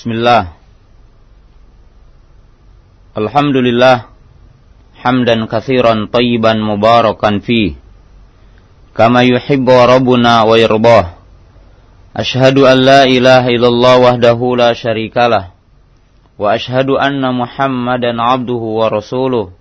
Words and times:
Bismillah. 0.00 0.56
Alhamdulillah 3.20 4.08
hamdan 4.96 5.44
katsiran 5.44 6.08
tayyiban 6.08 6.56
mubarakan 6.56 7.44
fi 7.44 7.76
kama 8.96 9.28
yuhibbu 9.28 9.68
rabbuna 9.68 10.48
wa 10.48 10.56
yardah. 10.56 11.20
Ashhadu 12.16 12.64
an 12.64 12.80
la 12.80 13.04
wahdahu 14.00 14.56
la 14.56 14.72
syarikalah 14.72 15.52
wa 16.40 16.48
ashhadu 16.48 16.96
anna 16.96 17.36
Muhammadan 17.36 18.16
abduhu 18.24 18.80
wa 18.80 18.88
rasuluh. 18.88 19.52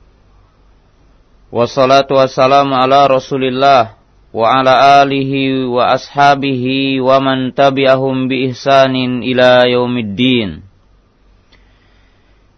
Wassalatu 1.51 2.15
wassalamu 2.15 2.79
ala 2.79 3.11
Rasulillah 3.11 3.98
wa 4.30 4.61
ala 4.61 5.02
alihi 5.02 5.66
wa 5.66 5.98
ashabihi 5.98 7.02
wa 7.02 7.18
man 7.18 7.50
tabi'ahum 7.50 8.30
bi 8.30 8.54
ihsanin 8.54 9.25
ila 9.25 9.66
yaumiddin. 9.66 10.62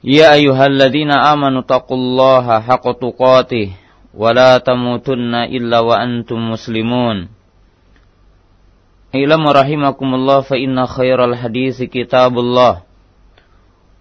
Ya 0.04 0.36
ayyuhalladzina 0.36 1.31
amanu 1.31 1.64
taqullaha 1.64 2.59
haqqa 2.59 2.98
tuqatih 3.00 3.72
wa 4.12 4.36
la 4.36 4.59
tamutunna 4.59 5.48
illa 5.48 5.80
wa 5.80 5.95
antum 6.02 6.58
muslimun. 6.58 7.31
Ilamu 9.12 9.52
rahimakumullah 9.52 10.44
fa 10.48 10.56
inna 10.56 10.88
khairal 10.88 11.36
hadisi 11.36 11.92
kitabullah 11.92 12.88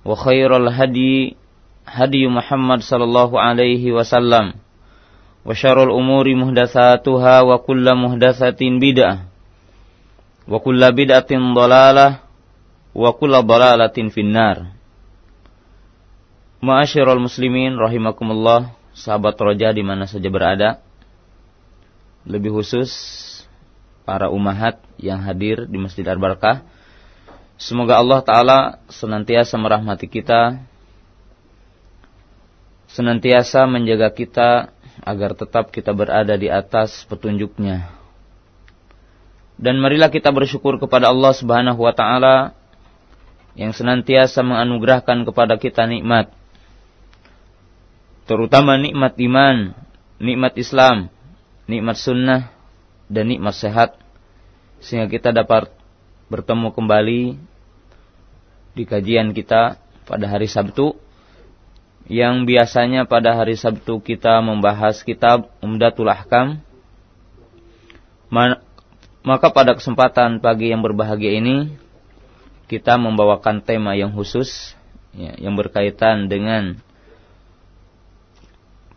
wa 0.07 0.15
khairal 0.15 0.71
hadi 0.71 1.35
hadi 1.83 2.30
Muhammad 2.30 2.80
sallallahu 2.87 3.35
alaihi 3.35 3.91
wasallam 3.91 4.55
وشر 5.46 5.78
الأمور 5.78 6.26
محدثاتها 6.36 7.36
وكل 7.42 7.86
محدثة 7.96 8.62
بدعة 8.62 9.16
وكل 10.50 10.82
بدعة 10.92 11.32
ضلالة 11.32 12.08
وكل 12.96 13.34
ضلالة 13.46 13.98
في 14.10 14.22
النار 14.22 14.58
Ma'asyiral 16.66 17.22
muslimin 17.22 17.77
rahimakumullah, 17.77 18.74
sahabat 18.90 19.38
roja 19.38 19.70
di 19.70 19.85
mana 19.85 20.10
saja 20.10 20.26
berada. 20.34 20.82
Lebih 22.26 22.58
khusus 22.58 22.90
para 24.02 24.34
umahat 24.34 24.82
yang 24.98 25.21
hadir 25.21 25.70
di 25.70 25.77
Masjid 25.77 26.02
Ar-Barakah. 26.02 26.66
Semoga 27.62 28.02
Allah 28.02 28.20
taala 28.26 28.60
senantiasa 28.90 29.62
merahmati 29.62 30.10
kita, 30.10 30.58
senantiasa 32.90 33.70
menjaga 33.70 34.10
kita 34.10 34.74
agar 35.04 35.32
tetap 35.32 35.73
kita 35.73 35.93
berada 35.96 36.37
di 36.37 36.48
atas 36.52 37.04
petunjuknya. 37.09 37.88
Dan 39.60 39.76
marilah 39.76 40.09
kita 40.09 40.32
bersyukur 40.32 40.80
kepada 40.80 41.12
Allah 41.12 41.37
Subhanahu 41.37 41.84
wa 41.84 41.93
taala 41.93 42.56
yang 43.52 43.76
senantiasa 43.76 44.40
menganugerahkan 44.40 45.28
kepada 45.28 45.60
kita 45.60 45.84
nikmat. 45.84 46.32
Terutama 48.24 48.78
nikmat 48.80 49.18
iman, 49.21 49.76
nikmat 50.23 50.56
Islam, 50.56 51.12
nikmat 51.68 51.98
sunnah, 51.98 52.48
dan 53.10 53.28
nikmat 53.28 53.52
sehat. 53.52 53.98
Sehingga 54.80 55.10
kita 55.10 55.34
dapat 55.34 55.68
bertemu 56.30 56.73
kembali 56.73 57.23
di 58.73 58.84
kajian 58.87 59.34
kita 59.34 59.76
pada 60.06 60.24
hari 60.30 60.46
Sabtu 60.46 60.96
yang 62.11 62.43
biasanya 62.43 63.07
pada 63.07 63.39
hari 63.39 63.55
Sabtu 63.55 64.03
kita 64.03 64.43
membahas 64.43 65.06
kitab 65.06 65.47
Umdatul 65.62 66.11
Ahkam. 66.11 66.59
Maka 69.22 69.47
pada 69.55 69.78
kesempatan 69.78 70.43
pagi 70.43 70.75
yang 70.75 70.83
berbahagia 70.83 71.39
ini 71.39 71.71
kita 72.67 72.99
membawakan 72.99 73.62
tema 73.62 73.94
yang 73.94 74.11
khusus 74.11 74.75
ya, 75.15 75.39
yang 75.39 75.55
berkaitan 75.55 76.27
dengan 76.27 76.83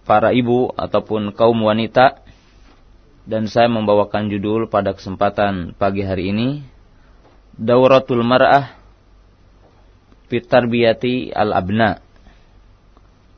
para 0.10 0.34
ibu 0.34 0.74
ataupun 0.74 1.38
kaum 1.38 1.70
wanita 1.70 2.18
dan 3.30 3.46
saya 3.46 3.70
membawakan 3.70 4.26
judul 4.34 4.66
pada 4.66 4.98
kesempatan 4.98 5.78
pagi 5.78 6.02
hari 6.02 6.34
ini 6.34 6.66
Dauratul 7.54 8.26
Mar'ah 8.26 8.74
Fitarbiyati 10.30 11.30
Al-Abna' 11.34 12.13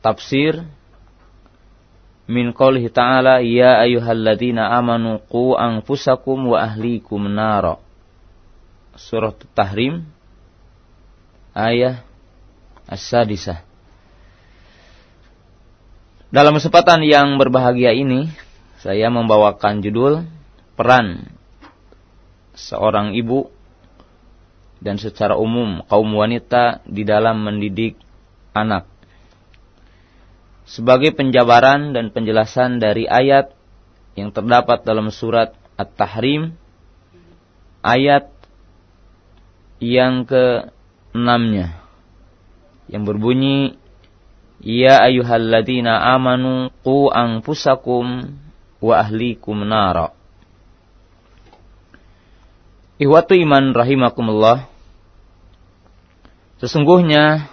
tafsir 0.06 0.62
min 2.30 2.54
qoulihi 2.54 2.94
ta'ala 2.94 3.42
ya 3.42 3.82
ayyuhalladzina 3.82 4.70
amanu 4.78 5.18
qu 5.26 5.58
anfusakum 5.58 6.54
wa 6.54 6.62
ahlikum 6.62 7.26
nara. 7.26 7.82
Surah 8.94 9.34
Tahrim 9.50 10.06
ayat 11.50 12.06
as-sadisah. 12.86 13.66
Dalam 16.30 16.54
kesempatan 16.54 17.02
yang 17.02 17.34
berbahagia 17.34 17.90
ini 17.90 18.30
saya 18.78 19.10
membawakan 19.10 19.82
judul 19.82 20.22
peran 20.78 21.34
seorang 22.54 23.14
ibu 23.18 23.50
dan 24.78 25.02
secara 25.02 25.34
umum 25.34 25.82
kaum 25.86 26.08
wanita 26.14 26.84
di 26.86 27.02
dalam 27.02 27.42
mendidik 27.42 27.98
anak 28.56 28.95
sebagai 30.66 31.14
penjabaran 31.14 31.94
dan 31.94 32.10
penjelasan 32.10 32.82
dari 32.82 33.06
ayat 33.06 33.54
yang 34.18 34.34
terdapat 34.34 34.82
dalam 34.82 35.14
surat 35.14 35.54
At-Tahrim 35.78 36.58
ayat 37.86 38.28
yang 39.78 40.26
ke-6-nya 40.26 41.78
yang 42.90 43.02
berbunyi 43.06 43.78
Ya 44.56 45.04
ayyuhalladzina 45.04 46.16
amanu 46.16 46.72
qu 46.80 47.12
anfusakum 47.12 48.40
wa 48.80 48.94
ahlikum 48.96 49.68
nara. 49.68 50.16
Ihwatu 52.96 53.36
iman 53.36 53.76
rahimakumullah 53.76 54.64
Sesungguhnya 56.56 57.52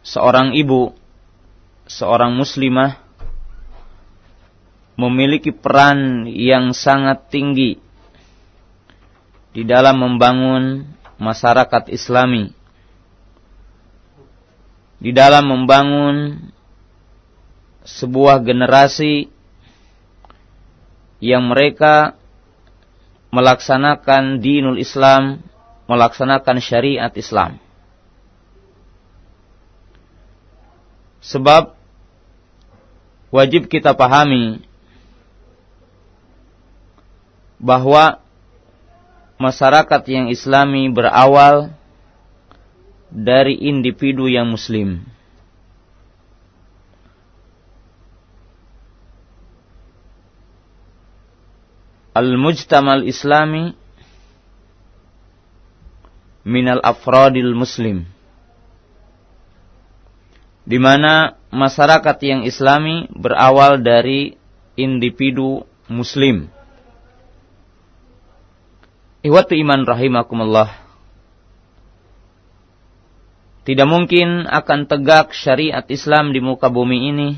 seorang 0.00 0.56
ibu 0.56 0.96
seorang 1.90 2.30
muslimah 2.38 3.02
memiliki 4.94 5.50
peran 5.50 6.30
yang 6.30 6.70
sangat 6.70 7.26
tinggi 7.32 7.82
di 9.50 9.66
dalam 9.66 9.98
membangun 9.98 10.86
masyarakat 11.18 11.90
Islami, 11.90 12.54
di 15.02 15.10
dalam 15.10 15.50
membangun 15.50 16.38
sebuah 17.82 18.38
generasi 18.46 19.26
yang 21.18 21.50
mereka 21.50 22.14
melaksanakan 23.34 24.38
dinul 24.38 24.78
Islam, 24.78 25.42
melaksanakan 25.90 26.56
syariat 26.62 27.10
Islam. 27.18 27.58
Sebab 31.20 31.79
wajib 33.30 33.70
kita 33.70 33.94
pahami 33.94 34.62
bahwa 37.62 38.18
masyarakat 39.38 40.02
yang 40.10 40.26
islami 40.28 40.90
berawal 40.90 41.70
dari 43.10 43.54
individu 43.58 44.26
yang 44.26 44.50
muslim. 44.50 45.02
Al-mujtamal 52.10 53.06
islami 53.06 53.78
minal 56.42 56.82
afradil 56.82 57.54
muslim 57.54 58.02
di 60.70 60.78
mana 60.78 61.34
masyarakat 61.50 62.14
yang 62.22 62.46
islami 62.46 63.10
berawal 63.10 63.82
dari 63.82 64.38
individu 64.78 65.66
muslim. 65.90 66.46
Ihwatu 69.26 69.58
iman 69.58 69.82
rahimakumullah. 69.82 70.70
Tidak 73.66 73.84
mungkin 73.84 74.46
akan 74.46 74.86
tegak 74.86 75.34
syariat 75.34 75.84
Islam 75.90 76.30
di 76.30 76.38
muka 76.38 76.70
bumi 76.70 77.12
ini 77.12 77.30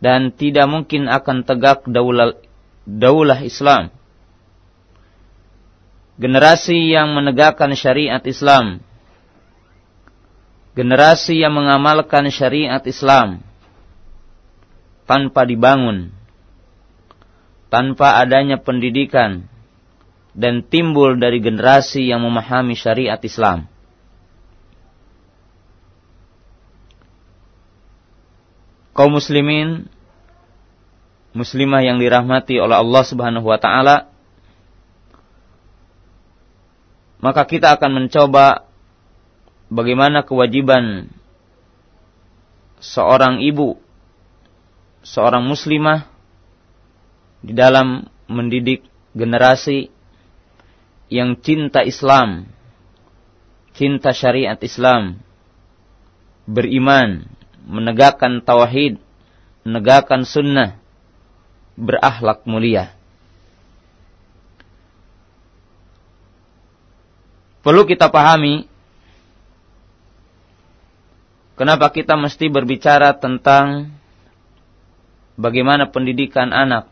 dan 0.00 0.32
tidak 0.32 0.66
mungkin 0.72 1.06
akan 1.06 1.44
tegak 1.44 1.84
daulah, 1.84 2.32
daulah 2.88 3.44
Islam. 3.44 3.92
Generasi 6.18 6.90
yang 6.90 7.14
menegakkan 7.14 7.70
syariat 7.78 8.24
Islam 8.24 8.87
generasi 10.76 11.40
yang 11.40 11.56
mengamalkan 11.56 12.28
syariat 12.32 12.82
Islam 12.84 13.44
tanpa 15.08 15.48
dibangun, 15.48 16.12
tanpa 17.72 18.20
adanya 18.20 18.60
pendidikan, 18.60 19.48
dan 20.36 20.62
timbul 20.62 21.16
dari 21.16 21.40
generasi 21.40 22.06
yang 22.06 22.20
memahami 22.22 22.76
syariat 22.76 23.18
Islam. 23.24 23.66
Kaum 28.92 29.14
muslimin 29.14 29.86
muslimah 31.36 31.86
yang 31.86 32.02
dirahmati 32.02 32.58
oleh 32.58 32.74
Allah 32.74 33.02
Subhanahu 33.06 33.46
wa 33.46 33.58
taala 33.60 34.10
maka 37.22 37.42
kita 37.46 37.74
akan 37.78 38.04
mencoba 38.04 38.67
bagaimana 39.68 40.24
kewajiban 40.24 41.12
seorang 42.80 43.44
ibu 43.44 43.76
seorang 45.04 45.44
muslimah 45.46 46.08
di 47.40 47.54
dalam 47.54 48.08
mendidik 48.28 48.84
generasi 49.16 49.88
yang 51.08 51.40
cinta 51.40 51.80
Islam, 51.80 52.50
cinta 53.72 54.12
syariat 54.12 54.58
Islam, 54.60 55.22
beriman, 56.44 57.24
menegakkan 57.64 58.44
tauhid, 58.44 59.00
menegakkan 59.64 60.28
sunnah, 60.28 60.76
berakhlak 61.78 62.44
mulia. 62.44 62.92
Perlu 67.64 67.84
kita 67.88 68.12
pahami 68.12 68.68
kenapa 71.58 71.90
kita 71.90 72.14
mesti 72.14 72.46
berbicara 72.46 73.18
tentang 73.18 73.90
bagaimana 75.34 75.90
pendidikan 75.90 76.54
anak 76.54 76.86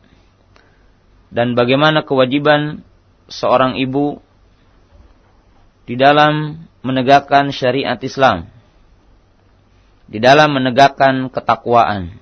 dan 1.31 1.55
bagaimana 1.55 2.03
kewajiban 2.03 2.83
seorang 3.31 3.79
ibu 3.79 4.23
di 5.87 5.95
dalam 5.95 6.67
menegakkan 6.83 7.51
syariat 7.55 7.99
Islam, 7.99 8.51
di 10.11 10.19
dalam 10.19 10.55
menegakkan 10.55 11.31
ketakwaan. 11.31 12.19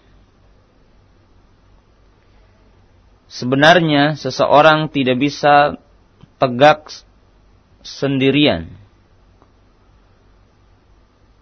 Sebenarnya 3.29 4.14
seseorang 4.14 4.93
tidak 4.93 5.19
bisa 5.19 5.75
tegak 6.38 6.87
sendirian. 7.82 8.83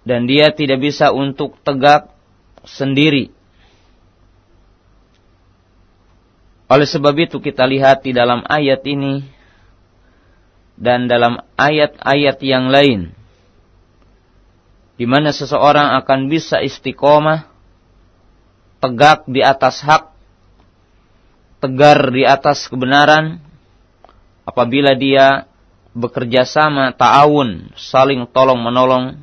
Dan 0.02 0.26
dia 0.26 0.50
tidak 0.50 0.82
bisa 0.82 1.14
untuk 1.14 1.58
tegak 1.62 2.10
sendiri. 2.66 3.31
Oleh 6.66 6.88
sebab 6.88 7.14
itu 7.20 7.38
kita 7.38 7.69
lihat 7.69 8.02
di 8.02 8.16
dalam 8.16 8.43
ayat 8.49 8.82
ini 8.88 9.22
dan 10.78 11.06
dalam 11.06 11.38
ayat-ayat 11.54 12.40
yang 12.40 12.72
lain 12.72 13.12
di 14.96 15.06
mana 15.08 15.34
seseorang 15.34 15.99
akan 16.00 16.31
bisa 16.31 16.60
istiqomah 16.62 17.49
tegak 18.82 19.26
di 19.28 19.40
atas 19.43 19.82
hak 19.82 20.10
tegar 21.62 22.10
di 22.10 22.26
atas 22.26 22.66
kebenaran 22.66 23.38
apabila 24.43 24.99
dia 24.99 25.46
bekerja 25.94 26.43
sama 26.43 26.90
ta'awun 26.90 27.70
saling 27.78 28.26
tolong 28.31 28.58
menolong 28.58 29.22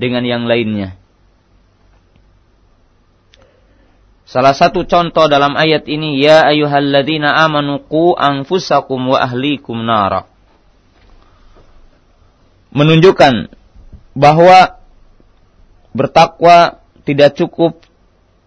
dengan 0.00 0.24
yang 0.24 0.48
lainnya 0.48 1.00
Salah 4.30 4.54
satu 4.54 4.86
contoh 4.86 5.26
dalam 5.26 5.58
ayat 5.58 5.90
ini, 5.90 6.22
Ya 6.22 6.46
ayuhalladzina 6.46 7.34
amanu 7.34 7.82
ku 7.82 8.14
anfusakum 8.14 9.10
wa 9.10 9.18
ahlikum 9.18 9.82
nara. 9.82 10.30
Menunjukkan 12.70 13.50
bahwa 14.14 14.78
bertakwa 15.90 16.78
tidak 17.02 17.34
cukup 17.34 17.82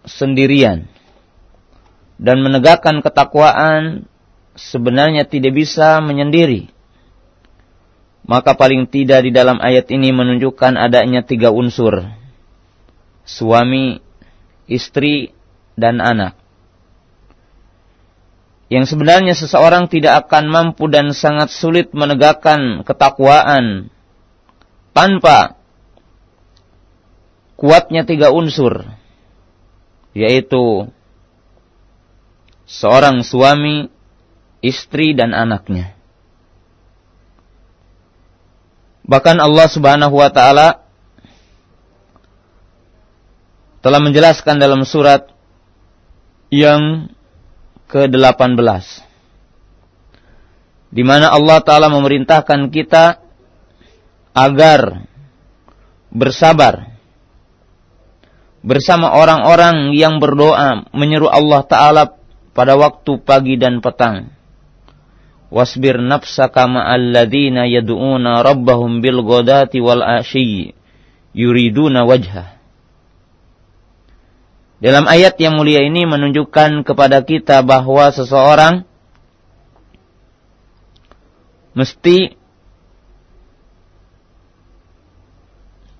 sendirian. 0.08 0.88
Dan 2.16 2.40
menegakkan 2.40 3.04
ketakwaan 3.04 4.08
sebenarnya 4.56 5.28
tidak 5.28 5.52
bisa 5.52 6.00
menyendiri. 6.00 6.72
Maka 8.24 8.56
paling 8.56 8.88
tidak 8.88 9.28
di 9.28 9.30
dalam 9.36 9.60
ayat 9.60 9.92
ini 9.92 10.08
menunjukkan 10.08 10.80
adanya 10.80 11.20
tiga 11.20 11.52
unsur. 11.52 12.08
Suami, 13.28 14.00
istri, 14.64 15.36
dan 15.76 16.00
anak. 16.00 16.38
Yang 18.72 18.96
sebenarnya 18.96 19.36
seseorang 19.36 19.92
tidak 19.92 20.24
akan 20.26 20.48
mampu 20.48 20.88
dan 20.88 21.12
sangat 21.12 21.52
sulit 21.52 21.92
menegakkan 21.92 22.80
ketakwaan 22.82 23.92
tanpa 24.96 25.60
kuatnya 27.60 28.08
tiga 28.08 28.32
unsur, 28.32 28.88
yaitu 30.16 30.88
seorang 32.64 33.20
suami, 33.20 33.92
istri, 34.64 35.12
dan 35.12 35.36
anaknya. 35.36 35.93
Bahkan 39.04 39.36
Allah 39.36 39.66
Subhanahu 39.68 40.16
wa 40.16 40.30
Ta'ala 40.32 40.84
telah 43.84 44.00
menjelaskan 44.00 44.56
dalam 44.56 44.80
surat 44.88 45.28
yang 46.48 47.12
ke-18 47.92 49.04
di 50.94 51.02
mana 51.02 51.28
Allah 51.34 51.58
taala 51.60 51.90
memerintahkan 51.90 52.70
kita 52.70 53.18
agar 54.32 55.04
bersabar 56.14 56.94
bersama 58.64 59.12
orang-orang 59.12 59.92
yang 59.92 60.16
berdoa 60.16 60.88
menyeru 60.94 61.28
Allah 61.28 61.66
taala 61.66 62.02
pada 62.54 62.78
waktu 62.78 63.20
pagi 63.20 63.58
dan 63.58 63.82
petang 63.82 64.33
wasbir 65.54 66.02
nafsaka 66.02 66.66
ma'alladzina 66.66 67.70
yad'una 67.70 68.42
rabbahum 68.42 68.98
bil 68.98 69.22
ghadati 69.22 69.78
wal 69.78 70.02
ashyi 70.02 70.74
yuriduna 71.30 72.02
wajhah 72.02 72.58
dalam 74.82 75.06
ayat 75.06 75.38
yang 75.38 75.54
mulia 75.56 75.80
ini 75.80 76.04
menunjukkan 76.04 76.82
kepada 76.82 77.22
kita 77.22 77.62
bahwa 77.62 78.10
seseorang 78.10 78.84
mesti 81.72 82.36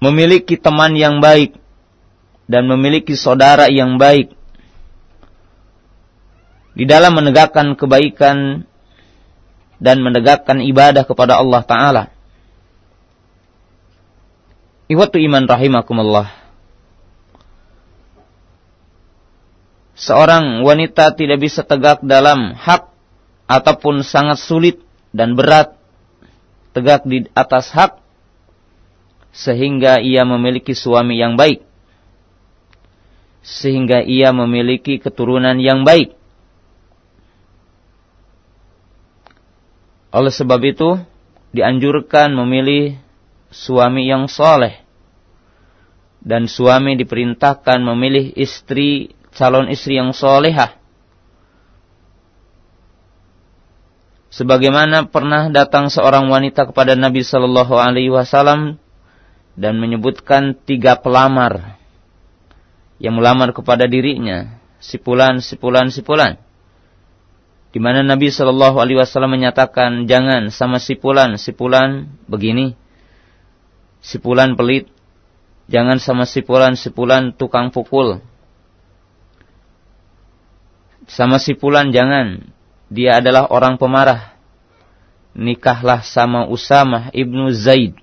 memiliki 0.05 0.61
teman 0.61 0.93
yang 1.01 1.25
baik 1.25 1.57
dan 2.45 2.69
memiliki 2.69 3.17
saudara 3.17 3.73
yang 3.73 3.97
baik. 3.97 4.37
Di 6.77 6.85
dalam 6.85 7.17
menegakkan 7.17 7.79
kebaikan 7.79 8.69
dan 9.83 10.03
menegakkan 10.03 10.63
ibadah 10.63 11.07
kepada 11.07 11.39
Allah 11.39 11.63
Ta'ala. 11.65 12.05
Iwatu 14.91 15.17
iman 15.17 15.45
rahimakumullah. 15.49 16.45
seorang 19.95 20.67
wanita 20.67 21.15
tidak 21.15 21.39
bisa 21.41 21.63
tegak 21.63 22.03
dalam 22.03 22.53
hak 22.59 22.91
ataupun 23.47 24.03
sangat 24.03 24.43
sulit 24.43 24.77
dan 25.15 25.39
berat 25.39 25.79
tegak 26.75 27.07
di 27.07 27.31
atas 27.33 27.71
hak 27.71 28.03
sehingga 29.31 30.03
ia 30.03 30.27
memiliki 30.27 30.75
suami 30.75 31.19
yang 31.19 31.39
baik 31.39 31.63
sehingga 33.47 34.03
ia 34.03 34.35
memiliki 34.35 34.99
keturunan 34.99 35.59
yang 35.63 35.87
baik 35.87 36.19
oleh 40.15 40.31
sebab 40.31 40.63
itu 40.63 40.95
dianjurkan 41.51 42.31
memilih 42.31 42.95
suami 43.51 44.07
yang 44.07 44.31
soleh 44.31 44.79
dan 46.23 46.47
suami 46.47 46.95
diperintahkan 46.95 47.83
memilih 47.83 48.31
istri 48.39 49.19
calon 49.35 49.67
istri 49.67 49.99
yang 49.99 50.15
solehah. 50.15 50.79
Sebagaimana 54.31 55.11
pernah 55.11 55.47
datang 55.51 55.91
seorang 55.91 56.27
wanita 56.27 56.67
kepada 56.71 56.99
Nabi 56.99 57.23
Shallallahu 57.23 57.75
Alaihi 57.79 58.11
Wasallam 58.11 58.83
dan 59.55 59.79
menyebutkan 59.79 60.59
tiga 60.59 60.99
pelamar 60.99 61.79
yang 62.99 63.15
melamar 63.15 63.55
kepada 63.55 63.87
dirinya, 63.87 64.59
sipulan, 64.83 65.39
sipulan, 65.39 65.91
sipulan. 65.91 66.44
Di 67.75 67.83
mana 67.83 68.07
Nabi 68.07 68.31
Shallallahu 68.31 68.79
Alaihi 68.79 69.03
Wasallam 69.03 69.35
menyatakan 69.35 70.07
jangan 70.07 70.55
sama 70.55 70.79
sipulan, 70.79 71.35
sipulan 71.35 72.07
begini, 72.31 72.79
sipulan 73.99 74.55
pelit, 74.55 74.87
jangan 75.67 75.99
sama 75.99 76.23
sipulan, 76.23 76.79
sipulan 76.79 77.35
tukang 77.35 77.75
pukul, 77.75 78.23
sama 81.05 81.37
si 81.41 81.53
Fulan 81.57 81.93
jangan. 81.93 82.49
Dia 82.89 83.19
adalah 83.21 83.49
orang 83.51 83.81
pemarah. 83.81 84.37
nikahlah 85.35 86.07
sama 86.07 86.47
Usamah 86.47 87.11
ibnu 87.11 87.51
Zaid, 87.51 87.99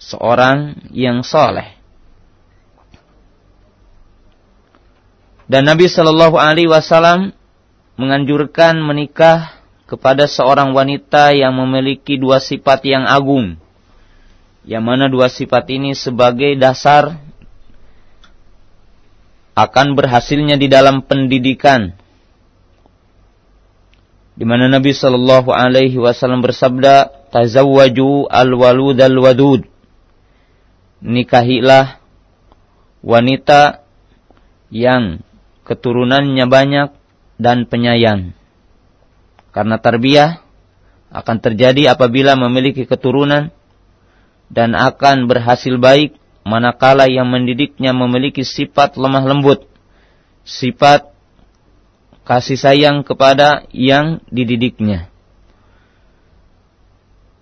seorang 0.00 0.88
yang 0.88 1.20
soleh. 1.20 1.76
Dan 5.44 5.68
Nabi 5.68 5.84
Shallallahu 5.84 6.40
Alaihi 6.40 6.72
Wasallam 6.72 7.36
menganjurkan 7.98 8.78
menikah 8.78 9.58
kepada 9.90 10.30
seorang 10.30 10.70
wanita 10.70 11.34
yang 11.34 11.52
memiliki 11.58 12.14
dua 12.14 12.38
sifat 12.38 12.86
yang 12.86 13.04
agung. 13.04 13.58
Yang 14.62 14.84
mana 14.86 15.04
dua 15.10 15.26
sifat 15.26 15.66
ini 15.74 15.98
sebagai 15.98 16.54
dasar 16.54 17.18
akan 19.58 19.98
berhasilnya 19.98 20.54
di 20.54 20.70
dalam 20.70 21.02
pendidikan. 21.02 21.98
Di 24.38 24.46
mana 24.46 24.70
Nabi 24.70 24.94
Shallallahu 24.94 25.50
Alaihi 25.50 25.98
Wasallam 25.98 26.46
bersabda, 26.46 27.26
"Tazawwaju 27.34 28.30
al-walud 28.30 28.94
al-wadud." 28.94 29.66
Nikahilah 31.02 31.98
wanita 33.02 33.82
yang 34.70 35.26
keturunannya 35.66 36.46
banyak 36.46 36.88
dan 37.40 37.64
penyayang. 37.64 38.34
Karena 39.54 39.80
tarbiyah 39.80 40.44
akan 41.08 41.36
terjadi 41.40 41.96
apabila 41.96 42.36
memiliki 42.36 42.84
keturunan 42.84 43.48
dan 44.52 44.76
akan 44.76 45.24
berhasil 45.24 45.72
baik 45.80 46.18
manakala 46.44 47.08
yang 47.08 47.28
mendidiknya 47.28 47.96
memiliki 47.96 48.44
sifat 48.44 49.00
lemah 49.00 49.24
lembut, 49.24 49.64
sifat 50.44 51.08
kasih 52.28 52.60
sayang 52.60 53.00
kepada 53.04 53.64
yang 53.72 54.20
dididiknya. 54.28 55.08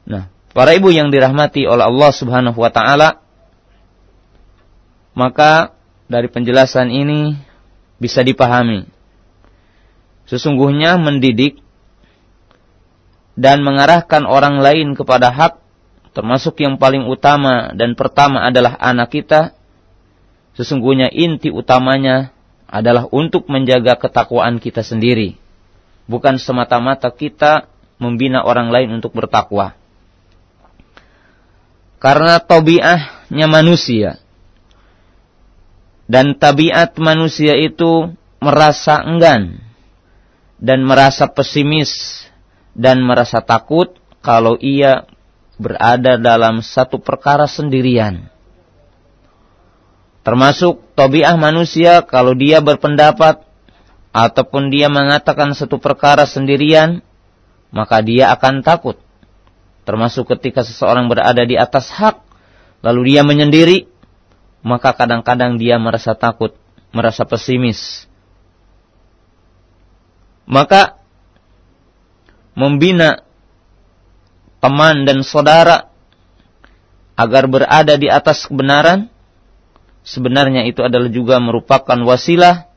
Nah, 0.07 0.31
para 0.55 0.79
ibu 0.79 0.95
yang 0.95 1.11
dirahmati 1.11 1.67
oleh 1.67 1.83
Allah 1.91 2.11
Subhanahu 2.15 2.59
wa 2.59 2.71
taala, 2.71 3.19
maka 5.19 5.75
dari 6.07 6.31
penjelasan 6.31 6.95
ini 6.95 7.35
bisa 7.99 8.23
dipahami. 8.23 8.96
Sesungguhnya 10.27 10.99
mendidik 10.99 11.63
dan 13.39 13.63
mengarahkan 13.63 14.27
orang 14.27 14.59
lain 14.59 14.99
kepada 14.99 15.31
hak 15.31 15.63
termasuk 16.17 16.59
yang 16.65 16.81
paling 16.81 17.05
utama 17.07 17.71
dan 17.77 17.95
pertama 17.95 18.43
adalah 18.43 18.75
anak 18.81 19.15
kita. 19.15 19.55
Sesungguhnya 20.57 21.13
inti 21.13 21.53
utamanya 21.53 22.33
adalah 22.65 23.07
untuk 23.13 23.47
menjaga 23.47 23.95
ketakwaan 24.01 24.57
kita 24.59 24.81
sendiri. 24.81 25.37
Bukan 26.09 26.41
semata-mata 26.41 27.13
kita 27.13 27.69
membina 28.01 28.41
orang 28.43 28.73
lain 28.73 28.97
untuk 28.97 29.13
bertakwa. 29.13 29.77
Karena 32.01 32.41
tabiatnya 32.41 33.47
manusia 33.47 34.21
dan 36.07 36.39
tabiat 36.39 36.97
manusia 37.03 37.59
itu 37.59 38.15
merasa 38.39 39.03
enggan 39.03 39.66
dan 40.57 40.85
merasa 40.85 41.29
pesimis 41.29 42.25
dan 42.77 43.01
merasa 43.05 43.41
takut 43.45 43.97
kalau 44.25 44.57
ia 44.61 45.09
berada 45.57 46.21
dalam 46.21 46.61
satu 46.61 47.01
perkara 47.01 47.49
sendirian. 47.49 48.29
Termasuk 50.27 50.83
tobiah 50.99 51.39
manusia 51.39 52.03
kalau 52.03 52.35
dia 52.35 52.59
berpendapat 52.59 53.47
ataupun 54.11 54.75
dia 54.75 54.91
mengatakan 54.91 55.55
satu 55.55 55.79
perkara 55.79 56.27
sendirian, 56.27 57.05
maka 57.71 58.03
dia 58.03 58.35
akan 58.35 58.65
takut. 58.67 58.99
Termasuk 59.87 60.35
ketika 60.35 60.67
seseorang 60.67 61.07
berada 61.07 61.47
di 61.47 61.55
atas 61.55 61.95
hak, 61.95 62.19
lalu 62.83 63.15
dia 63.15 63.23
menyendiri, 63.23 63.87
maka 64.67 64.91
kadang-kadang 64.99 65.63
dia 65.63 65.79
merasa 65.79 66.19
takut, 66.19 66.59
merasa 66.91 67.23
pesimis. 67.23 68.11
Maka 70.47 71.03
membina 72.55 73.27
teman 74.63 75.05
dan 75.05 75.21
saudara 75.27 75.91
agar 77.19 77.51
berada 77.51 77.95
di 77.99 78.07
atas 78.07 78.47
kebenaran, 78.47 79.11
sebenarnya 80.07 80.65
itu 80.65 80.87
adalah 80.87 81.11
juga 81.11 81.43
merupakan 81.43 81.99
wasilah 82.07 82.71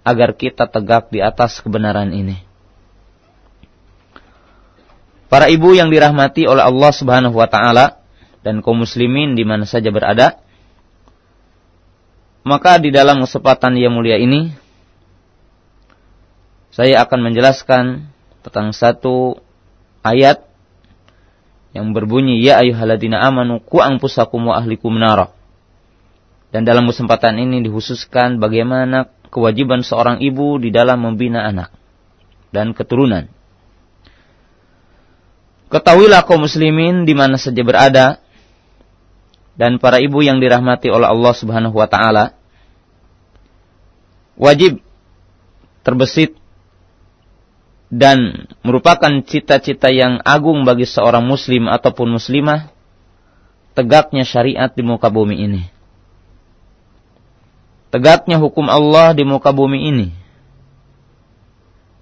agar 0.00 0.32
kita 0.32 0.64
tegak 0.66 1.12
di 1.12 1.20
atas 1.20 1.60
kebenaran 1.60 2.10
ini. 2.10 2.40
Para 5.30 5.46
ibu 5.46 5.76
yang 5.76 5.94
dirahmati 5.94 6.48
oleh 6.48 6.66
Allah 6.66 6.90
Subhanahu 6.90 7.38
wa 7.38 7.46
taala 7.46 8.02
dan 8.42 8.64
kaum 8.64 8.82
muslimin 8.82 9.38
di 9.38 9.46
mana 9.46 9.62
saja 9.62 9.92
berada, 9.94 10.42
maka 12.42 12.80
di 12.82 12.90
dalam 12.90 13.22
kesempatan 13.22 13.78
yang 13.78 13.94
mulia 13.94 14.18
ini 14.18 14.50
saya 16.70 17.02
akan 17.02 17.30
menjelaskan 17.30 18.10
tentang 18.46 18.70
satu 18.70 19.42
ayat 20.06 20.46
yang 21.70 21.94
berbunyi 21.94 22.42
ya 22.42 22.62
ayyuhalladzina 22.62 23.18
amanu 23.22 23.62
qu 23.62 23.78
anfusakum 23.78 24.50
wa 24.50 24.58
ahlikum 24.58 24.94
nara. 24.98 25.34
Dan 26.50 26.66
dalam 26.66 26.90
kesempatan 26.90 27.38
ini 27.38 27.62
dihususkan 27.62 28.42
bagaimana 28.42 29.06
kewajiban 29.30 29.86
seorang 29.86 30.18
ibu 30.18 30.58
di 30.58 30.74
dalam 30.74 30.98
membina 31.06 31.46
anak 31.46 31.70
dan 32.50 32.74
keturunan. 32.74 33.30
Ketahuilah 35.70 36.26
kaum 36.26 36.42
muslimin 36.42 37.06
di 37.06 37.14
mana 37.14 37.38
saja 37.38 37.62
berada 37.62 38.18
dan 39.54 39.78
para 39.78 40.02
ibu 40.02 40.18
yang 40.18 40.42
dirahmati 40.42 40.90
oleh 40.90 41.06
Allah 41.06 41.30
Subhanahu 41.30 41.78
wa 41.78 41.86
taala 41.86 42.34
wajib 44.34 44.82
terbesit 45.86 46.39
dan 47.90 48.46
merupakan 48.62 49.10
cita-cita 49.26 49.90
yang 49.90 50.22
agung 50.22 50.62
bagi 50.62 50.86
seorang 50.86 51.26
muslim 51.26 51.66
ataupun 51.66 52.14
muslimah 52.14 52.70
tegaknya 53.74 54.22
syariat 54.22 54.70
di 54.70 54.86
muka 54.86 55.10
bumi 55.10 55.36
ini. 55.42 55.62
Tegaknya 57.90 58.38
hukum 58.38 58.70
Allah 58.70 59.10
di 59.10 59.26
muka 59.26 59.50
bumi 59.50 59.90
ini. 59.90 60.08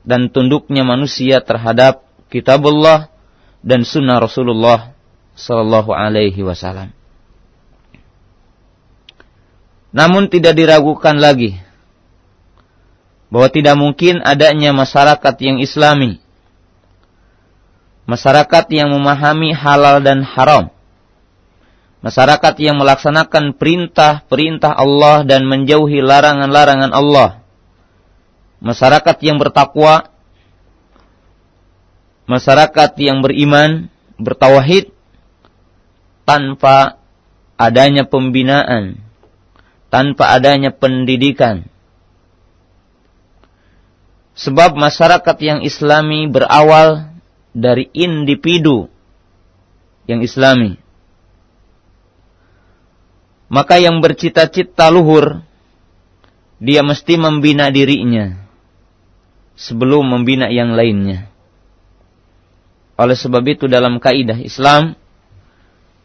Dan 0.04 0.28
tunduknya 0.28 0.84
manusia 0.84 1.40
terhadap 1.40 2.04
kitabullah 2.28 3.08
dan 3.64 3.88
sunnah 3.88 4.20
Rasulullah 4.20 4.92
sallallahu 5.32 5.92
alaihi 5.92 6.44
wasallam. 6.44 6.92
Namun 9.88 10.28
tidak 10.28 10.52
diragukan 10.52 11.16
lagi 11.16 11.56
bahwa 13.28 13.48
tidak 13.52 13.76
mungkin 13.76 14.24
adanya 14.24 14.72
masyarakat 14.72 15.34
yang 15.44 15.60
islami. 15.60 16.20
Masyarakat 18.08 18.64
yang 18.72 18.88
memahami 18.88 19.52
halal 19.52 20.00
dan 20.00 20.24
haram. 20.24 20.72
Masyarakat 22.00 22.54
yang 22.56 22.80
melaksanakan 22.80 23.52
perintah-perintah 23.52 24.72
Allah 24.72 25.28
dan 25.28 25.44
menjauhi 25.44 26.00
larangan-larangan 26.00 26.92
Allah. 26.94 27.44
Masyarakat 28.64 29.16
yang 29.20 29.36
bertakwa. 29.36 30.08
Masyarakat 32.28 32.90
yang 33.00 33.20
beriman, 33.20 33.88
bertawahid 34.20 34.92
tanpa 36.28 37.00
adanya 37.56 38.04
pembinaan, 38.04 39.00
tanpa 39.88 40.36
adanya 40.36 40.68
pendidikan 40.68 41.64
Sebab 44.38 44.78
masyarakat 44.78 45.36
yang 45.42 45.66
islami 45.66 46.30
berawal 46.30 47.10
dari 47.50 47.90
individu 47.90 48.86
yang 50.06 50.22
islami. 50.22 50.78
Maka 53.50 53.82
yang 53.82 53.98
bercita-cita 53.98 54.94
luhur, 54.94 55.42
dia 56.62 56.86
mesti 56.86 57.18
membina 57.18 57.66
dirinya 57.74 58.38
sebelum 59.58 60.06
membina 60.06 60.46
yang 60.54 60.70
lainnya. 60.78 61.26
Oleh 62.94 63.18
sebab 63.18 63.42
itu 63.42 63.66
dalam 63.66 63.98
kaidah 63.98 64.38
Islam, 64.38 64.94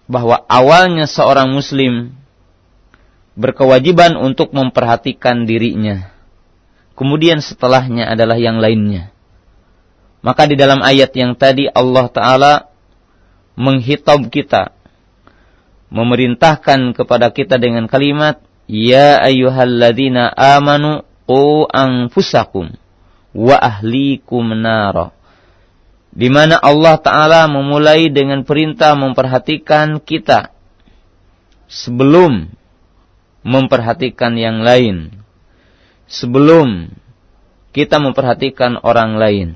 bahwa 0.10 0.42
awalnya 0.50 1.06
seorang 1.06 1.54
muslim 1.54 2.18
berkewajiban 3.38 4.18
untuk 4.18 4.54
memperhatikan 4.54 5.46
dirinya 5.46 6.12
Kemudian 6.94 7.42
setelahnya 7.42 8.06
adalah 8.06 8.38
yang 8.38 8.62
lainnya. 8.62 9.10
Maka 10.24 10.48
di 10.48 10.56
dalam 10.56 10.80
ayat 10.80 11.12
yang 11.18 11.36
tadi 11.36 11.68
Allah 11.68 12.08
Ta'ala 12.08 12.54
menghitab 13.58 14.30
kita. 14.30 14.72
Memerintahkan 15.94 16.98
kepada 16.98 17.30
kita 17.30 17.62
dengan 17.62 17.86
kalimat, 17.86 18.42
Ya 18.66 19.20
ayyuhalladzina 19.22 20.34
amanu 20.34 21.06
qu 21.28 21.68
anfusakum 21.70 22.74
wa 23.34 23.58
ahlikum 23.58 24.54
nara. 24.54 25.12
di 26.14 26.30
mana 26.30 26.62
Allah 26.62 27.02
Ta'ala 27.02 27.50
memulai 27.50 28.14
dengan 28.14 28.46
perintah 28.46 28.94
memperhatikan 28.94 29.98
kita 29.98 30.54
sebelum 31.66 32.54
memperhatikan 33.42 34.38
yang 34.38 34.62
lain. 34.62 35.23
Sebelum 36.13 36.93
kita 37.74 37.98
memperhatikan 37.98 38.77
orang 38.86 39.17
lain. 39.17 39.50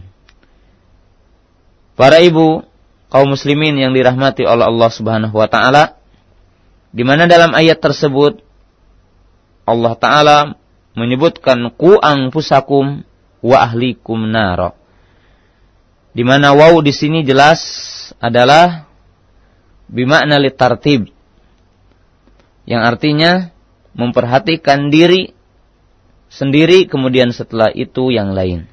Para 1.93 2.17
ibu, 2.17 2.65
kaum 3.13 3.29
muslimin 3.29 3.77
yang 3.77 3.93
dirahmati 3.93 4.41
oleh 4.41 4.65
Allah 4.65 4.89
Subhanahu 4.89 5.37
wa 5.37 5.45
taala, 5.45 6.01
di 6.89 7.05
mana 7.05 7.29
dalam 7.29 7.53
ayat 7.53 7.77
tersebut 7.77 8.41
Allah 9.69 9.93
taala 10.01 10.37
menyebutkan 10.97 11.69
ku 11.77 12.01
pusakum 12.33 13.05
wa 13.45 13.57
ahlikum 13.61 14.25
naro 14.25 14.73
di 16.17 16.25
mana 16.25 16.57
waw 16.57 16.81
di 16.81 16.89
sini 16.89 17.21
jelas 17.21 17.61
adalah 18.17 18.89
bimakna 19.85 20.41
litartib. 20.41 21.13
Yang 22.65 22.81
artinya 22.81 23.31
memperhatikan 23.93 24.89
diri 24.89 25.36
sendiri 26.27 26.87
kemudian 26.87 27.31
setelah 27.31 27.71
itu 27.73 28.11
yang 28.13 28.31
lain. 28.35 28.67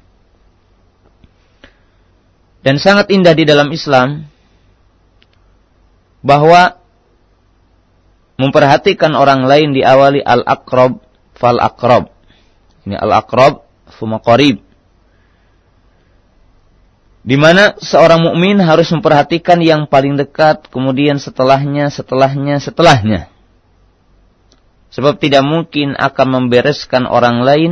Dan 2.65 2.81
sangat 2.81 3.13
indah 3.13 3.37
di 3.37 3.45
dalam 3.45 3.69
Islam 3.69 4.25
bahwa 6.25 6.81
memperhatikan 8.41 9.13
orang 9.13 9.45
lain 9.45 9.77
diawali 9.77 10.25
al-aqrab 10.25 10.97
fal 11.37 11.61
aqrab. 11.61 12.09
Ini 12.89 12.97
al-aqrab 12.97 13.61
fuma 13.93 14.17
qarib 14.17 14.65
di 17.25 17.41
mana 17.41 17.73
seorang 17.81 18.21
mukmin 18.21 18.61
harus 18.61 18.85
memperhatikan 18.93 19.57
yang 19.57 19.89
paling 19.89 20.13
dekat, 20.13 20.69
kemudian 20.69 21.17
setelahnya, 21.17 21.89
setelahnya, 21.89 22.61
setelahnya. 22.61 23.33
Sebab 24.95 25.19
tidak 25.19 25.43
mungkin 25.43 25.91
akan 25.99 26.27
membereskan 26.39 27.03
orang 27.03 27.43
lain 27.43 27.71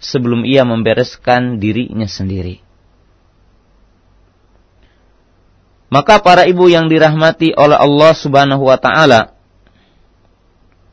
sebelum 0.00 0.48
ia 0.48 0.64
membereskan 0.64 1.60
dirinya 1.60 2.08
sendiri. 2.08 2.64
Maka 5.92 6.18
para 6.24 6.48
ibu 6.48 6.66
yang 6.66 6.88
dirahmati 6.88 7.52
oleh 7.54 7.76
Allah 7.76 8.12
Subhanahu 8.16 8.66
wa 8.66 8.80
taala 8.80 9.36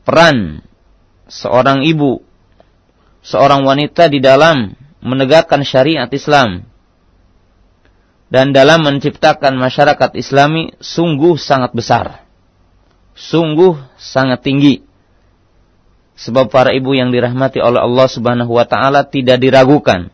peran 0.04 0.62
seorang 1.32 1.88
ibu, 1.88 2.22
seorang 3.24 3.64
wanita 3.64 4.12
di 4.12 4.20
dalam 4.20 4.76
menegakkan 5.00 5.64
syariat 5.64 6.12
Islam 6.12 6.68
dan 8.30 8.52
dalam 8.52 8.84
menciptakan 8.86 9.56
masyarakat 9.56 10.12
Islami 10.20 10.76
sungguh 10.78 11.40
sangat 11.40 11.72
besar. 11.72 12.28
Sungguh 13.16 13.78
sangat 13.98 14.44
tinggi. 14.44 14.93
Sebab 16.14 16.54
para 16.54 16.70
ibu 16.72 16.94
yang 16.94 17.10
dirahmati 17.10 17.58
oleh 17.58 17.82
Allah 17.82 18.08
Subhanahu 18.10 18.54
wa 18.54 18.66
taala 18.70 19.06
tidak 19.10 19.42
diragukan 19.42 20.14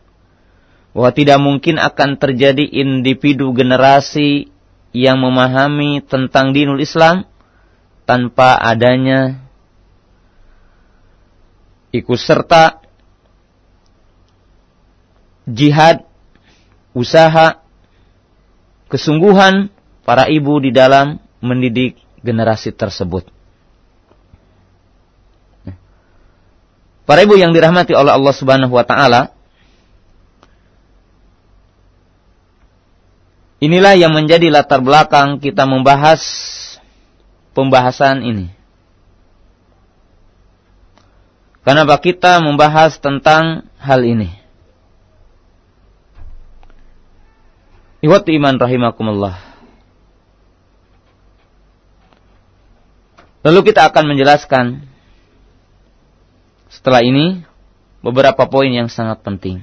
bahwa 0.90 1.10
tidak 1.14 1.38
mungkin 1.38 1.76
akan 1.78 2.18
terjadi 2.18 2.66
individu 2.66 3.52
generasi 3.54 4.50
yang 4.90 5.22
memahami 5.22 6.02
tentang 6.02 6.50
dinul 6.50 6.82
Islam 6.82 7.28
tanpa 8.08 8.58
adanya 8.58 9.38
ikut 11.94 12.18
serta 12.18 12.82
jihad, 15.46 16.06
usaha 16.90 17.62
kesungguhan 18.90 19.70
para 20.02 20.26
ibu 20.26 20.58
di 20.58 20.74
dalam 20.74 21.22
mendidik 21.38 21.98
generasi 22.22 22.74
tersebut. 22.74 23.30
Para 27.10 27.26
ibu 27.26 27.34
yang 27.34 27.50
dirahmati 27.50 27.90
oleh 27.90 28.14
Allah 28.14 28.30
Subhanahu 28.30 28.70
wa 28.70 28.86
taala, 28.86 29.34
inilah 33.58 33.98
yang 33.98 34.14
menjadi 34.14 34.46
latar 34.46 34.78
belakang 34.78 35.42
kita 35.42 35.66
membahas 35.66 36.22
pembahasan 37.50 38.22
ini. 38.22 38.54
Kenapa 41.66 41.98
kita 41.98 42.38
membahas 42.38 43.02
tentang 43.02 43.66
hal 43.82 44.06
ini? 44.06 44.30
Iwat 48.06 48.22
iman 48.30 48.54
rahimakumullah. 48.54 49.34
Lalu 53.42 53.66
kita 53.66 53.90
akan 53.90 54.14
menjelaskan 54.14 54.89
setelah 56.70 57.02
ini 57.04 57.42
beberapa 58.00 58.46
poin 58.48 58.70
yang 58.72 58.88
sangat 58.88 59.20
penting. 59.20 59.60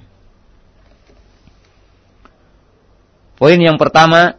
Poin 3.38 3.58
yang 3.58 3.80
pertama, 3.80 4.38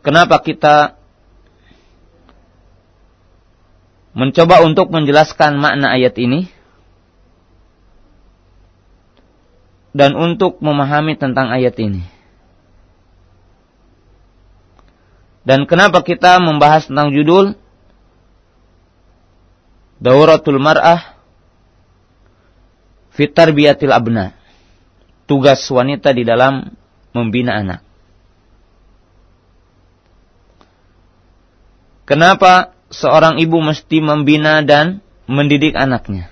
kenapa 0.00 0.40
kita 0.40 0.96
mencoba 4.16 4.64
untuk 4.64 4.88
menjelaskan 4.88 5.60
makna 5.60 5.92
ayat 5.92 6.16
ini? 6.16 6.56
dan 9.96 10.12
untuk 10.12 10.60
memahami 10.60 11.16
tentang 11.16 11.48
ayat 11.48 11.72
ini. 11.80 12.04
Dan 15.48 15.64
kenapa 15.64 16.04
kita 16.04 16.36
membahas 16.36 16.92
tentang 16.92 17.16
judul 17.16 17.56
Dauratul 19.96 20.60
Mar'ah 20.60 21.16
Fitar 23.16 23.52
Biatil 23.52 23.92
Abna 23.92 24.36
Tugas 25.24 25.64
wanita 25.72 26.12
di 26.12 26.22
dalam 26.22 26.68
membina 27.16 27.56
anak 27.58 27.86
Kenapa 32.06 32.70
seorang 32.86 33.42
ibu 33.42 33.58
mesti 33.58 33.98
membina 33.98 34.62
dan 34.62 35.02
mendidik 35.26 35.74
anaknya? 35.74 36.30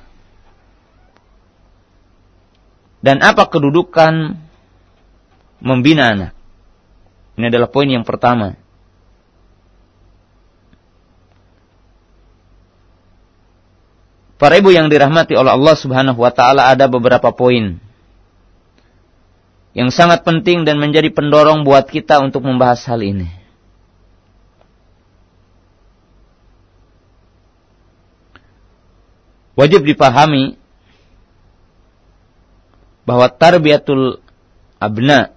Dan 3.03 3.21
apa 3.21 3.51
kedudukan 3.51 4.39
membina 5.59 6.15
anak? 6.15 6.33
Ini 7.35 7.51
adalah 7.51 7.69
poin 7.69 7.91
yang 7.91 8.07
pertama. 8.07 8.55
Para 14.45 14.61
ibu 14.61 14.69
yang 14.69 14.93
dirahmati 14.93 15.33
oleh 15.41 15.57
Allah 15.57 15.73
Subhanahu 15.73 16.21
wa 16.21 16.29
taala 16.29 16.69
ada 16.69 16.85
beberapa 16.85 17.33
poin 17.33 17.81
yang 19.73 19.89
sangat 19.89 20.21
penting 20.21 20.69
dan 20.69 20.77
menjadi 20.77 21.09
pendorong 21.09 21.65
buat 21.65 21.89
kita 21.89 22.21
untuk 22.21 22.45
membahas 22.45 22.85
hal 22.85 23.01
ini. 23.01 23.25
Wajib 29.57 29.89
dipahami 29.89 30.61
bahwa 33.09 33.33
tarbiyatul 33.33 34.21
abna 34.77 35.33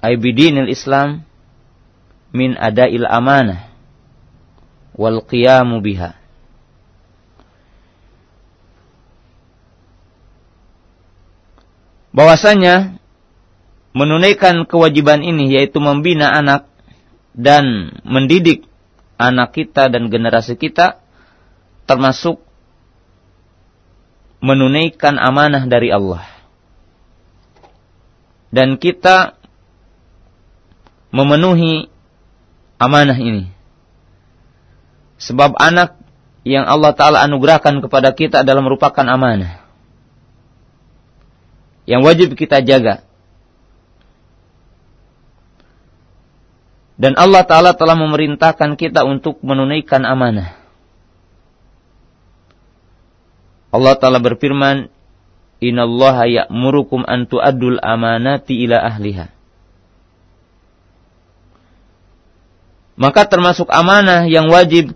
aibidinil 0.00 0.72
Islam 0.72 1.20
min 2.32 2.56
adail 2.56 3.04
amanah 3.04 3.73
wal 4.94 5.22
qiyamu 5.26 5.82
biha. 5.82 6.16
Bahwasanya 12.14 12.94
menunaikan 13.90 14.66
kewajiban 14.70 15.26
ini 15.26 15.50
yaitu 15.50 15.82
membina 15.82 16.30
anak 16.30 16.70
dan 17.34 17.98
mendidik 18.06 18.70
anak 19.18 19.54
kita 19.54 19.90
dan 19.90 20.10
generasi 20.10 20.54
kita 20.54 21.02
termasuk 21.90 22.38
menunaikan 24.42 25.18
amanah 25.18 25.66
dari 25.66 25.90
Allah. 25.90 26.22
Dan 28.54 28.78
kita 28.78 29.34
memenuhi 31.14 31.90
amanah 32.78 33.18
ini. 33.18 33.53
Sebab 35.24 35.56
anak 35.56 35.96
yang 36.44 36.68
Allah 36.68 36.92
Ta'ala 36.92 37.24
anugerahkan 37.24 37.80
kepada 37.80 38.12
kita 38.12 38.44
adalah 38.44 38.60
merupakan 38.60 39.04
amanah. 39.08 39.64
Yang 41.88 42.00
wajib 42.04 42.28
kita 42.36 42.60
jaga. 42.60 43.00
Dan 47.00 47.16
Allah 47.16 47.42
Ta'ala 47.48 47.72
telah 47.72 47.96
memerintahkan 47.96 48.76
kita 48.76 49.08
untuk 49.08 49.40
menunaikan 49.40 50.04
amanah. 50.04 50.60
Allah 53.72 53.94
Ta'ala 53.96 54.20
berfirman, 54.20 54.92
Innallaha 55.64 56.28
ya'murukum 56.28 57.08
an 57.08 57.24
tu'addul 57.24 57.80
amanati 57.80 58.60
ila 58.68 58.84
ahliha. 58.84 59.32
Maka 62.94 63.26
termasuk 63.26 63.66
amanah 63.72 64.28
yang 64.28 64.46
wajib 64.52 64.94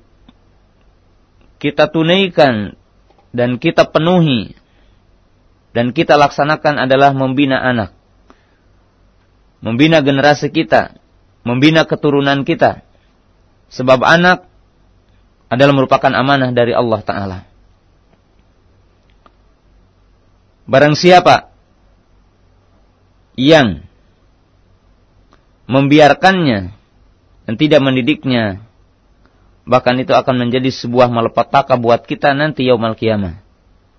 kita 1.59 1.91
tunaikan 1.91 2.79
dan 3.35 3.59
kita 3.59 3.91
penuhi 3.91 4.55
dan 5.77 5.93
kita 5.95 6.17
laksanakan 6.19 6.81
adalah 6.81 7.13
membina 7.13 7.61
anak. 7.61 7.95
Membina 9.59 10.01
generasi 10.03 10.55
kita, 10.55 10.99
membina 11.43 11.83
keturunan 11.83 12.47
kita. 12.47 12.87
Sebab 13.69 14.01
anak 14.07 14.47
adalah 15.51 15.75
merupakan 15.75 16.13
amanah 16.15 16.55
dari 16.55 16.73
Allah 16.73 17.01
Ta'ala. 17.03 17.39
Barang 20.69 20.95
siapa 20.95 21.49
yang 23.39 23.89
membiarkannya 25.65 26.61
dan 27.49 27.55
tidak 27.57 27.81
mendidiknya, 27.81 28.68
bahkan 29.69 30.01
itu 30.01 30.17
akan 30.17 30.49
menjadi 30.49 30.73
sebuah 30.73 31.13
malapetaka 31.13 31.77
buat 31.77 32.09
kita 32.09 32.33
nanti 32.33 32.65
yaumal 32.65 32.97
kiamah. 32.97 33.45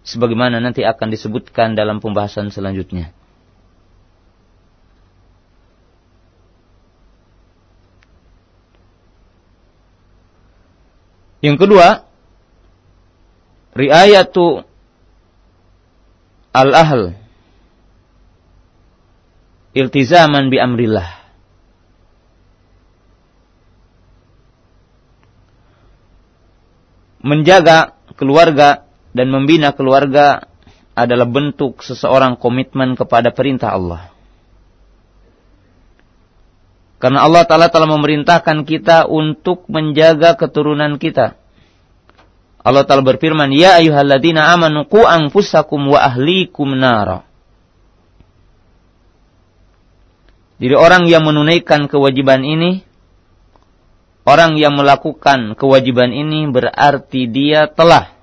Sebagaimana 0.02 0.58
nanti 0.58 0.82
akan 0.82 1.14
disebutkan 1.14 1.78
dalam 1.78 2.02
pembahasan 2.02 2.50
selanjutnya. 2.50 3.14
Yang 11.40 11.58
kedua, 11.62 12.04
riayatu 13.72 14.66
al-ahl 16.52 17.16
iltizaman 19.72 20.52
bi 20.52 20.58
amrillah. 20.60 21.19
Menjaga 27.20 28.00
keluarga 28.16 28.88
dan 29.12 29.28
membina 29.32 29.76
keluarga 29.76 30.48
adalah 30.96 31.28
bentuk 31.28 31.80
seseorang 31.84 32.36
komitmen 32.36 32.96
kepada 32.96 33.32
perintah 33.32 33.76
Allah. 33.76 34.12
Karena 37.00 37.24
Allah 37.24 37.48
Ta'ala 37.48 37.72
telah 37.72 37.88
memerintahkan 37.88 38.68
kita 38.68 39.08
untuk 39.08 39.64
menjaga 39.72 40.36
keturunan 40.36 41.00
kita. 41.00 41.40
Allah 42.60 42.84
Ta'ala 42.84 43.00
berfirman, 43.00 43.56
Ya 43.56 43.80
ayuhalladzina 43.80 44.52
amanu 44.52 44.84
ku 44.84 45.08
anfusakum 45.08 45.96
wa 45.96 46.04
ahlikum 46.04 46.76
nara. 46.76 47.24
Jadi 50.60 50.76
orang 50.76 51.08
yang 51.08 51.24
menunaikan 51.24 51.88
kewajiban 51.88 52.44
ini, 52.44 52.84
orang 54.28 54.60
yang 54.60 54.76
melakukan 54.76 55.56
kewajiban 55.56 56.12
ini 56.12 56.48
berarti 56.50 57.28
dia 57.30 57.68
telah 57.68 58.16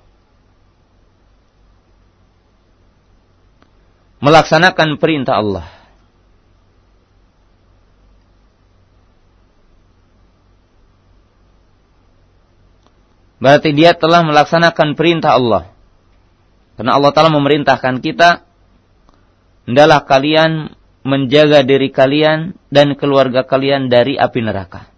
melaksanakan 4.21 4.97
perintah 4.97 5.37
Allah. 5.37 5.67
Berarti 13.37 13.69
dia 13.69 13.93
telah 13.93 14.25
melaksanakan 14.25 14.97
perintah 14.97 15.37
Allah. 15.37 15.69
Karena 16.73 16.97
Allah 16.97 17.13
telah 17.13 17.29
memerintahkan 17.29 18.01
kita, 18.01 18.41
hendaklah 19.69 20.01
kalian 20.09 20.73
menjaga 21.05 21.61
diri 21.61 21.93
kalian 21.93 22.57
dan 22.73 22.97
keluarga 22.97 23.45
kalian 23.45 23.93
dari 23.93 24.17
api 24.17 24.39
neraka. 24.41 24.96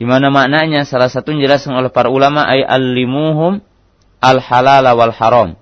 Di 0.00 0.08
mana 0.08 0.32
maknanya 0.32 0.88
salah 0.88 1.12
satu 1.12 1.36
dijelaskan 1.36 1.76
oleh 1.76 1.92
para 1.92 2.08
ulama 2.08 2.48
ay 2.48 2.64
allimuhum 2.64 3.60
al 4.16 4.40
halal 4.40 4.88
wal 4.96 5.12
haram. 5.12 5.60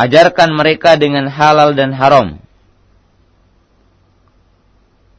Ajarkan 0.00 0.56
mereka 0.56 0.96
dengan 0.96 1.28
halal 1.28 1.76
dan 1.76 1.92
haram. 1.92 2.40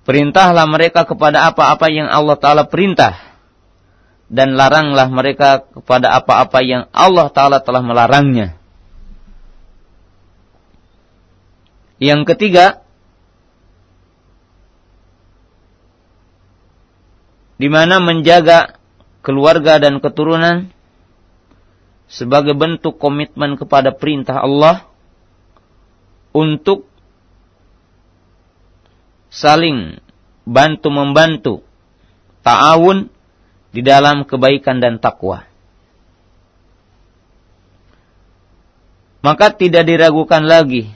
Perintahlah 0.02 0.66
mereka 0.66 1.06
kepada 1.06 1.46
apa-apa 1.46 1.86
yang 1.94 2.10
Allah 2.10 2.34
Ta'ala 2.34 2.66
perintah. 2.66 3.14
Dan 4.34 4.58
laranglah 4.58 5.06
mereka 5.14 5.62
kepada 5.62 6.18
apa-apa 6.18 6.66
yang 6.66 6.90
Allah 6.90 7.30
Ta'ala 7.30 7.62
telah 7.62 7.86
melarangnya. 7.86 8.58
Yang 12.02 12.34
ketiga, 12.34 12.82
di 17.60 17.68
mana 17.68 18.00
menjaga 18.00 18.80
keluarga 19.20 19.78
dan 19.84 20.00
keturunan 20.00 20.72
sebagai 22.08 22.56
bentuk 22.56 22.96
komitmen 22.98 23.60
kepada 23.60 23.92
perintah 23.92 24.42
Allah 24.42 24.88
untuk 26.32 26.88
saling 29.30 30.00
bantu 30.48 30.88
membantu 30.90 31.56
ta'awun 32.42 33.12
di 33.70 33.86
dalam 33.86 34.26
kebaikan 34.26 34.82
dan 34.82 34.98
takwa. 34.98 35.46
Maka 39.20 39.52
tidak 39.54 39.84
diragukan 39.86 40.42
lagi 40.48 40.90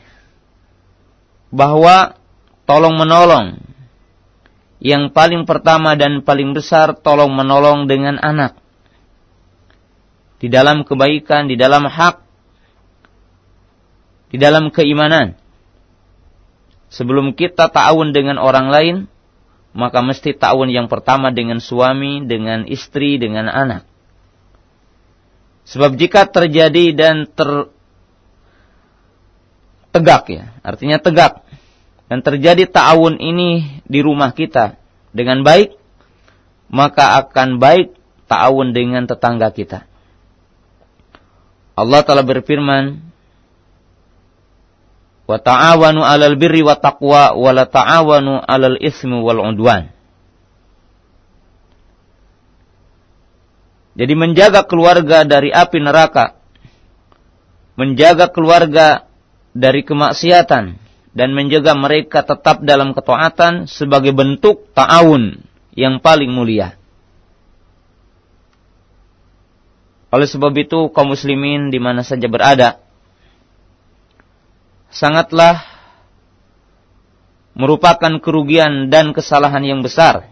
bahwa 1.54 2.18
tolong 2.66 2.96
menolong 2.98 3.60
yang 4.84 5.16
paling 5.16 5.48
pertama 5.48 5.96
dan 5.96 6.20
paling 6.28 6.52
besar 6.52 7.00
tolong 7.00 7.32
menolong 7.32 7.88
dengan 7.88 8.20
anak. 8.20 8.60
Di 10.44 10.52
dalam 10.52 10.84
kebaikan, 10.84 11.48
di 11.48 11.56
dalam 11.56 11.88
hak, 11.88 12.20
di 14.28 14.36
dalam 14.36 14.68
keimanan. 14.76 15.40
Sebelum 16.92 17.32
kita 17.32 17.72
ta'awun 17.72 18.12
dengan 18.12 18.36
orang 18.36 18.68
lain, 18.68 18.96
maka 19.72 20.04
mesti 20.04 20.36
ta'awun 20.36 20.68
yang 20.68 20.92
pertama 20.92 21.32
dengan 21.32 21.64
suami, 21.64 22.28
dengan 22.28 22.68
istri, 22.68 23.16
dengan 23.16 23.48
anak. 23.48 23.88
Sebab 25.64 25.96
jika 25.96 26.28
terjadi 26.28 26.92
dan 26.92 27.24
ter 27.24 27.72
tegak 29.96 30.28
ya, 30.28 30.52
artinya 30.60 31.00
tegak 31.00 31.43
dan 32.14 32.22
terjadi 32.22 32.70
ta'awun 32.70 33.18
ini 33.18 33.82
di 33.90 34.06
rumah 34.06 34.38
kita 34.38 34.78
dengan 35.18 35.42
baik, 35.42 35.74
maka 36.70 37.18
akan 37.26 37.58
baik 37.58 37.98
ta'awun 38.30 38.70
dengan 38.70 39.10
tetangga 39.10 39.50
kita. 39.50 39.90
Allah 41.74 42.06
telah 42.06 42.22
berfirman, 42.22 43.02
wa 45.26 45.42
ta'awanu 45.42 46.06
'alal 46.06 46.38
birri 46.38 46.62
wa 46.62 46.78
taqwa 46.78 47.34
wa 47.34 47.50
la 47.50 47.66
ta'awanu 47.66 48.46
'alal 48.46 48.78
ismi 48.78 49.18
wal. 49.18 49.42
Jadi 53.98 54.14
menjaga 54.14 54.70
keluarga 54.70 55.26
dari 55.26 55.50
api 55.50 55.82
neraka, 55.82 56.38
menjaga 57.74 58.30
keluarga 58.30 59.10
dari 59.58 59.82
kemaksiatan 59.82 60.83
dan 61.14 61.32
menjaga 61.38 61.78
mereka 61.78 62.26
tetap 62.26 62.66
dalam 62.66 62.98
ketaatan 62.98 63.70
sebagai 63.70 64.12
bentuk 64.14 64.70
ta'awun 64.74 65.46
yang 65.78 66.02
paling 66.02 66.30
mulia. 66.34 66.78
Oleh 70.14 70.30
sebab 70.30 70.54
itu 70.58 70.94
kaum 70.94 71.14
muslimin 71.14 71.74
di 71.74 71.82
mana 71.82 72.06
saja 72.06 72.30
berada 72.30 72.78
sangatlah 74.94 75.66
merupakan 77.58 78.22
kerugian 78.22 78.94
dan 78.94 79.10
kesalahan 79.10 79.66
yang 79.66 79.82
besar 79.82 80.30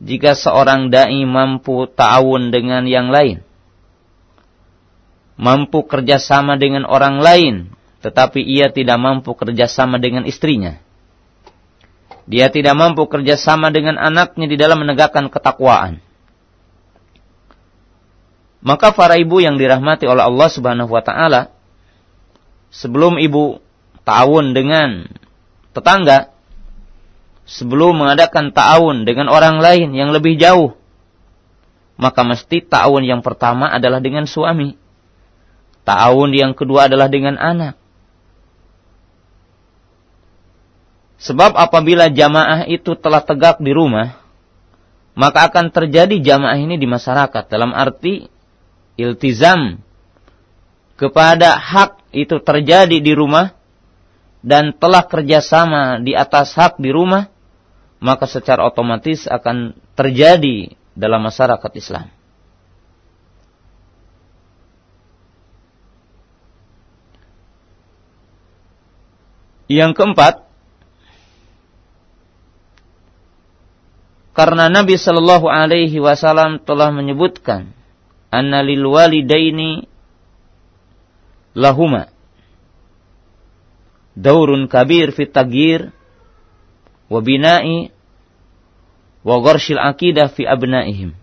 jika 0.00 0.36
seorang 0.36 0.92
dai 0.92 1.24
mampu 1.24 1.88
ta'awun 1.88 2.52
dengan 2.52 2.84
yang 2.84 3.08
lain. 3.08 3.40
Mampu 5.36 5.84
kerjasama 5.84 6.56
dengan 6.56 6.88
orang 6.88 7.20
lain, 7.20 7.75
tetapi 8.06 8.38
ia 8.38 8.70
tidak 8.70 9.02
mampu 9.02 9.34
kerjasama 9.34 9.98
dengan 9.98 10.22
istrinya. 10.30 10.78
Dia 12.30 12.54
tidak 12.54 12.78
mampu 12.78 13.02
kerjasama 13.10 13.74
dengan 13.74 13.98
anaknya 13.98 14.46
di 14.46 14.54
dalam 14.54 14.78
menegakkan 14.78 15.26
ketakwaan. 15.26 15.98
Maka 18.62 18.94
para 18.94 19.18
ibu 19.18 19.42
yang 19.42 19.58
dirahmati 19.58 20.06
oleh 20.06 20.22
Allah 20.22 20.46
Subhanahu 20.46 20.90
wa 20.90 21.02
taala, 21.02 21.50
sebelum 22.70 23.18
ibu 23.18 23.58
ta'awun 24.06 24.54
dengan 24.54 25.10
tetangga, 25.74 26.30
sebelum 27.46 28.06
mengadakan 28.06 28.54
ta'awun 28.54 29.02
dengan 29.02 29.30
orang 29.30 29.58
lain 29.58 29.94
yang 29.94 30.14
lebih 30.14 30.38
jauh, 30.38 30.78
maka 31.98 32.22
mesti 32.26 32.62
ta'awun 32.62 33.02
yang 33.02 33.22
pertama 33.22 33.70
adalah 33.70 33.98
dengan 33.98 34.26
suami. 34.26 34.74
Ta'awun 35.86 36.34
yang 36.34 36.58
kedua 36.58 36.90
adalah 36.90 37.06
dengan 37.06 37.38
anak. 37.38 37.85
Sebab 41.16 41.56
apabila 41.56 42.12
jamaah 42.12 42.68
itu 42.68 42.92
telah 42.96 43.24
tegak 43.24 43.56
di 43.64 43.72
rumah, 43.72 44.20
maka 45.16 45.48
akan 45.48 45.72
terjadi 45.72 46.20
jamaah 46.20 46.60
ini 46.60 46.76
di 46.76 46.84
masyarakat. 46.84 47.48
Dalam 47.48 47.72
arti 47.72 48.28
iltizam 49.00 49.80
kepada 51.00 51.56
hak 51.56 52.04
itu 52.12 52.36
terjadi 52.40 53.00
di 53.00 53.12
rumah 53.16 53.56
dan 54.44 54.76
telah 54.76 55.04
kerjasama 55.08 56.04
di 56.04 56.12
atas 56.12 56.52
hak 56.52 56.76
di 56.76 56.92
rumah, 56.92 57.32
maka 57.96 58.28
secara 58.28 58.68
otomatis 58.68 59.24
akan 59.24 59.72
terjadi 59.96 60.76
dalam 60.92 61.24
masyarakat 61.24 61.72
Islam. 61.76 62.12
Yang 69.66 69.98
keempat, 69.98 70.45
karena 74.36 74.68
Nabi 74.68 75.00
Shallallahu 75.00 75.48
Alaihi 75.48 75.96
Wasallam 75.96 76.60
telah 76.60 76.92
menyebutkan, 76.92 77.72
anna 78.28 78.60
lil 78.60 78.84
walidaini 78.84 79.88
lahuma 81.56 82.12
daurun 84.12 84.68
kabir 84.68 85.16
fit 85.16 85.32
tagir 85.32 85.88
wa 87.08 87.20
bina'i 87.24 87.88
fi 90.36 90.42
abnaihim. 90.44 91.16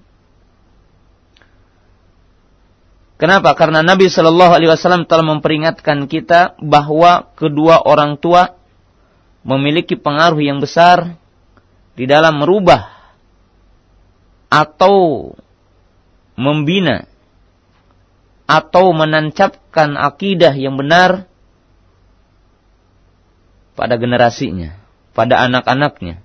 Kenapa? 3.21 3.53
Karena 3.53 3.85
Nabi 3.85 4.09
Shallallahu 4.09 4.57
Alaihi 4.57 4.73
Wasallam 4.73 5.05
telah 5.05 5.21
memperingatkan 5.21 6.09
kita 6.09 6.57
bahwa 6.57 7.29
kedua 7.37 7.85
orang 7.85 8.17
tua 8.17 8.57
memiliki 9.45 9.93
pengaruh 9.93 10.41
yang 10.41 10.57
besar 10.57 11.13
di 11.93 12.09
dalam 12.09 12.41
merubah 12.41 13.02
atau 14.53 15.33
membina 16.37 17.09
atau 18.45 18.93
menancapkan 18.93 19.97
akidah 19.97 20.53
yang 20.53 20.77
benar 20.77 21.25
pada 23.73 23.97
generasinya, 23.97 24.77
pada 25.17 25.41
anak-anaknya. 25.49 26.21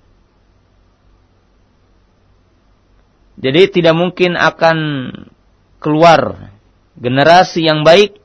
Jadi 3.39 3.61
tidak 3.81 3.95
mungkin 3.97 4.37
akan 4.37 4.77
keluar 5.81 6.53
generasi 6.99 7.65
yang 7.65 7.87
baik 7.87 8.19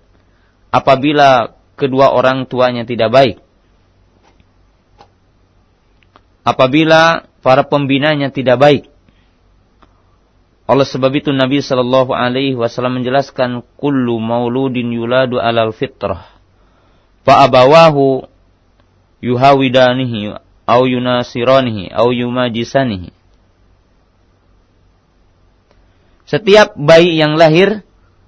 apabila 0.74 1.54
kedua 1.78 2.12
orang 2.12 2.44
tuanya 2.50 2.84
tidak 2.84 3.14
baik. 3.14 3.36
Apabila 6.44 7.24
para 7.40 7.64
pembinanya 7.64 8.28
tidak 8.28 8.58
baik. 8.60 8.93
Oleh 10.64 10.88
sebab 10.88 11.12
itu 11.12 11.28
Nabi 11.28 11.60
Shallallahu 11.60 12.16
Alaihi 12.16 12.56
Wasallam 12.56 13.00
menjelaskan 13.00 13.60
kullu 13.76 14.16
mauludin 14.16 14.88
yuladu 14.96 15.36
alal 15.36 15.76
fitrah. 15.76 16.24
Fa 17.24 17.44
abawahu 17.44 18.24
yuhawidanihi 19.20 20.36
au 20.64 20.82
yunasiranihi 20.88 21.92
au 21.92 22.12
yumajisanihi 22.12 23.12
Setiap 26.24 26.72
bayi 26.80 27.20
yang 27.20 27.36
lahir 27.36 27.84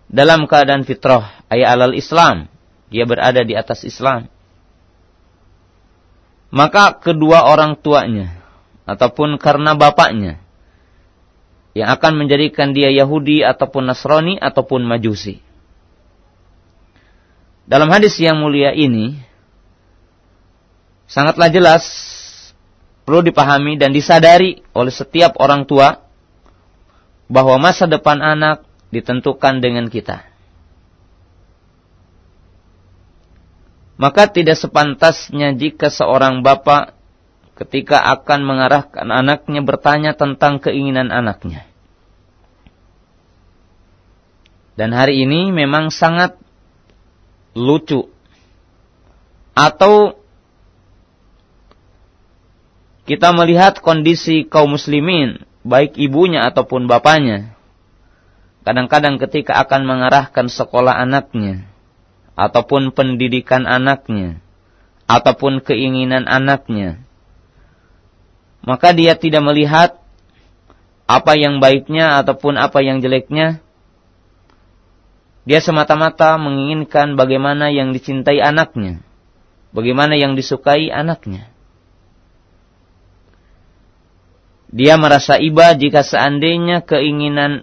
dalam 0.06 0.44
keadaan 0.44 0.84
fitrah, 0.84 1.40
ayat 1.48 1.74
alal 1.74 1.96
Islam, 1.96 2.46
dia 2.92 3.08
berada 3.08 3.40
di 3.42 3.56
atas 3.56 3.82
Islam. 3.88 4.28
Maka 6.52 6.94
kedua 7.00 7.48
orang 7.48 7.74
tuanya, 7.74 8.36
ataupun 8.86 9.40
karena 9.40 9.74
bapaknya, 9.74 10.38
yang 11.76 11.92
akan 11.92 12.24
menjadikan 12.24 12.72
dia 12.72 12.88
Yahudi 12.88 13.44
ataupun 13.44 13.84
Nasrani 13.84 14.40
ataupun 14.40 14.80
Majusi. 14.80 15.44
Dalam 17.68 17.92
hadis 17.92 18.16
yang 18.16 18.40
mulia 18.40 18.72
ini, 18.72 19.20
sangatlah 21.04 21.52
jelas 21.52 21.84
perlu 23.04 23.20
dipahami 23.20 23.76
dan 23.76 23.92
disadari 23.92 24.64
oleh 24.72 24.88
setiap 24.88 25.36
orang 25.36 25.68
tua 25.68 26.00
bahwa 27.28 27.60
masa 27.60 27.84
depan 27.84 28.24
anak 28.24 28.64
ditentukan 28.88 29.60
dengan 29.60 29.92
kita. 29.92 30.24
Maka 34.00 34.32
tidak 34.32 34.56
sepantasnya 34.56 35.52
jika 35.52 35.92
seorang 35.92 36.40
bapak 36.40 36.95
ketika 37.56 38.04
akan 38.12 38.44
mengarahkan 38.44 39.08
anaknya 39.08 39.64
bertanya 39.64 40.12
tentang 40.12 40.60
keinginan 40.60 41.08
anaknya. 41.08 41.64
Dan 44.76 44.92
hari 44.92 45.24
ini 45.24 45.48
memang 45.50 45.88
sangat 45.88 46.36
lucu. 47.56 48.12
Atau 49.56 50.20
kita 53.08 53.32
melihat 53.32 53.80
kondisi 53.80 54.44
kaum 54.44 54.76
muslimin 54.76 55.40
baik 55.64 55.96
ibunya 55.96 56.44
ataupun 56.44 56.84
bapaknya. 56.84 57.56
Kadang-kadang 58.68 59.16
ketika 59.16 59.56
akan 59.64 59.88
mengarahkan 59.88 60.52
sekolah 60.52 60.92
anaknya, 60.92 61.64
ataupun 62.36 62.92
pendidikan 62.92 63.64
anaknya, 63.64 64.42
ataupun 65.06 65.62
keinginan 65.62 66.26
anaknya, 66.26 67.05
maka 68.66 68.90
dia 68.90 69.14
tidak 69.14 69.46
melihat 69.46 70.02
apa 71.06 71.38
yang 71.38 71.62
baiknya 71.62 72.18
ataupun 72.18 72.58
apa 72.58 72.82
yang 72.82 72.98
jeleknya. 72.98 73.62
Dia 75.46 75.62
semata-mata 75.62 76.34
menginginkan 76.42 77.14
bagaimana 77.14 77.70
yang 77.70 77.94
dicintai 77.94 78.42
anaknya, 78.42 78.98
bagaimana 79.70 80.18
yang 80.18 80.34
disukai 80.34 80.90
anaknya. 80.90 81.46
Dia 84.74 84.98
merasa 84.98 85.38
iba 85.38 85.70
jika 85.78 86.02
seandainya 86.02 86.82
keinginan 86.82 87.62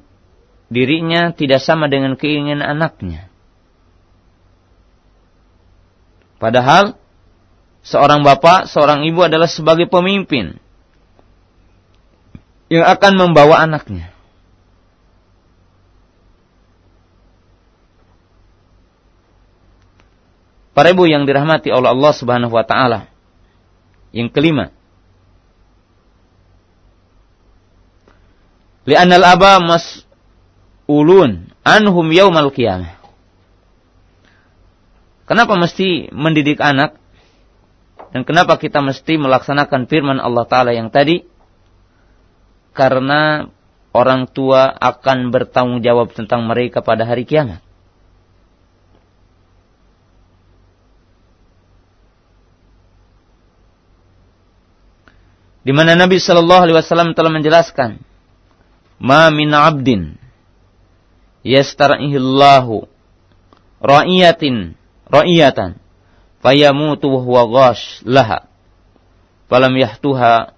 dirinya 0.72 1.36
tidak 1.36 1.60
sama 1.60 1.92
dengan 1.92 2.16
keinginan 2.16 2.64
anaknya. 2.64 3.28
Padahal 6.40 6.96
seorang 7.84 8.24
bapak, 8.24 8.72
seorang 8.72 9.04
ibu 9.04 9.28
adalah 9.28 9.52
sebagai 9.52 9.92
pemimpin 9.92 10.64
yang 12.74 12.90
akan 12.90 13.14
membawa 13.14 13.62
anaknya. 13.62 14.10
Para 20.74 20.90
ibu 20.90 21.06
yang 21.06 21.30
dirahmati 21.30 21.70
oleh 21.70 21.94
Allah 21.94 22.14
Subhanahu 22.18 22.50
wa 22.50 22.66
taala. 22.66 23.06
Yang 24.10 24.34
kelima, 24.34 24.74
Li'annal 28.84 29.24
aba 29.24 29.64
mas'ulun 29.64 31.48
anhum 31.64 32.06
yaumal 32.12 32.52
qiyamah. 32.52 33.00
Kenapa 35.24 35.56
mesti 35.56 36.12
mendidik 36.12 36.60
anak? 36.60 37.00
Dan 38.12 38.28
kenapa 38.28 38.60
kita 38.60 38.84
mesti 38.84 39.18
melaksanakan 39.18 39.88
firman 39.90 40.20
Allah 40.22 40.46
Ta'ala 40.46 40.76
yang 40.76 40.94
tadi? 40.94 41.26
Karena 42.74 43.48
orang 43.94 44.26
tua 44.26 44.74
akan 44.74 45.30
bertanggung 45.30 45.86
jawab 45.86 46.12
tentang 46.12 46.44
mereka 46.50 46.82
pada 46.82 47.06
hari 47.06 47.24
kiamat. 47.24 47.62
Di 55.64 55.72
mana 55.72 55.96
Nabi 55.96 56.20
Shallallahu 56.20 56.64
Alaihi 56.68 56.76
Wasallam 56.76 57.16
telah 57.16 57.32
menjelaskan 57.32 58.04
ma 59.00 59.32
min 59.32 59.56
abdin 59.56 60.20
yastar'ihillahu 61.48 62.84
ra'iyatin 63.80 64.76
ra'iyatan 65.08 65.80
fayamutu 66.44 67.08
wa 67.16 67.20
huwa 67.24 67.42
ghash 67.48 68.04
laha 68.04 68.48
falam 69.48 69.72
yahtuha 69.76 70.52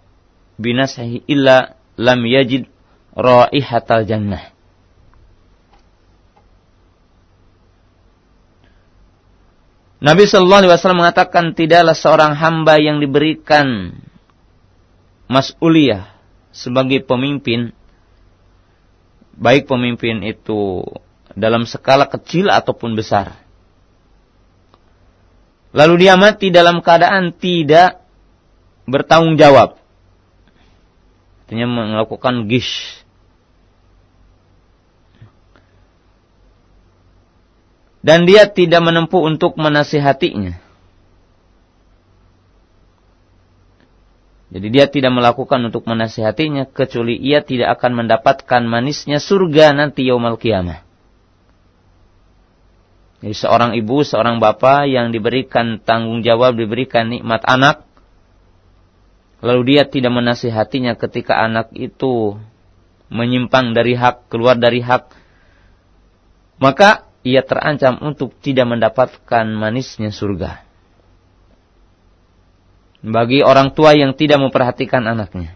binashihi 0.58 1.26
illa 1.30 1.78
lam 1.96 2.20
yajid 2.28 2.68
ra'ihatal 3.16 4.04
jannah 4.04 4.56
Nabi 10.04 10.30
Shallallahu 10.30 10.68
Alaihi 10.68 10.72
Wasallam 10.76 11.02
mengatakan 11.02 11.58
tidaklah 11.58 11.98
seorang 11.98 12.38
hamba 12.38 12.78
yang 12.78 13.02
diberikan 13.02 13.98
mas'uliyah 15.26 16.14
sebagai 16.54 17.02
pemimpin 17.02 17.74
baik 19.36 19.66
pemimpin 19.66 20.24
itu 20.24 20.86
dalam 21.36 21.68
skala 21.68 22.08
kecil 22.08 22.48
ataupun 22.48 22.96
besar. 22.96 23.36
Lalu 25.76 26.08
dia 26.08 26.16
mati 26.16 26.56
dalam 26.56 26.80
keadaan 26.80 27.36
tidak 27.36 28.00
bertanggung 28.88 29.36
jawab. 29.36 29.76
Artinya 31.46 31.70
melakukan 31.70 32.50
gish. 32.50 33.06
Dan 38.02 38.26
dia 38.26 38.50
tidak 38.50 38.82
menempuh 38.82 39.22
untuk 39.22 39.54
menasihatinya. 39.58 40.58
Jadi 44.50 44.68
dia 44.74 44.90
tidak 44.90 45.14
melakukan 45.14 45.70
untuk 45.70 45.86
menasihatinya 45.86 46.66
kecuali 46.70 47.14
ia 47.14 47.46
tidak 47.46 47.78
akan 47.78 48.06
mendapatkan 48.06 48.62
manisnya 48.66 49.22
surga 49.22 49.74
nanti 49.74 50.06
yaumal 50.10 50.38
kiamah. 50.42 50.82
Jadi 53.22 53.36
seorang 53.38 53.74
ibu, 53.78 54.02
seorang 54.02 54.38
bapak 54.38 54.86
yang 54.90 55.10
diberikan 55.14 55.82
tanggung 55.82 56.26
jawab, 56.26 56.58
diberikan 56.58 57.10
nikmat 57.10 57.42
anak, 57.46 57.85
lalu 59.46 59.78
dia 59.78 59.86
tidak 59.86 60.10
menasihatinya 60.10 60.98
ketika 60.98 61.38
anak 61.38 61.70
itu 61.78 62.34
menyimpang 63.14 63.78
dari 63.78 63.94
hak, 63.94 64.34
keluar 64.34 64.58
dari 64.58 64.82
hak, 64.82 65.14
maka 66.58 67.06
ia 67.22 67.46
terancam 67.46 68.02
untuk 68.02 68.34
tidak 68.42 68.66
mendapatkan 68.66 69.46
manisnya 69.54 70.10
surga 70.10 70.66
bagi 73.06 73.46
orang 73.46 73.70
tua 73.78 73.94
yang 73.94 74.18
tidak 74.18 74.42
memperhatikan 74.42 75.06
anaknya. 75.06 75.54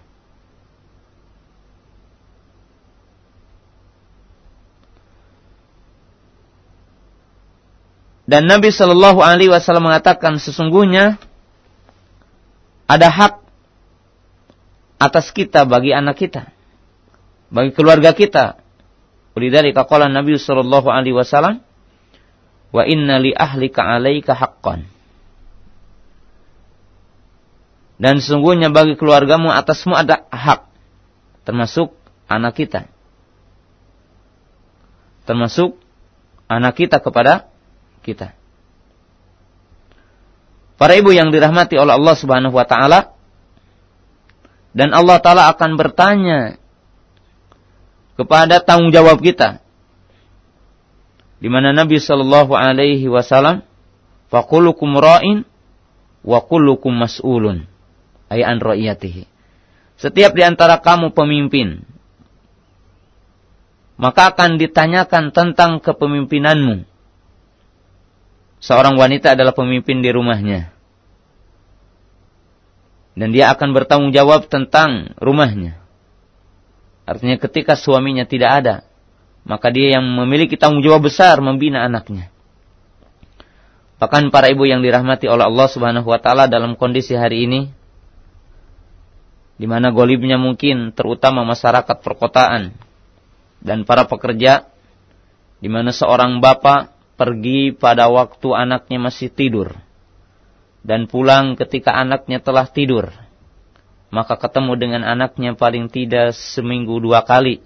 Dan 8.29 8.45
Nabi 8.45 8.69
Shallallahu 8.69 9.25
Alaihi 9.25 9.49
Wasallam 9.49 9.89
mengatakan 9.89 10.37
sesungguhnya 10.37 11.17
ada 12.85 13.09
hak 13.09 13.38
atas 14.99 15.31
kita 15.31 15.63
bagi 15.63 15.95
anak 15.95 16.19
kita, 16.19 16.51
bagi 17.49 17.71
keluarga 17.73 18.11
kita. 18.13 18.61
Dari 19.39 19.71
kaqala 19.71 20.11
Nabi 20.11 20.35
Shallallahu 20.35 20.91
Alaihi 20.91 21.15
Wasallam, 21.15 21.63
wa 22.75 22.83
inna 22.83 23.23
li 23.23 23.31
ahlika 23.31 23.87
alaika 23.87 24.35
haqqan 24.35 24.83
dan 27.99 28.23
sesungguhnya 28.23 28.71
bagi 28.71 28.95
keluargamu 28.95 29.51
atasmu 29.51 29.91
ada 29.91 30.23
hak. 30.31 30.71
Termasuk 31.43 31.91
anak 32.31 32.55
kita. 32.55 32.87
Termasuk 35.27 35.75
anak 36.47 36.79
kita 36.79 37.03
kepada 37.03 37.51
kita. 38.07 38.39
Para 40.79 40.95
ibu 40.95 41.11
yang 41.11 41.35
dirahmati 41.35 41.75
oleh 41.75 41.99
Allah 41.99 42.15
Subhanahu 42.15 42.55
wa 42.55 42.63
taala 42.63 43.18
dan 44.79 44.95
Allah 44.95 45.19
taala 45.19 45.51
akan 45.51 45.75
bertanya 45.75 46.55
kepada 48.15 48.63
tanggung 48.63 48.95
jawab 48.95 49.19
kita. 49.19 49.59
Di 51.43 51.51
mana 51.51 51.75
Nabi 51.75 51.99
sallallahu 51.99 52.55
alaihi 52.55 53.11
wasallam 53.11 53.67
faqulukum 54.31 54.95
ra'in 54.95 55.43
wa 56.23 56.39
kullukum 56.39 56.95
mas'ulun 56.95 57.67
ay 58.31 58.39
an 58.39 58.63
ra'iyatihi. 58.63 59.27
Setiap 59.99 60.31
di 60.31 60.47
antara 60.47 60.79
kamu 60.79 61.11
pemimpin, 61.11 61.83
maka 63.99 64.31
akan 64.31 64.55
ditanyakan 64.55 65.35
tentang 65.35 65.83
kepemimpinanmu. 65.83 66.87
Seorang 68.63 68.95
wanita 68.95 69.35
adalah 69.35 69.51
pemimpin 69.51 69.99
di 69.99 70.07
rumahnya. 70.07 70.71
Dan 73.19 73.35
dia 73.35 73.51
akan 73.51 73.75
bertanggung 73.75 74.15
jawab 74.15 74.47
tentang 74.47 75.11
rumahnya. 75.19 75.75
Artinya 77.03 77.35
ketika 77.35 77.75
suaminya 77.75 78.23
tidak 78.23 78.63
ada, 78.63 78.75
maka 79.43 79.67
dia 79.75 79.99
yang 79.99 80.07
memiliki 80.07 80.55
tanggung 80.55 80.79
jawab 80.79 81.11
besar 81.11 81.43
membina 81.43 81.83
anaknya. 81.83 82.31
Bahkan 83.99 84.31
para 84.31 84.47
ibu 84.47 84.63
yang 84.63 84.79
dirahmati 84.79 85.27
oleh 85.27 85.43
Allah 85.43 85.67
Subhanahu 85.67 86.07
wa 86.07 86.15
taala 86.23 86.47
dalam 86.47 86.79
kondisi 86.79 87.11
hari 87.11 87.43
ini 87.43 87.61
di 89.59 89.67
mana 89.67 89.91
golibnya 89.91 90.39
mungkin 90.39 90.95
terutama 90.95 91.43
masyarakat 91.43 91.99
perkotaan 91.99 92.71
dan 93.59 93.83
para 93.83 94.07
pekerja, 94.07 94.71
di 95.59 95.67
mana 95.67 95.91
seorang 95.91 96.39
bapak 96.39 96.95
pergi 97.19 97.75
pada 97.75 98.07
waktu 98.07 98.47
anaknya 98.55 99.03
masih 99.03 99.27
tidur 99.27 99.75
dan 100.83 101.11
pulang 101.11 101.59
ketika 101.59 101.91
anaknya 101.91 102.39
telah 102.39 102.67
tidur, 102.67 103.11
maka 104.09 104.39
ketemu 104.41 104.73
dengan 104.79 105.01
anaknya 105.05 105.53
paling 105.53 105.91
tidak 105.91 106.33
seminggu 106.33 106.97
dua 106.97 107.21
kali. 107.21 107.61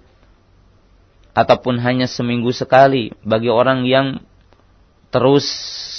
Ataupun 1.34 1.82
hanya 1.82 2.06
seminggu 2.06 2.54
sekali. 2.54 3.10
Bagi 3.26 3.50
orang 3.50 3.82
yang 3.82 4.22
terus 5.10 5.42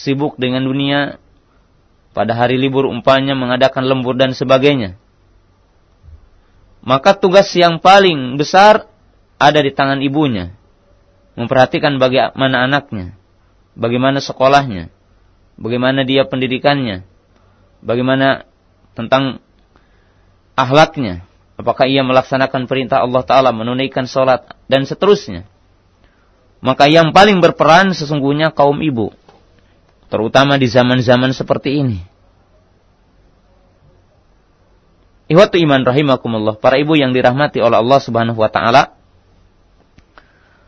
sibuk 0.03 0.39
dengan 0.39 0.63
dunia 0.63 1.19
pada 2.15 2.31
hari 2.31 2.55
libur 2.55 2.87
umpamanya 2.87 3.35
mengadakan 3.35 3.83
lembur 3.83 4.15
dan 4.15 4.31
sebagainya. 4.31 4.95
Maka 6.85 7.17
tugas 7.19 7.51
yang 7.51 7.83
paling 7.83 8.39
besar 8.39 8.87
ada 9.35 9.59
di 9.59 9.75
tangan 9.75 9.99
ibunya. 9.99 10.55
Memperhatikan 11.35 11.99
bagaimana 11.99 12.63
anaknya, 12.63 13.19
bagaimana 13.75 14.23
sekolahnya, 14.23 14.94
bagaimana 15.55 16.03
dia 16.03 16.27
pendidikannya, 16.27 17.03
bagaimana 17.83 18.47
tentang 18.95 19.43
ahlaknya, 20.55 21.27
apakah 21.59 21.87
ia 21.87 22.03
melaksanakan 22.03 22.67
perintah 22.67 23.03
Allah 23.03 23.23
Ta'ala, 23.23 23.51
menunaikan 23.51 24.07
sholat, 24.07 24.55
dan 24.71 24.87
seterusnya. 24.87 25.47
Maka 26.63 26.87
yang 26.87 27.11
paling 27.11 27.43
berperan 27.43 27.91
sesungguhnya 27.91 28.55
kaum 28.55 28.79
ibu, 28.79 29.11
terutama 30.07 30.55
di 30.55 30.65
zaman-zaman 30.71 31.35
seperti 31.35 31.83
ini. 31.83 31.99
Ihwatu 35.25 35.57
iman 35.57 35.81
rahimakumullah, 35.81 36.55
para 36.61 36.77
ibu 36.77 36.93
yang 36.93 37.09
dirahmati 37.09 37.57
oleh 37.57 37.81
Allah 37.81 37.99
Subhanahu 37.99 38.37
wa 38.37 38.49
taala. 38.49 38.93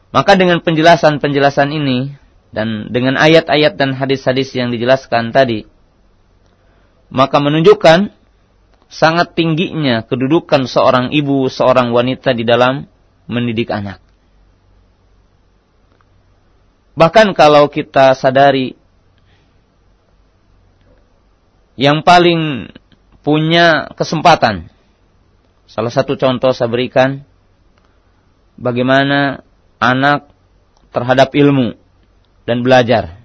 Maka 0.09 0.33
dengan 0.33 0.63
penjelasan-penjelasan 0.65 1.69
ini 1.77 2.15
dan 2.51 2.89
dengan 2.91 3.19
ayat-ayat 3.19 3.75
dan 3.75 3.91
hadis-hadis 3.95 4.55
yang 4.55 4.71
dijelaskan 4.71 5.35
tadi, 5.35 5.67
maka 7.11 7.37
menunjukkan 7.43 8.11
sangat 8.87 9.35
tingginya 9.35 10.03
kedudukan 10.07 10.67
seorang 10.67 11.11
ibu, 11.11 11.51
seorang 11.51 11.91
wanita 11.91 12.31
di 12.31 12.47
dalam 12.47 12.87
mendidik 13.27 13.67
anak. 13.71 13.99
Bahkan 16.97 17.35
kalau 17.37 17.69
kita 17.69 18.15
sadari 18.17 18.73
yang 21.77 22.01
paling 22.01 22.73
punya 23.21 23.91
kesempatan. 23.93 24.73
Salah 25.67 25.93
satu 25.93 26.17
contoh 26.17 26.55
saya 26.55 26.71
berikan 26.71 27.21
bagaimana 28.57 29.45
anak 29.77 30.31
terhadap 30.89 31.35
ilmu 31.37 31.77
dan 32.47 32.63
belajar. 32.63 33.19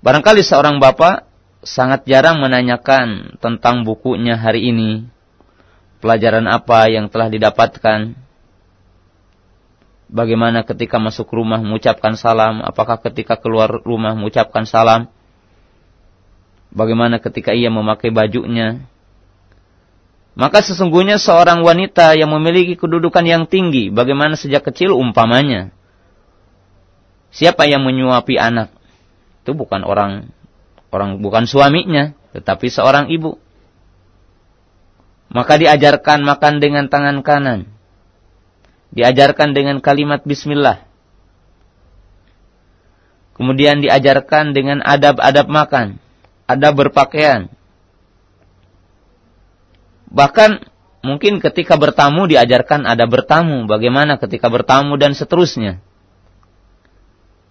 Barangkali 0.00 0.40
seorang 0.40 0.80
bapak 0.80 1.28
sangat 1.60 2.08
jarang 2.08 2.40
menanyakan 2.40 3.36
tentang 3.36 3.84
bukunya 3.84 4.40
hari 4.40 4.72
ini, 4.72 5.04
pelajaran 6.00 6.48
apa 6.48 6.88
yang 6.88 7.12
telah 7.12 7.28
didapatkan, 7.28 8.16
bagaimana 10.08 10.64
ketika 10.64 10.96
masuk 10.96 11.28
rumah 11.28 11.60
mengucapkan 11.60 12.16
salam, 12.16 12.64
apakah 12.64 12.96
ketika 13.04 13.36
keluar 13.36 13.68
rumah 13.84 14.16
mengucapkan 14.16 14.64
salam, 14.64 15.12
Bagaimana 16.70 17.18
ketika 17.18 17.50
ia 17.50 17.66
memakai 17.66 18.14
bajunya. 18.14 18.86
Maka 20.38 20.62
sesungguhnya 20.62 21.18
seorang 21.18 21.66
wanita 21.66 22.14
yang 22.14 22.30
memiliki 22.30 22.78
kedudukan 22.78 23.26
yang 23.26 23.44
tinggi. 23.50 23.90
Bagaimana 23.90 24.38
sejak 24.38 24.62
kecil 24.70 24.94
umpamanya. 24.94 25.74
Siapa 27.30 27.66
yang 27.66 27.86
menyuapi 27.86 28.34
anak? 28.38 28.74
Itu 29.42 29.54
bukan 29.54 29.86
orang 29.86 30.34
orang 30.90 31.22
bukan 31.22 31.46
suaminya. 31.46 32.14
Tetapi 32.34 32.66
seorang 32.70 33.10
ibu. 33.10 33.38
Maka 35.30 35.58
diajarkan 35.58 36.26
makan 36.26 36.58
dengan 36.58 36.90
tangan 36.90 37.22
kanan. 37.22 37.70
Diajarkan 38.90 39.54
dengan 39.54 39.78
kalimat 39.78 40.26
bismillah. 40.26 40.82
Kemudian 43.38 43.80
diajarkan 43.80 44.52
dengan 44.52 44.84
adab-adab 44.84 45.48
makan 45.48 45.96
ada 46.50 46.68
berpakaian. 46.74 47.46
Bahkan 50.10 50.66
mungkin 51.06 51.38
ketika 51.38 51.78
bertamu 51.78 52.26
diajarkan 52.26 52.82
ada 52.84 53.06
bertamu, 53.06 53.70
bagaimana 53.70 54.18
ketika 54.18 54.50
bertamu 54.50 54.98
dan 54.98 55.14
seterusnya. 55.14 55.78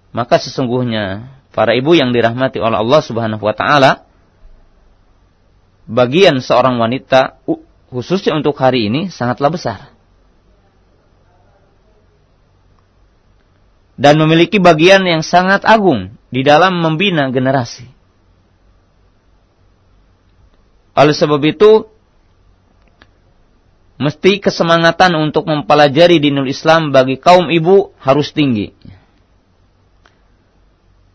Maka 0.10 0.42
sesungguhnya 0.42 1.30
para 1.54 1.78
ibu 1.78 1.94
yang 1.94 2.10
dirahmati 2.10 2.58
oleh 2.58 2.78
Allah 2.82 3.02
Subhanahu 3.02 3.44
wa 3.46 3.54
taala 3.54 4.10
bagian 5.90 6.38
seorang 6.42 6.78
wanita 6.78 7.42
khususnya 7.90 8.38
untuk 8.38 8.58
hari 8.58 8.90
ini 8.90 9.10
sangatlah 9.10 9.50
besar. 9.50 9.80
Dan 14.00 14.16
memiliki 14.16 14.64
bagian 14.64 15.04
yang 15.04 15.20
sangat 15.20 15.68
agung 15.68 16.16
di 16.32 16.40
dalam 16.40 16.80
membina 16.80 17.28
generasi. 17.28 17.84
Oleh 20.96 21.12
sebab 21.12 21.44
itu, 21.44 21.84
mesti 24.00 24.40
kesemangatan 24.40 25.20
untuk 25.20 25.52
mempelajari 25.52 26.24
dinul 26.24 26.48
Islam 26.48 26.96
bagi 26.96 27.20
kaum 27.20 27.52
ibu 27.52 27.92
harus 28.00 28.32
tinggi. 28.32 28.72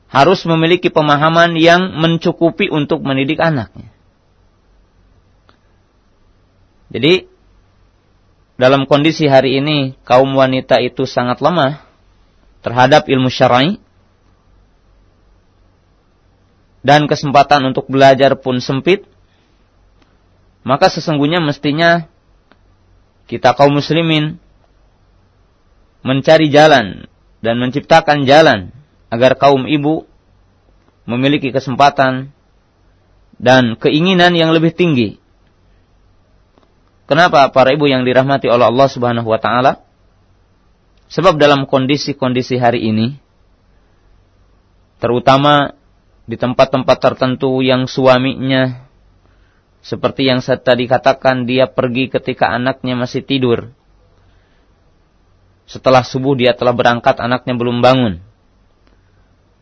Harus 0.08 0.46
memiliki 0.46 0.88
pemahaman 0.92 1.58
yang 1.58 1.98
mencukupi 1.98 2.70
untuk 2.70 3.02
mendidik 3.02 3.42
anaknya. 3.42 3.90
Jadi, 6.94 7.26
dalam 8.54 8.86
kondisi 8.86 9.26
hari 9.26 9.58
ini, 9.58 9.98
kaum 10.06 10.30
wanita 10.38 10.78
itu 10.78 11.02
sangat 11.10 11.42
lemah 11.42 11.82
terhadap 12.62 13.10
ilmu 13.10 13.26
syar'i 13.26 13.82
dan 16.84 17.08
kesempatan 17.08 17.64
untuk 17.72 17.88
belajar 17.88 18.36
pun 18.36 18.60
sempit, 18.60 19.08
maka 20.62 20.92
sesungguhnya 20.92 21.40
mestinya 21.40 22.06
kita 23.24 23.56
kaum 23.56 23.72
muslimin 23.72 24.36
mencari 26.04 26.52
jalan 26.52 27.08
dan 27.40 27.56
menciptakan 27.56 28.28
jalan 28.28 28.73
agar 29.14 29.38
kaum 29.38 29.70
ibu 29.70 30.02
memiliki 31.06 31.54
kesempatan 31.54 32.34
dan 33.38 33.78
keinginan 33.78 34.34
yang 34.34 34.50
lebih 34.50 34.74
tinggi. 34.74 35.22
Kenapa 37.06 37.46
para 37.54 37.70
ibu 37.70 37.86
yang 37.86 38.02
dirahmati 38.02 38.50
oleh 38.50 38.66
Allah 38.66 38.88
Subhanahu 38.90 39.28
wa 39.28 39.38
taala? 39.38 39.86
Sebab 41.06 41.38
dalam 41.38 41.68
kondisi-kondisi 41.70 42.58
hari 42.58 42.90
ini 42.90 43.22
terutama 44.98 45.76
di 46.24 46.40
tempat-tempat 46.40 46.96
tertentu 46.96 47.60
yang 47.60 47.84
suaminya 47.84 48.84
seperti 49.84 50.24
yang 50.24 50.40
saya 50.40 50.56
tadi 50.56 50.88
katakan, 50.88 51.44
dia 51.44 51.68
pergi 51.68 52.08
ketika 52.08 52.48
anaknya 52.48 52.96
masih 52.96 53.20
tidur. 53.20 53.68
Setelah 55.68 56.00
subuh 56.00 56.32
dia 56.32 56.56
telah 56.56 56.72
berangkat, 56.72 57.20
anaknya 57.20 57.52
belum 57.52 57.84
bangun. 57.84 58.24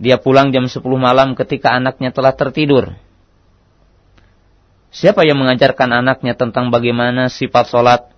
Dia 0.03 0.19
pulang 0.19 0.51
jam 0.51 0.67
10 0.67 0.83
malam 0.99 1.39
ketika 1.39 1.71
anaknya 1.79 2.11
telah 2.11 2.35
tertidur. 2.35 2.99
Siapa 4.91 5.23
yang 5.23 5.39
mengajarkan 5.39 5.95
anaknya 5.95 6.35
tentang 6.35 6.75
bagaimana 6.75 7.31
sifat 7.31 7.71
sholat? 7.71 8.11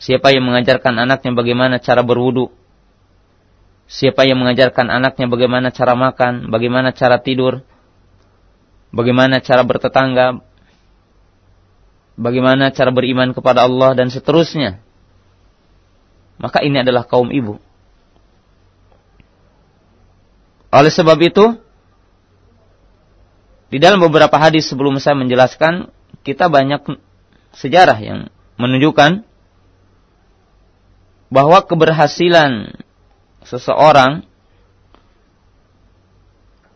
Siapa 0.00 0.32
yang 0.32 0.48
mengajarkan 0.48 0.96
anaknya 0.96 1.36
bagaimana 1.36 1.76
cara 1.76 2.00
berwudu? 2.00 2.48
Siapa 3.84 4.24
yang 4.24 4.40
mengajarkan 4.40 4.88
anaknya 4.88 5.28
bagaimana 5.28 5.68
cara 5.68 5.92
makan, 5.92 6.48
bagaimana 6.48 6.96
cara 6.96 7.20
tidur, 7.20 7.60
bagaimana 8.96 9.44
cara 9.44 9.60
bertetangga, 9.60 10.40
bagaimana 12.16 12.72
cara 12.72 12.90
beriman 12.96 13.36
kepada 13.36 13.68
Allah 13.68 13.92
dan 13.92 14.08
seterusnya. 14.08 14.80
Maka 16.40 16.64
ini 16.64 16.80
adalah 16.80 17.04
kaum 17.04 17.28
ibu. 17.28 17.60
Oleh 20.74 20.90
sebab 20.90 21.14
itu, 21.22 21.54
di 23.70 23.78
dalam 23.78 24.02
beberapa 24.02 24.34
hadis 24.34 24.66
sebelum 24.66 24.98
saya 24.98 25.14
menjelaskan, 25.14 25.86
kita 26.26 26.50
banyak 26.50 26.82
sejarah 27.54 27.94
yang 28.02 28.26
menunjukkan 28.58 29.22
bahwa 31.30 31.58
keberhasilan 31.62 32.74
seseorang 33.46 34.26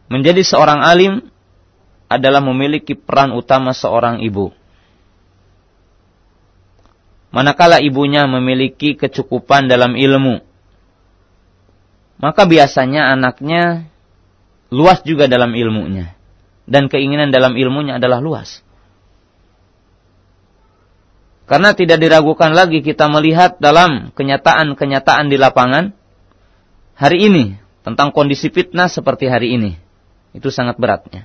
menjadi 0.06 0.46
seorang 0.46 0.78
alim 0.82 1.14
adalah 2.06 2.40
memiliki 2.40 2.94
peran 2.94 3.34
utama 3.34 3.74
seorang 3.74 4.22
ibu. 4.22 4.54
Manakala 7.28 7.82
ibunya 7.84 8.24
memiliki 8.24 8.96
kecukupan 8.96 9.68
dalam 9.68 9.92
ilmu, 9.92 10.47
maka 12.18 12.46
biasanya 12.46 13.14
anaknya 13.14 13.86
luas 14.74 15.00
juga 15.06 15.30
dalam 15.30 15.54
ilmunya. 15.54 16.14
Dan 16.68 16.92
keinginan 16.92 17.32
dalam 17.32 17.56
ilmunya 17.56 17.96
adalah 17.96 18.20
luas. 18.20 18.60
Karena 21.48 21.72
tidak 21.72 21.96
diragukan 21.96 22.52
lagi 22.52 22.84
kita 22.84 23.08
melihat 23.08 23.56
dalam 23.56 24.12
kenyataan-kenyataan 24.12 25.32
di 25.32 25.40
lapangan 25.40 25.96
hari 26.92 27.32
ini 27.32 27.56
tentang 27.80 28.12
kondisi 28.12 28.52
fitnah 28.52 28.92
seperti 28.92 29.32
hari 29.32 29.56
ini. 29.56 29.72
Itu 30.36 30.52
sangat 30.52 30.76
beratnya. 30.76 31.24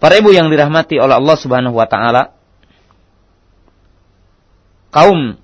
Para 0.00 0.16
ibu 0.16 0.32
yang 0.32 0.48
dirahmati 0.48 0.96
oleh 0.96 1.12
Allah 1.12 1.36
Subhanahu 1.36 1.76
wa 1.76 1.84
taala, 1.84 2.32
kaum 4.88 5.36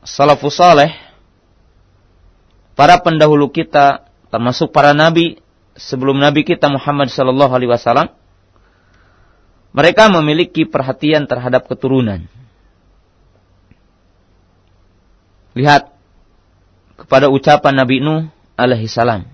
salafus 0.00 0.56
saleh, 0.56 1.05
para 2.76 3.00
pendahulu 3.00 3.48
kita, 3.48 4.06
termasuk 4.28 4.70
para 4.70 4.92
nabi 4.92 5.40
sebelum 5.74 6.20
nabi 6.20 6.44
kita 6.44 6.68
Muhammad 6.68 7.08
sallallahu 7.08 7.50
alaihi 7.50 7.72
wasallam, 7.72 8.12
mereka 9.76 10.08
memiliki 10.08 10.64
perhatian 10.64 11.28
terhadap 11.28 11.68
keturunan. 11.68 12.24
Lihat 15.56 15.92
kepada 16.96 17.28
ucapan 17.28 17.76
Nabi 17.76 18.00
Nuh 18.00 18.28
alaihi 18.56 18.88
salam. 18.88 19.28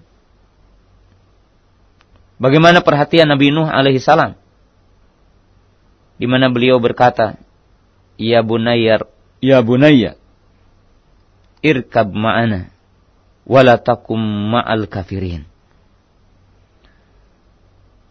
Bagaimana 2.43 2.83
perhatian 2.83 3.31
Nabi 3.31 3.55
Nuh 3.55 3.71
alaihi 3.71 4.03
salam? 4.03 4.35
Di 6.19 6.27
mana 6.27 6.51
beliau 6.51 6.79
berkata, 6.83 7.39
Ya 8.19 8.43
bunayyar, 8.43 9.07
ya 9.39 9.63
bunayya, 9.63 10.19
irkab 11.63 12.11
ma'ana, 12.15 12.71
wala 13.47 13.79
takum 13.79 14.19
ma'al 14.53 14.87
kafirin. 14.87 15.47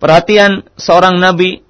Perhatian 0.01 0.65
seorang 0.81 1.21
nabi, 1.21 1.61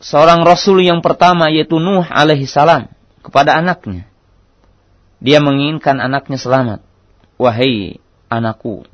seorang 0.00 0.40
rasul 0.42 0.80
yang 0.80 1.04
pertama 1.04 1.52
yaitu 1.52 1.76
Nuh 1.76 2.06
alaihi 2.08 2.48
salam 2.48 2.88
kepada 3.20 3.60
anaknya. 3.60 4.08
Dia 5.22 5.38
menginginkan 5.38 6.00
anaknya 6.00 6.40
selamat. 6.40 6.80
Wahai 7.36 8.00
anakku, 8.32 8.88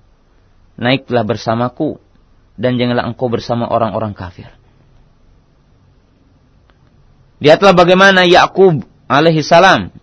naiklah 0.76 1.22
bersamaku 1.24 2.02
dan 2.58 2.76
janganlah 2.76 3.06
engkau 3.06 3.30
bersama 3.30 3.70
orang-orang 3.70 4.12
kafir. 4.12 4.50
Lihatlah 7.38 7.70
bagaimana 7.70 8.26
Yakub 8.26 8.82
alaihi 9.06 9.46
salam 9.46 9.94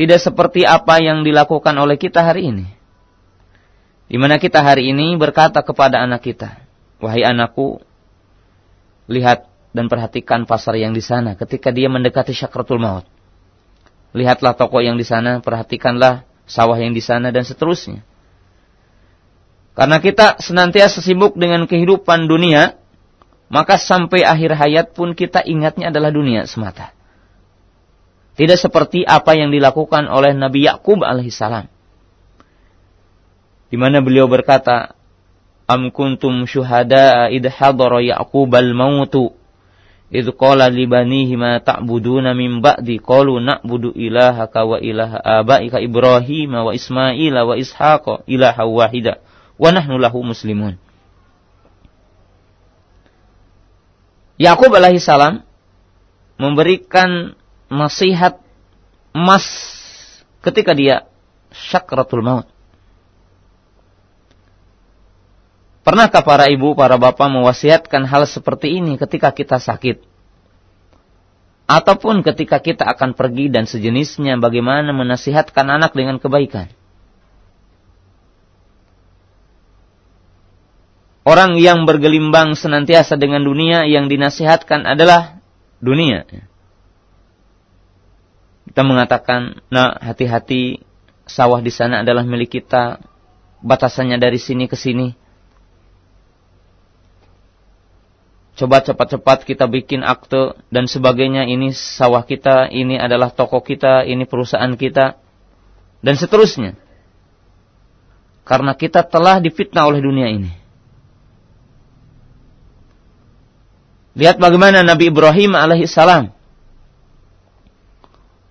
tidak 0.00 0.16
seperti 0.16 0.64
apa 0.64 0.96
yang 0.96 1.20
dilakukan 1.20 1.76
oleh 1.76 2.00
kita 2.00 2.24
hari 2.24 2.48
ini. 2.48 2.72
Di 4.08 4.16
mana 4.16 4.40
kita 4.40 4.64
hari 4.64 4.88
ini 4.96 5.12
berkata 5.20 5.60
kepada 5.60 6.00
anak 6.00 6.24
kita, 6.24 6.56
"Wahai 7.04 7.20
anakku, 7.20 7.84
lihat 9.12 9.44
dan 9.76 9.92
perhatikan 9.92 10.48
pasar 10.48 10.80
yang 10.80 10.96
di 10.96 11.04
sana 11.04 11.36
ketika 11.36 11.68
dia 11.68 11.92
mendekati 11.92 12.32
syakratul 12.32 12.80
maut. 12.80 13.04
Lihatlah 14.16 14.56
toko 14.56 14.80
yang 14.80 14.96
di 14.96 15.04
sana, 15.04 15.44
perhatikanlah 15.44 16.24
sawah 16.48 16.80
yang 16.80 16.96
di 16.96 17.04
sana 17.04 17.28
dan 17.28 17.44
seterusnya." 17.44 18.00
Karena 19.76 20.00
kita 20.00 20.40
senantiasa 20.40 21.04
sibuk 21.04 21.36
dengan 21.36 21.68
kehidupan 21.68 22.24
dunia, 22.24 22.80
maka 23.52 23.76
sampai 23.76 24.24
akhir 24.24 24.56
hayat 24.56 24.96
pun 24.96 25.12
kita 25.12 25.44
ingatnya 25.44 25.92
adalah 25.92 26.08
dunia 26.08 26.48
semata. 26.48 26.96
Tidak 28.40 28.56
seperti 28.56 29.04
apa 29.04 29.36
yang 29.36 29.52
dilakukan 29.52 30.08
oleh 30.08 30.32
Nabi 30.32 30.64
Yakub 30.64 31.04
alaihissalam. 31.04 31.68
Di 33.68 33.76
mana 33.76 34.00
beliau 34.00 34.32
berkata, 34.32 34.96
Am 35.68 35.92
kuntum 35.92 36.48
syuhada 36.48 37.28
id 37.28 37.44
hadara 37.52 38.00
Yaqub 38.00 38.48
al-mautu 38.48 39.36
id 40.08 40.32
qala 40.40 40.72
li 40.72 40.88
banihi 40.88 41.36
ma 41.36 41.60
ta'buduna 41.60 42.32
min 42.32 42.64
ba'di 42.64 42.96
qalu 42.98 43.44
na'budu 43.44 43.92
ilahaka 43.92 44.64
wa 44.64 44.80
ilaha 44.80 45.20
abaika 45.20 45.76
Ibrahim 45.78 46.56
wa 46.56 46.72
Ismail 46.72 47.36
wa 47.36 47.54
Ishaq 47.54 48.24
ilaha 48.24 48.64
wahida 48.64 49.20
wa 49.60 49.68
nahnu 49.68 50.00
lahu 50.00 50.24
muslimun. 50.24 50.80
Yakub 54.40 54.72
alaihissalam 54.72 55.44
memberikan 56.40 57.36
nasihat 57.70 58.42
emas 59.14 59.46
ketika 60.42 60.74
dia 60.74 61.06
syakratul 61.54 62.20
maut. 62.20 62.46
Pernahkah 65.80 66.20
para 66.20 66.46
ibu, 66.52 66.76
para 66.76 67.00
bapak 67.00 67.26
mewasiatkan 67.32 68.04
hal 68.04 68.28
seperti 68.28 68.78
ini 68.78 69.00
ketika 69.00 69.32
kita 69.32 69.56
sakit? 69.56 70.04
Ataupun 71.70 72.20
ketika 72.26 72.58
kita 72.58 72.84
akan 72.84 73.14
pergi 73.14 73.48
dan 73.48 73.64
sejenisnya 73.64 74.36
bagaimana 74.42 74.90
menasihatkan 74.90 75.70
anak 75.70 75.94
dengan 75.94 76.18
kebaikan? 76.18 76.68
Orang 81.22 81.62
yang 81.62 81.86
bergelimbang 81.86 82.58
senantiasa 82.58 83.14
dengan 83.14 83.46
dunia 83.46 83.86
yang 83.86 84.10
dinasihatkan 84.10 84.82
adalah 84.82 85.38
dunia. 85.78 86.26
Kita 88.70 88.86
mengatakan, 88.86 89.58
nah 89.66 89.98
hati-hati 89.98 90.78
sawah 91.26 91.58
di 91.58 91.74
sana 91.74 92.06
adalah 92.06 92.22
milik 92.22 92.62
kita, 92.62 93.02
batasannya 93.66 94.14
dari 94.14 94.38
sini 94.38 94.70
ke 94.70 94.78
sini. 94.78 95.10
Coba 98.54 98.78
cepat-cepat 98.78 99.42
kita 99.42 99.66
bikin 99.66 100.06
akte 100.06 100.54
dan 100.70 100.86
sebagainya. 100.86 101.50
Ini 101.50 101.74
sawah 101.74 102.22
kita, 102.22 102.70
ini 102.70 102.94
adalah 102.94 103.34
toko 103.34 103.58
kita, 103.58 104.06
ini 104.06 104.22
perusahaan 104.22 104.70
kita. 104.78 105.18
Dan 105.98 106.14
seterusnya. 106.14 106.78
Karena 108.46 108.78
kita 108.78 109.02
telah 109.02 109.42
difitnah 109.42 109.82
oleh 109.90 109.98
dunia 109.98 110.30
ini. 110.30 110.54
Lihat 114.14 114.38
bagaimana 114.38 114.86
Nabi 114.86 115.10
Ibrahim 115.10 115.58
alaihissalam 115.58 116.39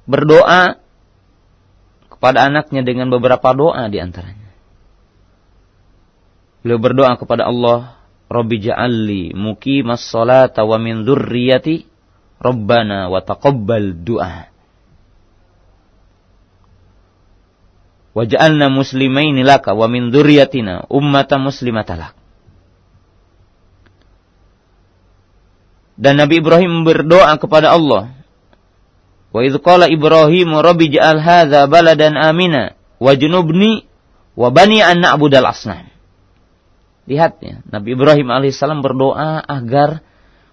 berdoa 0.10 0.82
kepada 2.10 2.50
anaknya 2.50 2.82
dengan 2.82 3.14
beberapa 3.14 3.54
doa 3.54 3.86
di 3.86 4.02
antaranya. 4.02 4.50
Beliau 6.66 6.82
berdoa 6.82 7.14
kepada 7.16 7.46
Allah, 7.46 8.02
Rabbi 8.28 8.58
ja'alli 8.60 9.38
muqimas 9.38 10.04
salata 10.04 10.66
wa 10.66 10.76
min 10.82 11.06
dzurriyyati 11.06 11.88
Rabbana 12.40 13.08
wa 13.08 13.20
taqabbal 13.24 14.04
du'a. 14.04 14.50
Waj'alna 18.16 18.68
muslimaini 18.68 19.46
laka 19.46 19.72
wa 19.72 19.88
min 19.88 20.12
dzurriyyatina 20.12 20.92
ummatan 20.92 21.40
muslimatalak. 21.46 22.18
Dan 26.00 26.16
Nabi 26.20 26.40
Ibrahim 26.40 26.88
berdoa 26.88 27.36
kepada 27.40 27.76
Allah. 27.76 28.19
Wa 29.30 29.46
idh 29.46 29.62
qala 29.62 29.86
Ibrahim 29.86 30.58
rabbi 30.58 30.90
ja'al 30.90 31.22
hadza 31.22 31.70
baladan 31.70 32.18
amina 32.18 32.74
wajnubni 32.98 33.86
wa 34.34 34.50
bani 34.50 34.82
an 34.82 35.06
na'budal 35.06 35.46
asnam. 35.46 35.90
Lihat 37.10 37.42
ya, 37.42 37.62
Nabi 37.66 37.98
Ibrahim 37.98 38.30
alaihissalam 38.30 38.86
berdoa 38.86 39.42
agar 39.42 40.06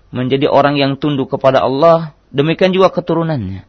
menjadi 0.08 0.48
orang 0.48 0.80
yang 0.80 0.96
tunduk 0.96 1.28
kepada 1.28 1.60
Allah, 1.60 2.16
demikian 2.32 2.72
juga 2.72 2.88
keturunannya. 2.88 3.68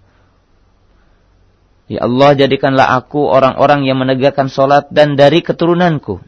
Ya 1.88 2.00
Allah, 2.04 2.36
jadikanlah 2.36 3.00
aku 3.00 3.28
orang-orang 3.28 3.88
yang 3.88 4.00
menegakkan 4.00 4.52
solat 4.52 4.92
dan 4.92 5.16
dari 5.16 5.40
keturunanku. 5.40 6.20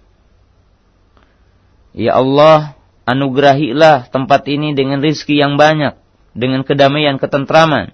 Ya 1.92 2.16
Allah, 2.16 2.80
anugerahilah 3.04 4.08
tempat 4.08 4.48
ini 4.48 4.72
dengan 4.72 5.04
rizki 5.04 5.36
yang 5.36 5.60
banyak, 5.60 6.00
dengan 6.32 6.64
kedamaian, 6.64 7.20
ketentraman, 7.20 7.92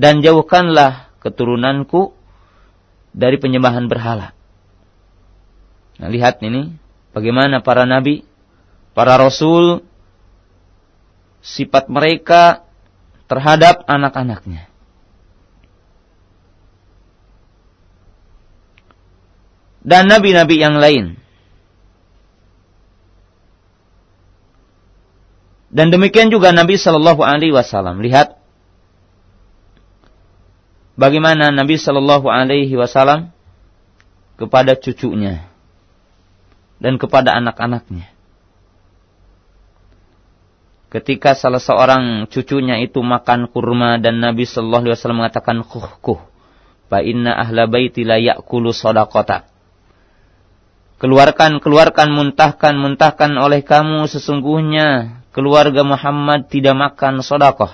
dan 0.00 0.24
jauhkanlah 0.24 1.12
keturunanku 1.20 2.16
dari 3.12 3.36
penyembahan 3.36 3.84
berhala. 3.84 4.32
Nah, 6.00 6.08
lihat 6.08 6.40
ini, 6.40 6.72
bagaimana 7.12 7.60
para 7.60 7.84
nabi, 7.84 8.24
para 8.96 9.20
rasul, 9.20 9.84
sifat 11.44 11.92
mereka 11.92 12.64
terhadap 13.28 13.84
anak-anaknya. 13.84 14.72
Dan 19.84 20.08
nabi-nabi 20.08 20.60
yang 20.60 20.76
lain 20.76 21.20
Dan 25.70 25.94
demikian 25.94 26.34
juga 26.34 26.50
Nabi 26.50 26.74
Shallallahu 26.74 27.22
Alaihi 27.22 27.54
Wasallam. 27.54 28.02
Lihat 28.02 28.39
bagaimana 31.00 31.48
Nabi 31.48 31.80
Shallallahu 31.80 32.28
Alaihi 32.28 32.76
Wasallam 32.76 33.32
kepada 34.36 34.76
cucunya 34.76 35.48
dan 36.76 37.00
kepada 37.00 37.32
anak-anaknya. 37.40 38.12
Ketika 40.90 41.38
salah 41.38 41.62
seorang 41.62 42.26
cucunya 42.28 42.82
itu 42.82 43.00
makan 43.00 43.48
kurma 43.48 43.96
dan 43.96 44.20
Nabi 44.20 44.44
Shallallahu 44.44 44.84
Alaihi 44.84 44.94
Wasallam 45.00 45.18
mengatakan 45.24 45.56
kuh 45.64 45.88
kuh, 46.04 46.20
fa 46.92 47.00
inna 47.00 47.32
ahla 47.32 47.64
baiti 47.64 48.04
la 48.04 48.20
sodakota. 48.76 49.48
Keluarkan, 51.00 51.64
keluarkan, 51.64 52.12
muntahkan, 52.12 52.76
muntahkan 52.76 53.32
oleh 53.40 53.64
kamu 53.64 54.04
sesungguhnya 54.04 55.20
keluarga 55.32 55.80
Muhammad 55.80 56.52
tidak 56.52 56.76
makan 56.76 57.24
sodakoh. 57.24 57.72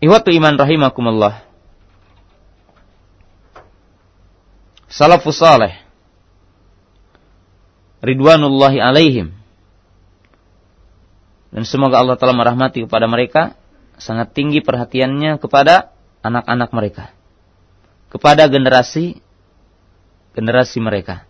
Ihwatu 0.00 0.32
iman 0.32 0.56
rahimakumullah. 0.56 1.44
Salafus 4.88 5.36
salih. 5.38 5.76
Ridwanullahi 8.00 8.80
alaihim. 8.80 9.36
Dan 11.52 11.68
semoga 11.68 12.00
Allah 12.00 12.16
telah 12.16 12.32
merahmati 12.32 12.88
kepada 12.88 13.04
mereka. 13.04 13.54
Sangat 14.00 14.32
tinggi 14.32 14.64
perhatiannya 14.64 15.36
kepada 15.36 15.92
anak-anak 16.24 16.72
mereka. 16.72 17.04
Kepada 18.08 18.48
generasi 18.48 19.20
generasi 20.32 20.80
mereka. 20.80 21.28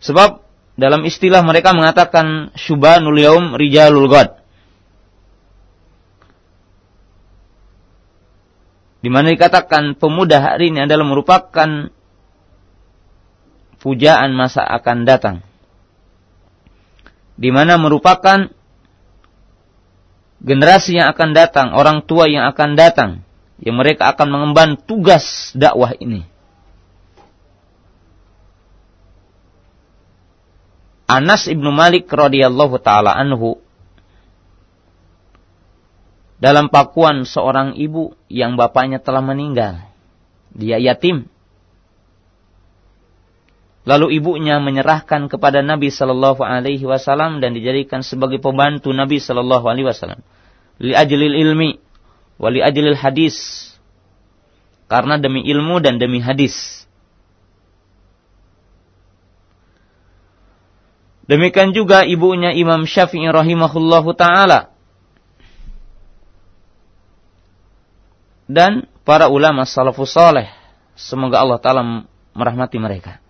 Sebab 0.00 0.40
dalam 0.80 1.04
istilah 1.04 1.44
mereka 1.44 1.76
mengatakan 1.76 2.56
syubanul 2.56 3.20
yaum 3.20 3.52
rijalul 3.60 4.08
ghad. 4.08 4.39
Di 9.00 9.08
mana 9.08 9.32
dikatakan 9.32 9.96
pemuda 9.96 10.44
hari 10.44 10.68
ini 10.68 10.84
adalah 10.84 11.08
merupakan 11.08 11.88
pujaan 13.80 14.36
masa 14.36 14.60
akan 14.60 15.08
datang. 15.08 15.36
Di 17.40 17.48
mana 17.48 17.80
merupakan 17.80 18.52
generasi 20.44 21.00
yang 21.00 21.08
akan 21.16 21.30
datang, 21.32 21.72
orang 21.72 22.04
tua 22.04 22.28
yang 22.28 22.44
akan 22.52 22.76
datang, 22.76 23.10
yang 23.56 23.80
mereka 23.80 24.12
akan 24.12 24.28
mengemban 24.28 24.76
tugas 24.76 25.56
dakwah 25.56 25.96
ini. 25.96 26.28
Anas 31.10 31.48
ibnu 31.50 31.72
Malik 31.74 32.06
radhiyallahu 32.06 32.76
taala 32.84 33.16
anhu 33.16 33.58
dalam 36.40 36.72
pakuan 36.72 37.28
seorang 37.28 37.76
ibu 37.76 38.16
yang 38.32 38.56
bapaknya 38.56 38.96
telah 38.96 39.20
meninggal. 39.20 39.84
Dia 40.56 40.80
yatim. 40.80 41.28
Lalu 43.84 44.20
ibunya 44.20 44.56
menyerahkan 44.60 45.28
kepada 45.28 45.60
Nabi 45.60 45.92
Shallallahu 45.92 46.40
Alaihi 46.40 46.84
Wasallam 46.84 47.44
dan 47.44 47.52
dijadikan 47.52 48.00
sebagai 48.00 48.40
pembantu 48.40 48.92
Nabi 48.92 49.20
Shallallahu 49.20 49.68
Alaihi 49.68 49.88
Wasallam. 49.88 50.20
Li 50.80 50.96
ajlil 50.96 51.36
ilmi, 51.36 51.76
wali 52.40 52.64
ajlil 52.64 52.96
hadis. 52.96 53.68
Karena 54.88 55.20
demi 55.20 55.44
ilmu 55.44 55.78
dan 55.78 56.00
demi 56.00 56.24
hadis. 56.24 56.88
Demikian 61.30 61.70
juga 61.70 62.02
ibunya 62.02 62.50
Imam 62.50 62.88
Syafi'i 62.88 63.28
rahimahullahu 63.30 64.18
taala. 64.18 64.74
Dan 68.50 68.90
para 69.06 69.30
ulama 69.30 69.62
salafus 69.62 70.10
saleh, 70.10 70.50
semoga 70.98 71.38
Allah 71.38 71.62
taala 71.62 72.02
merahmati 72.34 72.82
mereka 72.82 73.22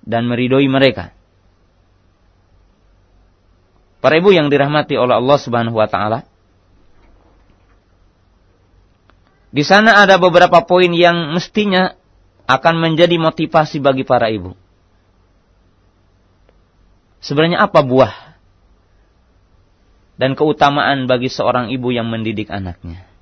dan 0.00 0.24
meridhoi 0.24 0.64
mereka. 0.72 1.12
Para 4.00 4.16
ibu 4.16 4.32
yang 4.32 4.48
dirahmati 4.48 4.96
oleh 4.96 5.20
Allah 5.20 5.36
Subhanahu 5.36 5.76
wa 5.76 5.84
taala. 5.84 6.24
Di 9.52 9.60
sana 9.68 10.00
ada 10.00 10.16
beberapa 10.16 10.64
poin 10.64 10.88
yang 10.96 11.36
mestinya 11.36 11.92
akan 12.48 12.80
menjadi 12.80 13.20
motivasi 13.20 13.84
bagi 13.84 14.08
para 14.08 14.32
ibu. 14.32 14.56
Sebenarnya 17.20 17.68
apa 17.68 17.84
buah 17.84 18.14
dan 20.16 20.32
keutamaan 20.32 21.04
bagi 21.04 21.28
seorang 21.28 21.68
ibu 21.68 21.92
yang 21.92 22.08
mendidik 22.08 22.48
anaknya? 22.48 23.15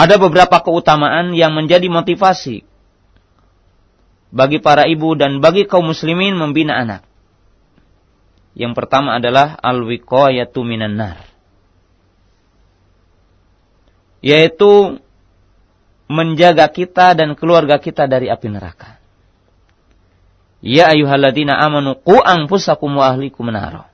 Ada 0.00 0.16
beberapa 0.16 0.64
keutamaan 0.64 1.36
yang 1.36 1.52
menjadi 1.52 1.84
motivasi 1.92 2.64
bagi 4.32 4.56
para 4.56 4.88
ibu 4.88 5.12
dan 5.12 5.44
bagi 5.44 5.68
kaum 5.68 5.92
muslimin 5.92 6.40
membina 6.40 6.80
anak. 6.80 7.04
Yang 8.56 8.80
pertama 8.80 9.20
adalah 9.20 9.60
al-wiqayatu 9.60 10.64
minan 10.64 10.96
nar. 10.96 11.20
Yaitu 14.24 15.04
menjaga 16.08 16.72
kita 16.72 17.12
dan 17.12 17.36
keluarga 17.36 17.76
kita 17.76 18.08
dari 18.08 18.32
api 18.32 18.48
neraka. 18.48 18.96
Ya 20.64 20.88
ayyuhalladzina 20.96 21.60
amanu 21.60 22.00
qu 22.00 22.16
anfusakum 22.16 22.96
wa 22.96 23.12
ahlikum 23.12 23.52
nara. 23.52 23.89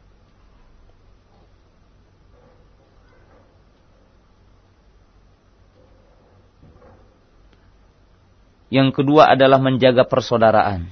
Yang 8.66 9.02
kedua 9.02 9.30
adalah 9.30 9.62
menjaga 9.62 10.02
persaudaraan. 10.06 10.90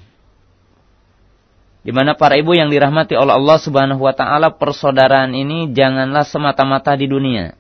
Di 1.85 1.93
mana 1.93 2.17
para 2.17 2.39
ibu 2.41 2.57
yang 2.57 2.73
dirahmati 2.73 3.13
oleh 3.13 3.37
Allah 3.37 3.59
Subhanahu 3.61 4.01
wa 4.01 4.15
taala, 4.17 4.57
persaudaraan 4.57 5.37
ini 5.37 5.69
janganlah 5.75 6.25
semata-mata 6.25 6.97
di 6.97 7.05
dunia. 7.05 7.53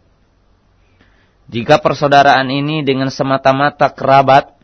Jika 1.52 1.76
persaudaraan 1.76 2.48
ini 2.48 2.80
dengan 2.80 3.12
semata-mata 3.12 3.92
kerabat, 3.92 4.56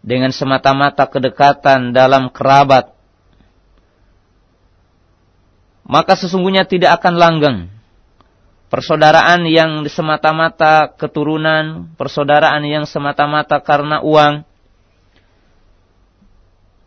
dengan 0.00 0.32
semata-mata 0.32 1.04
kedekatan 1.04 1.92
dalam 1.92 2.32
kerabat, 2.32 2.96
maka 5.84 6.16
sesungguhnya 6.16 6.64
tidak 6.64 6.96
akan 7.02 7.14
langgeng 7.20 7.58
persaudaraan 8.66 9.46
yang 9.46 9.86
semata-mata 9.86 10.90
keturunan, 10.94 11.90
persaudaraan 11.94 12.66
yang 12.66 12.84
semata-mata 12.84 13.62
karena 13.62 14.02
uang, 14.02 14.42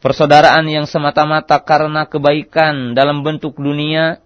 persaudaraan 0.03 0.67
yang 0.67 0.85
semata-mata 0.87 1.59
karena 1.63 2.07
kebaikan 2.07 2.95
dalam 2.95 3.23
bentuk 3.23 3.55
dunia, 3.55 4.19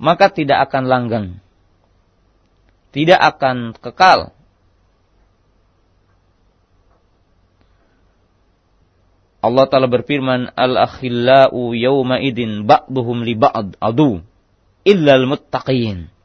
maka 0.00 0.30
tidak 0.30 0.70
akan 0.70 0.84
langgeng. 0.86 1.26
Tidak 2.90 3.18
akan 3.18 3.78
kekal. 3.78 4.34
Allah 9.40 9.64
Ta'ala 9.72 9.88
berfirman, 9.88 10.52
Al-akhillau 10.52 11.72
yawma 11.72 12.20
idin 12.20 12.68
ba'duhum 12.68 13.24
li 13.24 13.38
ba'd 13.38 13.78
adu, 13.80 14.20
illa 14.84 15.16
al-muttaqin. 15.16 16.19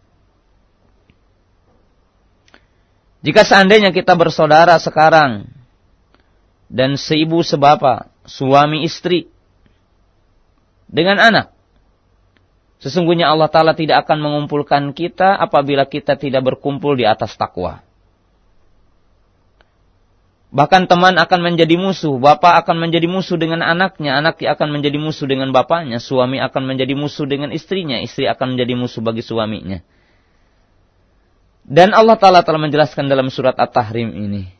Jika 3.25 3.41
seandainya 3.41 3.89
kita 3.89 4.13
bersaudara 4.13 4.77
sekarang 4.77 5.49
dan 6.69 6.93
seibu 6.93 7.41
sebapa, 7.41 8.13
suami 8.29 8.85
istri 8.85 9.33
dengan 10.85 11.17
anak, 11.17 11.49
sesungguhnya 12.77 13.25
Allah 13.25 13.49
Ta'ala 13.49 13.73
tidak 13.73 14.05
akan 14.05 14.21
mengumpulkan 14.21 14.93
kita 14.93 15.33
apabila 15.41 15.89
kita 15.89 16.21
tidak 16.21 16.45
berkumpul 16.45 16.93
di 16.93 17.09
atas 17.09 17.33
takwa. 17.33 17.81
Bahkan 20.53 20.85
teman 20.85 21.17
akan 21.17 21.39
menjadi 21.41 21.81
musuh, 21.81 22.21
bapak 22.21 22.61
akan 22.61 22.77
menjadi 22.77 23.09
musuh 23.09 23.41
dengan 23.41 23.65
anaknya, 23.65 24.21
anak 24.21 24.37
akan 24.37 24.69
menjadi 24.69 25.01
musuh 25.01 25.25
dengan 25.25 25.49
bapaknya, 25.49 25.97
suami 25.97 26.37
akan 26.37 26.63
menjadi 26.63 26.93
musuh 26.93 27.25
dengan 27.25 27.49
istrinya, 27.49 27.97
istri 28.05 28.29
akan 28.29 28.53
menjadi 28.53 28.77
musuh 28.77 29.01
bagi 29.01 29.25
suaminya. 29.25 29.81
Dan 31.65 31.97
Allah 31.97 32.13
Ta'ala 32.21 32.45
telah 32.45 32.61
menjelaskan 32.61 33.09
dalam 33.09 33.33
surat 33.33 33.57
At-Tahrim 33.57 34.13
ini. 34.13 34.53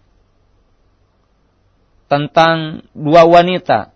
Tentang 2.09 2.85
dua 2.97 3.29
wanita 3.29 3.93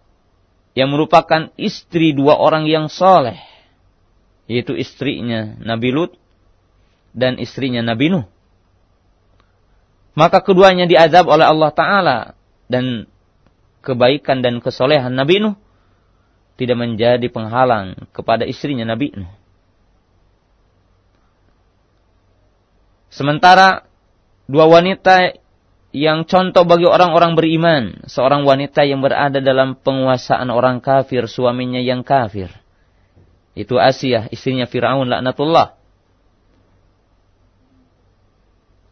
yang 0.77 0.93
merupakan 0.93 1.49
istri 1.57 2.13
dua 2.13 2.37
orang 2.37 2.69
yang 2.69 2.85
soleh. 2.85 3.41
Yaitu 4.45 4.77
istrinya 4.77 5.57
Nabi 5.57 5.89
Lut 5.89 6.13
dan 7.17 7.41
istrinya 7.41 7.81
Nabi 7.81 8.13
Nuh. 8.13 8.25
Maka 10.13 10.45
keduanya 10.45 10.85
diazab 10.85 11.25
oleh 11.25 11.49
Allah 11.49 11.71
Ta'ala. 11.73 12.17
Dan 12.69 13.09
kebaikan 13.81 14.45
dan 14.45 14.61
kesolehan 14.61 15.17
Nabi 15.17 15.41
Nuh 15.41 15.57
tidak 16.61 16.77
menjadi 16.77 17.25
penghalang 17.33 17.97
kepada 18.13 18.45
istrinya 18.45 18.85
Nabi 18.85 19.17
Nuh. 19.17 19.31
Sementara 23.09 23.89
dua 24.45 24.69
wanita 24.69 25.33
yang 25.89 26.29
contoh 26.29 26.65
bagi 26.69 26.85
orang-orang 26.85 27.33
beriman, 27.33 27.83
seorang 28.05 28.45
wanita 28.45 28.85
yang 28.85 29.01
berada 29.01 29.41
dalam 29.41 29.73
penguasaan 29.73 30.53
orang 30.53 30.77
kafir, 30.81 31.25
suaminya 31.25 31.81
yang 31.81 32.05
kafir. 32.05 32.53
Itu 33.57 33.81
Asia, 33.81 34.29
istrinya 34.29 34.69
Firaun 34.69 35.09
laknatullah. 35.09 35.73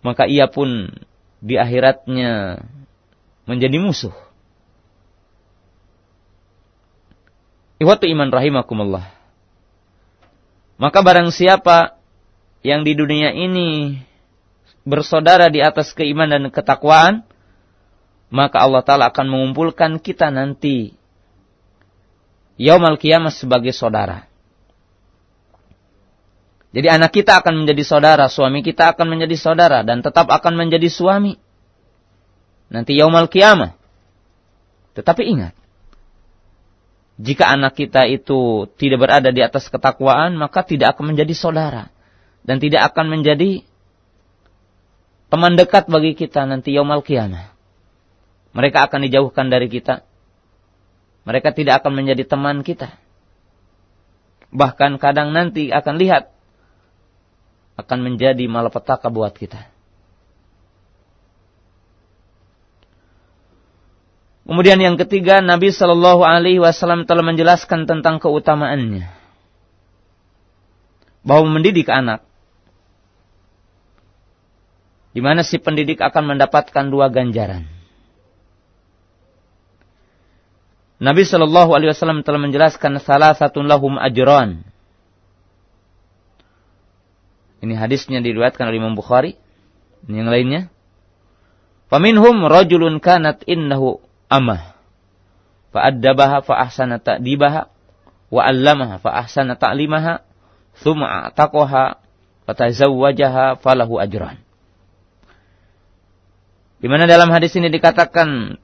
Maka 0.01 0.26
ia 0.26 0.49
pun 0.49 0.89
di 1.38 1.53
akhiratnya 1.57 2.65
menjadi 3.45 3.78
musuh. 3.78 4.15
Iwatu 7.78 8.09
iman 8.09 8.34
rahimakumullah. 8.34 9.05
Maka 10.82 10.99
barang 11.05 11.30
siapa 11.30 11.97
yang 12.68 12.84
di 12.84 12.99
dunia 12.99 13.32
ini 13.32 13.95
bersaudara 14.84 15.47
di 15.47 15.63
atas 15.63 15.95
keimanan 15.95 16.47
dan 16.47 16.51
ketakwaan, 16.51 17.24
maka 18.28 18.59
Allah 18.59 18.84
Ta'ala 18.84 19.07
akan 19.07 19.28
mengumpulkan 19.32 20.03
kita 20.03 20.28
nanti 20.28 20.91
yaumal 22.59 22.99
kiamat 22.99 23.32
sebagai 23.32 23.72
saudara. 23.72 24.28
Jadi 26.76 26.91
anak 26.91 27.15
kita 27.15 27.39
akan 27.39 27.63
menjadi 27.63 27.84
saudara, 27.88 28.28
suami 28.28 28.59
kita 28.59 28.91
akan 28.91 29.07
menjadi 29.07 29.39
saudara, 29.39 29.88
dan 29.88 30.03
tetap 30.03 30.28
akan 30.28 30.59
menjadi 30.59 30.91
suami. 30.91 31.39
Nanti 32.68 32.99
yaumal 32.99 33.32
kiamat. 33.32 33.80
Tetapi 34.91 35.24
ingat, 35.24 35.55
jika 37.15 37.47
anak 37.47 37.80
kita 37.80 38.03
itu 38.11 38.68
tidak 38.76 39.07
berada 39.07 39.32
di 39.32 39.39
atas 39.39 39.72
ketakwaan, 39.72 40.36
maka 40.36 40.68
tidak 40.68 40.99
akan 40.99 41.15
menjadi 41.15 41.32
saudara. 41.32 41.95
Dan 42.48 42.64
tidak 42.64 42.95
akan 42.95 43.12
menjadi 43.12 43.68
teman 45.28 45.60
dekat 45.60 45.91
bagi 45.91 46.16
kita 46.16 46.48
nanti 46.48 46.72
yaumal 46.72 47.04
kiamah. 47.04 47.52
Mereka 48.56 48.88
akan 48.88 49.04
dijauhkan 49.04 49.52
dari 49.52 49.68
kita. 49.68 50.08
Mereka 51.28 51.52
tidak 51.52 51.84
akan 51.84 51.91
menjadi 51.91 52.24
teman 52.24 52.64
kita. 52.64 52.95
Bahkan 54.56 54.95
kadang 54.95 55.36
nanti 55.36 55.76
akan 55.76 56.00
lihat 56.00 56.32
akan 57.76 58.00
menjadi 58.00 58.48
malapetaka 58.48 59.12
buat 59.12 59.36
kita. 59.36 59.68
Kemudian 64.48 64.80
yang 64.80 64.95
ketiga, 64.95 65.43
Nabi 65.43 65.76
Shallallahu 65.76 66.24
Alaihi 66.24 66.64
Wasallam 66.64 67.04
telah 67.04 67.20
menjelaskan 67.20 67.84
tentang 67.84 68.24
keutamaannya, 68.24 69.12
bahwa 71.28 71.52
mendidik 71.52 71.91
anak 71.91 72.24
di 75.18 75.26
mana 75.26 75.41
si 75.41 75.57
pendidik 75.57 75.97
akan 75.97 76.38
mendapatkan 76.38 76.93
dua 76.93 77.09
ganjaran. 77.09 77.65
Nabi 81.01 81.26
Shallallahu 81.26 81.74
Alaihi 81.74 81.89
Wasallam 81.89 82.22
telah 82.22 82.38
menjelaskan 82.38 83.01
salah 83.01 83.34
satu 83.34 83.65
lahum 83.65 83.97
ajran. 83.97 84.61
Ini 87.65 87.74
hadisnya 87.74 88.22
diriwayatkan 88.22 88.70
oleh 88.70 88.78
Imam 88.78 88.93
Bukhari. 88.93 89.41
Ini 90.05 90.22
yang 90.22 90.30
lainnya. 90.30 90.61
Faminhum 91.89 92.45
rajulun 92.45 93.01
kanat 93.01 93.41
innahu 93.49 93.97
amah. 94.30 94.78
Fa'addabaha 95.74 96.45
fa'ahsana 96.45 97.01
ta'dibaha. 97.01 97.74
Wa 98.30 98.41
allamaha 98.45 99.01
fa'ahsana 99.01 99.57
ta'limaha. 99.57 100.22
Thumma 100.78 101.34
a'taqaha 101.34 102.05
fatazawwajaha 102.45 103.57
falahu 103.57 103.97
ajran. 103.97 104.45
Di 106.78 106.86
mana 106.86 107.10
dalam 107.10 107.34
hadis 107.34 107.58
ini 107.58 107.74
dikatakan 107.74 108.58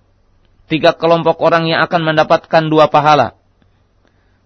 tiga 0.69 0.93
kelompok 0.93 1.41
orang 1.41 1.65
yang 1.65 1.81
akan 1.81 2.01
mendapatkan 2.13 2.63
dua 2.69 2.89
pahala. 2.93 3.33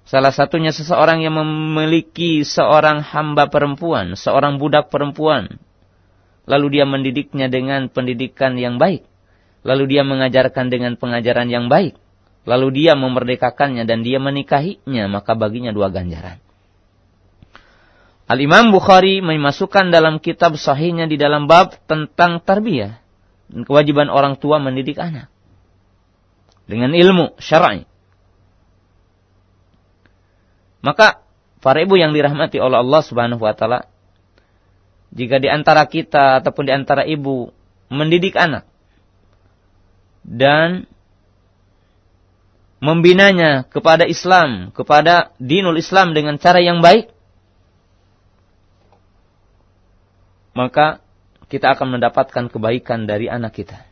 Salah 0.08 0.32
satunya 0.32 0.72
seseorang 0.72 1.20
yang 1.20 1.36
memiliki 1.36 2.48
seorang 2.48 3.04
hamba 3.04 3.52
perempuan, 3.52 4.16
seorang 4.16 4.56
budak 4.56 4.88
perempuan. 4.88 5.60
Lalu 6.48 6.80
dia 6.80 6.88
mendidiknya 6.88 7.52
dengan 7.52 7.92
pendidikan 7.92 8.56
yang 8.56 8.80
baik. 8.80 9.04
lalu 9.68 10.00
dia 10.00 10.08
mengajarkan 10.08 10.72
dengan 10.72 10.96
pengajaran 10.96 11.52
yang 11.52 11.68
baik, 11.68 12.00
lalu 12.48 12.72
dia 12.72 12.96
memerdekakannya 12.96 13.84
dan 13.84 14.00
dia 14.00 14.16
menikahinya, 14.16 15.12
maka 15.12 15.36
baginya 15.36 15.76
dua 15.76 15.92
ganjaran. 15.92 16.40
Al-Imam 18.32 18.72
Bukhari 18.72 19.20
memasukkan 19.20 19.92
dalam 19.92 20.24
kitab 20.24 20.56
sahihnya 20.56 21.12
di 21.12 21.20
dalam 21.20 21.52
bab 21.52 21.76
tentang 21.84 22.40
tarbiyah 22.40 23.04
dan 23.48 23.62
kewajiban 23.64 24.12
orang 24.12 24.36
tua 24.36 24.60
mendidik 24.60 25.00
anak 25.00 25.32
dengan 26.68 26.92
ilmu 26.92 27.40
syar'i. 27.40 27.88
Maka 30.84 31.24
para 31.64 31.82
ibu 31.82 31.96
yang 31.96 32.12
dirahmati 32.12 32.60
oleh 32.60 32.80
Allah 32.80 33.02
Subhanahu 33.02 33.42
wa 33.42 33.56
taala 33.56 33.88
jika 35.16 35.40
di 35.40 35.48
antara 35.48 35.88
kita 35.88 36.44
ataupun 36.44 36.68
di 36.68 36.74
antara 36.76 37.08
ibu 37.08 37.50
mendidik 37.88 38.36
anak 38.36 38.68
dan 40.28 40.86
membinanya 42.78 43.66
kepada 43.66 44.06
Islam, 44.06 44.70
kepada 44.70 45.34
dinul 45.42 45.80
Islam 45.80 46.14
dengan 46.14 46.38
cara 46.38 46.62
yang 46.62 46.84
baik, 46.84 47.10
maka 50.54 51.02
kita 51.48 51.76
akan 51.76 52.00
mendapatkan 52.00 52.52
kebaikan 52.52 53.08
dari 53.08 53.32
anak 53.32 53.56
kita. 53.56 53.88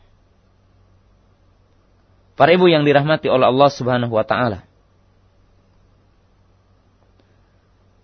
Para 2.36 2.52
ibu 2.52 2.68
yang 2.68 2.84
dirahmati 2.84 3.32
oleh 3.32 3.48
Allah 3.48 3.70
Subhanahu 3.72 4.12
wa 4.12 4.24
taala. 4.28 4.60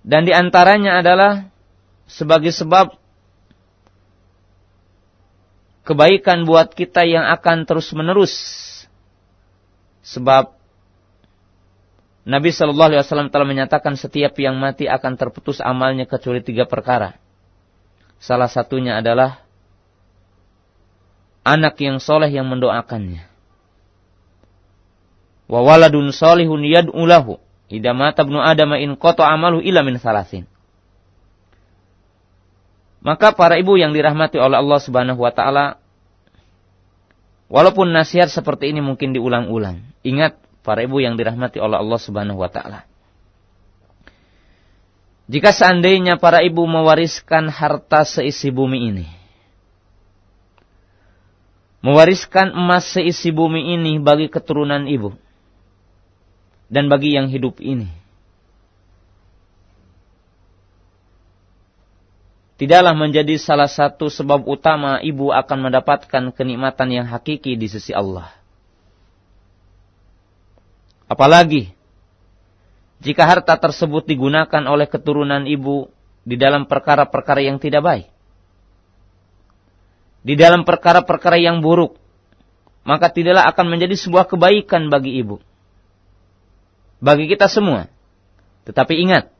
Dan 0.02 0.26
di 0.26 0.32
antaranya 0.34 0.98
adalah 0.98 1.46
sebagai 2.08 2.50
sebab 2.50 2.96
kebaikan 5.86 6.42
buat 6.48 6.74
kita 6.74 7.06
yang 7.06 7.28
akan 7.28 7.68
terus-menerus. 7.68 8.34
Sebab 10.02 10.58
Nabi 12.26 12.50
Shallallahu 12.50 12.90
Alaihi 12.94 13.02
Wasallam 13.06 13.30
telah 13.30 13.46
menyatakan 13.46 13.94
setiap 13.94 14.34
yang 14.42 14.58
mati 14.58 14.90
akan 14.90 15.14
terputus 15.14 15.62
amalnya 15.62 16.06
kecuali 16.08 16.42
tiga 16.42 16.66
perkara. 16.66 17.21
Salah 18.22 18.46
satunya 18.46 19.02
adalah 19.02 19.42
anak 21.42 21.74
yang 21.82 21.98
soleh 21.98 22.30
yang 22.30 22.46
mendoakannya. 22.46 23.26
Wa 25.50 25.60
waladun 25.66 26.14
solihun 26.14 26.62
yad'ulahu. 26.62 27.42
Ida 27.66 27.90
mata 27.90 28.22
ibnu 28.22 28.38
in 28.78 28.94
koto 28.94 29.26
amalu 29.26 29.58
ila 29.66 29.82
min 29.82 29.98
salasin. 29.98 30.46
Maka 33.02 33.34
para 33.34 33.58
ibu 33.58 33.74
yang 33.74 33.90
dirahmati 33.90 34.38
oleh 34.38 34.62
Allah 34.62 34.78
Subhanahu 34.78 35.18
wa 35.18 35.34
taala 35.34 35.82
walaupun 37.50 37.90
nasihat 37.90 38.30
seperti 38.30 38.70
ini 38.70 38.78
mungkin 38.78 39.10
diulang-ulang. 39.10 39.82
Ingat 40.06 40.38
para 40.62 40.86
ibu 40.86 41.02
yang 41.02 41.18
dirahmati 41.18 41.58
oleh 41.58 41.74
Allah 41.74 41.98
Subhanahu 41.98 42.38
wa 42.38 42.46
taala. 42.46 42.86
Jika 45.32 45.48
seandainya 45.48 46.20
para 46.20 46.44
ibu 46.44 46.68
mewariskan 46.68 47.48
harta 47.48 48.04
seisi 48.04 48.52
bumi 48.52 48.92
ini, 48.92 49.08
mewariskan 51.80 52.52
emas 52.52 52.92
seisi 52.92 53.32
bumi 53.32 53.72
ini 53.72 53.96
bagi 53.96 54.28
keturunan 54.28 54.84
ibu, 54.84 55.16
dan 56.68 56.92
bagi 56.92 57.16
yang 57.16 57.32
hidup 57.32 57.64
ini, 57.64 57.88
tidaklah 62.60 62.92
menjadi 62.92 63.40
salah 63.40 63.72
satu 63.72 64.12
sebab 64.12 64.44
utama 64.44 65.00
ibu 65.00 65.32
akan 65.32 65.72
mendapatkan 65.72 66.28
kenikmatan 66.36 66.92
yang 66.92 67.06
hakiki 67.08 67.56
di 67.56 67.72
sisi 67.72 67.96
Allah. 67.96 68.36
Apalagi 71.08 71.72
jika 73.02 73.26
harta 73.26 73.58
tersebut 73.58 74.06
digunakan 74.06 74.62
oleh 74.70 74.86
keturunan 74.86 75.42
ibu 75.42 75.90
di 76.22 76.38
dalam 76.38 76.70
perkara-perkara 76.70 77.42
yang 77.42 77.58
tidak 77.58 77.82
baik. 77.82 78.06
Di 80.22 80.38
dalam 80.38 80.62
perkara-perkara 80.62 81.34
yang 81.42 81.58
buruk. 81.58 81.98
Maka 82.86 83.10
tidaklah 83.10 83.50
akan 83.50 83.66
menjadi 83.74 83.98
sebuah 83.98 84.30
kebaikan 84.30 84.86
bagi 84.86 85.18
ibu. 85.18 85.42
Bagi 87.02 87.26
kita 87.26 87.50
semua. 87.50 87.90
Tetapi 88.70 88.94
ingat. 89.02 89.34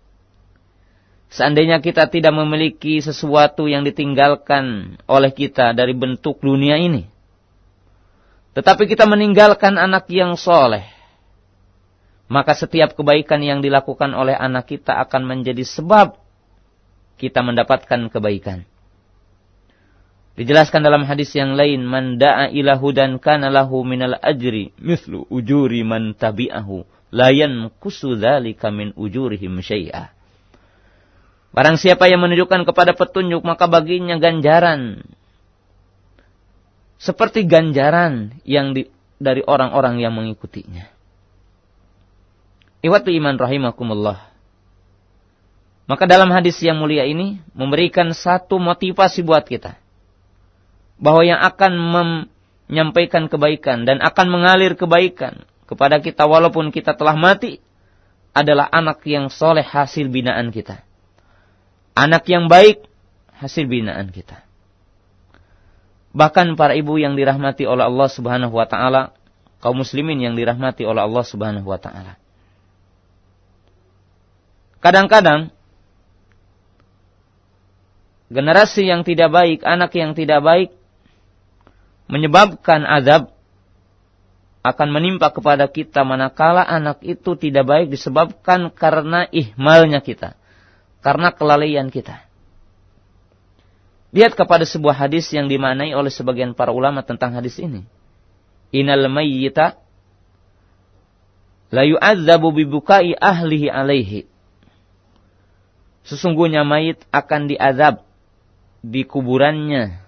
Seandainya 1.30 1.78
kita 1.78 2.10
tidak 2.10 2.34
memiliki 2.34 2.98
sesuatu 2.98 3.70
yang 3.70 3.86
ditinggalkan 3.86 4.98
oleh 5.06 5.30
kita 5.30 5.70
dari 5.70 5.94
bentuk 5.94 6.42
dunia 6.42 6.82
ini. 6.82 7.06
Tetapi 8.58 8.90
kita 8.90 9.06
meninggalkan 9.06 9.78
anak 9.78 10.10
yang 10.10 10.34
soleh 10.34 11.01
maka 12.33 12.57
setiap 12.57 12.97
kebaikan 12.97 13.45
yang 13.45 13.61
dilakukan 13.61 14.16
oleh 14.16 14.33
anak 14.33 14.72
kita 14.72 14.97
akan 15.05 15.28
menjadi 15.28 15.68
sebab 15.68 16.16
kita 17.20 17.45
mendapatkan 17.45 18.09
kebaikan. 18.09 18.64
Dijelaskan 20.33 20.80
dalam 20.80 21.05
hadis 21.05 21.28
yang 21.37 21.53
lain, 21.61 21.85
man 21.85 22.16
da'a 22.16 22.49
ila 22.57 22.80
hudan 22.80 23.20
kana 23.20 23.53
lahu 23.53 23.85
minal 23.85 24.16
ajri 24.16 24.72
mithlu 24.80 25.28
ujuri 25.28 25.85
man 25.85 26.16
tabi'ahu 26.16 26.89
la 27.12 27.28
yanqusu 27.28 28.16
dzalika 28.16 28.72
min 28.72 28.97
ujurihim 28.97 29.61
syai'a. 29.61 30.09
Barang 31.53 31.76
siapa 31.76 32.09
yang 32.09 32.24
menunjukkan 32.24 32.64
kepada 32.64 32.97
petunjuk 32.97 33.45
maka 33.45 33.68
baginya 33.68 34.16
ganjaran 34.16 35.05
seperti 36.97 37.45
ganjaran 37.45 38.41
yang 38.49 38.72
di, 38.72 38.89
dari 39.20 39.45
orang-orang 39.45 40.01
yang 40.01 40.16
mengikutinya. 40.16 40.91
Iwatu 42.83 43.14
iman 43.14 43.39
rahimakumullah. 43.39 44.33
Maka 45.87 46.05
dalam 46.11 46.30
hadis 46.35 46.59
yang 46.62 46.83
mulia 46.83 47.07
ini 47.07 47.39
memberikan 47.55 48.11
satu 48.11 48.59
motivasi 48.59 49.22
buat 49.22 49.47
kita. 49.47 49.78
Bahwa 50.99 51.22
yang 51.22 51.39
akan 51.43 51.72
menyampaikan 51.78 53.30
kebaikan 53.30 53.87
dan 53.87 54.03
akan 54.03 54.26
mengalir 54.30 54.74
kebaikan 54.74 55.47
kepada 55.66 56.03
kita 56.03 56.26
walaupun 56.26 56.74
kita 56.74 56.95
telah 56.99 57.14
mati 57.14 57.62
adalah 58.35 58.66
anak 58.70 59.03
yang 59.07 59.30
soleh 59.30 59.62
hasil 59.62 60.11
binaan 60.11 60.51
kita. 60.51 60.83
Anak 61.93 62.26
yang 62.26 62.51
baik 62.51 62.83
hasil 63.37 63.68
binaan 63.68 64.11
kita. 64.11 64.43
Bahkan 66.12 66.55
para 66.61 66.76
ibu 66.76 66.97
yang 67.01 67.16
dirahmati 67.16 67.64
oleh 67.64 67.89
Allah 67.89 68.09
Subhanahu 68.09 68.53
wa 68.53 68.68
taala, 68.68 69.16
kaum 69.64 69.80
muslimin 69.80 70.20
yang 70.20 70.35
dirahmati 70.37 70.85
oleh 70.85 71.05
Allah 71.05 71.24
Subhanahu 71.24 71.66
wa 71.66 71.80
taala. 71.80 72.21
Kadang-kadang 74.83 75.55
generasi 78.33 78.91
yang 78.91 79.07
tidak 79.07 79.30
baik, 79.30 79.62
anak 79.62 79.95
yang 79.95 80.18
tidak 80.18 80.43
baik 80.43 80.68
menyebabkan 82.11 82.83
azab 82.83 83.30
akan 84.62 84.89
menimpa 84.95 85.30
kepada 85.30 85.70
kita 85.70 86.03
manakala 86.03 86.62
anak 86.66 87.03
itu 87.03 87.35
tidak 87.39 87.66
baik 87.66 87.87
disebabkan 87.91 88.70
karena 88.74 89.26
ihmalnya 89.30 90.03
kita, 90.03 90.35
karena 91.03 91.30
kelalaian 91.35 91.91
kita. 91.91 92.26
Lihat 94.12 94.37
kepada 94.37 94.66
sebuah 94.66 95.07
hadis 95.07 95.30
yang 95.33 95.49
dimaknai 95.49 95.95
oleh 95.97 96.12
sebagian 96.12 96.53
para 96.53 96.74
ulama 96.74 97.01
tentang 97.01 97.33
hadis 97.33 97.57
ini. 97.59 97.87
Inal 98.74 99.09
mayyita 99.09 99.80
la 101.72 101.83
yu'adzabu 101.89 102.53
bibukai 102.53 103.16
ahlihi 103.16 103.72
alaihi. 103.72 104.32
Sesungguhnya 106.03 106.66
mayit 106.66 107.03
akan 107.14 107.46
diazab 107.46 108.03
di 108.82 109.07
kuburannya 109.07 110.03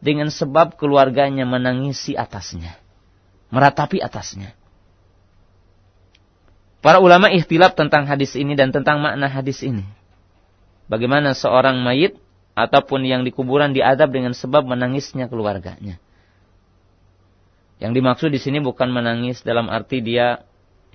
dengan 0.00 0.32
sebab 0.32 0.80
keluarganya 0.80 1.44
menangisi 1.44 2.16
atasnya, 2.16 2.80
meratapi 3.52 4.00
atasnya. 4.00 4.56
Para 6.78 7.02
ulama 7.02 7.28
ikhtilaf 7.28 7.74
tentang 7.74 8.06
hadis 8.06 8.38
ini 8.38 8.54
dan 8.54 8.70
tentang 8.70 9.02
makna 9.02 9.26
hadis 9.26 9.60
ini. 9.66 9.84
Bagaimana 10.88 11.36
seorang 11.36 11.82
mayit 11.82 12.16
ataupun 12.56 13.04
yang 13.04 13.26
di 13.26 13.34
kuburan 13.34 13.76
diadab 13.76 14.08
dengan 14.08 14.32
sebab 14.32 14.64
menangisnya 14.64 15.28
keluarganya. 15.28 16.00
Yang 17.78 17.92
dimaksud 17.94 18.30
di 18.32 18.40
sini 18.40 18.58
bukan 18.58 18.90
menangis 18.90 19.44
dalam 19.44 19.68
arti 19.68 20.00
dia 20.00 20.42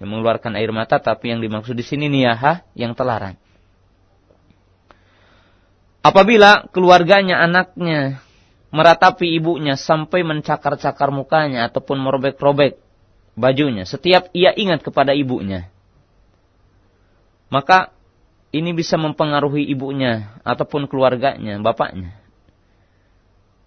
mengeluarkan 0.03 0.59
air 0.59 0.71
mata, 0.75 0.99
tapi 0.99 1.31
yang 1.31 1.39
dimaksud 1.39 1.79
di 1.79 1.85
sini 1.85 2.11
niyahah 2.11 2.65
yang 2.75 2.91
telarang. 2.91 3.39
Apabila 6.03 6.67
keluarganya, 6.75 7.39
anaknya 7.39 8.19
meratapi 8.75 9.39
ibunya 9.39 9.79
sampai 9.79 10.27
mencakar-cakar 10.27 11.15
mukanya 11.15 11.71
ataupun 11.71 11.95
merobek-robek 12.03 12.75
bajunya, 13.39 13.87
setiap 13.87 14.27
ia 14.35 14.51
ingat 14.51 14.83
kepada 14.83 15.15
ibunya, 15.15 15.71
maka 17.47 17.95
ini 18.53 18.75
bisa 18.75 18.99
mempengaruhi 18.99 19.63
ibunya 19.65 20.35
ataupun 20.43 20.91
keluarganya, 20.91 21.57
bapaknya. 21.63 22.19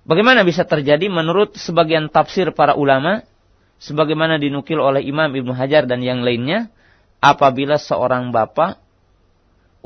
Bagaimana 0.07 0.47
bisa 0.47 0.63
terjadi 0.63 1.11
menurut 1.11 1.59
sebagian 1.59 2.07
tafsir 2.07 2.55
para 2.55 2.79
ulama 2.79 3.27
sebagaimana 3.83 4.39
dinukil 4.39 4.79
oleh 4.79 5.03
Imam 5.03 5.27
Ibnu 5.35 5.51
Hajar 5.51 5.91
dan 5.91 5.99
yang 5.99 6.23
lainnya 6.23 6.71
apabila 7.19 7.75
seorang 7.75 8.31
bapak 8.31 8.79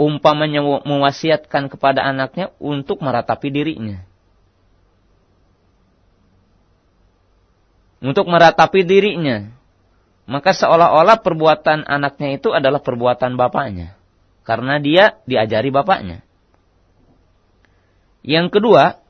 umpamanya 0.00 0.64
mewasiatkan 0.64 1.68
kepada 1.68 2.00
anaknya 2.00 2.56
untuk 2.56 3.04
meratapi 3.04 3.52
dirinya. 3.52 4.00
Untuk 8.00 8.24
meratapi 8.24 8.80
dirinya. 8.80 9.52
Maka 10.24 10.56
seolah-olah 10.56 11.20
perbuatan 11.20 11.84
anaknya 11.84 12.40
itu 12.40 12.48
adalah 12.48 12.80
perbuatan 12.80 13.36
bapaknya. 13.36 13.92
Karena 14.40 14.80
dia 14.80 15.20
diajari 15.28 15.68
bapaknya. 15.68 16.24
Yang 18.24 18.56
kedua, 18.56 19.04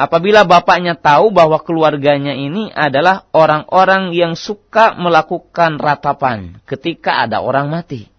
apabila 0.00 0.48
bapaknya 0.48 0.96
tahu 0.96 1.28
bahwa 1.28 1.60
keluarganya 1.60 2.32
ini 2.32 2.72
adalah 2.72 3.28
orang-orang 3.36 4.16
yang 4.16 4.32
suka 4.32 4.96
melakukan 4.96 5.76
ratapan 5.76 6.56
ketika 6.64 7.20
ada 7.28 7.44
orang 7.44 7.68
mati. 7.68 8.13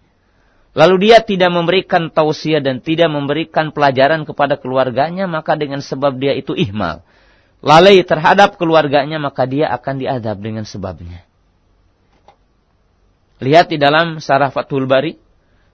Lalu 0.76 1.08
dia 1.08 1.24
tidak 1.24 1.48
memberikan 1.48 2.12
tausiah 2.12 2.60
dan 2.60 2.84
tidak 2.84 3.08
memberikan 3.08 3.72
pelajaran 3.72 4.28
kepada 4.28 4.60
keluarganya, 4.60 5.24
maka 5.24 5.56
dengan 5.56 5.80
sebab 5.80 6.20
dia 6.20 6.36
itu 6.36 6.52
ihmal. 6.52 7.00
Lalai 7.64 8.04
terhadap 8.04 8.60
keluarganya, 8.60 9.16
maka 9.16 9.48
dia 9.48 9.72
akan 9.72 9.96
diadab 9.96 10.36
dengan 10.36 10.68
sebabnya. 10.68 11.24
Lihat 13.40 13.72
di 13.72 13.80
dalam 13.80 14.20
Sarah 14.20 14.52
Fathul 14.52 14.84
Bari, 14.84 15.16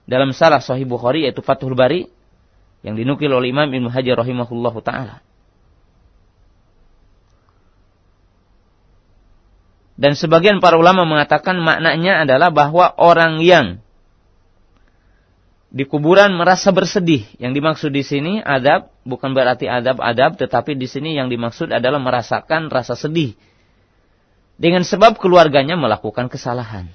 dalam 0.07 0.31
Sarah 0.31 0.63
Sahih 0.63 0.87
Bukhari 0.87 1.27
yaitu 1.27 1.43
Fathul 1.43 1.75
Bari, 1.75 2.07
yang 2.87 2.95
dinukil 2.95 3.27
oleh 3.27 3.51
Imam 3.51 3.67
Ibnu 3.67 3.91
Hajar 3.91 4.15
rahimahullahu 4.23 4.79
taala. 4.79 5.19
Dan 9.99 10.15
sebagian 10.15 10.63
para 10.63 10.79
ulama 10.79 11.03
mengatakan 11.03 11.59
maknanya 11.59 12.23
adalah 12.23 12.55
bahwa 12.55 12.91
orang 12.95 13.43
yang 13.43 13.83
di 15.73 15.89
kuburan 15.89 16.37
merasa 16.37 16.69
bersedih. 16.69 17.25
Yang 17.41 17.51
dimaksud 17.57 17.91
di 17.91 18.05
sini 18.05 18.33
adab 18.45 18.93
bukan 19.03 19.33
berarti 19.33 19.65
adab-adab, 19.65 20.37
tetapi 20.37 20.77
di 20.77 20.85
sini 20.85 21.17
yang 21.17 21.33
dimaksud 21.33 21.73
adalah 21.73 21.97
merasakan 21.97 22.69
rasa 22.69 22.93
sedih. 22.93 23.33
Dengan 24.53 24.85
sebab 24.85 25.17
keluarganya 25.17 25.73
melakukan 25.73 26.29
kesalahan. 26.29 26.85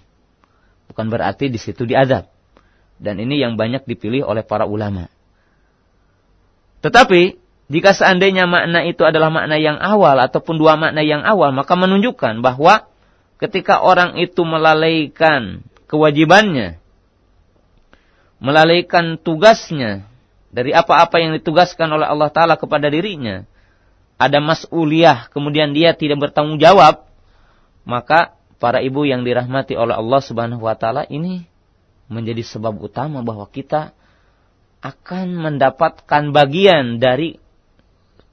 Bukan 0.86 1.10
berarti 1.10 1.50
di 1.50 1.58
situ 1.58 1.82
diadab. 1.82 2.30
Dan 3.02 3.18
ini 3.18 3.42
yang 3.42 3.58
banyak 3.58 3.82
dipilih 3.82 4.22
oleh 4.22 4.46
para 4.46 4.62
ulama. 4.62 5.10
Tetapi 6.78 7.34
jika 7.68 7.90
seandainya 7.92 8.46
makna 8.46 8.86
itu 8.86 9.02
adalah 9.02 9.28
makna 9.28 9.58
yang 9.58 9.76
awal 9.76 10.16
ataupun 10.22 10.54
dua 10.54 10.78
makna 10.78 11.02
yang 11.02 11.26
awal, 11.26 11.50
maka 11.50 11.74
menunjukkan 11.74 12.40
bahwa 12.40 12.86
ketika 13.42 13.82
orang 13.82 14.16
itu 14.22 14.46
melalaikan 14.46 15.66
kewajibannya, 15.90 16.77
melalaikan 18.38 19.18
tugasnya 19.18 20.06
dari 20.48 20.72
apa-apa 20.72 21.20
yang 21.20 21.36
ditugaskan 21.36 21.90
oleh 21.92 22.06
Allah 22.08 22.30
Ta'ala 22.32 22.54
kepada 22.56 22.88
dirinya, 22.88 23.44
ada 24.18 24.42
mas'uliyah, 24.42 25.30
kemudian 25.30 25.70
dia 25.70 25.94
tidak 25.94 26.18
bertanggung 26.18 26.58
jawab, 26.58 27.06
maka 27.86 28.38
para 28.58 28.82
ibu 28.82 29.06
yang 29.06 29.22
dirahmati 29.22 29.78
oleh 29.78 29.94
Allah 29.94 30.20
Subhanahu 30.20 30.66
wa 30.66 30.74
taala 30.74 31.06
ini 31.06 31.46
menjadi 32.10 32.42
sebab 32.42 32.74
utama 32.82 33.22
bahwa 33.22 33.46
kita 33.46 33.94
akan 34.82 35.38
mendapatkan 35.38 36.34
bagian 36.34 36.98
dari 36.98 37.38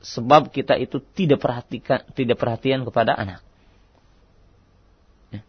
sebab 0.01 0.53
kita 0.53 0.77
itu 0.77 1.01
tidak 1.01 1.41
perhatikan 1.41 2.05
tidak 2.13 2.37
perhatian 2.37 2.85
kepada 2.85 3.13
anak. 3.17 3.41
Ya. 5.33 5.41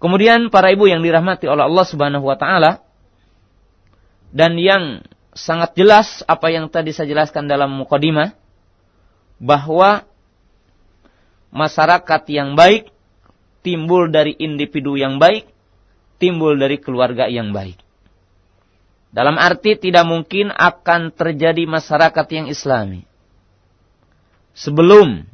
Kemudian 0.00 0.48
para 0.48 0.72
ibu 0.72 0.88
yang 0.88 1.00
dirahmati 1.00 1.48
oleh 1.48 1.64
Allah 1.64 1.86
Subhanahu 1.88 2.24
wa 2.24 2.36
taala 2.36 2.84
dan 4.34 4.60
yang 4.60 5.04
sangat 5.32 5.72
jelas 5.78 6.26
apa 6.26 6.50
yang 6.50 6.68
tadi 6.68 6.92
saya 6.92 7.08
jelaskan 7.08 7.46
dalam 7.46 7.72
mukadimah 7.72 8.34
bahwa 9.38 10.04
masyarakat 11.54 12.22
yang 12.28 12.58
baik 12.58 12.90
timbul 13.62 14.10
dari 14.10 14.34
individu 14.38 14.98
yang 14.98 15.20
baik, 15.20 15.46
timbul 16.18 16.56
dari 16.58 16.80
keluarga 16.80 17.30
yang 17.30 17.54
baik. 17.54 17.78
Dalam 19.08 19.40
arti 19.40 19.76
tidak 19.80 20.04
mungkin 20.04 20.52
akan 20.52 21.16
terjadi 21.16 21.64
masyarakat 21.64 22.26
yang 22.28 22.46
islami 22.52 23.08
sebelum 24.52 25.24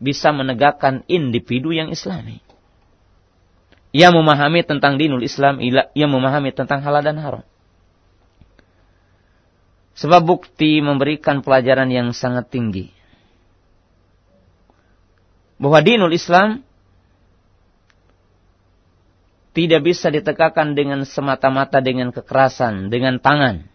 bisa 0.00 0.32
menegakkan 0.32 1.04
individu 1.10 1.76
yang 1.76 1.92
islami. 1.92 2.40
Ia 3.94 4.10
memahami 4.10 4.66
tentang 4.66 4.98
dinul 4.98 5.22
Islam, 5.22 5.62
ia 5.62 6.06
memahami 6.10 6.50
tentang 6.50 6.82
halal 6.82 7.04
dan 7.04 7.14
haram. 7.22 7.44
Sebab 9.94 10.26
bukti 10.26 10.82
memberikan 10.82 11.40
pelajaran 11.40 11.86
yang 11.86 12.10
sangat 12.10 12.50
tinggi. 12.50 12.90
Bahwa 15.54 15.78
dinul 15.78 16.10
Islam 16.10 16.66
tidak 19.54 19.86
bisa 19.86 20.10
ditegakkan 20.10 20.74
dengan 20.74 21.06
semata-mata 21.06 21.78
dengan 21.78 22.10
kekerasan, 22.10 22.90
dengan 22.90 23.22
tangan. 23.22 23.70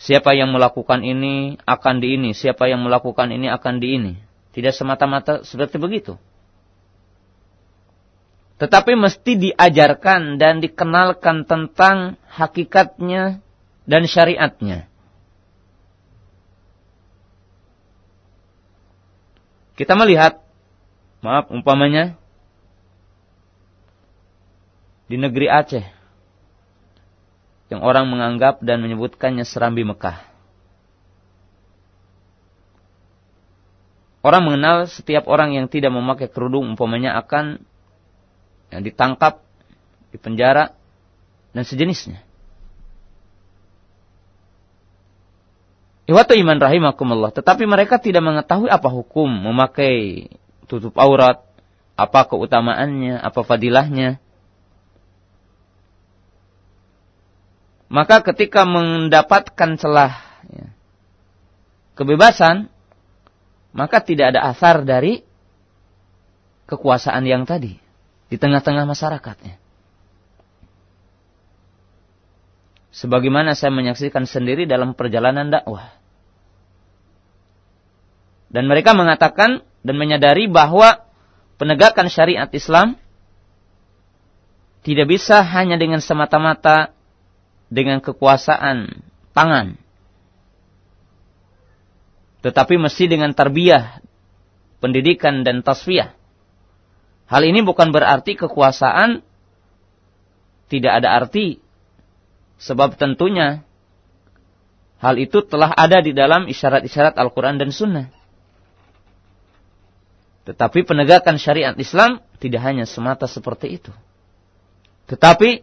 Siapa 0.00 0.32
yang 0.34 0.50
melakukan 0.50 1.04
ini 1.04 1.60
akan 1.62 2.00
di 2.00 2.16
ini, 2.16 2.30
siapa 2.32 2.66
yang 2.66 2.80
melakukan 2.80 3.28
ini 3.28 3.52
akan 3.52 3.76
di 3.76 3.88
ini. 4.00 4.12
Tidak 4.56 4.72
semata-mata 4.72 5.44
seperti 5.44 5.76
begitu. 5.76 6.16
Tetapi 8.56 8.96
mesti 8.96 9.32
diajarkan 9.36 10.40
dan 10.40 10.64
dikenalkan 10.64 11.44
tentang 11.44 12.16
hakikatnya 12.32 13.44
dan 13.88 14.06
syariatnya. 14.06 14.86
Kita 19.74 19.98
melihat, 19.98 20.38
maaf 21.24 21.50
umpamanya, 21.50 22.14
di 25.10 25.16
negeri 25.20 25.48
Aceh 25.50 25.84
yang 27.72 27.80
orang 27.80 28.08
menganggap 28.08 28.60
dan 28.60 28.84
menyebutkannya 28.84 29.44
serambi 29.48 29.84
Mekah. 29.84 30.28
Orang 34.22 34.46
mengenal 34.46 34.86
setiap 34.86 35.26
orang 35.26 35.56
yang 35.56 35.66
tidak 35.66 35.90
memakai 35.90 36.30
kerudung 36.30 36.68
umpamanya 36.68 37.18
akan 37.18 37.58
yang 38.70 38.86
ditangkap, 38.86 39.42
dipenjara, 40.14 40.78
dan 41.52 41.64
sejenisnya. 41.66 42.22
Iwatu 46.12 46.36
iman 46.36 46.60
rahimakumullah. 46.60 47.32
Tetapi 47.32 47.64
mereka 47.64 47.96
tidak 47.96 48.20
mengetahui 48.20 48.68
apa 48.68 48.92
hukum 48.92 49.32
memakai 49.32 50.28
tutup 50.68 50.92
aurat, 51.00 51.40
apa 51.96 52.28
keutamaannya, 52.28 53.16
apa 53.16 53.40
fadilahnya. 53.40 54.20
Maka 57.88 58.20
ketika 58.28 58.68
mendapatkan 58.68 59.80
celah 59.80 60.20
ya, 60.52 60.68
kebebasan, 61.96 62.68
maka 63.72 64.04
tidak 64.04 64.36
ada 64.36 64.52
asar 64.52 64.84
dari 64.84 65.24
kekuasaan 66.68 67.24
yang 67.24 67.48
tadi 67.48 67.80
di 68.28 68.36
tengah-tengah 68.36 68.84
masyarakatnya. 68.84 69.56
Sebagaimana 72.92 73.56
saya 73.56 73.72
menyaksikan 73.72 74.28
sendiri 74.28 74.68
dalam 74.68 74.92
perjalanan 74.92 75.48
dakwah. 75.48 76.01
Dan 78.52 78.68
mereka 78.68 78.92
mengatakan 78.92 79.64
dan 79.80 79.96
menyadari 79.96 80.46
bahwa 80.46 81.08
penegakan 81.56 82.12
syariat 82.12 82.52
Islam 82.52 83.00
tidak 84.84 85.08
bisa 85.08 85.40
hanya 85.40 85.80
dengan 85.80 86.04
semata-mata 86.04 86.92
dengan 87.72 88.04
kekuasaan 88.04 89.02
tangan. 89.32 89.80
Tetapi 92.42 92.74
mesti 92.76 93.06
dengan 93.06 93.32
tarbiyah, 93.32 94.02
pendidikan 94.82 95.46
dan 95.46 95.62
tasfiyah. 95.62 96.12
Hal 97.30 97.42
ini 97.48 97.64
bukan 97.64 97.94
berarti 97.94 98.36
kekuasaan 98.36 99.24
tidak 100.68 100.92
ada 101.00 101.08
arti. 101.16 101.62
Sebab 102.60 102.98
tentunya 102.98 103.64
hal 104.98 105.16
itu 105.16 105.40
telah 105.46 105.70
ada 105.72 106.02
di 106.02 106.12
dalam 106.12 106.50
isyarat-isyarat 106.50 107.16
Al-Quran 107.16 107.56
dan 107.56 107.70
Sunnah. 107.70 108.21
Tetapi 110.42 110.82
penegakan 110.82 111.38
syariat 111.38 111.74
Islam 111.78 112.18
tidak 112.42 112.62
hanya 112.66 112.82
semata 112.82 113.30
seperti 113.30 113.78
itu. 113.78 113.92
Tetapi 115.06 115.62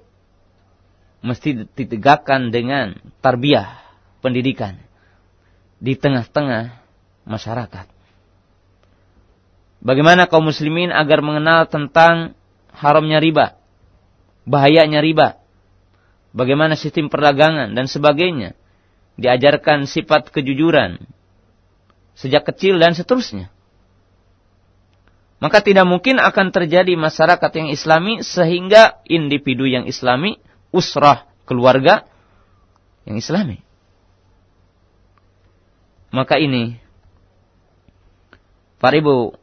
mesti 1.19 1.67
ditegakkan 1.75 2.51
dengan 2.51 2.95
tarbiyah, 3.19 3.79
pendidikan. 4.23 4.79
di 5.79 5.95
tengah-tengah 5.95 6.75
masyarakat. 7.23 7.87
Bagaimana 9.79 10.27
kaum 10.27 10.51
muslimin 10.51 10.91
agar 10.91 11.23
mengenal 11.23 11.71
tentang 11.71 12.35
haramnya 12.75 13.23
riba, 13.23 13.55
bahayanya 14.43 14.99
riba, 14.99 15.39
bagaimana 16.35 16.75
sistem 16.75 17.07
perdagangan 17.07 17.71
dan 17.73 17.87
sebagainya. 17.87 18.59
Diajarkan 19.19 19.83
sifat 19.83 20.31
kejujuran 20.31 20.99
sejak 22.15 22.43
kecil 22.47 22.79
dan 22.79 22.95
seterusnya. 22.95 23.51
Maka 25.39 25.63
tidak 25.63 25.87
mungkin 25.87 26.19
akan 26.19 26.51
terjadi 26.51 26.99
masyarakat 26.99 27.51
yang 27.55 27.71
islami 27.71 28.19
sehingga 28.19 28.99
individu 29.07 29.63
yang 29.63 29.87
islami, 29.87 30.35
usrah, 30.75 31.31
keluarga 31.47 32.03
yang 33.07 33.15
islami. 33.15 33.63
Maka 36.11 36.35
ini, 36.43 36.75
para 38.83 38.99
ibu, 38.99 39.39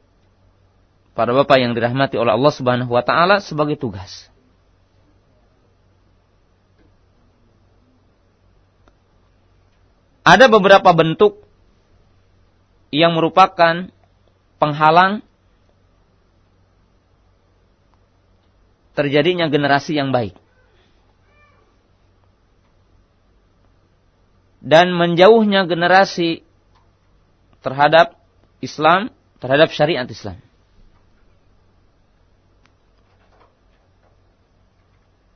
para 1.17 1.33
bapak 1.33 1.65
yang 1.65 1.73
dirahmati 1.73 2.21
oleh 2.21 2.37
Allah 2.37 2.53
subhanahu 2.53 2.93
wa 2.93 3.01
ta'ala 3.01 3.41
sebagai 3.41 3.81
tugas. 3.81 4.29
Ada 10.27 10.51
beberapa 10.51 10.91
bentuk 10.91 11.47
yang 12.91 13.15
merupakan 13.15 13.89
penghalang 14.59 15.26
terjadinya 18.97 19.53
generasi 19.53 20.01
yang 20.01 20.11
baik. 20.11 20.33
Dan 24.65 24.97
menjauhnya 24.97 25.69
generasi 25.69 26.43
terhadap 27.61 28.17
Islam, 28.65 29.13
terhadap 29.39 29.71
syariat 29.71 30.09
Islam. 30.09 30.41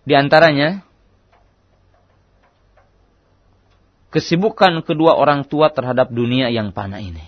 Di 0.02 0.18
antaranya, 0.18 0.82
kesibukan 4.10 4.82
kedua 4.82 5.14
orang 5.14 5.46
tua 5.46 5.70
terhadap 5.70 6.10
dunia 6.10 6.50
yang 6.50 6.74
panah 6.74 6.98
ini. 6.98 7.22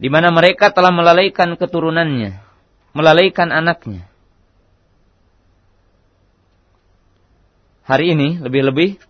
Di 0.00 0.08
mana 0.08 0.32
mereka 0.32 0.72
telah 0.72 0.90
melalaikan 0.90 1.54
keturunannya 1.54 2.49
melalaikan 2.90 3.54
anaknya. 3.54 4.06
Hari 7.86 8.14
ini 8.14 8.38
lebih-lebih 8.38 9.02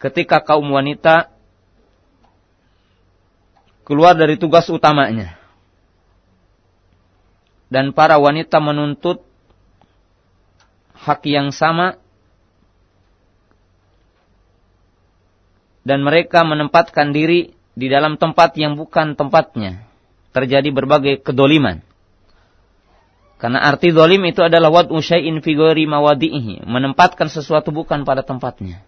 ketika 0.00 0.44
kaum 0.44 0.68
wanita 0.68 1.32
keluar 3.88 4.12
dari 4.12 4.36
tugas 4.36 4.68
utamanya. 4.68 5.40
Dan 7.72 7.96
para 7.96 8.20
wanita 8.20 8.60
menuntut 8.60 9.24
hak 10.92 11.24
yang 11.24 11.50
sama 11.50 11.96
dan 15.84 16.00
mereka 16.04 16.44
menempatkan 16.46 17.12
diri 17.12 17.56
di 17.74 17.86
dalam 17.90 18.14
tempat 18.16 18.54
yang 18.56 18.78
bukan 18.78 19.18
tempatnya 19.18 19.93
terjadi 20.34 20.68
berbagai 20.74 21.22
kedoliman. 21.22 21.80
Karena 23.38 23.62
arti 23.62 23.94
dolim 23.94 24.26
itu 24.26 24.42
adalah 24.42 24.72
wad 24.74 24.90
usyai'in 24.90 25.38
fi 25.38 25.54
mawadi'ihi. 25.86 26.66
Menempatkan 26.66 27.30
sesuatu 27.30 27.70
bukan 27.70 28.02
pada 28.02 28.26
tempatnya. 28.26 28.82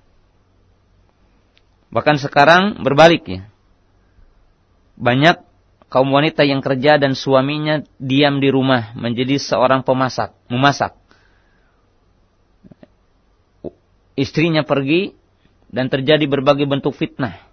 Bahkan 1.94 2.18
sekarang 2.18 2.82
berbalik 2.82 3.22
ya. 3.30 3.42
Banyak 4.98 5.44
kaum 5.86 6.10
wanita 6.10 6.42
yang 6.42 6.64
kerja 6.64 6.98
dan 6.98 7.14
suaminya 7.14 7.86
diam 8.02 8.42
di 8.42 8.50
rumah 8.50 8.90
menjadi 8.98 9.38
seorang 9.38 9.86
pemasak, 9.86 10.34
memasak. 10.50 10.98
Istrinya 14.16 14.64
pergi 14.64 15.12
dan 15.70 15.92
terjadi 15.92 16.24
berbagai 16.24 16.64
bentuk 16.64 16.96
fitnah. 16.96 17.45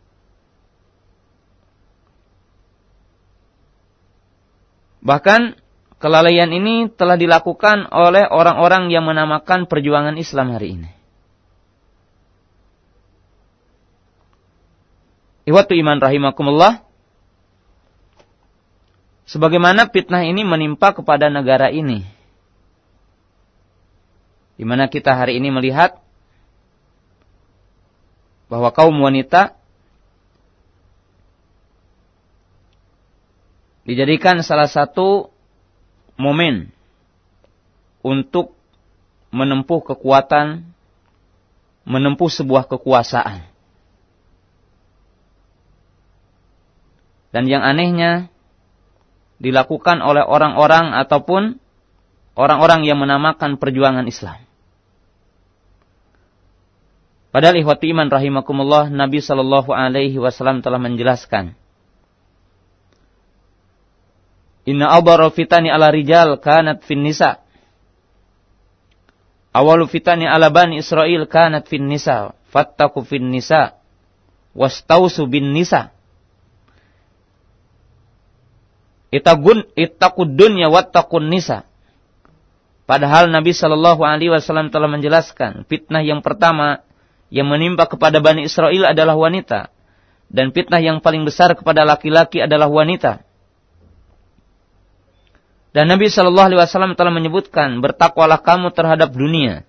Bahkan 5.03 5.59
kelalaian 5.99 6.47
ini 6.55 6.87
telah 6.87 7.19
dilakukan 7.19 7.91
oleh 7.91 8.23
orang-orang 8.23 8.87
yang 8.87 9.03
menamakan 9.03 9.67
perjuangan 9.67 10.15
Islam 10.15 10.55
hari 10.55 10.79
ini. 10.79 10.89
Iwatu 15.43 15.75
iman 15.75 15.99
rahimakumullah. 15.99 16.87
Sebagaimana 19.27 19.91
fitnah 19.91 20.23
ini 20.23 20.47
menimpa 20.47 20.95
kepada 20.95 21.27
negara 21.27 21.67
ini. 21.67 22.07
Di 24.55 24.63
mana 24.63 24.87
kita 24.87 25.11
hari 25.11 25.39
ini 25.43 25.51
melihat 25.51 25.99
bahwa 28.47 28.71
kaum 28.71 28.95
wanita 29.03 29.57
dijadikan 33.83 34.39
salah 34.43 34.67
satu 34.67 35.31
momen 36.15 36.71
untuk 38.03 38.55
menempuh 39.33 39.81
kekuatan, 39.83 40.67
menempuh 41.83 42.29
sebuah 42.31 42.67
kekuasaan. 42.67 43.43
Dan 47.33 47.49
yang 47.49 47.65
anehnya 47.65 48.29
dilakukan 49.41 50.05
oleh 50.05 50.21
orang-orang 50.21 50.93
ataupun 50.93 51.57
orang-orang 52.37 52.85
yang 52.85 53.01
menamakan 53.01 53.57
perjuangan 53.57 54.05
Islam. 54.05 54.37
Padahal 57.33 57.57
ihwati 57.57 57.89
iman 57.89 58.13
rahimakumullah 58.13 58.93
Nabi 58.93 59.17
sallallahu 59.17 59.73
alaihi 59.73 60.21
wasallam 60.21 60.61
telah 60.61 60.77
menjelaskan 60.77 61.57
Inna 64.63 64.95
abara 64.95 65.27
fitani 65.27 65.67
ala 65.67 65.91
rijal 65.91 66.39
kanat 66.39 66.87
fin 66.87 67.03
nisa. 67.03 67.43
Awalu 69.51 69.85
fitani 69.91 70.23
ala 70.25 70.47
bani 70.49 70.79
Israel 70.79 71.27
kanat 71.27 71.67
fin 71.67 71.85
nisa. 71.85 72.31
Fattaku 72.47 73.03
fin 73.03 73.27
nisa. 73.27 73.75
Wastausu 74.55 75.27
bin 75.27 75.51
nisa. 75.51 75.91
Itagun 79.13 79.67
ittaqud 79.77 80.33
dunya 80.33 80.71
wattaqun 80.71 81.27
nisa. 81.29 81.69
Padahal 82.83 83.31
Nabi 83.31 83.55
Shallallahu 83.55 84.03
alaihi 84.03 84.33
wasallam 84.33 84.67
telah 84.67 84.91
menjelaskan 84.91 85.63
fitnah 85.71 86.03
yang 86.03 86.19
pertama 86.19 86.83
yang 87.31 87.47
menimpa 87.47 87.87
kepada 87.87 88.19
Bani 88.19 88.45
Israel 88.45 88.91
adalah 88.91 89.15
wanita 89.15 89.71
dan 90.27 90.51
fitnah 90.51 90.83
yang 90.83 90.99
paling 90.99 91.23
besar 91.23 91.53
kepada 91.55 91.87
laki-laki 91.87 92.43
adalah 92.43 92.67
wanita. 92.67 93.23
Dan 95.73 95.89
Nabi 95.89 96.05
Shallallahu 96.05 96.53
Alaihi 96.53 96.61
Wasallam 96.61 96.93
telah 96.93 97.09
menyebutkan 97.09 97.81
bertakwalah 97.81 98.45
kamu 98.45 98.69
terhadap 98.77 99.09
dunia 99.09 99.65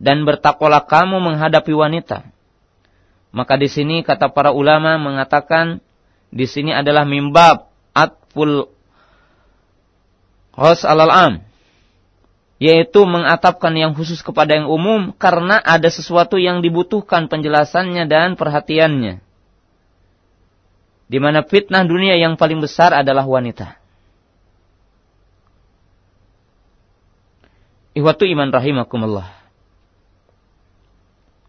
dan 0.00 0.24
bertakwalah 0.24 0.88
kamu 0.88 1.20
menghadapi 1.20 1.68
wanita. 1.76 2.24
Maka 3.28 3.60
di 3.60 3.68
sini 3.68 4.00
kata 4.00 4.32
para 4.32 4.56
ulama 4.56 4.96
mengatakan 4.96 5.84
di 6.32 6.48
sini 6.48 6.72
adalah 6.72 7.04
mimbab 7.04 7.68
atful 7.92 8.72
hos 10.56 10.80
alal 10.88 11.12
am 11.12 11.34
yaitu 12.56 13.04
mengatapkan 13.04 13.76
yang 13.76 13.92
khusus 13.92 14.24
kepada 14.24 14.56
yang 14.56 14.72
umum 14.72 15.12
karena 15.12 15.60
ada 15.60 15.92
sesuatu 15.92 16.40
yang 16.40 16.64
dibutuhkan 16.64 17.28
penjelasannya 17.28 18.08
dan 18.08 18.40
perhatiannya. 18.40 19.20
Di 21.04 21.18
mana 21.20 21.44
fitnah 21.44 21.84
dunia 21.84 22.16
yang 22.16 22.40
paling 22.40 22.64
besar 22.64 22.96
adalah 22.96 23.28
wanita. 23.28 23.83
Ihwatu 27.94 28.26
iman 28.26 28.50
rahimakumullah. 28.50 29.30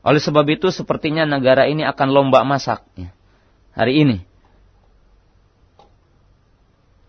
Oleh 0.06 0.22
sebab 0.22 0.46
itu 0.54 0.70
sepertinya 0.70 1.26
negara 1.26 1.66
ini 1.66 1.82
akan 1.82 2.14
lomba 2.14 2.46
masak 2.46 2.86
ya, 2.94 3.10
hari 3.74 4.06
ini. 4.06 4.18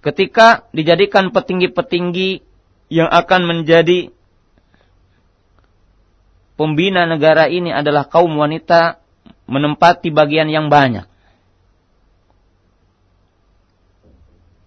Ketika 0.00 0.64
dijadikan 0.72 1.28
petinggi-petinggi 1.28 2.40
yang 2.88 3.12
akan 3.12 3.42
menjadi 3.44 4.08
pembina 6.56 7.04
negara 7.04 7.52
ini 7.52 7.68
adalah 7.68 8.08
kaum 8.08 8.32
wanita 8.32 9.04
menempati 9.44 10.08
bagian 10.08 10.48
yang 10.48 10.72
banyak. 10.72 11.04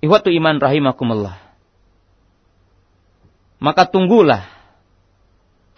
Ihwatu 0.05 0.29
iman 0.29 0.61
rahimakumullah. 0.61 1.35
Maka 3.57 3.89
tunggulah 3.89 4.58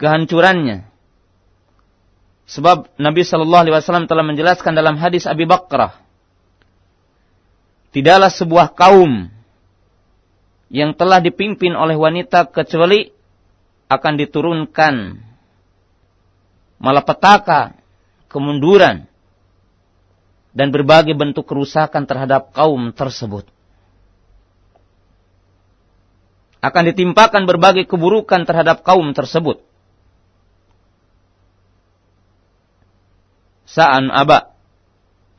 kehancurannya. 0.02 0.90
Sebab 2.50 2.98
Nabi 2.98 3.22
Shallallahu 3.22 3.64
Alaihi 3.70 3.76
Wasallam 3.78 4.10
telah 4.10 4.26
menjelaskan 4.26 4.74
dalam 4.74 4.98
hadis 4.98 5.30
Abi 5.30 5.46
Bakrah, 5.46 6.02
tidaklah 7.94 8.34
sebuah 8.34 8.74
kaum 8.74 9.30
yang 10.74 10.98
telah 10.98 11.22
dipimpin 11.24 11.78
oleh 11.78 11.96
wanita 11.96 12.50
kecuali 12.50 13.08
akan 13.88 14.14
diturunkan 14.20 14.96
malapetaka, 16.82 17.78
kemunduran, 18.26 19.06
dan 20.52 20.68
berbagai 20.76 21.16
bentuk 21.16 21.48
kerusakan 21.48 22.04
terhadap 22.04 22.52
kaum 22.52 22.92
tersebut. 22.92 23.48
Akan 26.60 26.84
ditimpakan 26.86 27.48
berbagai 27.48 27.88
keburukan 27.88 28.44
terhadap 28.44 28.84
kaum 28.84 29.16
tersebut. 29.16 29.71
Sa'an 33.72 34.12
aba. 34.12 34.52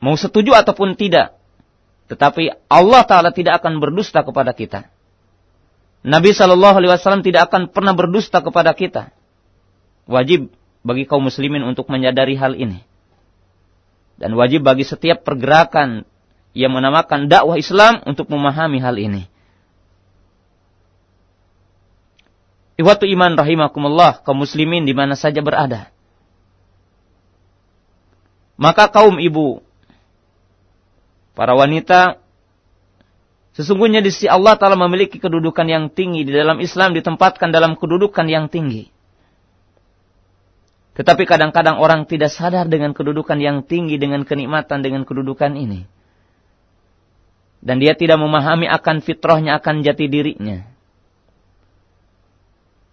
Mau 0.01 0.17
setuju 0.17 0.57
ataupun 0.57 0.97
tidak. 0.97 1.37
Tetapi 2.09 2.65
Allah 2.65 3.05
Ta'ala 3.05 3.29
tidak 3.29 3.61
akan 3.61 3.77
berdusta 3.77 4.25
kepada 4.25 4.57
kita. 4.57 4.89
Nabi 6.03 6.35
Shallallahu 6.35 6.81
Alaihi 6.81 6.91
Wasallam 6.91 7.23
tidak 7.23 7.47
akan 7.47 7.69
pernah 7.69 7.95
berdusta 7.95 8.43
kepada 8.43 8.73
kita. 8.75 9.13
Wajib 10.09 10.51
bagi 10.83 11.07
kaum 11.07 11.23
muslimin 11.23 11.63
untuk 11.63 11.87
menyadari 11.87 12.35
hal 12.35 12.57
ini. 12.57 12.83
Dan 14.19 14.35
wajib 14.35 14.67
bagi 14.67 14.83
setiap 14.83 15.23
pergerakan 15.23 16.03
yang 16.51 16.73
menamakan 16.75 17.31
dakwah 17.31 17.55
Islam 17.55 18.03
untuk 18.03 18.27
memahami 18.33 18.83
hal 18.83 18.97
ini. 18.99 19.29
Iwatu 22.75 23.05
iman 23.05 23.37
rahimakumullah, 23.37 24.25
kaum 24.25 24.41
muslimin 24.41 24.83
di 24.83 24.97
mana 24.97 25.13
saja 25.13 25.39
berada. 25.45 25.92
Maka 28.53 28.89
kaum 28.89 29.17
ibu, 29.17 29.65
para 31.33 31.57
wanita, 31.57 32.21
sesungguhnya 33.57 34.05
di 34.05 34.13
sisi 34.13 34.29
Allah 34.29 34.53
Ta'ala 34.53 34.77
memiliki 34.77 35.17
kedudukan 35.17 35.65
yang 35.65 35.89
tinggi. 35.89 36.21
Di 36.21 36.33
dalam 36.33 36.61
Islam 36.61 36.93
ditempatkan 36.93 37.49
dalam 37.49 37.73
kedudukan 37.73 38.29
yang 38.29 38.45
tinggi. 38.49 38.93
Tetapi 40.93 41.25
kadang-kadang 41.25 41.81
orang 41.81 42.05
tidak 42.05 42.29
sadar 42.29 42.69
dengan 42.69 42.93
kedudukan 42.93 43.41
yang 43.41 43.65
tinggi, 43.65 43.97
dengan 43.97 44.21
kenikmatan, 44.21 44.85
dengan 44.85 45.01
kedudukan 45.01 45.57
ini. 45.57 45.89
Dan 47.65 47.81
dia 47.81 47.97
tidak 47.97 48.21
memahami 48.21 48.69
akan 48.69 49.01
fitrahnya, 49.01 49.57
akan 49.57 49.81
jati 49.81 50.05
dirinya. 50.05 50.61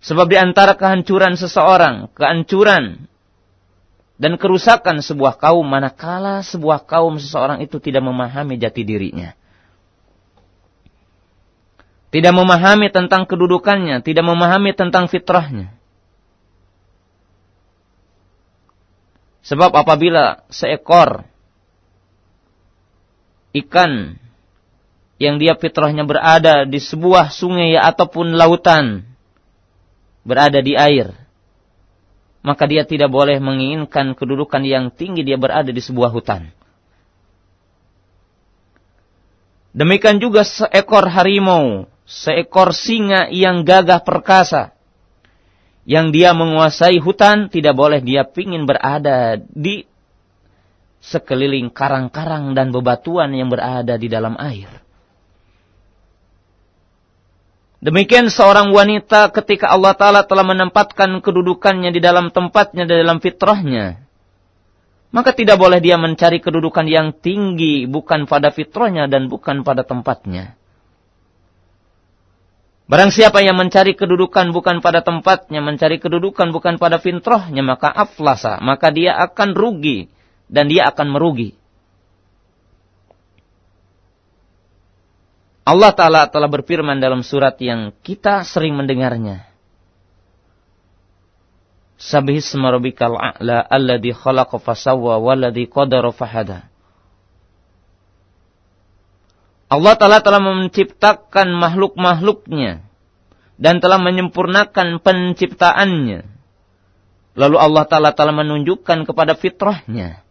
Sebab 0.00 0.32
di 0.32 0.40
antara 0.40 0.80
kehancuran 0.80 1.36
seseorang, 1.36 2.08
kehancuran 2.16 3.04
dan 4.20 4.36
kerusakan 4.36 5.00
sebuah 5.00 5.40
kaum, 5.40 5.64
manakala 5.64 6.44
sebuah 6.44 6.84
kaum 6.84 7.16
seseorang 7.16 7.64
itu 7.64 7.80
tidak 7.80 8.04
memahami 8.04 8.60
jati 8.60 8.84
dirinya. 8.84 9.32
Tidak 12.12 12.28
memahami 12.28 12.92
tentang 12.92 13.24
kedudukannya, 13.24 14.04
tidak 14.04 14.20
memahami 14.28 14.76
tentang 14.76 15.08
fitrahnya. 15.08 15.72
Sebab 19.40 19.72
apabila 19.72 20.44
seekor 20.52 21.24
ikan 23.56 24.20
yang 25.16 25.40
dia 25.40 25.56
fitrahnya 25.56 26.04
berada 26.04 26.68
di 26.68 26.76
sebuah 26.76 27.32
sungai 27.32 27.72
ataupun 27.72 28.36
lautan, 28.36 29.00
berada 30.28 30.60
di 30.60 30.76
air, 30.76 31.16
maka 32.40 32.64
dia 32.64 32.88
tidak 32.88 33.12
boleh 33.12 33.36
menginginkan 33.36 34.16
kedudukan 34.16 34.64
yang 34.64 34.88
tinggi 34.88 35.20
dia 35.20 35.36
berada 35.36 35.68
di 35.68 35.80
sebuah 35.80 36.08
hutan. 36.08 36.48
Demikian 39.70 40.18
juga 40.18 40.42
seekor 40.42 41.06
harimau, 41.06 41.86
seekor 42.02 42.74
singa 42.74 43.30
yang 43.30 43.62
gagah 43.62 44.02
perkasa, 44.02 44.74
yang 45.86 46.10
dia 46.10 46.34
menguasai 46.34 46.98
hutan 46.98 47.46
tidak 47.46 47.78
boleh 47.78 48.02
dia 48.02 48.26
pingin 48.26 48.66
berada 48.66 49.38
di 49.38 49.86
sekeliling 51.00 51.72
karang-karang 51.72 52.52
dan 52.52 52.74
bebatuan 52.74 53.32
yang 53.32 53.48
berada 53.48 53.96
di 53.96 54.10
dalam 54.10 54.36
air. 54.36 54.68
Demikian 57.80 58.28
seorang 58.28 58.76
wanita 58.76 59.32
ketika 59.32 59.72
Allah 59.72 59.96
Ta'ala 59.96 60.28
telah 60.28 60.44
menempatkan 60.44 61.24
kedudukannya 61.24 61.88
di 61.88 62.00
dalam 62.04 62.28
tempatnya, 62.28 62.84
di 62.84 62.92
dalam 62.92 63.24
fitrahnya. 63.24 64.04
Maka 65.10 65.32
tidak 65.32 65.56
boleh 65.56 65.80
dia 65.80 65.96
mencari 65.96 66.44
kedudukan 66.44 66.84
yang 66.86 67.16
tinggi 67.16 67.88
bukan 67.88 68.28
pada 68.28 68.52
fitrahnya 68.52 69.08
dan 69.08 69.32
bukan 69.32 69.64
pada 69.64 69.82
tempatnya. 69.82 70.60
Barang 72.90 73.14
siapa 73.14 73.40
yang 73.40 73.54
mencari 73.54 73.94
kedudukan 73.96 74.50
bukan 74.50 74.82
pada 74.82 75.00
tempatnya, 75.00 75.62
mencari 75.62 76.02
kedudukan 76.02 76.50
bukan 76.50 76.74
pada 76.74 76.98
fintrohnya, 76.98 77.62
maka 77.62 77.86
aflasa, 77.86 78.58
maka 78.60 78.90
dia 78.90 79.14
akan 79.14 79.56
rugi 79.56 80.10
dan 80.50 80.66
dia 80.66 80.90
akan 80.90 81.16
merugi. 81.16 81.59
Allah 85.64 85.92
Ta'ala 85.92 86.26
telah 86.32 86.48
berfirman 86.48 86.98
dalam 86.98 87.20
surat 87.20 87.54
yang 87.60 87.92
kita 88.00 88.42
sering 88.48 88.74
mendengarnya. 88.74 89.44
Sabhisma 92.00 92.72
rabbikal 92.72 93.12
a'la 93.12 93.60
alladhi 93.68 94.16
khalaqa 94.16 94.56
fasawwa 94.56 95.20
walladhi 95.20 95.68
qadara 95.68 96.08
fahada. 96.16 96.72
Allah 99.70 99.94
Ta'ala 99.94 100.18
telah 100.24 100.42
menciptakan 100.42 101.54
makhluk-makhluknya 101.54 102.82
dan 103.60 103.78
telah 103.78 104.00
menyempurnakan 104.02 104.98
penciptaannya. 104.98 106.26
Lalu 107.38 107.56
Allah 107.60 107.84
Ta'ala 107.86 108.10
telah 108.16 108.34
menunjukkan 108.34 109.06
kepada 109.06 109.38
fitrahnya. 109.38 110.24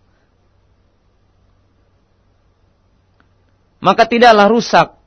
Maka 3.79 4.03
tidaklah 4.11 4.51
rusak 4.51 4.98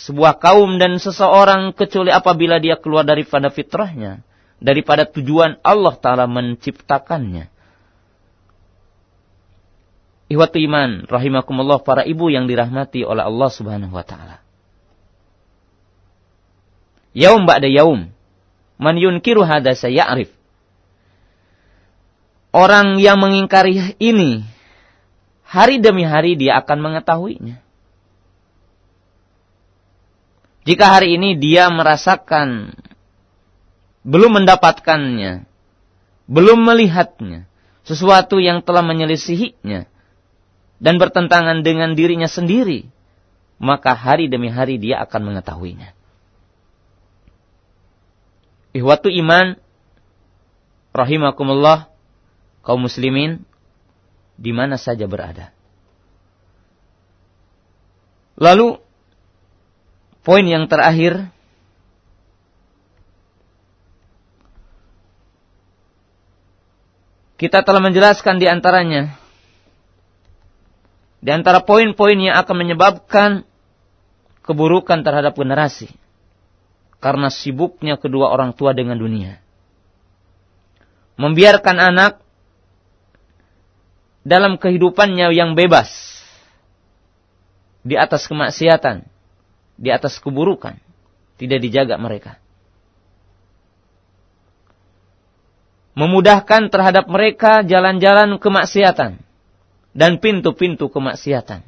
sebuah 0.00 0.40
kaum 0.40 0.80
dan 0.80 0.96
seseorang 0.96 1.76
kecuali 1.76 2.08
apabila 2.08 2.56
dia 2.56 2.80
keluar 2.80 3.04
daripada 3.04 3.52
fitrahnya. 3.52 4.24
Daripada 4.60 5.08
tujuan 5.08 5.56
Allah 5.64 5.96
Ta'ala 5.96 6.28
menciptakannya. 6.28 7.48
Ihwatu 10.30 10.62
iman, 10.62 11.10
rahimakumullah 11.10 11.82
para 11.82 12.06
ibu 12.06 12.30
yang 12.30 12.46
dirahmati 12.46 13.02
oleh 13.02 13.26
Allah 13.26 13.50
Subhanahu 13.50 13.90
wa 13.90 14.06
taala. 14.06 14.38
Yaum 17.18 17.50
ba'da 17.50 17.66
yaum. 17.66 18.14
Man 18.78 18.94
yunkiru 18.94 19.42
hada 19.42 19.74
saya'rif. 19.74 20.30
Orang 22.54 23.02
yang 23.02 23.18
mengingkari 23.18 23.98
ini, 23.98 24.46
hari 25.42 25.82
demi 25.82 26.06
hari 26.06 26.38
dia 26.38 26.62
akan 26.62 26.78
mengetahuinya. 26.78 27.58
Jika 30.70 30.86
hari 30.86 31.18
ini 31.18 31.34
dia 31.34 31.66
merasakan 31.66 32.70
belum 34.06 34.38
mendapatkannya, 34.38 35.42
belum 36.30 36.62
melihatnya, 36.62 37.50
sesuatu 37.82 38.38
yang 38.38 38.62
telah 38.62 38.86
menyelisihinya, 38.86 39.90
dan 40.78 40.94
bertentangan 40.94 41.66
dengan 41.66 41.98
dirinya 41.98 42.30
sendiri, 42.30 42.86
maka 43.58 43.98
hari 43.98 44.30
demi 44.30 44.46
hari 44.46 44.78
dia 44.78 45.02
akan 45.02 45.34
mengetahuinya. 45.34 45.90
Ihwatu 48.70 49.10
iman, 49.10 49.58
rahimakumullah, 50.94 51.90
kaum 52.62 52.86
muslimin, 52.86 53.42
di 54.38 54.54
mana 54.54 54.78
saja 54.78 55.10
berada. 55.10 55.50
Lalu, 58.38 58.78
poin 60.20 60.44
yang 60.44 60.68
terakhir, 60.68 61.28
kita 67.40 67.64
telah 67.64 67.80
menjelaskan 67.80 68.36
di 68.36 68.46
antaranya 68.48 69.20
di 71.20 71.28
antara 71.28 71.60
poin-poin 71.60 72.16
yang 72.16 72.36
akan 72.40 72.56
menyebabkan 72.56 73.30
keburukan 74.40 75.04
terhadap 75.04 75.36
generasi. 75.36 75.92
Karena 77.00 77.32
sibuknya 77.32 77.96
kedua 77.96 78.32
orang 78.32 78.56
tua 78.56 78.76
dengan 78.76 78.96
dunia. 78.96 79.40
Membiarkan 81.20 81.76
anak 81.76 82.20
dalam 84.24 84.56
kehidupannya 84.56 85.32
yang 85.32 85.56
bebas. 85.56 85.88
Di 87.84 87.96
atas 87.96 88.28
kemaksiatan. 88.28 89.08
Di 89.80 89.88
atas 89.88 90.20
keburukan. 90.20 90.76
Tidak 91.40 91.56
dijaga 91.56 91.96
mereka. 91.96 92.36
memudahkan 96.00 96.70
terhadap 96.70 97.10
mereka 97.10 97.60
jalan-jalan 97.66 98.40
kemaksiatan 98.40 99.20
dan 99.92 100.12
pintu-pintu 100.22 100.88
kemaksiatan. 100.88 101.66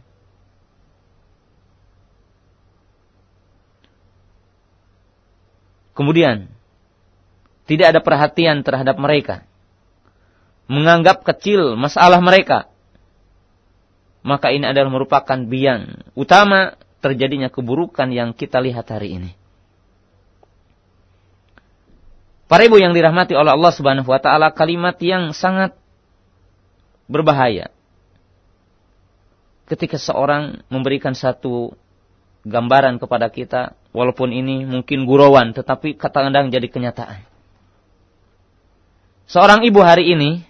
Kemudian, 5.93 6.49
tidak 7.69 7.93
ada 7.93 8.01
perhatian 8.01 8.65
terhadap 8.65 8.97
mereka. 8.97 9.45
Menganggap 10.65 11.21
kecil 11.21 11.77
masalah 11.77 12.25
mereka. 12.25 12.73
Maka 14.25 14.55
ini 14.55 14.65
adalah 14.65 14.89
merupakan 14.89 15.37
biang 15.37 16.09
utama 16.17 16.81
terjadinya 17.03 17.51
keburukan 17.51 18.09
yang 18.15 18.31
kita 18.33 18.63
lihat 18.63 18.87
hari 18.89 19.19
ini. 19.19 19.31
Para 22.47 22.63
ibu 22.69 22.79
yang 22.79 22.95
dirahmati 22.95 23.35
oleh 23.35 23.51
Allah 23.51 23.73
Subhanahu 23.75 24.07
wa 24.07 24.21
taala, 24.23 24.55
kalimat 24.55 24.95
yang 25.03 25.35
sangat 25.35 25.75
berbahaya. 27.11 27.73
Ketika 29.67 29.97
seorang 29.97 30.63
memberikan 30.69 31.17
satu 31.17 31.75
gambaran 32.45 33.01
kepada 33.01 33.33
kita, 33.33 33.73
walaupun 33.97 34.31
ini 34.37 34.69
mungkin 34.69 35.09
gurauan, 35.09 35.57
tetapi 35.57 35.97
kadang-kadang 35.97 36.53
jadi 36.53 36.69
kenyataan. 36.69 37.25
Seorang 39.33 39.65
ibu 39.65 39.81
hari 39.81 40.13
ini, 40.13 40.45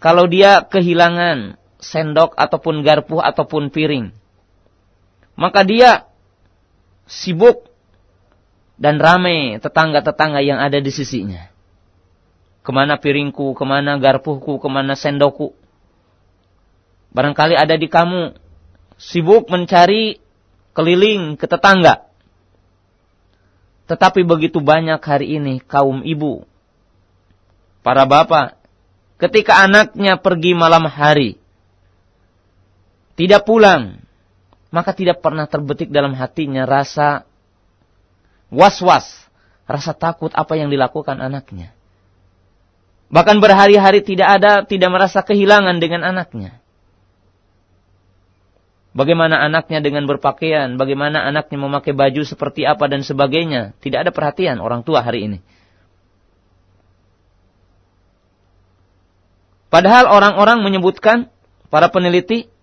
kalau 0.00 0.24
dia 0.24 0.64
kehilangan 0.64 1.60
sendok 1.76 2.32
ataupun 2.40 2.80
garpu 2.80 3.20
ataupun 3.20 3.68
piring, 3.68 4.16
maka 5.34 5.66
dia 5.66 6.06
sibuk 7.04 7.68
dan 8.74 8.98
ramai 8.98 9.58
tetangga-tetangga 9.62 10.42
yang 10.42 10.58
ada 10.58 10.78
di 10.78 10.90
sisinya. 10.90 11.50
Ke 12.64 12.72
mana 12.72 12.96
piringku, 12.96 13.52
ke 13.52 13.64
mana 13.68 14.00
garpuku, 14.00 14.56
ke 14.56 14.68
mana 14.72 14.96
sendokku. 14.96 15.52
Barangkali 17.14 17.54
ada 17.54 17.76
di 17.76 17.86
kamu 17.86 18.34
sibuk 18.98 19.46
mencari 19.52 20.18
keliling 20.74 21.38
ke 21.38 21.46
tetangga. 21.46 22.08
Tetapi 23.84 24.24
begitu 24.24 24.64
banyak 24.64 24.98
hari 24.98 25.36
ini 25.36 25.60
kaum 25.60 26.00
ibu, 26.02 26.48
para 27.84 28.08
bapak, 28.08 28.56
ketika 29.20 29.60
anaknya 29.60 30.16
pergi 30.16 30.56
malam 30.56 30.88
hari, 30.88 31.36
tidak 33.14 33.44
pulang, 33.44 34.03
maka 34.74 34.90
tidak 34.90 35.22
pernah 35.22 35.46
terbetik 35.46 35.94
dalam 35.94 36.18
hatinya 36.18 36.66
rasa 36.66 37.22
was-was, 38.50 39.06
rasa 39.70 39.94
takut 39.94 40.34
apa 40.34 40.58
yang 40.58 40.66
dilakukan 40.66 41.22
anaknya. 41.22 41.70
Bahkan 43.06 43.38
berhari-hari 43.38 44.02
tidak 44.02 44.42
ada, 44.42 44.66
tidak 44.66 44.90
merasa 44.90 45.22
kehilangan 45.22 45.78
dengan 45.78 46.02
anaknya. 46.02 46.58
Bagaimana 48.94 49.42
anaknya 49.46 49.78
dengan 49.78 50.10
berpakaian, 50.10 50.74
bagaimana 50.74 51.22
anaknya 51.22 51.58
memakai 51.62 51.94
baju 51.94 52.26
seperti 52.26 52.66
apa 52.66 52.90
dan 52.90 53.06
sebagainya. 53.06 53.78
Tidak 53.78 54.06
ada 54.06 54.10
perhatian 54.10 54.58
orang 54.58 54.82
tua 54.82 55.02
hari 55.06 55.30
ini. 55.30 55.38
Padahal 59.70 60.06
orang-orang 60.06 60.62
menyebutkan, 60.62 61.30
para 61.70 61.90
peneliti, 61.90 62.53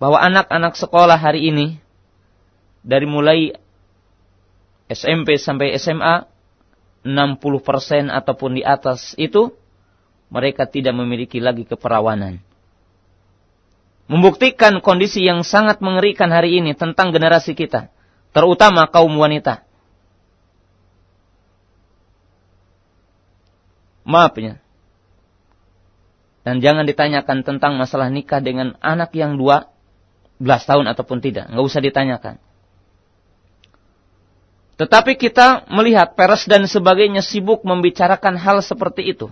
bahwa 0.00 0.16
anak-anak 0.16 0.80
sekolah 0.80 1.20
hari 1.20 1.52
ini, 1.52 1.76
dari 2.80 3.04
mulai 3.04 3.52
SMP 4.88 5.36
sampai 5.36 5.76
SMA 5.76 6.24
60% 7.04 8.08
ataupun 8.08 8.56
di 8.56 8.64
atas 8.64 9.12
itu 9.20 9.52
mereka 10.32 10.64
tidak 10.64 10.96
memiliki 10.96 11.36
lagi 11.38 11.68
keperawanan. 11.68 12.40
Membuktikan 14.10 14.82
kondisi 14.82 15.22
yang 15.22 15.46
sangat 15.46 15.78
mengerikan 15.84 16.32
hari 16.34 16.58
ini 16.58 16.74
tentang 16.74 17.14
generasi 17.14 17.54
kita, 17.54 17.92
terutama 18.34 18.88
kaum 18.90 19.12
wanita. 19.14 19.62
Maafnya. 24.02 24.58
Dan 26.40 26.64
jangan 26.64 26.88
ditanyakan 26.88 27.46
tentang 27.46 27.76
masalah 27.76 28.08
nikah 28.10 28.40
dengan 28.42 28.74
anak 28.80 29.12
yang 29.14 29.38
12 30.40 30.68
tahun 30.68 30.84
ataupun 30.88 31.20
tidak. 31.20 31.52
Nggak 31.52 31.64
usah 31.68 31.80
ditanyakan. 31.84 32.34
Tetapi 34.80 35.20
kita 35.20 35.68
melihat 35.68 36.16
peres 36.16 36.48
dan 36.48 36.64
sebagainya 36.64 37.20
sibuk 37.20 37.60
membicarakan 37.68 38.40
hal 38.40 38.64
seperti 38.64 39.12
itu. 39.12 39.28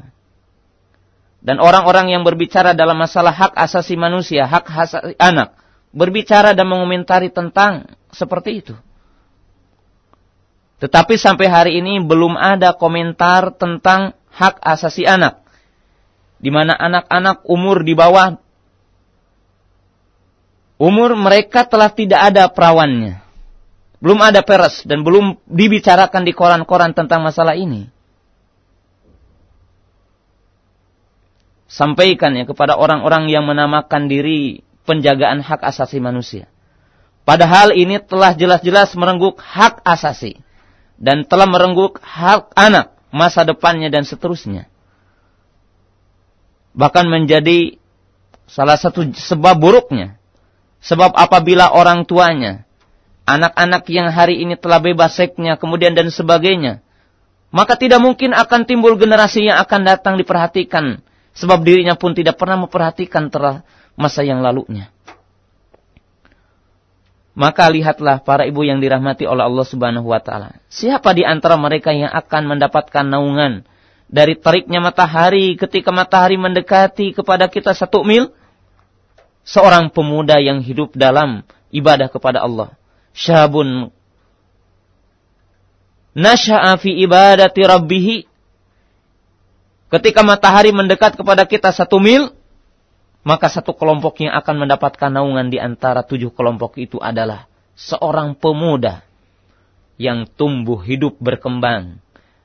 Dan 1.40 1.56
orang-orang 1.56 2.12
yang 2.12 2.20
berbicara 2.20 2.76
dalam 2.76 3.00
masalah 3.00 3.32
hak 3.32 3.56
asasi 3.56 3.96
manusia, 3.96 4.44
hak 4.44 4.68
asasi 4.68 5.16
anak, 5.16 5.56
berbicara 5.96 6.52
dan 6.52 6.68
mengomentari 6.68 7.32
tentang 7.32 7.88
seperti 8.12 8.60
itu. 8.60 8.74
Tetapi 10.84 11.16
sampai 11.16 11.46
hari 11.48 11.72
ini 11.80 11.96
belum 12.04 12.36
ada 12.36 12.76
komentar 12.76 13.56
tentang 13.56 14.12
hak 14.28 14.60
asasi 14.60 15.08
anak. 15.08 15.40
Di 16.38 16.52
mana 16.52 16.76
anak-anak 16.76 17.48
umur 17.48 17.82
di 17.82 17.96
bawah 17.96 18.36
umur 20.78 21.18
mereka 21.18 21.66
telah 21.66 21.90
tidak 21.90 22.32
ada 22.32 22.46
perawannya. 22.48 23.20
Belum 23.98 24.22
ada 24.22 24.46
peres 24.46 24.86
dan 24.86 25.02
belum 25.02 25.42
dibicarakan 25.50 26.22
di 26.22 26.30
koran-koran 26.30 26.94
tentang 26.94 27.20
masalah 27.26 27.58
ini. 27.58 27.90
Sampaikan 31.66 32.32
ya 32.38 32.46
kepada 32.46 32.78
orang-orang 32.78 33.28
yang 33.28 33.44
menamakan 33.44 34.08
diri 34.08 34.62
penjagaan 34.88 35.44
hak 35.44 35.60
asasi 35.60 36.00
manusia. 36.00 36.48
Padahal 37.28 37.76
ini 37.76 38.00
telah 38.00 38.32
jelas-jelas 38.32 38.96
merenggut 38.96 39.36
hak 39.36 39.84
asasi. 39.84 40.40
Dan 40.98 41.28
telah 41.28 41.46
merenggut 41.46 42.00
hak 42.02 42.50
anak, 42.58 42.96
masa 43.14 43.46
depannya 43.46 43.92
dan 43.92 44.02
seterusnya. 44.02 44.66
Bahkan 46.74 47.06
menjadi 47.06 47.78
salah 48.50 48.80
satu 48.80 49.06
sebab 49.14 49.60
buruknya. 49.60 50.17
Sebab 50.78 51.14
apabila 51.14 51.74
orang 51.74 52.06
tuanya 52.06 52.68
anak-anak 53.28 53.84
yang 53.92 54.08
hari 54.08 54.40
ini 54.40 54.56
telah 54.56 54.80
bebas 54.80 55.18
seksnya, 55.18 55.60
kemudian 55.60 55.92
dan 55.92 56.08
sebagainya, 56.08 56.80
maka 57.52 57.76
tidak 57.76 58.00
mungkin 58.00 58.32
akan 58.32 58.64
timbul 58.64 58.96
generasi 58.96 59.48
yang 59.48 59.60
akan 59.60 59.84
datang 59.84 60.14
diperhatikan, 60.16 61.04
sebab 61.36 61.60
dirinya 61.60 61.96
pun 61.96 62.16
tidak 62.16 62.40
pernah 62.40 62.64
memperhatikan 62.64 63.28
telah 63.28 63.66
masa 63.98 64.24
yang 64.24 64.40
lalunya. 64.40 64.88
Maka 67.38 67.70
lihatlah 67.70 68.18
para 68.26 68.50
ibu 68.50 68.66
yang 68.66 68.82
dirahmati 68.82 69.22
oleh 69.22 69.46
Allah 69.46 69.62
Subhanahu 69.62 70.10
wa 70.10 70.18
taala. 70.18 70.58
Siapa 70.66 71.14
di 71.14 71.22
antara 71.22 71.54
mereka 71.54 71.94
yang 71.94 72.10
akan 72.10 72.50
mendapatkan 72.50 73.06
naungan 73.06 73.62
dari 74.10 74.34
teriknya 74.34 74.82
matahari 74.82 75.54
ketika 75.54 75.94
matahari 75.94 76.34
mendekati 76.34 77.14
kepada 77.14 77.46
kita 77.46 77.78
satu 77.78 78.02
mil? 78.02 78.34
Seorang 79.48 79.88
pemuda 79.88 80.36
yang 80.36 80.60
hidup 80.60 80.92
dalam 80.92 81.40
ibadah 81.72 82.12
kepada 82.12 82.44
Allah 82.44 82.76
syabun 83.18 83.90
nasha'a 86.14 86.78
fi 86.78 86.94
ibadati 87.02 87.60
rabbih 87.66 88.06
ketika 89.90 90.20
matahari 90.22 90.70
mendekat 90.70 91.18
kepada 91.18 91.44
kita 91.44 91.74
satu 91.74 91.98
mil 91.98 92.30
maka 93.26 93.50
satu 93.50 93.74
kelompok 93.74 94.24
yang 94.24 94.32
akan 94.38 94.64
mendapatkan 94.64 95.10
naungan 95.10 95.50
di 95.52 95.58
antara 95.58 96.06
tujuh 96.06 96.32
kelompok 96.32 96.78
itu 96.80 96.96
adalah 97.02 97.50
seorang 97.76 98.38
pemuda 98.38 99.04
yang 99.98 100.24
tumbuh 100.38 100.78
hidup 100.80 101.18
berkembang 101.18 101.98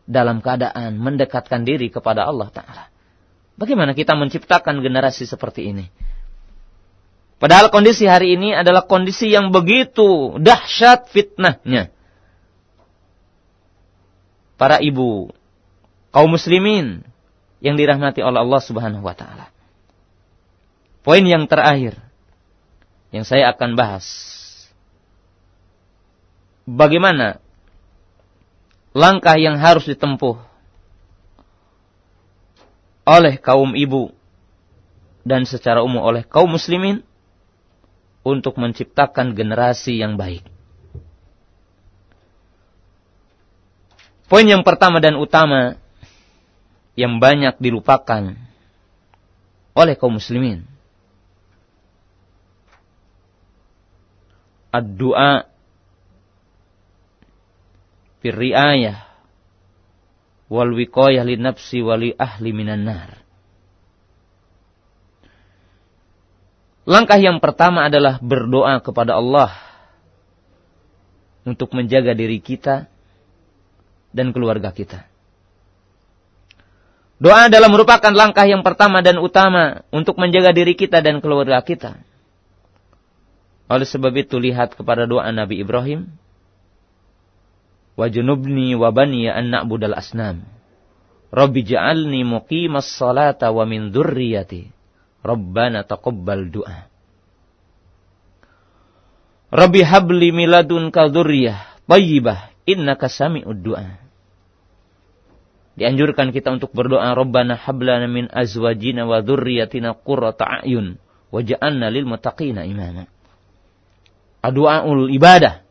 dalam 0.03 0.43
keadaan 0.43 0.99
mendekatkan 0.99 1.63
diri 1.63 1.87
kepada 1.87 2.27
Allah 2.27 2.51
Ta'ala. 2.51 2.83
Bagaimana 3.55 3.95
kita 3.95 4.17
menciptakan 4.17 4.83
generasi 4.83 5.23
seperti 5.23 5.71
ini? 5.71 5.85
Padahal 7.43 7.67
kondisi 7.75 8.07
hari 8.07 8.39
ini 8.39 8.55
adalah 8.55 8.87
kondisi 8.87 9.27
yang 9.27 9.51
begitu 9.51 10.39
dahsyat 10.39 11.11
fitnahnya. 11.11 11.91
Para 14.55 14.79
ibu, 14.79 15.27
kaum 16.15 16.31
muslimin 16.31 17.03
yang 17.59 17.75
dirahmati 17.75 18.23
oleh 18.23 18.39
Allah 18.39 18.61
Subhanahu 18.63 19.03
wa 19.03 19.11
taala. 19.11 19.51
Poin 21.03 21.19
yang 21.19 21.43
terakhir 21.51 21.99
yang 23.11 23.27
saya 23.27 23.51
akan 23.51 23.75
bahas. 23.75 24.07
Bagaimana 26.63 27.43
langkah 28.95 29.35
yang 29.35 29.59
harus 29.59 29.83
ditempuh 29.83 30.39
oleh 33.03 33.35
kaum 33.35 33.75
ibu 33.75 34.15
dan 35.27 35.43
secara 35.43 35.83
umum 35.83 35.99
oleh 35.99 36.23
kaum 36.23 36.47
muslimin 36.47 37.03
untuk 38.23 38.55
menciptakan 38.55 39.35
generasi 39.35 39.99
yang 39.99 40.15
baik. 40.15 40.47
Poin 44.31 44.47
yang 44.47 44.65
pertama 44.65 44.97
dan 44.97 45.19
utama 45.19 45.77
yang 46.97 47.19
banyak 47.21 47.59
dilupakan 47.59 48.33
oleh 49.77 49.95
kaum 49.99 50.17
muslimin. 50.17 50.65
Ad-du'a 54.73 55.45
firriayah 58.25 59.05
wal 60.49 60.73
wiqayah 60.73 61.21
li 61.25 61.37
nafsi 61.37 61.81
wali 61.85 62.13
ahli 62.17 62.49
minan 62.53 62.85
nar. 62.85 63.22
Langkah 66.83 67.15
yang 67.15 67.39
pertama 67.39 67.87
adalah 67.87 68.19
berdoa 68.19 68.83
kepada 68.83 69.15
Allah 69.15 69.55
untuk 71.47 71.71
menjaga 71.71 72.11
diri 72.11 72.43
kita 72.43 72.91
dan 74.11 74.35
keluarga 74.35 74.75
kita. 74.75 75.07
Doa 77.23 77.47
adalah 77.47 77.71
merupakan 77.71 78.11
langkah 78.11 78.43
yang 78.43 78.67
pertama 78.67 78.99
dan 78.99 79.15
utama 79.15 79.87
untuk 79.95 80.19
menjaga 80.19 80.51
diri 80.51 80.75
kita 80.75 80.99
dan 80.99 81.23
keluarga 81.23 81.63
kita. 81.63 82.03
Oleh 83.71 83.87
sebab 83.87 84.11
itu 84.19 84.35
lihat 84.35 84.75
kepada 84.75 85.07
doa 85.07 85.31
Nabi 85.31 85.63
Ibrahim 85.63 86.11
wa 87.95 88.11
junubni 88.11 88.75
wa 88.75 88.91
bani 88.91 89.31
an 89.31 89.55
na'budal 89.55 89.95
asnam. 89.95 90.43
Rabbi 91.31 91.63
ja'alni 91.63 92.27
muqimas 92.27 92.91
salata 92.91 93.55
wa 93.55 93.63
min 93.63 93.95
dzurriyyati. 93.95 94.82
Rabbana 95.23 95.87
taqabbal 95.87 96.51
du'a. 96.51 96.91
Rabbi 99.53 99.81
habli 99.85 100.35
miladunka 100.35 101.07
dzurriyyah 101.07 101.87
thayyibah 101.87 102.67
innaka 102.67 103.07
sami'ud 103.07 103.63
du'a. 103.63 104.03
Dianjurkan 105.73 106.29
kita 106.29 106.53
untuk 106.53 106.69
berdoa 106.75 107.17
Rabbana 107.17 107.57
hablana 107.57 108.05
min 108.05 108.29
azwajina 108.29 109.09
wa 109.09 109.25
dzurriyyatina 109.25 109.97
qurrata 110.05 110.61
a'yun 110.61 111.01
waj'alna 111.33 111.89
lil 111.89 112.05
muttaqina 112.05 112.67
imama. 112.67 113.09
Doaul 114.43 115.09
ibadah. 115.15 115.63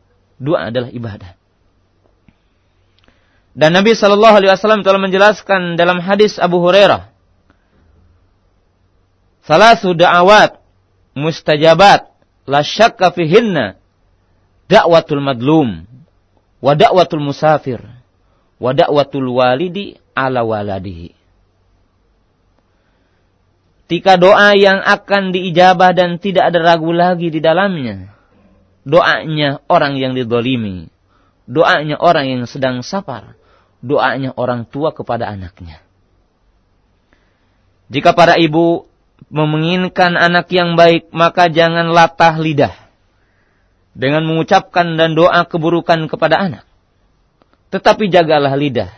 Doa 0.42 0.72
adalah 0.72 0.90
ibadah. 0.90 1.38
Dan 3.52 3.76
Nabi 3.76 3.92
Shallallahu 3.92 4.42
Alaihi 4.42 4.50
Wasallam 4.50 4.80
telah 4.80 4.96
menjelaskan 4.96 5.76
dalam 5.76 6.00
hadis 6.00 6.40
Abu 6.40 6.58
Hurairah, 6.64 7.11
salah 9.44 9.76
da'awat 9.76 10.58
mustajabat 11.14 12.08
la 12.48 12.60
syakka 12.64 13.12
fihinna 13.14 13.76
madlum 15.20 15.84
wa 16.62 16.72
da'watul 16.72 17.20
musafir 17.20 17.82
wa 18.56 18.70
da'watul 18.72 19.28
walidi 19.28 20.00
ala 20.16 20.40
waladihi. 20.46 21.12
Tiga 23.90 24.16
doa 24.16 24.56
yang 24.56 24.80
akan 24.80 25.36
diijabah 25.36 25.92
dan 25.92 26.16
tidak 26.16 26.48
ada 26.48 26.64
ragu 26.64 26.96
lagi 26.96 27.28
di 27.28 27.44
dalamnya. 27.44 28.08
Doanya 28.88 29.60
orang 29.68 30.00
yang 30.00 30.16
didolimi. 30.16 30.88
Doanya 31.44 32.00
orang 32.00 32.32
yang 32.32 32.42
sedang 32.48 32.80
sapar 32.80 33.36
doanya 33.82 34.30
orang 34.38 34.64
tua 34.64 34.94
kepada 34.94 35.26
anaknya. 35.28 35.82
Jika 37.92 38.16
para 38.16 38.38
ibu 38.40 38.88
menginginkan 39.32 40.14
anak 40.20 40.52
yang 40.52 40.76
baik, 40.76 41.08
maka 41.10 41.48
jangan 41.48 41.88
latah 41.88 42.36
lidah 42.36 42.76
dengan 43.96 44.28
mengucapkan 44.28 45.00
dan 45.00 45.16
doa 45.16 45.48
keburukan 45.48 46.04
kepada 46.04 46.36
anak. 46.36 46.64
Tetapi 47.72 48.12
jagalah 48.12 48.52
lidah. 48.52 48.92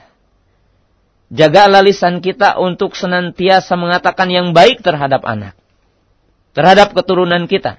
Jagalah 1.31 1.83
lisan 1.87 2.19
kita 2.19 2.59
untuk 2.59 2.99
senantiasa 2.99 3.79
mengatakan 3.79 4.27
yang 4.31 4.51
baik 4.51 4.83
terhadap 4.83 5.23
anak. 5.23 5.55
Terhadap 6.55 6.91
keturunan 6.95 7.47
kita. 7.47 7.79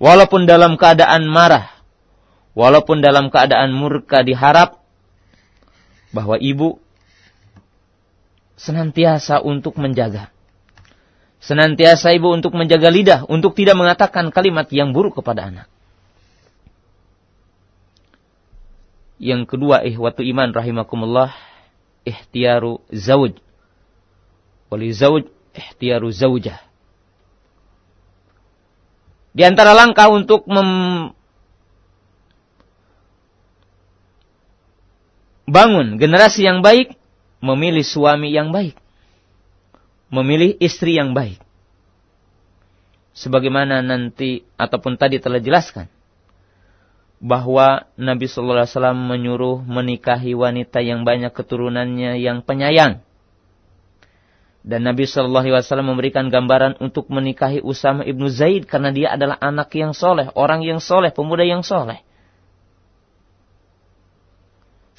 Walaupun 0.00 0.48
dalam 0.48 0.80
keadaan 0.80 1.28
marah. 1.28 1.68
Walaupun 2.56 3.04
dalam 3.04 3.28
keadaan 3.28 3.72
murka 3.76 4.24
diharap 4.24 4.80
bahwa 6.10 6.36
ibu 6.40 6.80
senantiasa 8.58 9.40
untuk 9.40 9.80
menjaga. 9.80 10.32
Senantiasa 11.40 12.12
ibu 12.12 12.28
untuk 12.28 12.52
menjaga 12.52 12.92
lidah, 12.92 13.20
untuk 13.24 13.56
tidak 13.56 13.72
mengatakan 13.80 14.28
kalimat 14.28 14.68
yang 14.68 14.92
buruk 14.92 15.24
kepada 15.24 15.48
anak. 15.48 15.68
Yang 19.16 19.56
kedua, 19.56 19.84
ihwatu 19.84 20.20
iman 20.20 20.52
rahimakumullah, 20.52 21.32
ihtiyaru 22.04 22.84
zawj. 22.92 23.40
Wali 24.68 24.92
zawj, 24.92 25.28
ihtiyaru 25.56 26.08
zawjah. 26.12 26.60
Di 29.32 29.42
antara 29.46 29.72
langkah 29.72 30.10
untuk 30.12 30.44
mem 30.44 30.68
bangun 35.48 35.96
generasi 35.96 36.44
yang 36.44 36.60
baik, 36.60 36.96
memilih 37.40 37.84
suami 37.84 38.32
yang 38.32 38.52
baik. 38.52 38.76
Memilih 40.10 40.58
istri 40.58 40.98
yang 40.98 41.14
baik. 41.14 41.38
Sebagaimana 43.14 43.82
nanti 43.82 44.42
ataupun 44.58 44.98
tadi 44.98 45.22
telah 45.22 45.38
jelaskan 45.42 45.90
bahwa 47.20 47.84
Nabi 48.00 48.24
Shallallahu 48.26 48.64
Alaihi 48.64 48.72
Wasallam 48.72 49.00
menyuruh 49.04 49.60
menikahi 49.60 50.32
wanita 50.32 50.80
yang 50.80 51.04
banyak 51.04 51.30
keturunannya 51.36 52.16
yang 52.16 52.40
penyayang. 52.40 53.04
Dan 54.64 54.88
Nabi 54.88 55.04
Shallallahu 55.04 55.44
Alaihi 55.44 55.56
Wasallam 55.60 55.92
memberikan 55.92 56.32
gambaran 56.32 56.80
untuk 56.80 57.12
menikahi 57.12 57.60
Usama 57.60 58.04
ibnu 58.08 58.28
Zaid 58.32 58.64
karena 58.64 58.92
dia 58.92 59.12
adalah 59.12 59.36
anak 59.40 59.72
yang 59.76 59.92
soleh, 59.92 60.32
orang 60.32 60.64
yang 60.64 60.80
soleh, 60.80 61.12
pemuda 61.12 61.44
yang 61.44 61.60
soleh. 61.60 62.00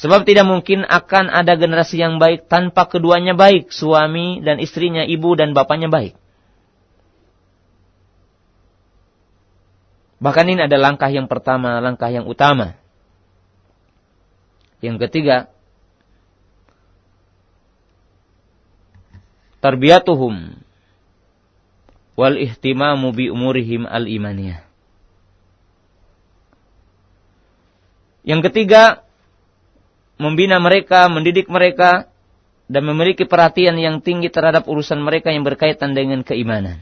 Sebab 0.02 0.26
tidak 0.26 0.49
mungkin 0.49 0.82
akan 0.82 1.30
ada 1.30 1.53
generasi 1.53 2.02
yang 2.02 2.18
baik 2.18 2.49
tanpa 2.49 2.90
keduanya 2.90 3.38
baik. 3.38 3.69
Suami 3.69 4.41
dan 4.41 4.57
istrinya, 4.57 5.06
ibu 5.06 5.38
dan 5.38 5.53
bapaknya 5.53 5.94
baik. 5.94 6.18
Bahkan 10.18 10.45
ini 10.49 10.65
ada 10.65 10.78
langkah 10.82 11.10
yang 11.14 11.30
pertama, 11.30 11.78
langkah 11.78 12.10
yang 12.10 12.26
utama. 12.26 12.82
Yang 14.82 15.06
ketiga, 15.06 15.53
tarbiyatuhum 19.61 20.65
wal 22.18 22.38
ihtimamu 22.41 23.14
bi 23.14 23.30
umurihim 23.30 23.86
al 23.86 24.10
imaniyah. 24.10 24.65
Yang 28.26 28.49
ketiga, 28.49 29.06
membina 30.22 30.61
mereka, 30.61 31.10
mendidik 31.10 31.49
mereka, 31.49 32.06
dan 32.69 32.85
memiliki 32.85 33.26
perhatian 33.26 33.76
yang 33.81 33.99
tinggi 33.99 34.30
terhadap 34.30 34.69
urusan 34.69 35.02
mereka 35.02 35.34
yang 35.34 35.41
berkaitan 35.41 35.98
dengan 35.98 36.22
keimanan. 36.22 36.80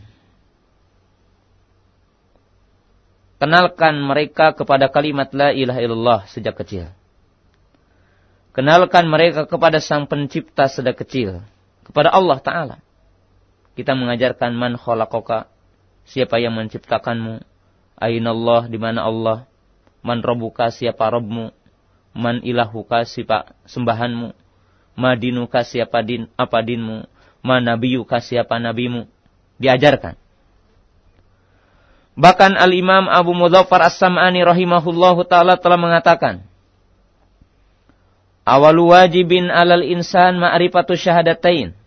Kenalkan 3.39 4.03
mereka 4.03 4.51
kepada 4.51 4.91
kalimat 4.91 5.31
la 5.31 5.55
ilaha 5.55 5.79
illallah 5.79 6.19
sejak 6.27 6.59
kecil. 6.59 6.91
Kenalkan 8.51 9.07
mereka 9.07 9.47
kepada 9.47 9.79
sang 9.79 10.11
pencipta 10.11 10.67
sejak 10.67 10.99
kecil. 10.99 11.39
Kepada 11.87 12.11
Allah 12.11 12.37
Ta'ala. 12.43 12.77
Kita 13.79 13.95
mengajarkan 13.95 14.51
man 14.51 14.75
khalaqaka. 14.75 15.47
Siapa 16.03 16.35
yang 16.43 16.59
menciptakanmu. 16.59 17.39
Ainallah 17.95 18.67
di 18.67 18.75
mana 18.75 19.07
Allah. 19.07 19.47
Man 20.03 20.19
robuka 20.19 20.67
siapa 20.67 21.07
Robmu 21.07 21.55
man 22.13 22.41
ilahuka 22.41 23.05
siapa 23.05 23.53
sembahanmu, 23.69 24.33
madinuka 24.97 25.63
siapa 25.63 26.03
din 26.03 26.27
apa 26.35 26.59
dinmu, 26.59 27.05
manabiyuka 27.45 28.19
siapa 28.19 28.59
nabimu. 28.59 29.07
Diajarkan. 29.59 30.15
Bahkan 32.19 32.59
Al-Imam 32.59 33.07
Abu 33.07 33.31
Mudhaffar 33.31 33.87
As-Sam'ani 33.87 34.43
rahimahullahu 34.43 35.23
taala 35.27 35.55
telah 35.55 35.79
mengatakan, 35.79 36.43
Awalu 38.43 38.91
wajibin 38.91 39.47
alal 39.47 39.85
insan 39.85 40.41
ma'rifatu 40.41 40.97
syahadatain. 40.97 41.77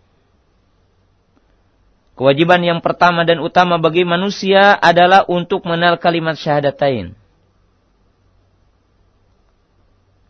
Kewajiban 2.13 2.61
yang 2.61 2.79
pertama 2.79 3.25
dan 3.25 3.41
utama 3.41 3.81
bagi 3.81 4.05
manusia 4.05 4.77
adalah 4.77 5.25
untuk 5.25 5.65
mengenal 5.65 5.97
kalimat 5.97 6.37
syahadatain. 6.37 7.17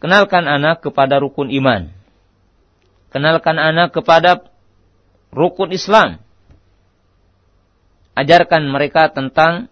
Kenalkan 0.04 0.52
anak 0.52 0.84
kepada 0.84 1.16
rukun 1.24 1.48
iman. 1.48 1.88
Kenalkan 3.08 3.56
anak 3.56 3.96
kepada 3.96 4.44
rukun 5.32 5.72
Islam. 5.72 6.20
Ajarkan 8.12 8.68
mereka 8.68 9.08
tentang 9.16 9.72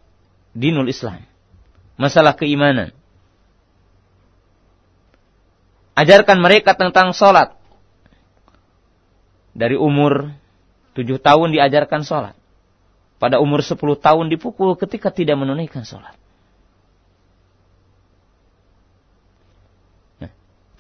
dinul 0.56 0.88
Islam. 0.88 1.28
Masalah 2.00 2.32
keimanan. 2.40 2.96
Ajarkan 6.00 6.40
mereka 6.40 6.80
tentang 6.80 7.12
sholat. 7.12 7.52
Dari 9.52 9.76
umur 9.76 10.32
tujuh 10.96 11.20
tahun 11.20 11.52
diajarkan 11.52 12.08
sholat. 12.08 12.40
Pada 13.20 13.44
umur 13.44 13.68
sepuluh 13.68 14.00
tahun 14.00 14.32
dipukul 14.32 14.80
ketika 14.80 15.12
tidak 15.12 15.36
menunaikan 15.36 15.84
sholat. 15.84 16.21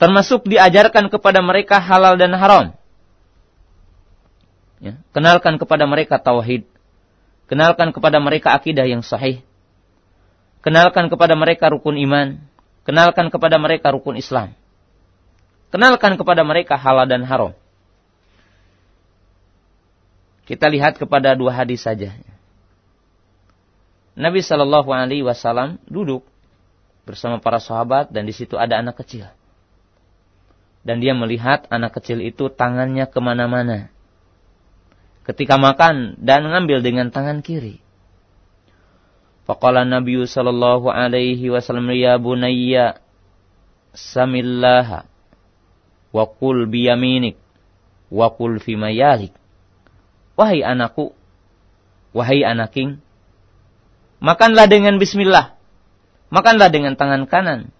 Termasuk 0.02 0.49
diajarkan 0.49 1.14
kepada 1.14 1.45
mereka 1.45 1.78
halal 1.78 2.18
dan 2.18 2.34
haram. 2.34 2.73
Ya, 4.82 4.98
kenalkan 5.14 5.61
kepada 5.61 5.86
mereka 5.86 6.18
tauhid. 6.18 6.65
Kenalkan 7.45 7.94
kepada 7.94 8.18
mereka 8.18 8.57
akidah 8.57 8.90
yang 8.90 9.06
sahih. 9.06 9.45
Kenalkan 10.65 11.06
kepada 11.06 11.38
mereka 11.38 11.69
rukun 11.69 12.02
iman. 12.02 12.41
Kenalkan 12.82 13.30
kepada 13.30 13.61
mereka 13.61 13.94
rukun 13.94 14.18
Islam. 14.18 14.57
Kenalkan 15.69 16.18
kepada 16.18 16.41
mereka 16.41 16.82
halal 16.82 17.06
dan 17.06 17.22
haram. 17.22 17.53
Kita 20.49 20.65
lihat 20.65 20.98
kepada 20.98 21.38
dua 21.38 21.53
hadis 21.53 21.86
saja. 21.86 22.18
Nabi 24.18 24.41
Shallallahu 24.41 24.90
Alaihi 24.90 25.22
Wasallam 25.22 25.78
duduk 25.86 26.26
bersama 27.06 27.38
para 27.38 27.61
sahabat 27.61 28.10
dan 28.10 28.26
di 28.26 28.34
situ 28.34 28.57
ada 28.57 28.82
anak 28.82 28.98
kecil. 29.06 29.30
Dan 30.82 30.98
dia 30.98 31.14
melihat 31.14 31.70
anak 31.70 32.02
kecil 32.02 32.22
itu 32.26 32.49
tangannya 32.49 33.06
ke 33.06 33.20
mana-mana. 33.22 33.94
Ketika 35.22 35.62
makan 35.62 36.18
dan 36.18 36.41
mengambil 36.41 36.82
dengan 36.82 37.14
tangan 37.14 37.45
kiri. 37.45 37.78
Faqala 39.45 39.86
Nabi 39.86 40.18
sallallahu 40.26 40.90
alaihi 40.90 41.53
wasallam 41.53 41.94
ya 41.94 42.18
bunayya 42.18 42.98
samillaha 43.94 45.06
wa 46.10 46.26
qul 46.26 46.66
biyaminik 46.66 47.38
wa 48.10 48.34
qul 48.34 48.58
fi 48.58 48.74
mayalik. 48.74 49.34
Wahai 50.34 50.66
anakku, 50.66 51.14
wahai 52.18 52.41
anaking, 52.41 52.98
makanlah 54.18 54.66
dengan 54.66 54.98
bismillah. 54.98 55.53
Makanlah 56.32 56.72
dengan 56.72 56.95
tangan 56.95 57.28
kanan. 57.28 57.76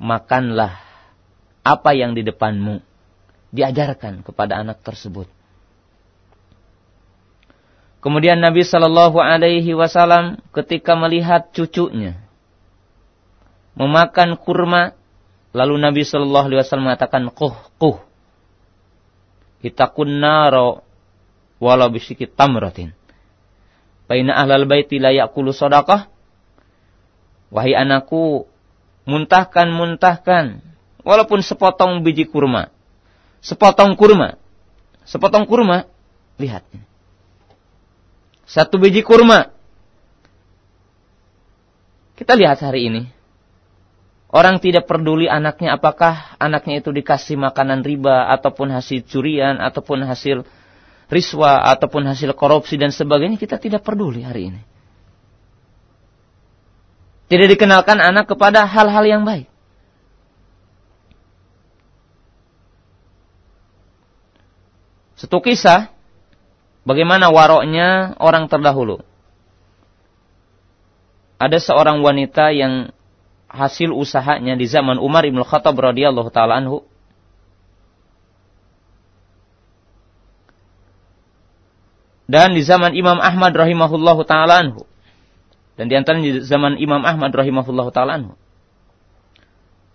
Makanlah 0.00 0.89
apa 1.62 1.90
yang 1.92 2.16
di 2.16 2.24
depanmu. 2.24 2.80
Diajarkan 3.50 4.22
kepada 4.22 4.62
anak 4.62 4.80
tersebut. 4.86 5.26
Kemudian 8.00 8.40
Nabi 8.40 8.64
Shallallahu 8.64 9.20
Alaihi 9.20 9.76
Wasallam 9.76 10.40
ketika 10.56 10.96
melihat 10.96 11.52
cucunya 11.52 12.16
memakan 13.76 14.40
kurma, 14.40 14.96
lalu 15.52 15.76
Nabi 15.76 16.02
Shallallahu 16.06 16.46
Alaihi 16.48 16.60
Wasallam 16.64 16.86
mengatakan, 16.88 17.28
kuh 17.28 17.56
kuh, 17.76 18.00
itakun 19.60 20.20
naro 20.20 20.84
walau 21.60 21.92
bisikit 21.92 22.32
tamratin. 22.32 22.96
Baina 24.08 24.34
ahlal 24.34 24.66
baiti 24.66 24.98
la 24.98 25.14
yakulu 25.14 25.54
sodakah. 25.54 26.10
Wahai 27.54 27.78
anakku, 27.78 28.50
muntahkan, 29.06 29.70
muntahkan. 29.70 30.69
Walaupun 31.00 31.40
sepotong 31.40 32.04
biji 32.04 32.28
kurma. 32.28 32.68
Sepotong 33.40 33.96
kurma. 33.96 34.36
Sepotong 35.04 35.48
kurma. 35.48 35.88
Lihat 36.36 36.64
satu 38.50 38.82
biji 38.82 39.06
kurma. 39.06 39.54
Kita 42.18 42.34
lihat 42.34 42.58
hari 42.58 42.90
ini. 42.90 43.02
Orang 44.30 44.58
tidak 44.58 44.90
peduli 44.90 45.30
anaknya 45.30 45.78
apakah 45.78 46.38
anaknya 46.38 46.82
itu 46.82 46.90
dikasih 46.94 47.38
makanan 47.38 47.82
riba 47.82 48.30
ataupun 48.30 48.70
hasil 48.70 49.02
curian 49.06 49.58
ataupun 49.58 50.06
hasil 50.06 50.46
riswa 51.10 51.66
ataupun 51.66 52.06
hasil 52.06 52.30
korupsi 52.38 52.78
dan 52.78 52.94
sebagainya 52.94 53.38
kita 53.38 53.58
tidak 53.58 53.82
peduli 53.82 54.22
hari 54.22 54.54
ini. 54.54 54.62
Tidak 57.26 57.46
dikenalkan 57.58 57.98
anak 57.98 58.30
kepada 58.30 58.66
hal-hal 58.66 59.02
yang 59.06 59.22
baik. 59.26 59.49
Satu 65.20 65.44
kisah 65.44 65.92
Bagaimana 66.84 67.28
waroknya 67.28 68.16
orang 68.16 68.48
terdahulu? 68.48 69.04
Ada 71.40 71.60
seorang 71.60 72.00
wanita 72.04 72.52
yang 72.52 72.92
hasil 73.48 73.92
usahanya 73.92 74.56
di 74.56 74.64
zaman 74.68 75.00
Umar 75.00 75.24
ibn 75.28 75.40
Khattab 75.44 75.76
radhiyallahu 75.76 76.28
taala 76.32 76.60
anhu. 76.60 76.84
Dan 82.30 82.54
di 82.54 82.62
zaman 82.62 82.94
Imam 82.94 83.18
Ahmad 83.18 83.50
rahimahullahu 83.52 84.22
taala 84.24 84.62
anhu. 84.62 84.86
Dan 85.74 85.88
di 85.90 85.94
antara 85.96 86.20
di 86.20 86.44
zaman 86.44 86.78
Imam 86.78 87.02
Ahmad 87.02 87.32
rahimahullahu 87.32 87.90
taala 87.90 88.20
anhu. 88.20 88.34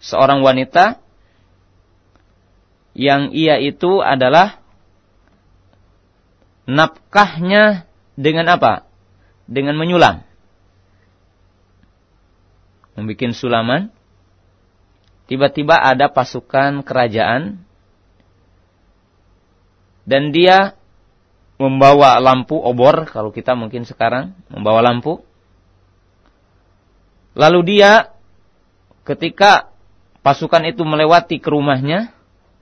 Seorang 0.01 0.43
wanita 0.45 1.01
yang 2.93 3.33
ia 3.33 3.57
itu 3.57 4.01
adalah 4.03 4.64
nafkahnya 6.65 7.85
dengan 8.17 8.49
apa? 8.49 8.89
Dengan 9.45 9.77
menyulam. 9.77 10.25
Membikin 12.97 13.31
sulaman. 13.37 13.93
Tiba-tiba 15.29 15.77
ada 15.77 16.09
pasukan 16.09 16.81
kerajaan. 16.81 17.61
Dan 20.05 20.29
dia 20.29 20.77
membawa 21.57 22.17
lampu 22.21 22.57
obor. 22.57 23.09
Kalau 23.09 23.29
kita 23.29 23.53
mungkin 23.53 23.85
sekarang 23.85 24.33
membawa 24.49 24.81
lampu. 24.85 25.21
Lalu 27.35 27.77
dia 27.77 28.15
ketika 29.05 29.69
pasukan 30.25 30.65
itu 30.65 30.81
melewati 30.81 31.37
ke 31.37 31.49
rumahnya. 31.49 32.13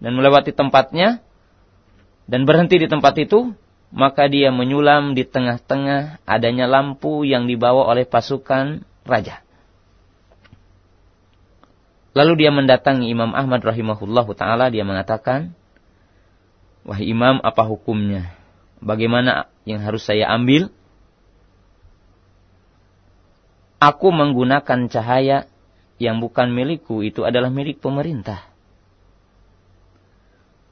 Dan 0.03 0.19
melewati 0.19 0.51
tempatnya. 0.51 1.23
Dan 2.27 2.47
berhenti 2.47 2.79
di 2.79 2.87
tempat 2.87 3.15
itu 3.19 3.53
maka 3.93 4.25
dia 4.25 4.49
menyulam 4.49 5.13
di 5.13 5.21
tengah-tengah 5.21 6.25
adanya 6.25 6.65
lampu 6.65 7.21
yang 7.21 7.45
dibawa 7.45 7.85
oleh 7.85 8.09
pasukan 8.09 8.81
raja. 9.05 9.45
Lalu 12.17 12.45
dia 12.45 12.49
mendatangi 12.53 13.09
Imam 13.09 13.33
Ahmad 13.37 13.61
rahimahullah 13.61 14.25
taala 14.33 14.73
dia 14.73 14.81
mengatakan, 14.81 15.53
"Wahai 16.85 17.09
Imam, 17.09 17.37
apa 17.45 17.65
hukumnya? 17.69 18.33
Bagaimana 18.81 19.49
yang 19.65 19.85
harus 19.85 20.05
saya 20.05 20.29
ambil?" 20.29 20.73
Aku 23.77 24.09
menggunakan 24.09 24.89
cahaya 24.89 25.45
yang 26.01 26.17
bukan 26.23 26.49
milikku 26.55 27.03
itu 27.05 27.27
adalah 27.27 27.51
milik 27.51 27.83
pemerintah. 27.83 28.52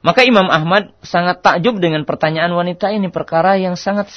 Maka 0.02 0.26
Imam 0.26 0.50
Ahmad 0.50 0.90
sangat 1.06 1.46
takjub 1.46 1.78
dengan 1.78 2.02
pertanyaan 2.02 2.50
wanita 2.50 2.90
ini 2.90 3.06
perkara 3.06 3.54
yang 3.54 3.78
sangat 3.78 4.10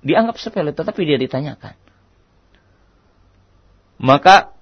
dianggap 0.00 0.40
sepele 0.40 0.72
tetapi 0.72 1.04
dia 1.04 1.20
ditanyakan. 1.20 1.76
Maka 4.00 4.56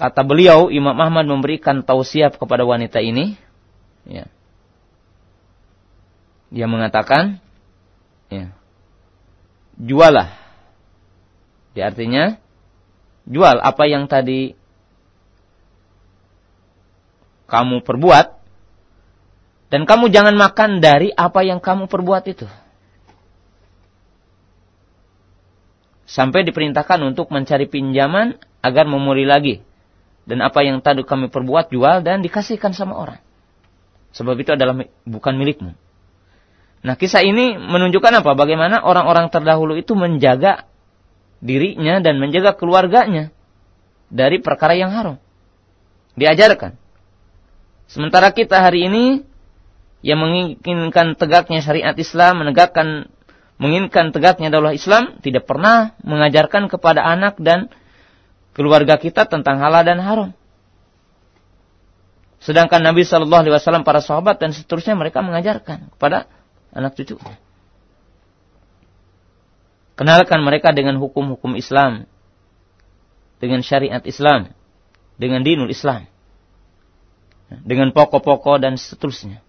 kata 0.00 0.24
beliau 0.24 0.72
Imam 0.72 0.96
Ahmad 0.96 1.28
memberikan 1.28 1.84
tausiah 1.84 2.32
kepada 2.32 2.64
wanita 2.64 3.04
ini 3.04 3.36
ya. 4.08 4.24
Dia 6.48 6.64
mengatakan 6.64 7.44
ya. 8.32 8.48
Jualah. 9.76 10.40
Dia 11.74 11.90
artinya 11.90 12.38
jual 13.28 13.60
apa 13.60 13.84
yang 13.90 14.08
tadi 14.08 14.54
kamu 17.50 17.82
perbuat 17.82 18.33
dan 19.74 19.90
kamu 19.90 20.14
jangan 20.14 20.38
makan 20.38 20.78
dari 20.78 21.10
apa 21.10 21.42
yang 21.42 21.58
kamu 21.58 21.90
perbuat 21.90 22.30
itu. 22.30 22.46
Sampai 26.06 26.46
diperintahkan 26.46 27.02
untuk 27.02 27.34
mencari 27.34 27.66
pinjaman 27.66 28.38
agar 28.62 28.86
memulih 28.86 29.26
lagi. 29.26 29.66
Dan 30.30 30.46
apa 30.46 30.62
yang 30.62 30.78
tadi 30.78 31.02
kami 31.02 31.26
perbuat 31.26 31.74
jual 31.74 32.06
dan 32.06 32.22
dikasihkan 32.22 32.70
sama 32.70 32.94
orang. 32.94 33.18
Sebab 34.14 34.38
itu 34.38 34.54
adalah 34.54 34.78
bukan 35.02 35.34
milikmu. 35.34 35.74
Nah 36.86 36.94
kisah 36.94 37.26
ini 37.26 37.58
menunjukkan 37.58 38.22
apa? 38.22 38.30
Bagaimana 38.38 38.78
orang-orang 38.78 39.26
terdahulu 39.26 39.74
itu 39.74 39.98
menjaga 39.98 40.70
dirinya 41.42 41.98
dan 41.98 42.22
menjaga 42.22 42.54
keluarganya 42.54 43.34
dari 44.06 44.38
perkara 44.38 44.78
yang 44.78 44.94
haram. 44.94 45.18
Diajarkan. 46.14 46.78
Sementara 47.90 48.30
kita 48.30 48.62
hari 48.62 48.86
ini 48.86 49.33
yang 50.04 50.20
menginginkan 50.20 51.16
tegaknya 51.16 51.64
syariat 51.64 51.96
Islam, 51.96 52.44
menegakkan 52.44 53.08
menginginkan 53.56 54.12
tegaknya 54.12 54.52
daulah 54.52 54.76
Islam, 54.76 55.16
tidak 55.24 55.48
pernah 55.48 55.96
mengajarkan 56.04 56.68
kepada 56.68 57.00
anak 57.00 57.40
dan 57.40 57.72
keluarga 58.52 59.00
kita 59.00 59.24
tentang 59.24 59.56
halal 59.64 59.80
dan 59.80 59.98
haram. 60.04 60.30
Sedangkan 62.44 62.84
Nabi 62.84 63.08
Shallallahu 63.08 63.48
Alaihi 63.48 63.56
Wasallam, 63.56 63.88
para 63.88 64.04
sahabat 64.04 64.36
dan 64.36 64.52
seterusnya 64.52 64.92
mereka 64.92 65.24
mengajarkan 65.24 65.96
kepada 65.96 66.28
anak 66.76 66.92
cucunya. 66.92 67.40
Kenalkan 69.96 70.44
mereka 70.44 70.76
dengan 70.76 71.00
hukum-hukum 71.00 71.56
Islam, 71.56 72.04
dengan 73.40 73.64
syariat 73.64 74.04
Islam, 74.04 74.52
dengan 75.16 75.40
dinul 75.40 75.72
Islam, 75.72 76.04
dengan 77.48 77.96
pokok-pokok 77.96 78.60
dan 78.60 78.76
seterusnya. 78.76 79.40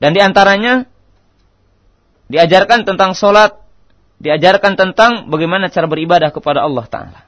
Dan 0.00 0.16
di 0.16 0.20
antaranya 0.24 0.88
diajarkan 2.32 2.88
tentang 2.88 3.12
sholat, 3.12 3.60
diajarkan 4.16 4.74
tentang 4.74 5.28
bagaimana 5.28 5.68
cara 5.68 5.84
beribadah 5.84 6.32
kepada 6.32 6.64
Allah 6.64 6.86
Ta'ala. 6.88 7.20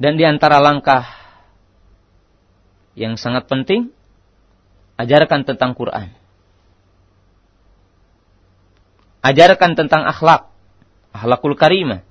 Dan 0.00 0.16
di 0.16 0.24
antara 0.24 0.56
langkah 0.56 1.04
yang 2.96 3.20
sangat 3.20 3.44
penting 3.44 3.92
Ajarkan 5.00 5.48
tentang 5.48 5.72
Quran. 5.72 6.12
Ajarkan 9.24 9.72
tentang 9.72 10.04
akhlak. 10.04 10.52
Akhlakul 11.16 11.56
karimah. 11.56 12.04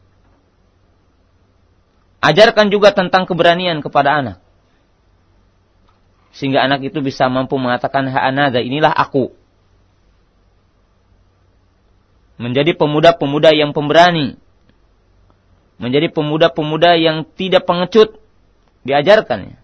Ajarkan 2.17 2.73
juga 2.73 2.89
tentang 2.89 3.29
keberanian 3.29 3.85
kepada 3.85 4.17
anak. 4.17 4.37
Sehingga 6.39 6.63
anak 6.63 6.87
itu 6.87 7.03
bisa 7.03 7.27
mampu 7.27 7.59
mengatakan 7.59 8.07
ha'anada, 8.07 8.63
inilah 8.63 8.95
aku. 8.95 9.35
Menjadi 12.39 12.71
pemuda-pemuda 12.79 13.51
yang 13.51 13.75
pemberani. 13.75 14.39
Menjadi 15.75 16.07
pemuda-pemuda 16.07 16.95
yang 16.95 17.27
tidak 17.35 17.67
pengecut. 17.67 18.15
Diajarkan. 18.87 19.59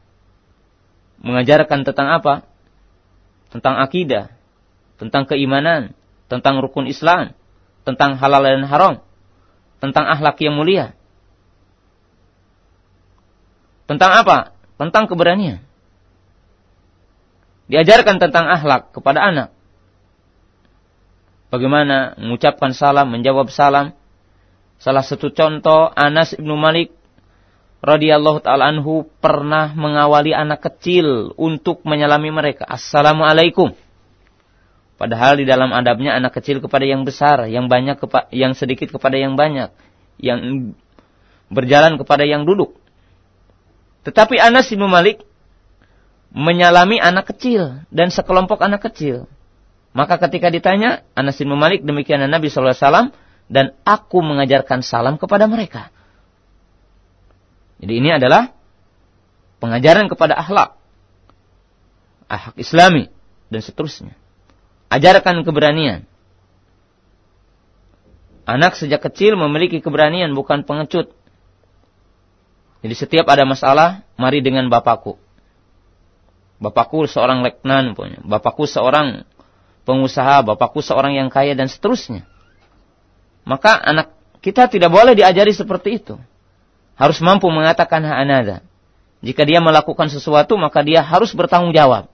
Mengajarkan 1.23 1.87
tentang 1.87 2.11
apa? 2.11 2.43
tentang 3.55 3.79
akidah, 3.79 4.35
tentang 4.99 5.23
keimanan, 5.23 5.95
tentang 6.27 6.59
rukun 6.59 6.91
Islam, 6.91 7.31
tentang 7.87 8.19
halal 8.19 8.43
dan 8.43 8.67
haram, 8.67 8.95
tentang 9.79 10.11
akhlak 10.11 10.35
yang 10.43 10.59
mulia. 10.59 10.91
Tentang 13.87 14.11
apa? 14.11 14.51
Tentang 14.75 15.07
keberanian. 15.07 15.63
Diajarkan 17.65 18.21
tentang 18.21 18.45
akhlak 18.45 18.93
kepada 18.93 19.25
anak. 19.25 19.49
Bagaimana 21.49 22.13
mengucapkan 22.19 22.75
salam, 22.75 23.09
menjawab 23.09 23.49
salam. 23.49 23.95
Salah 24.77 25.01
satu 25.01 25.31
contoh 25.31 25.87
Anas 25.95 26.35
ibnu 26.35 26.53
Malik 26.59 26.93
radhiyallahu 27.85 28.43
taala 28.43 28.69
anhu 28.73 29.07
pernah 29.21 29.71
mengawali 29.71 30.35
anak 30.35 30.61
kecil 30.67 31.31
untuk 31.39 31.85
menyalami 31.87 32.33
mereka. 32.33 32.67
Assalamualaikum. 32.67 33.71
Padahal 34.95 35.39
di 35.39 35.45
dalam 35.45 35.75
adabnya 35.75 36.15
anak 36.15 36.39
kecil 36.39 36.59
kepada 36.59 36.83
yang 36.87 37.03
besar, 37.07 37.45
yang 37.51 37.67
banyak 37.67 37.99
yang 38.31 38.55
sedikit 38.55 38.89
kepada 38.95 39.19
yang 39.19 39.35
banyak, 39.35 39.71
yang 40.19 40.71
berjalan 41.51 41.99
kepada 41.99 42.23
yang 42.25 42.47
duduk. 42.47 42.73
Tetapi 44.07 44.37
Anas 44.39 44.71
bin 44.71 44.85
Malik 44.85 45.23
menyalami 46.35 46.99
anak 46.99 47.31
kecil 47.31 47.87
dan 47.87 48.11
sekelompok 48.11 48.59
anak 48.59 48.83
kecil. 48.91 49.31
Maka 49.95 50.19
ketika 50.19 50.51
ditanya, 50.51 51.07
Anas 51.15 51.39
bin 51.39 51.55
Malik 51.55 51.87
demikian 51.87 52.19
Nabi 52.27 52.51
SAW 52.51 53.15
dan 53.47 53.71
aku 53.87 54.19
mengajarkan 54.19 54.83
salam 54.83 55.15
kepada 55.15 55.47
mereka. 55.47 55.95
Jadi 57.79 58.03
ini 58.03 58.11
adalah 58.11 58.51
pengajaran 59.63 60.11
kepada 60.11 60.35
akhlak. 60.35 60.75
Akhlak 62.27 62.59
islami 62.59 63.07
dan 63.47 63.63
seterusnya. 63.63 64.11
Ajarkan 64.91 65.39
keberanian. 65.47 66.03
Anak 68.43 68.75
sejak 68.75 68.99
kecil 68.99 69.39
memiliki 69.39 69.79
keberanian 69.79 70.35
bukan 70.35 70.67
pengecut. 70.67 71.15
Jadi 72.83 72.93
setiap 72.93 73.25
ada 73.31 73.47
masalah, 73.47 74.05
mari 74.19 74.43
dengan 74.45 74.69
bapakku. 74.69 75.17
Bapakku 76.59 77.03
seorang 77.05 77.43
leknan 77.43 77.93
punya. 77.93 78.23
Bapakku 78.23 78.63
seorang 78.63 79.27
pengusaha, 79.83 80.41
bapakku 80.43 80.79
seorang 80.79 81.15
yang 81.15 81.27
kaya 81.27 81.53
dan 81.53 81.67
seterusnya. 81.67 82.23
Maka 83.45 83.77
anak 83.77 84.15
kita 84.41 84.71
tidak 84.71 84.89
boleh 84.89 85.13
diajari 85.13 85.53
seperti 85.53 86.01
itu 86.01 86.15
harus 86.95 87.19
mampu 87.19 87.51
mengatakan 87.51 88.01
anada. 88.07 88.63
Jika 89.19 89.43
dia 89.43 89.59
melakukan 89.59 90.07
sesuatu 90.07 90.55
maka 90.55 90.81
dia 90.81 91.03
harus 91.03 91.31
bertanggung 91.35 91.75
jawab. 91.75 92.07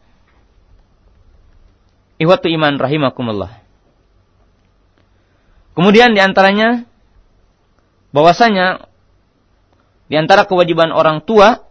Ihwatu 2.18 2.50
iman 2.50 2.78
rahimakumullah. 2.78 3.62
Kemudian 5.74 6.14
di 6.14 6.22
antaranya 6.22 6.86
bahwasanya 8.12 8.86
di 10.12 10.20
antara 10.20 10.44
kewajiban 10.44 10.92
orang 10.92 11.24
tua 11.24 11.64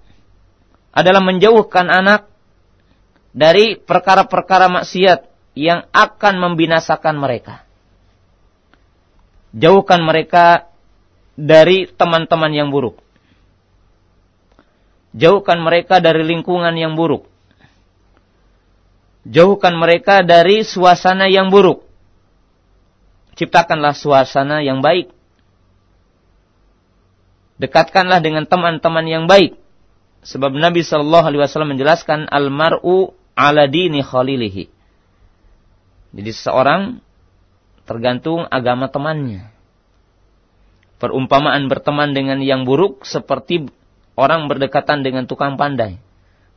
adalah 0.90 1.20
menjauhkan 1.22 1.86
anak 1.86 2.30
dari 3.31 3.78
perkara-perkara 3.78 4.66
maksiat 4.81 5.31
yang 5.55 5.86
akan 5.90 6.35
membinasakan 6.39 7.19
mereka. 7.19 7.62
Jauhkan 9.51 10.02
mereka 10.02 10.70
dari 11.35 11.90
teman-teman 11.90 12.52
yang 12.55 12.70
buruk. 12.70 13.02
Jauhkan 15.11 15.59
mereka 15.59 15.98
dari 15.98 16.23
lingkungan 16.23 16.70
yang 16.78 16.94
buruk. 16.94 17.27
Jauhkan 19.27 19.74
mereka 19.74 20.23
dari 20.23 20.62
suasana 20.62 21.27
yang 21.27 21.51
buruk. 21.51 21.82
Ciptakanlah 23.35 23.93
suasana 23.93 24.62
yang 24.62 24.78
baik. 24.78 25.11
Dekatkanlah 27.59 28.23
dengan 28.23 28.47
teman-teman 28.47 29.05
yang 29.05 29.24
baik. 29.27 29.59
Sebab 30.24 30.52
Nabi 30.57 30.85
Shallallahu 30.85 31.27
Alaihi 31.27 31.40
Wasallam 31.43 31.77
menjelaskan 31.77 32.28
almaru 32.28 33.12
ala 33.35 33.66
dini 33.70 34.02
khalilihi. 34.05 34.65
Jadi 36.11 36.31
seorang 36.35 36.98
tergantung 37.86 38.47
agama 38.47 38.90
temannya. 38.90 39.51
Perumpamaan 41.01 41.66
berteman 41.70 42.12
dengan 42.12 42.39
yang 42.44 42.69
buruk 42.69 43.09
seperti 43.09 43.66
orang 44.20 44.51
berdekatan 44.52 45.01
dengan 45.01 45.24
tukang 45.24 45.57
pandai. 45.57 45.97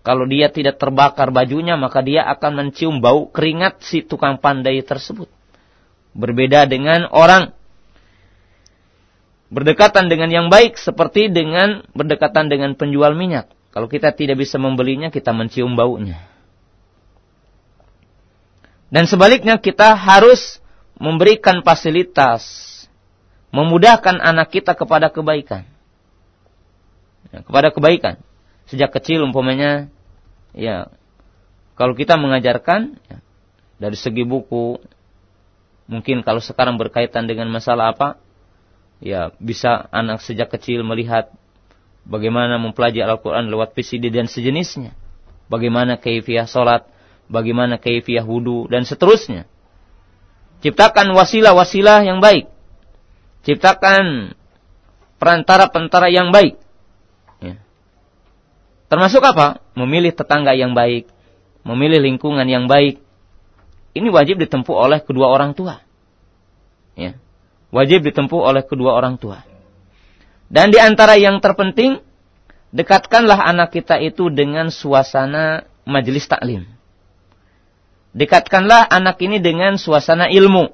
Kalau 0.04 0.28
dia 0.28 0.52
tidak 0.52 0.84
terbakar 0.84 1.32
bajunya, 1.32 1.80
maka 1.80 2.04
dia 2.04 2.28
akan 2.28 2.60
mencium 2.60 3.00
bau 3.00 3.32
keringat 3.32 3.80
si 3.80 4.04
tukang 4.04 4.36
pandai 4.36 4.84
tersebut. 4.84 5.32
Berbeda 6.12 6.68
dengan 6.68 7.08
orang 7.08 7.56
berdekatan 9.48 10.12
dengan 10.12 10.28
yang 10.28 10.48
baik 10.52 10.76
seperti 10.76 11.32
dengan 11.32 11.88
berdekatan 11.96 12.52
dengan 12.52 12.76
penjual 12.76 13.16
minyak. 13.16 13.48
Kalau 13.72 13.88
kita 13.88 14.12
tidak 14.12 14.44
bisa 14.44 14.60
membelinya, 14.60 15.08
kita 15.08 15.32
mencium 15.32 15.80
baunya. 15.80 16.33
Dan 18.94 19.10
sebaliknya 19.10 19.58
kita 19.58 19.98
harus 19.98 20.62
memberikan 21.02 21.66
fasilitas 21.66 22.70
memudahkan 23.50 24.22
anak 24.22 24.54
kita 24.54 24.78
kepada 24.78 25.10
kebaikan. 25.10 25.66
Ya, 27.34 27.42
kepada 27.42 27.74
kebaikan. 27.74 28.22
Sejak 28.70 28.94
kecil 28.94 29.26
umpamanya, 29.26 29.90
ya, 30.54 30.94
kalau 31.74 31.98
kita 31.98 32.22
mengajarkan, 32.22 33.02
ya, 33.10 33.18
dari 33.82 33.98
segi 33.98 34.22
buku, 34.22 34.78
mungkin 35.90 36.22
kalau 36.22 36.38
sekarang 36.38 36.78
berkaitan 36.78 37.26
dengan 37.26 37.50
masalah 37.50 37.98
apa, 37.98 38.22
ya 39.02 39.34
bisa 39.42 39.90
anak 39.90 40.22
sejak 40.22 40.54
kecil 40.54 40.86
melihat 40.86 41.34
bagaimana 42.06 42.62
mempelajari 42.62 43.10
Al-Quran 43.10 43.50
lewat 43.50 43.74
PCD 43.74 44.14
dan 44.14 44.30
sejenisnya. 44.30 44.94
Bagaimana 45.50 45.98
keifiah 45.98 46.46
sholat, 46.46 46.93
bagaimana 47.34 47.82
keifiah 47.82 48.22
wudhu, 48.22 48.70
dan 48.70 48.86
seterusnya. 48.86 49.50
Ciptakan 50.62 51.18
wasilah-wasilah 51.18 52.06
yang 52.06 52.22
baik 52.22 52.54
ciptakan 53.44 54.34
perantara-perantara 55.20 56.10
yang 56.10 56.32
baik. 56.32 56.58
Ya. 57.44 57.60
Termasuk 58.88 59.24
apa? 59.24 59.62
Memilih 59.76 60.16
tetangga 60.16 60.56
yang 60.56 60.74
baik, 60.74 61.12
memilih 61.68 62.00
lingkungan 62.02 62.48
yang 62.48 62.66
baik. 62.66 63.04
Ini 63.94 64.10
wajib 64.10 64.42
ditempuh 64.42 64.74
oleh 64.74 65.00
kedua 65.06 65.30
orang 65.30 65.54
tua. 65.54 65.84
Ya. 66.98 67.20
Wajib 67.70 68.02
ditempuh 68.08 68.42
oleh 68.42 68.66
kedua 68.66 68.98
orang 68.98 69.22
tua. 69.22 69.46
Dan 70.50 70.74
di 70.74 70.78
antara 70.82 71.18
yang 71.18 71.42
terpenting, 71.42 72.02
dekatkanlah 72.74 73.38
anak 73.38 73.74
kita 73.74 74.02
itu 74.02 74.30
dengan 74.34 74.70
suasana 74.74 75.66
majelis 75.86 76.26
taklim. 76.26 76.66
Dekatkanlah 78.14 78.88
anak 78.94 79.18
ini 79.26 79.42
dengan 79.42 79.78
suasana 79.82 80.30
ilmu 80.30 80.70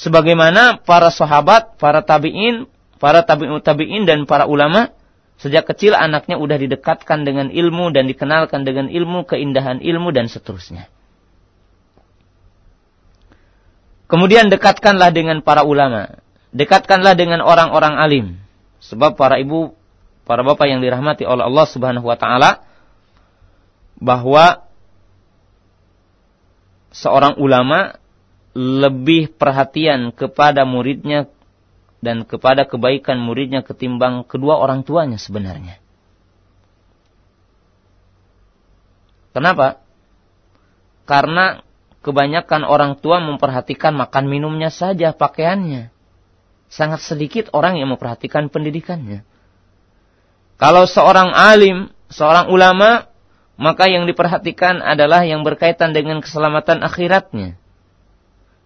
sebagaimana 0.00 0.80
para 0.80 1.12
sahabat, 1.12 1.76
para 1.76 2.00
tabi'in, 2.00 2.64
para 2.96 3.20
tabi'in 3.60 4.08
dan 4.08 4.24
para 4.24 4.48
ulama 4.48 4.92
sejak 5.40 5.68
kecil 5.72 5.96
anaknya 5.96 6.36
udah 6.36 6.56
didekatkan 6.56 7.24
dengan 7.24 7.48
ilmu 7.48 7.92
dan 7.92 8.08
dikenalkan 8.08 8.64
dengan 8.64 8.88
ilmu, 8.92 9.24
keindahan 9.24 9.80
ilmu 9.80 10.08
dan 10.12 10.28
seterusnya. 10.28 10.88
Kemudian 14.10 14.50
dekatkanlah 14.50 15.14
dengan 15.14 15.38
para 15.40 15.62
ulama. 15.62 16.18
Dekatkanlah 16.50 17.14
dengan 17.14 17.46
orang-orang 17.46 17.94
alim. 17.94 18.26
Sebab 18.82 19.14
para 19.14 19.38
ibu, 19.38 19.70
para 20.26 20.42
bapak 20.42 20.66
yang 20.66 20.82
dirahmati 20.82 21.22
oleh 21.22 21.46
Allah 21.46 21.66
Subhanahu 21.70 22.10
wa 22.10 22.18
taala 22.18 22.66
bahwa 24.02 24.69
seorang 26.90 27.38
ulama 27.38 27.98
lebih 28.54 29.30
perhatian 29.34 30.10
kepada 30.10 30.66
muridnya 30.66 31.30
dan 32.02 32.26
kepada 32.26 32.66
kebaikan 32.66 33.20
muridnya 33.20 33.62
ketimbang 33.62 34.26
kedua 34.26 34.58
orang 34.58 34.82
tuanya 34.82 35.20
sebenarnya. 35.20 35.78
Kenapa? 39.30 39.78
Karena 41.06 41.62
kebanyakan 42.02 42.66
orang 42.66 42.98
tua 42.98 43.22
memperhatikan 43.22 43.94
makan 43.94 44.26
minumnya 44.26 44.72
saja, 44.72 45.14
pakaiannya. 45.14 45.92
Sangat 46.70 47.02
sedikit 47.02 47.50
orang 47.54 47.78
yang 47.78 47.94
memperhatikan 47.94 48.50
pendidikannya. 48.50 49.26
Kalau 50.58 50.86
seorang 50.86 51.34
alim, 51.34 51.90
seorang 52.10 52.50
ulama, 52.50 53.09
maka 53.60 53.92
yang 53.92 54.08
diperhatikan 54.08 54.80
adalah 54.80 55.20
yang 55.20 55.44
berkaitan 55.44 55.92
dengan 55.92 56.24
keselamatan 56.24 56.80
akhiratnya. 56.80 57.60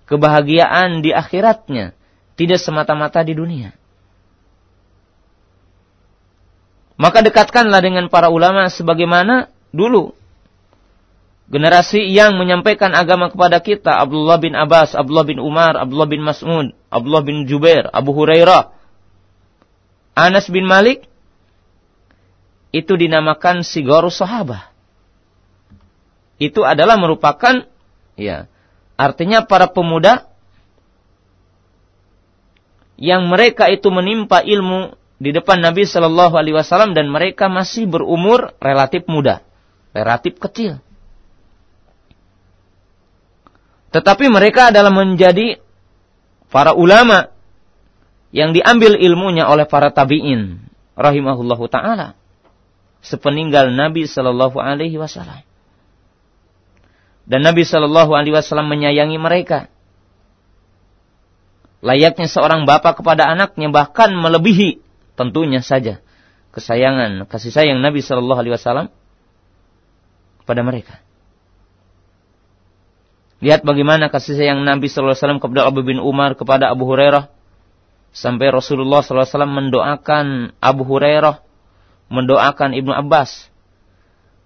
Kebahagiaan 0.07 1.03
di 1.03 1.11
akhiratnya, 1.11 1.99
tidak 2.39 2.63
semata-mata 2.63 3.19
di 3.27 3.35
dunia. 3.35 3.75
Maka 6.95 7.27
dekatkanlah 7.27 7.83
dengan 7.83 8.07
para 8.07 8.31
ulama 8.31 8.71
sebagaimana 8.71 9.51
dulu 9.75 10.15
generasi 11.51 12.07
yang 12.07 12.39
menyampaikan 12.39 12.95
agama 12.95 13.35
kepada 13.35 13.59
kita 13.59 13.99
Abdullah 13.99 14.39
bin 14.39 14.55
Abbas, 14.55 14.95
Abdullah 14.95 15.27
bin 15.27 15.43
Umar, 15.43 15.75
Abdullah 15.75 16.07
bin 16.07 16.23
Mas'ud, 16.23 16.71
Abdullah 16.87 17.27
bin 17.27 17.51
Jubair, 17.51 17.91
Abu 17.91 18.15
Hurairah, 18.15 18.71
Anas 20.15 20.47
bin 20.47 20.71
Malik 20.71 21.11
itu 22.71 22.95
dinamakan 22.95 23.67
sigaru 23.67 24.07
sahabah. 24.07 24.74
Itu 26.45 26.61
adalah 26.69 27.01
merupakan 27.01 27.65
ya 28.21 28.53
artinya 29.01 29.49
para 29.49 29.73
pemuda 29.73 30.29
yang 33.01 33.27
mereka 33.27 33.73
itu 33.73 33.89
menimpa 33.89 34.45
ilmu 34.45 34.95
di 35.19 35.33
depan 35.33 35.65
Nabi 35.65 35.89
Shallallahu 35.89 36.37
Alaihi 36.37 36.55
Wasallam 36.61 36.93
dan 36.93 37.09
mereka 37.09 37.49
masih 37.49 37.89
berumur 37.89 38.53
relatif 38.61 39.09
muda, 39.09 39.41
relatif 39.97 40.37
kecil. 40.37 40.85
Tetapi 43.95 44.27
mereka 44.29 44.75
adalah 44.75 44.91
menjadi 44.91 45.63
para 46.51 46.75
ulama 46.75 47.31
yang 48.35 48.51
diambil 48.51 48.99
ilmunya 48.99 49.47
oleh 49.47 49.65
para 49.71 49.95
tabi'in 49.95 50.67
rahimahullahu 50.99 51.71
taala 51.71 52.19
sepeninggal 53.05 53.71
Nabi 53.71 54.11
sallallahu 54.11 54.59
alaihi 54.59 54.99
wasallam. 54.99 55.47
Dan 57.25 57.41
Nabi 57.45 57.65
sallallahu 57.65 58.13
alaihi 58.13 58.37
wasallam 58.37 58.69
menyayangi 58.69 59.17
mereka. 59.17 59.73
Layaknya 61.85 62.29
seorang 62.29 62.65
bapak 62.65 63.01
kepada 63.01 63.29
anaknya 63.29 63.69
bahkan 63.69 64.13
melebihi 64.17 64.81
tentunya 65.15 65.61
saja 65.61 66.01
kesayangan 66.57 67.29
kasih 67.29 67.53
sayang 67.53 67.85
Nabi 67.85 68.01
sallallahu 68.01 68.41
alaihi 68.41 68.57
wasallam 68.57 68.89
kepada 70.45 70.61
mereka. 70.65 71.05
Lihat 73.45 73.61
bagaimana 73.61 74.09
kasih 74.09 74.41
sayang 74.41 74.65
Nabi 74.65 74.89
Sallallahu 74.89 75.13
Alaihi 75.13 75.21
Wasallam 75.21 75.43
kepada 75.45 75.69
Abu 75.69 75.85
bin 75.85 76.01
Umar, 76.01 76.33
kepada 76.33 76.73
Abu 76.73 76.89
Hurairah. 76.89 77.29
Sampai 78.09 78.49
Rasulullah 78.49 79.05
Sallallahu 79.05 79.21
Alaihi 79.21 79.37
Wasallam 79.37 79.55
mendoakan 79.61 80.27
Abu 80.65 80.83
Hurairah, 80.89 81.45
mendoakan 82.09 82.73
Ibnu 82.73 82.93
Abbas. 82.97 83.53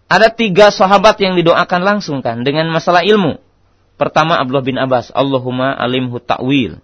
Ada 0.09 0.33
tiga 0.33 0.73
sahabat 0.73 1.21
yang 1.21 1.37
didoakan 1.37 1.85
langsung 1.85 2.25
kan 2.25 2.41
dengan 2.41 2.73
masalah 2.73 3.05
ilmu. 3.05 3.37
Pertama 4.01 4.41
Abdullah 4.41 4.65
bin 4.65 4.81
Abbas, 4.81 5.13
Allahumma 5.13 5.77
alimhu 5.77 6.17
ta'wil. 6.17 6.81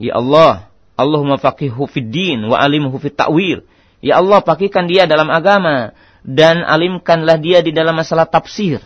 Ya 0.00 0.16
Allah, 0.16 0.72
Allahumma 0.96 1.36
faqihhu 1.36 1.84
fid 1.90 2.08
din 2.08 2.48
wa 2.48 2.56
alimhu 2.56 2.96
fit 2.96 3.12
ta'wil. 3.12 3.68
Ya 4.00 4.18
Allah, 4.18 4.40
pakikan 4.40 4.88
dia 4.88 5.04
dalam 5.04 5.28
agama 5.28 5.92
dan 6.24 6.64
alimkanlah 6.64 7.36
dia 7.36 7.60
di 7.60 7.76
dalam 7.76 7.98
masalah 7.98 8.24
tafsir. 8.24 8.80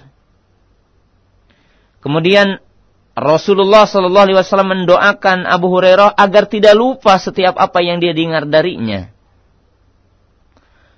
Kemudian 2.02 2.58
Rasulullah 3.16 3.88
Shallallahu 3.88 4.26
Alaihi 4.28 4.38
Wasallam 4.38 4.84
mendoakan 4.84 5.48
Abu 5.48 5.72
Hurairah 5.72 6.12
agar 6.20 6.52
tidak 6.52 6.76
lupa 6.76 7.16
setiap 7.16 7.56
apa 7.56 7.80
yang 7.80 7.96
dia 7.96 8.12
dengar 8.12 8.44
darinya. 8.44 9.08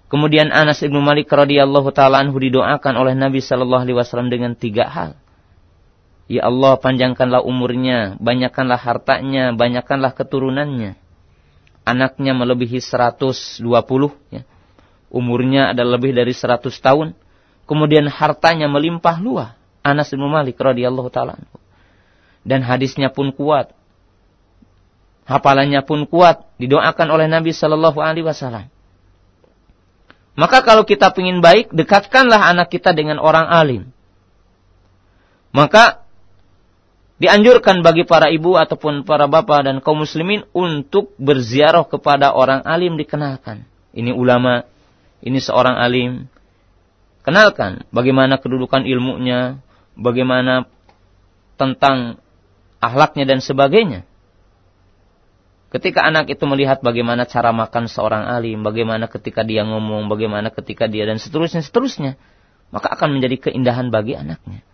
Kemudian 0.08 0.48
Anas 0.48 0.80
ibnu 0.80 1.04
Malik 1.04 1.28
radhiyallahu 1.28 1.92
taala 1.92 2.24
didoakan 2.24 2.94
oleh 2.96 3.12
Nabi 3.12 3.44
Shallallahu 3.44 3.84
Alaihi 3.84 3.96
Wasallam 3.96 4.32
dengan 4.32 4.56
tiga 4.56 4.88
hal. 4.88 5.20
Ya 6.28 6.44
Allah, 6.44 6.76
panjangkanlah 6.80 7.40
umurnya, 7.44 8.16
banyakkanlah 8.20 8.76
hartanya, 8.76 9.52
banyakkanlah 9.56 10.12
keturunannya. 10.12 10.96
Anaknya 11.88 12.36
melebihi 12.36 12.84
120, 12.84 13.64
ya. 14.28 14.44
umurnya 15.08 15.72
ada 15.72 15.88
lebih 15.88 16.12
dari 16.12 16.36
100 16.36 16.68
tahun. 16.84 17.16
Kemudian 17.64 18.08
hartanya 18.12 18.68
melimpah 18.68 19.20
luas. 19.20 19.56
Anas 19.80 20.12
bin 20.12 20.20
Malik 20.28 20.60
radhiyallahu 20.60 21.08
taala 21.08 21.40
Dan 22.44 22.60
hadisnya 22.60 23.08
pun 23.08 23.32
kuat. 23.32 23.72
Hafalannya 25.24 25.80
pun 25.84 26.08
kuat, 26.08 26.44
didoakan 26.60 27.08
oleh 27.08 27.28
Nabi 27.28 27.52
sallallahu 27.52 28.00
alaihi 28.00 28.24
wasallam. 28.24 28.68
Maka 30.38 30.62
kalau 30.62 30.86
kita 30.86 31.10
ingin 31.18 31.42
baik, 31.42 31.74
dekatkanlah 31.74 32.38
anak 32.38 32.70
kita 32.70 32.94
dengan 32.94 33.18
orang 33.18 33.50
alim. 33.50 33.90
Maka 35.50 36.06
dianjurkan 37.18 37.82
bagi 37.82 38.06
para 38.06 38.30
ibu 38.30 38.54
ataupun 38.54 39.02
para 39.02 39.26
bapak 39.26 39.66
dan 39.66 39.76
kaum 39.82 40.06
muslimin 40.06 40.46
untuk 40.54 41.10
berziarah 41.18 41.82
kepada 41.90 42.30
orang 42.30 42.62
alim 42.62 42.94
dikenalkan. 42.94 43.66
Ini 43.90 44.14
ulama, 44.14 44.62
ini 45.26 45.42
seorang 45.42 45.74
alim. 45.74 46.30
Kenalkan 47.26 47.82
bagaimana 47.90 48.38
kedudukan 48.38 48.86
ilmunya, 48.86 49.58
bagaimana 49.98 50.70
tentang 51.58 52.22
ahlaknya 52.78 53.26
dan 53.26 53.42
sebagainya. 53.42 54.07
Ketika 55.68 56.00
anak 56.00 56.32
itu 56.32 56.40
melihat 56.48 56.80
bagaimana 56.80 57.28
cara 57.28 57.52
makan 57.52 57.92
seorang 57.92 58.24
alim, 58.24 58.64
bagaimana 58.64 59.04
ketika 59.04 59.44
dia 59.44 59.68
ngomong, 59.68 60.08
bagaimana 60.08 60.48
ketika 60.48 60.88
dia 60.88 61.04
dan 61.04 61.20
seterusnya, 61.20 61.60
seterusnya, 61.60 62.16
maka 62.72 62.88
akan 62.88 63.20
menjadi 63.20 63.52
keindahan 63.52 63.92
bagi 63.92 64.16
anaknya. 64.16 64.64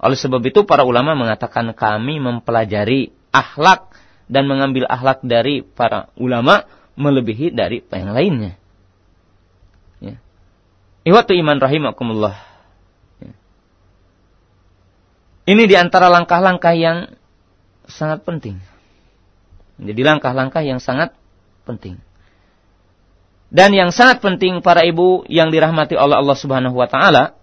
Oleh 0.00 0.16
sebab 0.16 0.40
itu 0.48 0.64
para 0.64 0.88
ulama 0.88 1.12
mengatakan 1.12 1.76
kami 1.76 2.24
mempelajari 2.24 3.12
akhlak 3.36 3.92
dan 4.32 4.48
mengambil 4.48 4.88
akhlak 4.88 5.20
dari 5.20 5.60
para 5.60 6.08
ulama 6.16 6.64
melebihi 6.96 7.52
dari 7.52 7.84
yang 7.84 8.16
lainnya. 8.16 8.52
Ya. 10.00 10.16
Iwatu 11.04 11.36
iman 11.36 11.60
rahimakumullah. 11.60 12.36
Ini 15.42 15.62
di 15.66 15.74
antara 15.74 16.06
langkah-langkah 16.08 16.72
yang 16.72 17.12
sangat 17.90 18.22
penting. 18.22 18.71
Menjadi 19.80 20.02
langkah-langkah 20.04 20.62
yang 20.64 20.80
sangat 20.80 21.14
penting. 21.64 22.00
Dan 23.52 23.76
yang 23.76 23.92
sangat 23.92 24.24
penting 24.24 24.64
para 24.64 24.80
ibu 24.80 25.28
yang 25.28 25.52
dirahmati 25.52 25.92
oleh 25.92 26.16
Allah 26.16 26.36
Subhanahu 26.36 26.72
wa 26.72 26.88
taala 26.88 27.36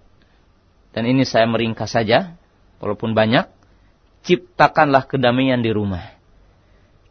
dan 0.89 1.05
ini 1.05 1.21
saya 1.21 1.45
meringkas 1.45 1.93
saja 1.93 2.33
walaupun 2.81 3.13
banyak 3.13 3.45
ciptakanlah 4.25 5.05
kedamaian 5.05 5.61
di 5.61 5.69
rumah. 5.69 6.17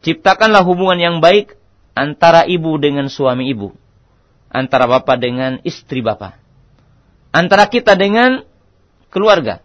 Ciptakanlah 0.03 0.63
hubungan 0.63 0.99
yang 0.99 1.17
baik 1.19 1.59
antara 1.95 2.47
ibu 2.47 2.75
dengan 2.79 3.11
suami 3.11 3.51
ibu, 3.51 3.75
antara 4.51 4.87
bapak 4.87 5.17
dengan 5.19 5.51
istri 5.67 5.99
bapak, 5.99 6.39
antara 7.35 7.67
kita 7.67 7.99
dengan 7.99 8.43
keluarga. 9.11 9.59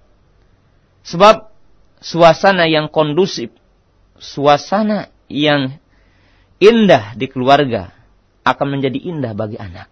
Sebab 1.05 1.52
suasana 2.01 2.66
yang 2.66 2.90
kondusif, 2.90 3.52
suasana 4.18 5.13
yang 5.28 5.78
indah 6.60 7.16
di 7.16 7.26
keluarga 7.28 7.92
akan 8.44 8.78
menjadi 8.78 8.98
indah 9.01 9.32
bagi 9.32 9.56
anak. 9.56 9.88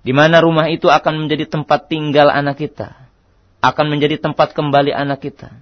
Di 0.00 0.16
mana 0.16 0.40
rumah 0.40 0.68
itu 0.72 0.88
akan 0.88 1.26
menjadi 1.26 1.44
tempat 1.44 1.92
tinggal 1.92 2.32
anak 2.32 2.60
kita, 2.60 2.96
akan 3.60 3.86
menjadi 3.92 4.16
tempat 4.16 4.56
kembali 4.56 4.92
anak 4.96 5.20
kita, 5.20 5.52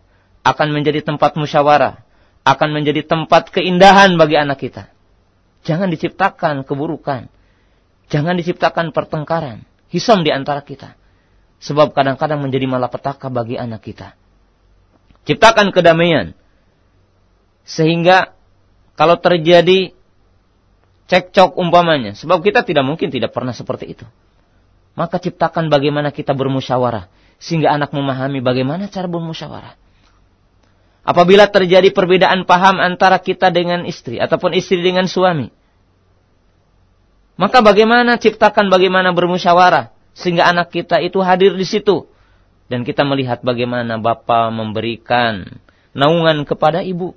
akan 0.46 0.68
menjadi 0.70 1.02
tempat 1.02 1.34
musyawarah, 1.34 2.06
akan 2.46 2.68
menjadi 2.70 3.02
tempat 3.02 3.50
keindahan 3.50 4.14
bagi 4.14 4.38
anak 4.38 4.62
kita. 4.62 4.90
Jangan 5.66 5.90
diciptakan 5.90 6.62
keburukan. 6.62 7.26
Jangan 8.08 8.34
diciptakan 8.38 8.94
pertengkaran. 8.94 9.66
Hisam 9.90 10.22
di 10.22 10.30
antara 10.30 10.62
kita. 10.62 10.94
Sebab 11.58 11.90
kadang-kadang 11.90 12.38
menjadi 12.38 12.70
malapetaka 12.70 13.26
bagi 13.28 13.58
anak 13.58 13.82
kita. 13.82 14.14
Ciptakan 15.26 15.74
kedamaian. 15.74 16.32
Sehingga 17.68 18.37
kalau 18.98 19.14
terjadi 19.22 19.94
cekcok 21.06 21.54
umpamanya. 21.54 22.18
Sebab 22.18 22.42
kita 22.42 22.66
tidak 22.66 22.82
mungkin 22.82 23.14
tidak 23.14 23.30
pernah 23.30 23.54
seperti 23.54 23.94
itu. 23.94 24.06
Maka 24.98 25.22
ciptakan 25.22 25.70
bagaimana 25.70 26.10
kita 26.10 26.34
bermusyawarah. 26.34 27.06
Sehingga 27.38 27.70
anak 27.70 27.94
memahami 27.94 28.42
bagaimana 28.42 28.90
cara 28.90 29.06
bermusyawarah. 29.06 29.78
Apabila 31.06 31.48
terjadi 31.48 31.88
perbedaan 31.94 32.42
paham 32.44 32.82
antara 32.82 33.22
kita 33.22 33.48
dengan 33.48 33.86
istri. 33.86 34.18
Ataupun 34.18 34.52
istri 34.58 34.82
dengan 34.82 35.06
suami. 35.06 35.48
Maka 37.38 37.62
bagaimana 37.62 38.18
ciptakan 38.18 38.66
bagaimana 38.68 39.14
bermusyawarah. 39.14 39.94
Sehingga 40.12 40.50
anak 40.50 40.74
kita 40.74 40.98
itu 40.98 41.22
hadir 41.22 41.54
di 41.54 41.62
situ. 41.62 42.10
Dan 42.66 42.82
kita 42.82 43.06
melihat 43.06 43.40
bagaimana 43.40 43.96
Bapak 43.96 44.50
memberikan 44.50 45.46
naungan 45.94 46.42
kepada 46.42 46.82
ibu. 46.82 47.14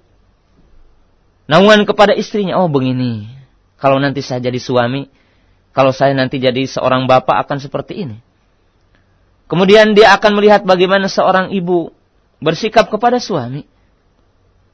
Naungan 1.51 1.83
kepada 1.83 2.15
istrinya. 2.15 2.55
Oh 2.63 2.71
begini. 2.71 3.27
Kalau 3.75 3.99
nanti 3.99 4.23
saya 4.23 4.39
jadi 4.39 4.55
suami. 4.55 5.11
Kalau 5.75 5.91
saya 5.91 6.15
nanti 6.15 6.39
jadi 6.39 6.63
seorang 6.63 7.11
bapak 7.11 7.43
akan 7.43 7.59
seperti 7.59 8.07
ini. 8.07 8.23
Kemudian 9.51 9.91
dia 9.91 10.15
akan 10.15 10.39
melihat 10.39 10.63
bagaimana 10.63 11.11
seorang 11.11 11.51
ibu 11.51 11.91
bersikap 12.39 12.87
kepada 12.87 13.19
suami. 13.19 13.67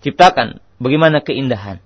Ciptakan 0.06 0.62
bagaimana 0.78 1.26
keindahan. 1.26 1.82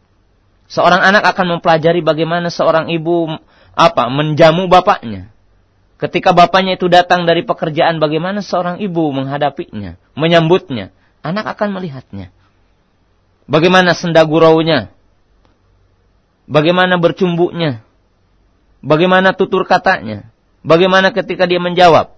Seorang 0.68 1.00
anak 1.00 1.24
akan 1.24 1.60
mempelajari 1.60 2.04
bagaimana 2.04 2.52
seorang 2.52 2.92
ibu 2.92 3.32
apa 3.72 4.12
menjamu 4.12 4.68
bapaknya. 4.68 5.32
Ketika 6.00 6.36
bapaknya 6.36 6.76
itu 6.76 6.92
datang 6.92 7.24
dari 7.24 7.48
pekerjaan, 7.48 8.02
bagaimana 8.02 8.44
seorang 8.44 8.82
ibu 8.82 9.14
menghadapinya, 9.14 9.96
menyambutnya. 10.18 10.92
Anak 11.22 11.56
akan 11.56 11.78
melihatnya. 11.78 12.34
Bagaimana 13.50 13.94
senda 13.94 14.22
guraunya. 14.26 14.92
Bagaimana 16.50 16.98
bercumbuknya. 16.98 17.86
Bagaimana 18.82 19.38
tutur 19.38 19.64
katanya. 19.70 20.30
Bagaimana 20.62 21.14
ketika 21.14 21.46
dia 21.50 21.62
menjawab. 21.62 22.14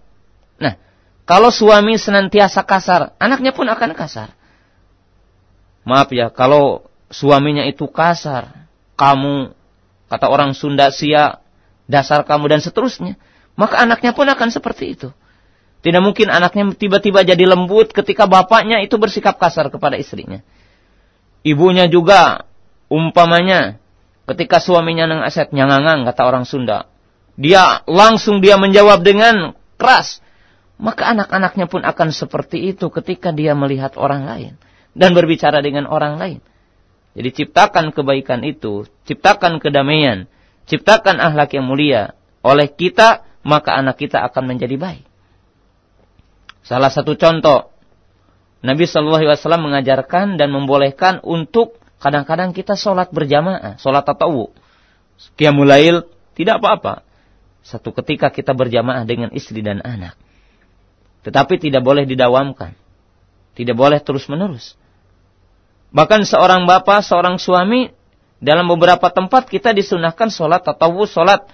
Nah, 0.59 0.79
kalau 1.23 1.51
suami 1.51 1.95
senantiasa 1.95 2.63
kasar, 2.63 3.15
anaknya 3.19 3.55
pun 3.55 3.67
akan 3.67 3.95
kasar. 3.95 4.35
Maaf 5.83 6.11
ya, 6.15 6.31
kalau 6.31 6.87
suaminya 7.11 7.67
itu 7.67 7.87
kasar, 7.91 8.67
kamu, 8.95 9.51
kata 10.07 10.27
orang 10.31 10.55
Sunda 10.55 10.91
sia, 10.91 11.43
dasar 11.87 12.23
kamu 12.23 12.47
dan 12.47 12.59
seterusnya 12.63 13.19
maka 13.53 13.81
anaknya 13.81 14.11
pun 14.17 14.25
akan 14.25 14.49
seperti 14.49 14.97
itu. 14.97 15.09
Tidak 15.83 15.99
mungkin 15.99 16.31
anaknya 16.31 16.71
tiba-tiba 16.73 17.27
jadi 17.27 17.43
lembut 17.43 17.91
ketika 17.91 18.23
bapaknya 18.23 18.79
itu 18.81 18.95
bersikap 18.95 19.35
kasar 19.35 19.67
kepada 19.67 19.99
istrinya. 19.99 20.39
Ibunya 21.43 21.91
juga 21.91 22.47
umpamanya 22.87 23.79
ketika 24.31 24.63
suaminya 24.63 25.11
nang 25.11 25.21
aset 25.27 25.51
nyangangang 25.51 26.07
kata 26.07 26.21
orang 26.23 26.47
Sunda. 26.47 26.87
Dia 27.35 27.83
langsung 27.89 28.39
dia 28.39 28.55
menjawab 28.55 29.03
dengan 29.03 29.51
keras. 29.75 30.23
Maka 30.79 31.11
anak-anaknya 31.15 31.67
pun 31.67 31.83
akan 31.83 32.09
seperti 32.11 32.73
itu 32.73 32.87
ketika 32.91 33.35
dia 33.35 33.53
melihat 33.53 33.99
orang 33.99 34.23
lain. 34.23 34.53
Dan 34.93 35.17
berbicara 35.17 35.59
dengan 35.59 35.89
orang 35.89 36.21
lain. 36.21 36.39
Jadi 37.13 37.29
ciptakan 37.43 37.91
kebaikan 37.91 38.45
itu. 38.45 38.85
Ciptakan 39.09 39.57
kedamaian. 39.57 40.29
Ciptakan 40.69 41.17
ahlak 41.17 41.53
yang 41.57 41.65
mulia. 41.65 42.13
Oleh 42.45 42.69
kita 42.69 43.25
maka 43.43 43.75
anak 43.75 43.99
kita 43.99 44.23
akan 44.23 44.55
menjadi 44.55 44.79
baik. 44.79 45.05
Salah 46.63 46.87
satu 46.87 47.19
contoh, 47.19 47.72
Nabi 48.63 48.87
Shallallahu 48.87 49.27
Alaihi 49.27 49.35
Wasallam 49.35 49.67
mengajarkan 49.67 50.39
dan 50.39 50.47
membolehkan 50.55 51.19
untuk 51.19 51.75
kadang-kadang 51.99 52.55
kita 52.55 52.79
sholat 52.79 53.11
berjamaah, 53.11 53.75
sholat 53.75 54.07
tatawu. 54.07 54.55
Qiyamulail 55.35 56.07
tidak 56.33 56.63
apa-apa. 56.63 57.03
Satu 57.63 57.91
ketika 57.91 58.31
kita 58.31 58.55
berjamaah 58.55 59.03
dengan 59.03 59.35
istri 59.35 59.59
dan 59.59 59.83
anak. 59.83 60.15
Tetapi 61.27 61.59
tidak 61.59 61.83
boleh 61.83 62.07
didawamkan. 62.07 62.75
Tidak 63.55 63.75
boleh 63.75 63.99
terus-menerus. 63.99 64.75
Bahkan 65.91 66.25
seorang 66.25 66.63
bapak, 66.63 67.05
seorang 67.05 67.37
suami, 67.37 67.91
dalam 68.43 68.67
beberapa 68.67 69.07
tempat 69.07 69.47
kita 69.47 69.71
disunahkan 69.71 70.27
sholat 70.27 70.63
tatawu, 70.63 71.07
sholat 71.07 71.47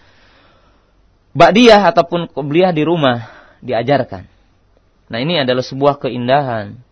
Ba'diyah 1.30 1.86
ataupun 1.94 2.26
qobliyah 2.34 2.74
di 2.74 2.82
rumah 2.82 3.30
diajarkan. 3.62 4.26
Nah 5.14 5.20
ini 5.22 5.38
adalah 5.38 5.62
sebuah 5.62 6.02
keindahan. 6.02 6.89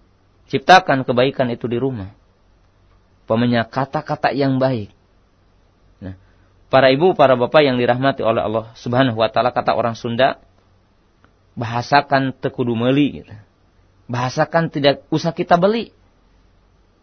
Ciptakan 0.48 1.03
kebaikan 1.03 1.52
itu 1.52 1.68
di 1.68 1.76
rumah. 1.76 2.11
Pemenya 3.28 3.68
kata-kata 3.68 4.32
yang 4.32 4.57
baik. 4.57 4.95
Nah, 5.99 6.15
para 6.72 6.88
ibu, 6.91 7.11
para 7.11 7.36
bapak 7.36 7.68
yang 7.68 7.76
dirahmati 7.76 8.24
oleh 8.24 8.40
Allah 8.40 8.72
Subhanahu 8.80 9.19
wa 9.19 9.28
taala 9.28 9.52
kata 9.52 9.76
orang 9.76 9.99
Sunda, 9.99 10.40
bahasakan 11.60 12.32
tekudu 12.32 12.74
meli. 12.74 13.22
Gitu. 13.24 13.36
Bahasakan 14.07 14.72
tidak 14.72 15.03
usah 15.11 15.36
kita 15.36 15.60
beli. 15.60 15.91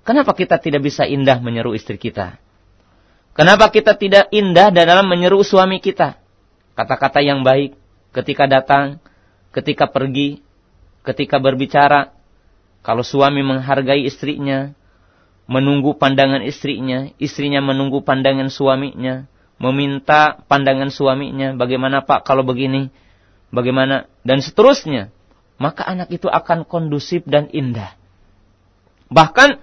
Kenapa 0.09 0.33
kita 0.33 0.57
tidak 0.57 0.85
bisa 0.85 1.05
indah 1.05 1.37
menyeru 1.41 1.77
istri 1.77 2.01
kita? 2.01 2.41
Kenapa 3.37 3.69
kita 3.69 3.97
tidak 3.97 4.33
indah 4.33 4.73
dalam 4.73 5.05
menyeru 5.05 5.45
suami 5.45 5.85
kita? 5.85 6.25
kata-kata 6.75 7.23
yang 7.23 7.47
baik 7.47 7.79
ketika 8.11 8.51
datang, 8.51 8.99
ketika 9.55 9.89
pergi, 9.89 10.43
ketika 11.07 11.39
berbicara. 11.39 12.13
Kalau 12.85 13.01
suami 13.01 13.41
menghargai 13.41 14.05
istrinya, 14.05 14.77
menunggu 15.49 15.97
pandangan 15.97 16.45
istrinya, 16.45 17.09
istrinya 17.17 17.65
menunggu 17.65 18.05
pandangan 18.05 18.53
suaminya, 18.53 19.25
meminta 19.57 20.45
pandangan 20.45 20.93
suaminya, 20.93 21.57
bagaimana 21.57 22.05
Pak 22.05 22.29
kalau 22.29 22.45
begini, 22.45 22.93
bagaimana, 23.49 24.05
dan 24.21 24.45
seterusnya. 24.45 25.09
Maka 25.57 25.87
anak 25.87 26.13
itu 26.13 26.29
akan 26.29 26.69
kondusif 26.69 27.25
dan 27.25 27.49
indah. 27.55 27.97
Bahkan 29.09 29.57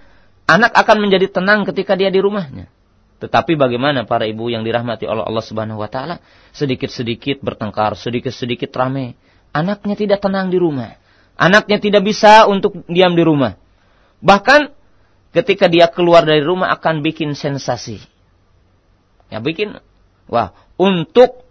anak 0.48 0.72
akan 0.74 0.98
menjadi 0.98 1.30
tenang 1.30 1.62
ketika 1.68 1.94
dia 1.94 2.08
di 2.10 2.18
rumahnya. 2.18 2.66
Tetapi 3.22 3.54
bagaimana 3.54 4.02
para 4.02 4.26
ibu 4.26 4.50
yang 4.50 4.66
dirahmati 4.66 5.06
oleh 5.06 5.22
Allah 5.22 5.44
Subhanahu 5.46 5.78
wa 5.78 5.86
taala, 5.86 6.18
sedikit-sedikit 6.50 7.38
bertengkar, 7.38 7.94
sedikit-sedikit 7.94 8.74
ramai. 8.74 9.14
Anaknya 9.54 9.94
tidak 9.94 10.24
tenang 10.24 10.50
di 10.50 10.58
rumah. 10.58 10.98
Anaknya 11.42 11.82
tidak 11.82 12.06
bisa 12.06 12.46
untuk 12.46 12.86
diam 12.86 13.18
di 13.18 13.26
rumah. 13.26 13.58
Bahkan 14.22 14.70
ketika 15.34 15.66
dia 15.66 15.90
keluar 15.90 16.22
dari 16.22 16.38
rumah 16.38 16.70
akan 16.70 17.02
bikin 17.02 17.34
sensasi. 17.34 17.98
Ya 19.26 19.42
bikin 19.42 19.82
wah, 20.30 20.54
untuk 20.78 21.42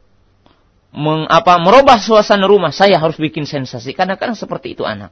mengapa 0.95 1.59
merubah 1.59 1.99
suasana 1.99 2.47
rumah, 2.47 2.71
saya 2.71 2.95
harus 3.03 3.19
bikin 3.19 3.43
sensasi. 3.43 3.91
Kadang-kadang 3.91 4.39
seperti 4.39 4.79
itu 4.79 4.87
anak. 4.87 5.11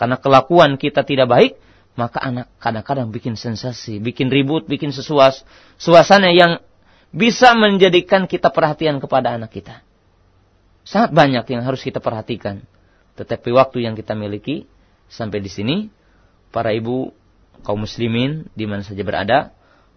Karena 0.00 0.16
kelakuan 0.16 0.80
kita 0.80 1.04
tidak 1.04 1.28
baik, 1.28 1.52
maka 1.98 2.22
anak 2.22 2.46
kadang-kadang 2.62 3.12
bikin 3.12 3.36
sensasi, 3.36 4.00
bikin 4.00 4.32
ribut, 4.32 4.64
bikin 4.64 4.88
sesuas, 4.88 5.44
suasana 5.76 6.32
yang 6.32 6.64
bisa 7.12 7.52
menjadikan 7.52 8.24
kita 8.24 8.48
perhatian 8.48 9.04
kepada 9.04 9.36
anak 9.36 9.52
kita. 9.52 9.84
Sangat 10.86 11.12
banyak 11.12 11.44
yang 11.52 11.60
harus 11.60 11.84
kita 11.84 12.00
perhatikan. 12.00 12.64
Tetapi 13.18 13.50
waktu 13.50 13.82
yang 13.82 13.98
kita 13.98 14.14
miliki 14.14 14.70
sampai 15.10 15.42
di 15.42 15.50
sini, 15.50 15.76
para 16.54 16.70
ibu 16.70 17.10
kaum 17.66 17.82
muslimin 17.82 18.46
di 18.54 18.64
mana 18.70 18.86
saja 18.86 19.02
berada, 19.02 19.50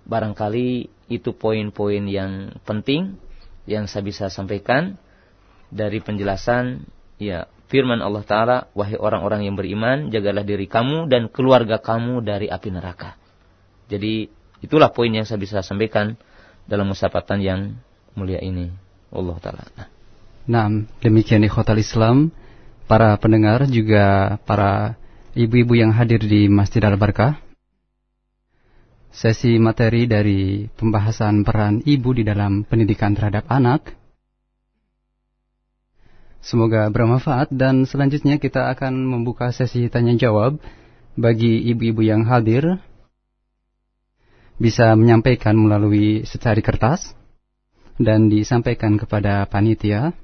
barangkali 0.10 0.89
itu 1.14 1.30
poin-poin 1.38 2.02
yang 2.10 2.57
penting 2.65 3.22
yang 3.69 3.85
saya 3.85 4.02
bisa 4.02 4.34
sampaikan 4.34 4.98
dari 5.69 6.02
penjelasan 6.02 6.89
ya 7.22 7.45
firman 7.72 8.03
Allah 8.03 8.26
Ta'ala, 8.27 8.57
wahai 8.76 8.99
orang-orang 8.99 9.48
yang 9.48 9.56
beriman, 9.56 10.11
jagalah 10.11 10.43
diri 10.43 10.68
kamu 10.68 11.07
dan 11.07 11.31
keluarga 11.31 11.80
kamu 11.80 12.19
dari 12.19 12.52
api 12.52 12.68
neraka. 12.68 13.15
Jadi 13.88 14.27
itulah 14.60 14.91
poin 14.91 15.07
yang 15.07 15.23
saya 15.23 15.39
bisa 15.39 15.64
sampaikan 15.64 16.19
dalam 16.68 16.91
musafatan 16.91 17.39
yang 17.39 17.60
mulia 18.18 18.43
ini. 18.43 18.68
Allah 19.11 19.38
Ta'ala. 19.39 19.64
Nah, 20.48 20.68
demikian 21.03 21.43
ikhwatal 21.48 21.80
Islam, 21.80 22.31
para 22.91 23.15
pendengar 23.15 23.63
juga 23.72 24.35
para 24.43 24.99
ibu-ibu 25.31 25.80
yang 25.80 25.95
hadir 25.95 26.19
di 26.19 26.51
Masjid 26.51 26.84
Al-Barkah. 26.84 27.39
Sesi 29.15 29.55
materi 29.55 30.11
dari 30.11 30.68
pembahasan 30.76 31.47
peran 31.47 31.80
ibu 31.88 32.11
di 32.11 32.27
dalam 32.27 32.68
pendidikan 32.68 33.15
terhadap 33.15 33.47
anak 33.47 33.95
Semoga 36.41 36.89
bermanfaat 36.89 37.53
dan 37.53 37.85
selanjutnya 37.85 38.41
kita 38.41 38.73
akan 38.73 38.97
membuka 38.97 39.53
sesi 39.53 39.85
tanya 39.93 40.18
jawab 40.18 40.57
bagi 41.13 41.69
ibu-ibu 41.69 42.01
yang 42.01 42.26
hadir 42.26 42.81
bisa 44.57 44.97
menyampaikan 44.97 45.53
melalui 45.53 46.26
secari 46.26 46.65
kertas 46.65 47.13
dan 48.01 48.26
disampaikan 48.26 48.97
kepada 48.97 49.45
panitia. 49.45 50.18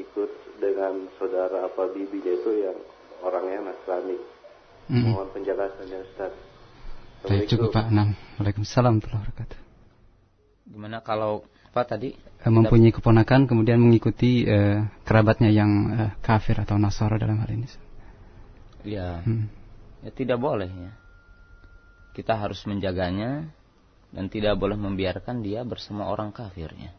ikut 0.00 0.32
dengan 0.64 1.12
saudara 1.20 1.68
apa 1.68 1.92
bibinya 1.92 2.32
itu 2.32 2.64
yang 2.64 2.80
orangnya 3.20 3.68
Nasrani? 3.68 4.35
Hmm. 4.86 5.02
Mohon 5.10 5.28
penjelasannya 5.34 5.98
Ustaz. 6.06 6.32
Baik, 7.26 7.50
cukup 7.50 7.74
Pak. 7.74 7.90
Nah, 7.90 8.14
Waalaikumsalam 8.38 9.02
warahmatullahi 9.02 9.26
wabarakatuh. 9.26 9.58
Gimana 10.70 10.98
kalau 11.02 11.42
apa 11.74 11.82
tadi? 11.82 12.14
Eh, 12.14 12.52
mempunyai 12.52 12.94
keponakan 12.94 13.50
kemudian 13.50 13.82
mengikuti 13.82 14.46
uh, 14.46 14.86
kerabatnya 15.02 15.50
yang 15.50 15.70
uh, 15.90 16.10
kafir 16.22 16.54
atau 16.62 16.78
nasara 16.78 17.18
dalam 17.18 17.42
hal 17.42 17.50
ini. 17.50 17.66
Ya, 18.86 19.20
hmm. 19.26 19.50
ya 20.06 20.10
tidak 20.14 20.38
boleh 20.38 20.70
ya. 20.70 20.92
Kita 22.14 22.38
harus 22.38 22.62
menjaganya 22.64 23.50
dan 24.14 24.30
tidak 24.30 24.54
boleh 24.56 24.78
membiarkan 24.78 25.42
dia 25.42 25.66
bersama 25.66 26.06
orang 26.06 26.30
kafirnya. 26.30 26.94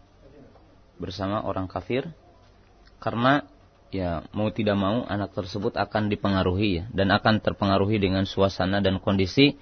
Bersama 0.99 1.41
orang 1.47 1.71
kafir 1.71 2.11
karena 2.99 3.47
ya 3.93 4.25
mau 4.35 4.51
tidak 4.51 4.75
mau 4.75 5.07
anak 5.07 5.31
tersebut 5.33 5.75
akan 5.75 6.11
dipengaruhi 6.11 6.69
ya 6.81 6.83
dan 6.91 7.11
akan 7.13 7.39
terpengaruhi 7.39 7.97
dengan 8.01 8.27
suasana 8.27 8.83
dan 8.83 8.99
kondisi 8.99 9.55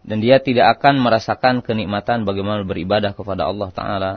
dan 0.00 0.24
dia 0.24 0.40
tidak 0.40 0.80
akan 0.80 1.02
merasakan 1.02 1.60
kenikmatan 1.60 2.24
bagaimana 2.24 2.64
beribadah 2.64 3.12
kepada 3.12 3.44
Allah 3.44 3.68
Taala. 3.68 4.12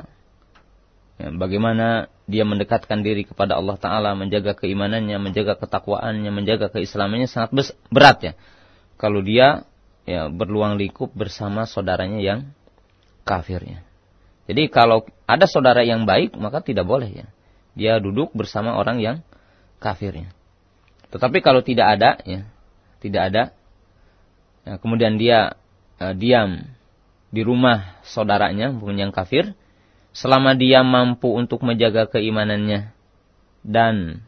Ya, 1.19 1.29
bagaimana 1.29 2.07
dia 2.25 2.47
mendekatkan 2.47 3.03
diri 3.03 3.27
kepada 3.27 3.59
Allah 3.59 3.75
Taala 3.75 4.15
menjaga 4.15 4.55
keimanannya 4.55 5.19
menjaga 5.19 5.59
ketakwaannya 5.59 6.31
menjaga 6.31 6.71
keislamannya 6.71 7.27
sangat 7.27 7.75
berat 7.91 8.17
ya. 8.23 8.33
Kalau 8.95 9.19
dia 9.19 9.67
ya 10.03 10.27
berluang 10.27 10.75
lingkup 10.75 11.15
bersama 11.15 11.63
saudaranya 11.63 12.19
yang 12.19 12.39
kafirnya 13.23 13.83
jadi 14.47 14.67
kalau 14.67 15.07
ada 15.23 15.47
saudara 15.47 15.87
yang 15.87 16.03
baik 16.03 16.35
maka 16.35 16.59
tidak 16.59 16.83
boleh 16.83 17.07
ya 17.07 17.27
dia 17.73 17.97
duduk 17.97 18.33
bersama 18.37 18.77
orang 18.77 19.01
yang 19.01 19.17
kafirnya. 19.81 20.29
Tetapi 21.13 21.41
kalau 21.45 21.61
tidak 21.61 21.99
ada, 21.99 22.17
ya, 22.25 22.41
tidak 23.01 23.21
ada, 23.29 23.43
ya, 24.65 24.81
kemudian 24.81 25.21
dia 25.21 25.57
uh, 26.01 26.13
diam 26.17 26.65
di 27.33 27.41
rumah 27.41 27.97
saudaranya, 28.05 28.73
yang 28.73 29.13
kafir, 29.13 29.57
selama 30.13 30.53
dia 30.53 30.85
mampu 30.85 31.33
untuk 31.33 31.65
menjaga 31.65 32.05
keimanannya 32.05 32.93
dan 33.65 34.21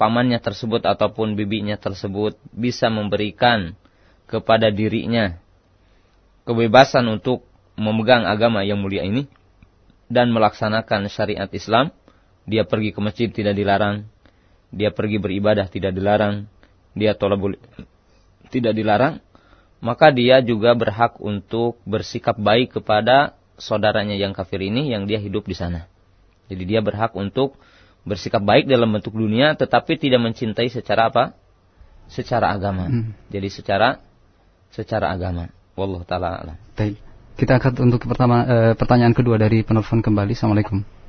pamannya 0.00 0.40
tersebut 0.40 0.82
ataupun 0.88 1.36
bibinya 1.36 1.76
tersebut 1.76 2.40
bisa 2.50 2.88
memberikan 2.88 3.76
kepada 4.24 4.72
dirinya 4.72 5.36
kebebasan 6.48 7.04
untuk 7.12 7.44
memegang 7.76 8.24
agama 8.24 8.64
yang 8.64 8.80
mulia 8.80 9.04
ini 9.04 9.28
dan 10.08 10.32
melaksanakan 10.32 11.08
syariat 11.08 11.48
Islam, 11.52 11.92
dia 12.48 12.66
pergi 12.66 12.90
ke 12.90 13.00
masjid 13.02 13.28
tidak 13.30 13.54
dilarang, 13.54 14.06
dia 14.72 14.90
pergi 14.90 15.20
beribadah 15.22 15.68
tidak 15.70 15.94
dilarang, 15.94 16.50
dia 16.96 17.14
tolabul 17.14 17.54
tidak 18.50 18.74
dilarang, 18.76 19.22
maka 19.82 20.14
dia 20.14 20.38
juga 20.44 20.74
berhak 20.78 21.18
untuk 21.18 21.78
bersikap 21.88 22.38
baik 22.38 22.80
kepada 22.80 23.34
saudaranya 23.58 24.14
yang 24.18 24.34
kafir 24.34 24.62
ini 24.62 24.90
yang 24.90 25.06
dia 25.06 25.22
hidup 25.22 25.46
di 25.46 25.54
sana. 25.54 25.86
Jadi 26.50 26.62
dia 26.66 26.80
berhak 26.84 27.14
untuk 27.14 27.56
bersikap 28.02 28.42
baik 28.42 28.66
dalam 28.66 28.90
bentuk 28.90 29.14
dunia 29.14 29.54
tetapi 29.54 29.98
tidak 29.98 30.20
mencintai 30.22 30.68
secara 30.68 31.08
apa? 31.08 31.24
Secara 32.10 32.50
agama. 32.50 32.90
Hmm. 32.90 33.14
Jadi 33.30 33.48
secara 33.48 34.02
secara 34.74 35.14
agama. 35.14 35.48
Wallahu 35.78 36.04
taala 36.04 36.42
alam. 36.42 36.56
Kita 37.32 37.56
akan 37.56 37.88
untuk 37.88 38.04
pertama 38.04 38.44
eh, 38.44 38.72
pertanyaan 38.76 39.16
kedua 39.16 39.40
dari 39.40 39.64
penelpon 39.64 40.04
kembali. 40.04 40.36
Assalamualaikum. 40.36 41.01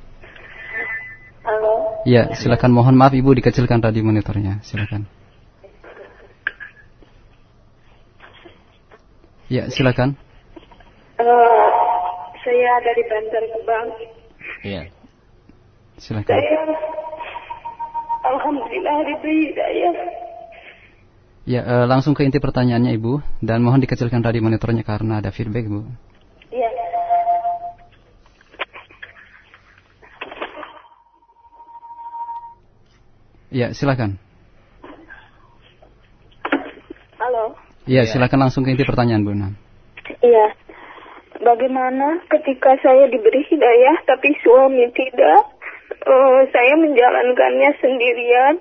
Halo. 1.44 2.00
Ya, 2.08 2.32
silakan. 2.32 2.72
Mohon 2.72 2.96
maaf 2.96 3.12
Ibu 3.12 3.36
dikecilkan 3.36 3.84
tadi 3.84 4.00
monitornya. 4.00 4.64
Silakan. 4.64 5.04
Ya, 9.52 9.68
silakan. 9.68 10.16
Uh, 11.20 11.68
saya 12.40 12.72
dari 12.80 13.02
Bantar 13.06 13.44
Gebang. 13.44 13.88
Iya. 14.64 14.82
Silakan. 16.00 16.32
Saya 16.32 16.60
Alhamdulillah 18.24 18.96
diberi 19.04 19.52
hidayah. 19.52 19.94
Ya, 21.44 21.60
uh, 21.60 21.84
langsung 21.84 22.16
ke 22.16 22.24
inti 22.24 22.40
pertanyaannya 22.40 22.96
Ibu 22.96 23.20
dan 23.44 23.60
mohon 23.60 23.84
dikecilkan 23.84 24.24
tadi 24.24 24.40
monitornya 24.40 24.80
karena 24.80 25.20
ada 25.20 25.28
feedback, 25.28 25.68
Bu. 25.68 25.84
Ya, 33.54 33.70
silakan. 33.70 34.18
Halo. 37.22 37.54
Ya, 37.86 38.02
silakan 38.02 38.50
langsung 38.50 38.66
ke 38.66 38.74
inti 38.74 38.82
pertanyaan, 38.82 39.22
Bu. 39.22 39.30
Iya. 39.30 40.46
Bagaimana 41.38 42.18
ketika 42.26 42.74
saya 42.82 43.06
diberi 43.06 43.46
hidayah 43.46 44.02
tapi 44.10 44.34
suami 44.42 44.90
tidak? 44.90 45.54
Uh, 46.02 46.42
saya 46.50 46.74
menjalankannya 46.74 47.70
sendirian. 47.78 48.54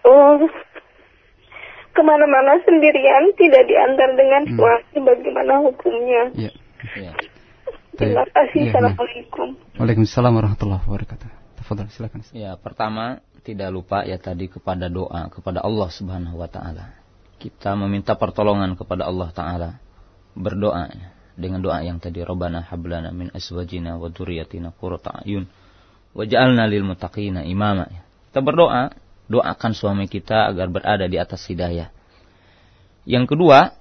Uh, 0.00 0.48
ke 1.92 2.00
mana-mana 2.00 2.56
sendirian, 2.64 3.36
tidak 3.36 3.68
diantar 3.68 4.16
dengan 4.16 4.48
hmm. 4.48 4.56
suami. 4.56 4.96
Bagaimana 5.04 5.60
hukumnya? 5.60 6.22
Iya. 6.32 6.52
Ya. 6.96 7.12
Terima 8.00 8.24
kasih. 8.32 8.64
Ya, 8.64 8.72
Assalamualaikum. 8.72 9.48
Waalaikumsalam 9.76 10.32
warahmatullahi 10.32 10.82
wabarakatuh. 10.88 11.28
Tafadhol, 11.60 11.92
silakan. 11.92 12.24
Ya, 12.32 12.56
pertama 12.56 13.20
tidak 13.42 13.68
lupa 13.70 14.04
ya 14.04 14.18
tadi 14.18 14.50
kepada 14.50 14.90
doa 14.90 15.30
kepada 15.30 15.62
Allah 15.62 15.88
Subhanahu 15.88 16.38
wa 16.38 16.48
taala. 16.50 16.94
Kita 17.38 17.78
meminta 17.78 18.18
pertolongan 18.18 18.74
kepada 18.74 19.06
Allah 19.06 19.28
taala. 19.30 19.70
Berdoa 20.38 20.90
ya, 20.90 21.08
dengan 21.38 21.62
doa 21.62 21.82
yang 21.82 22.02
tadi 22.02 22.22
Rabbana 22.22 22.66
hablana 22.66 23.10
min 23.14 23.30
aswajina 23.30 23.98
wa 23.98 24.10
dzurriyyatina 24.10 24.74
qurrata 24.74 25.22
ayun 25.22 25.46
waj'alna 26.18 26.66
lil 26.66 26.82
muttaqina 26.82 27.46
imama. 27.46 27.86
Kita 28.28 28.40
berdoa, 28.42 28.92
doakan 29.30 29.72
suami 29.72 30.10
kita 30.10 30.50
agar 30.50 30.66
berada 30.68 31.06
di 31.06 31.16
atas 31.16 31.46
hidayah. 31.46 31.94
Yang 33.08 33.34
kedua, 33.36 33.78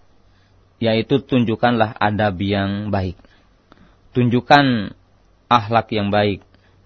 yaitu 0.78 1.20
tunjukkanlah 1.20 1.98
adab 1.98 2.38
yang 2.40 2.94
baik. 2.94 3.18
Tunjukkan 4.14 4.96
akhlak 5.50 5.88
yang 5.94 6.14
baik 6.14 6.46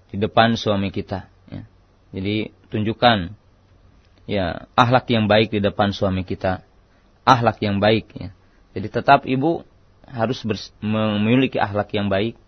di 0.10 0.18
depan 0.18 0.56
suami 0.58 0.90
kita. 0.90 1.28
Ya. 1.52 1.64
Jadi 2.16 2.50
tunjukkan 2.72 3.36
ya 4.26 4.72
ahlak 4.80 5.12
yang 5.12 5.28
baik 5.28 5.52
di 5.52 5.60
depan 5.60 5.92
suami 5.92 6.24
kita, 6.24 6.64
ahlak 7.28 7.60
yang 7.60 7.84
baik 7.84 8.08
ya. 8.16 8.30
Jadi 8.72 8.88
tetap 8.88 9.28
ibu 9.28 9.68
harus 10.08 10.44
memiliki 10.80 11.60
ahlak 11.60 11.92
yang 11.92 12.08
baik. 12.08 12.40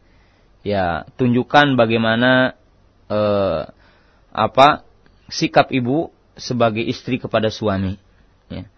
Ya, 0.64 1.04
tunjukkan 1.20 1.76
bagaimana 1.76 2.56
eh, 3.12 3.62
apa 4.32 4.88
sikap 5.28 5.76
ibu 5.76 6.16
sebagai 6.40 6.82
istri 6.82 7.20
kepada 7.20 7.52
suami. 7.52 8.00
Ya. 8.48 8.72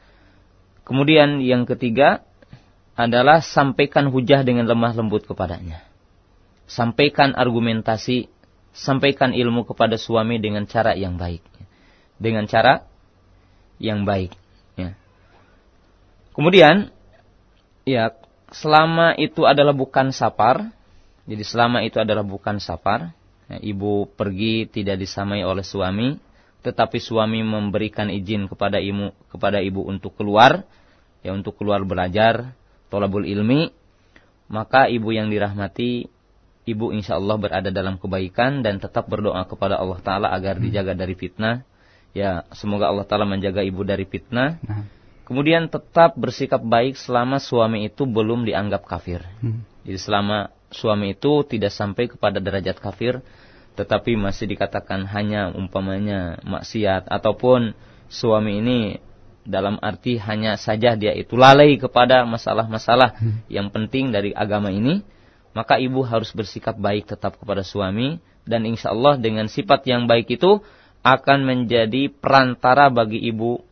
Kemudian 0.82 1.42
yang 1.46 1.70
ketiga 1.70 2.26
adalah 2.96 3.44
sampaikan 3.44 4.08
hujah 4.10 4.42
dengan 4.42 4.66
lemah 4.66 4.96
lembut 4.96 5.28
kepadanya. 5.28 5.84
Sampaikan 6.66 7.38
argumentasi 7.38 8.32
sampaikan 8.76 9.32
ilmu 9.32 9.64
kepada 9.64 9.96
suami 9.96 10.36
dengan 10.38 10.68
cara 10.68 10.92
yang 10.94 11.16
baik. 11.16 11.42
Dengan 12.20 12.44
cara 12.46 12.84
yang 13.80 14.04
baik. 14.04 14.36
Ya. 14.76 15.00
Kemudian, 16.36 16.92
ya 17.88 18.12
selama 18.52 19.16
itu 19.16 19.48
adalah 19.48 19.72
bukan 19.72 20.12
sapar, 20.12 20.76
jadi 21.24 21.44
selama 21.48 21.88
itu 21.88 21.98
adalah 22.04 22.22
bukan 22.28 22.60
sapar, 22.60 23.16
ya, 23.48 23.58
ibu 23.64 24.12
pergi 24.12 24.68
tidak 24.68 25.00
disamai 25.00 25.42
oleh 25.48 25.64
suami, 25.64 26.20
tetapi 26.62 27.00
suami 27.00 27.42
memberikan 27.42 28.12
izin 28.12 28.52
kepada 28.52 28.78
ibu 28.84 29.16
kepada 29.32 29.64
ibu 29.64 29.88
untuk 29.88 30.20
keluar, 30.20 30.68
ya 31.24 31.32
untuk 31.32 31.56
keluar 31.56 31.82
belajar, 31.88 32.54
tolabul 32.92 33.24
ilmi, 33.24 33.72
maka 34.52 34.92
ibu 34.92 35.10
yang 35.16 35.32
dirahmati 35.32 36.12
ibu 36.66 36.90
insya 36.92 37.22
Allah 37.22 37.38
berada 37.38 37.70
dalam 37.70 38.02
kebaikan 38.02 38.66
dan 38.66 38.82
tetap 38.82 39.06
berdoa 39.06 39.46
kepada 39.46 39.78
Allah 39.78 40.02
Ta'ala 40.02 40.28
agar 40.34 40.58
hmm. 40.58 40.64
dijaga 40.70 40.94
dari 40.98 41.14
fitnah. 41.14 41.62
Ya, 42.12 42.44
semoga 42.58 42.90
Allah 42.90 43.06
Ta'ala 43.06 43.24
menjaga 43.24 43.62
ibu 43.62 43.86
dari 43.86 44.04
fitnah. 44.10 44.58
Nah. 44.66 44.84
Kemudian 45.26 45.74
tetap 45.74 46.14
bersikap 46.18 46.62
baik 46.62 46.98
selama 47.02 47.42
suami 47.42 47.90
itu 47.90 48.06
belum 48.06 48.46
dianggap 48.46 48.86
kafir. 48.86 49.26
Hmm. 49.42 49.66
Jadi 49.86 49.98
selama 49.98 50.54
suami 50.70 51.18
itu 51.18 51.42
tidak 51.46 51.74
sampai 51.74 52.10
kepada 52.10 52.38
derajat 52.38 52.78
kafir, 52.78 53.22
tetapi 53.74 54.18
masih 54.18 54.50
dikatakan 54.50 55.06
hanya 55.10 55.50
umpamanya 55.54 56.38
maksiat 56.46 57.10
ataupun 57.10 57.74
suami 58.10 58.62
ini 58.62 58.80
dalam 59.46 59.78
arti 59.78 60.18
hanya 60.18 60.58
saja 60.58 60.98
dia 60.98 61.14
itu 61.14 61.38
lalai 61.38 61.78
kepada 61.78 62.26
masalah-masalah 62.26 63.14
hmm. 63.18 63.46
yang 63.50 63.70
penting 63.70 64.10
dari 64.10 64.34
agama 64.34 64.74
ini, 64.74 65.06
maka 65.56 65.80
ibu 65.80 66.04
harus 66.04 66.36
bersikap 66.36 66.76
baik 66.76 67.08
tetap 67.08 67.40
kepada 67.40 67.64
suami 67.64 68.20
dan 68.44 68.68
insya 68.68 68.92
Allah 68.92 69.16
dengan 69.16 69.48
sifat 69.48 69.88
yang 69.88 70.06
baik 70.06 70.36
itu 70.36 70.60
akan 71.02 71.48
menjadi 71.48 72.12
perantara 72.12 72.92
bagi 72.92 73.24
ibu 73.24 73.64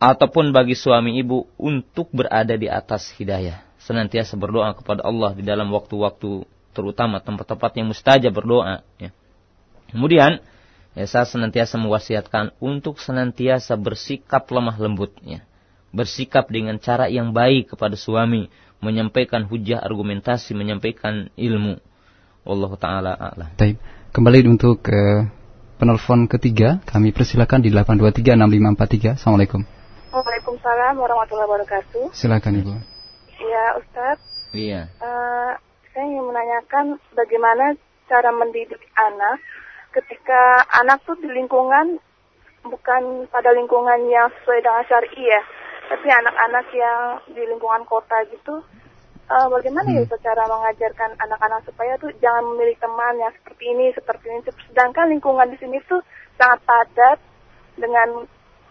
ataupun 0.00 0.50
bagi 0.50 0.74
suami 0.74 1.20
ibu 1.20 1.46
untuk 1.60 2.08
berada 2.10 2.56
di 2.56 2.66
atas 2.66 3.12
hidayah. 3.14 3.62
Senantiasa 3.80 4.34
berdoa 4.34 4.72
kepada 4.72 5.04
Allah 5.04 5.36
di 5.36 5.44
dalam 5.44 5.68
waktu-waktu 5.70 6.48
terutama 6.72 7.20
tempat-tempat 7.20 7.70
yang 7.76 7.92
mustajab 7.92 8.32
berdoa. 8.32 8.80
Ya. 8.96 9.12
Kemudian 9.92 10.40
ya, 10.96 11.04
saya 11.04 11.28
senantiasa 11.28 11.76
mewasiatkan 11.76 12.56
untuk 12.58 12.96
senantiasa 12.96 13.76
bersikap 13.76 14.48
lemah 14.48 14.76
lembut, 14.80 15.12
ya. 15.20 15.44
bersikap 15.92 16.48
dengan 16.48 16.80
cara 16.80 17.12
yang 17.12 17.36
baik 17.36 17.76
kepada 17.76 17.98
suami, 17.98 18.48
menyampaikan 18.80 19.44
hujah 19.44 19.80
argumentasi, 19.80 20.56
menyampaikan 20.56 21.28
ilmu. 21.36 21.80
Allah 22.44 22.72
taala 22.80 23.12
a'lam. 23.12 23.52
Baik. 23.54 23.76
Kembali 24.10 24.48
untuk 24.48 24.80
uh, 24.88 25.28
penelpon 25.76 26.26
ketiga, 26.26 26.80
kami 26.88 27.12
persilakan 27.12 27.60
di 27.62 27.70
8236543. 27.70 29.20
Assalamualaikum. 29.20 29.62
Waalaikumsalam 30.10 30.98
warahmatullahi 30.98 31.46
wabarakatuh. 31.46 32.10
Silakan 32.10 32.52
Ibu. 32.64 32.74
Iya, 33.38 33.64
Ustaz. 33.78 34.18
Iya. 34.50 34.90
Uh, 34.98 35.54
saya 35.94 36.04
ingin 36.10 36.26
menanyakan 36.26 36.98
bagaimana 37.14 37.78
cara 38.10 38.34
mendidik 38.34 38.82
anak 38.98 39.38
ketika 39.94 40.66
anak 40.82 41.02
tuh 41.06 41.14
di 41.18 41.30
lingkungan 41.30 42.02
bukan 42.66 43.30
pada 43.30 43.54
lingkungan 43.54 44.10
yang 44.10 44.28
sesuai 44.40 44.60
dengan 44.60 44.84
syari 44.86 45.10
ya, 45.16 45.42
tapi 45.90 46.06
anak-anak 46.06 46.66
yang 46.70 46.98
di 47.34 47.42
lingkungan 47.50 47.82
kota 47.82 48.22
gitu, 48.30 48.62
uh, 49.26 49.46
bagaimana 49.50 49.90
ya 49.90 50.06
hmm. 50.06 50.14
ya 50.14 50.16
cara 50.22 50.46
mengajarkan 50.46 51.18
anak-anak 51.18 51.66
supaya 51.66 51.98
tuh 51.98 52.14
jangan 52.22 52.46
memilih 52.54 52.78
teman 52.78 53.18
yang 53.18 53.34
seperti 53.34 53.64
ini, 53.74 53.86
seperti 53.90 54.24
ini, 54.30 54.38
sedangkan 54.70 55.10
lingkungan 55.10 55.50
di 55.50 55.58
sini 55.58 55.82
tuh 55.90 55.98
sangat 56.38 56.62
padat 56.62 57.18
dengan 57.74 58.22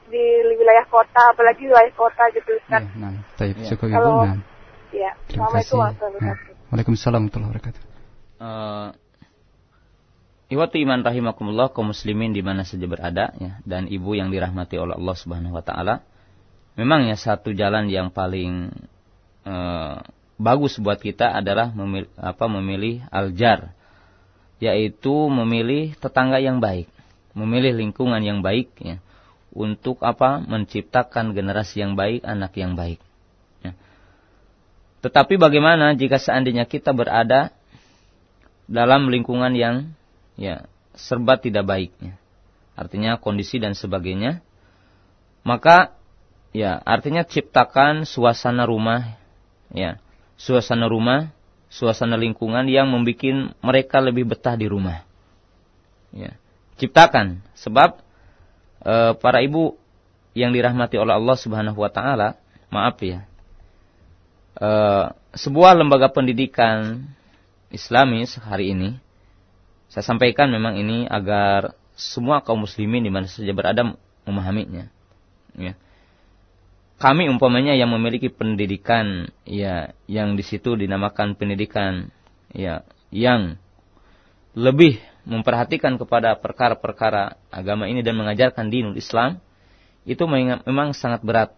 di 0.08 0.26
wilayah 0.56 0.88
kota, 0.88 1.36
apalagi 1.36 1.68
wilayah 1.68 1.94
kota 1.94 2.24
gitu 2.32 2.56
kan. 2.72 2.88
Ya, 2.88 2.98
nah, 2.98 3.12
ya. 3.44 3.76
Kalau, 3.76 4.26
ya, 4.96 5.12
Assalamualaikum 5.28 5.76
warahmatullahi 5.76 6.18
wabarakatuh. 6.24 6.72
Waalaikumsalam 6.72 7.20
warahmatullahi 7.20 7.52
wabarakatuh. 7.52 7.82
Uh, 8.40 8.90
Iwatu 10.50 10.82
iman 10.82 11.06
rahimakumullah 11.06 11.70
kaum 11.70 11.94
muslimin 11.94 12.34
di 12.34 12.42
mana 12.42 12.66
saja 12.66 12.90
berada 12.90 13.38
ya 13.38 13.62
dan 13.70 13.86
ibu 13.86 14.18
yang 14.18 14.34
dirahmati 14.34 14.82
oleh 14.82 14.98
Allah 14.98 15.14
Subhanahu 15.14 15.54
wa 15.54 15.62
taala. 15.62 16.02
Memang 16.80 17.12
ya 17.12 17.20
satu 17.20 17.52
jalan 17.52 17.92
yang 17.92 18.08
paling 18.08 18.72
uh, 19.44 20.00
bagus 20.40 20.80
buat 20.80 20.96
kita 20.96 21.28
adalah 21.28 21.76
memilih, 21.76 22.08
apa 22.16 22.48
memilih 22.48 23.04
aljar 23.12 23.76
yaitu 24.64 25.12
memilih 25.28 25.92
tetangga 26.00 26.40
yang 26.40 26.64
baik, 26.64 26.88
memilih 27.36 27.76
lingkungan 27.76 28.24
yang 28.24 28.40
baik 28.40 28.72
ya 28.80 29.04
untuk 29.52 30.00
apa 30.08 30.40
menciptakan 30.40 31.36
generasi 31.36 31.84
yang 31.84 32.00
baik, 32.00 32.24
anak 32.24 32.56
yang 32.56 32.80
baik. 32.80 33.04
Ya. 33.60 33.76
Tetapi 35.04 35.36
bagaimana 35.36 36.00
jika 36.00 36.16
seandainya 36.16 36.64
kita 36.64 36.96
berada 36.96 37.52
dalam 38.72 39.12
lingkungan 39.12 39.52
yang 39.52 39.92
ya 40.40 40.64
serba 40.96 41.36
tidak 41.36 41.68
baiknya. 41.68 42.16
Artinya 42.80 43.20
kondisi 43.20 43.60
dan 43.60 43.76
sebagainya. 43.76 44.40
Maka 45.44 45.99
ya 46.56 46.82
artinya 46.82 47.26
ciptakan 47.26 48.04
suasana 48.04 48.66
rumah 48.66 49.20
ya, 49.74 50.02
suasana 50.36 50.90
rumah, 50.90 51.30
suasana 51.70 52.18
lingkungan 52.18 52.66
yang 52.70 52.90
membuat 52.90 53.54
mereka 53.62 53.98
lebih 54.02 54.30
betah 54.30 54.58
di 54.58 54.66
rumah. 54.66 55.06
Ya. 56.10 56.36
Ciptakan 56.80 57.44
sebab 57.54 58.02
e, 58.82 59.14
para 59.20 59.44
ibu 59.44 59.78
yang 60.34 60.56
dirahmati 60.56 60.96
oleh 60.98 61.14
Allah 61.14 61.38
Subhanahu 61.38 61.78
wa 61.78 61.92
taala, 61.92 62.40
maaf 62.74 62.98
ya. 63.04 63.28
E, 64.58 64.70
sebuah 65.38 65.78
lembaga 65.78 66.10
pendidikan 66.10 67.06
Islamis 67.70 68.34
hari 68.42 68.74
ini 68.74 68.98
saya 69.90 70.06
sampaikan 70.06 70.54
memang 70.54 70.78
ini 70.78 71.10
agar 71.10 71.74
semua 71.98 72.46
kaum 72.46 72.64
muslimin 72.66 73.02
di 73.02 73.10
mana 73.10 73.26
saja 73.26 73.50
berada 73.54 73.98
memahaminya. 74.24 74.86
Ya. 75.58 75.74
Kami 77.00 77.32
umpamanya 77.32 77.80
yang 77.80 77.96
memiliki 77.96 78.28
pendidikan 78.28 79.32
ya 79.48 79.96
yang 80.06 80.36
di 80.36 80.44
situ 80.44 80.76
dinamakan 80.76 81.40
pendidikan 81.40 82.12
ya 82.52 82.84
yang 83.08 83.56
lebih 84.52 85.00
memperhatikan 85.24 85.96
kepada 85.96 86.36
perkara-perkara 86.36 87.40
agama 87.48 87.88
ini 87.88 88.04
dan 88.04 88.20
mengajarkan 88.20 88.68
dinul 88.68 89.00
Islam 89.00 89.40
itu 90.04 90.28
memang 90.28 90.92
sangat 90.92 91.24
berat 91.24 91.56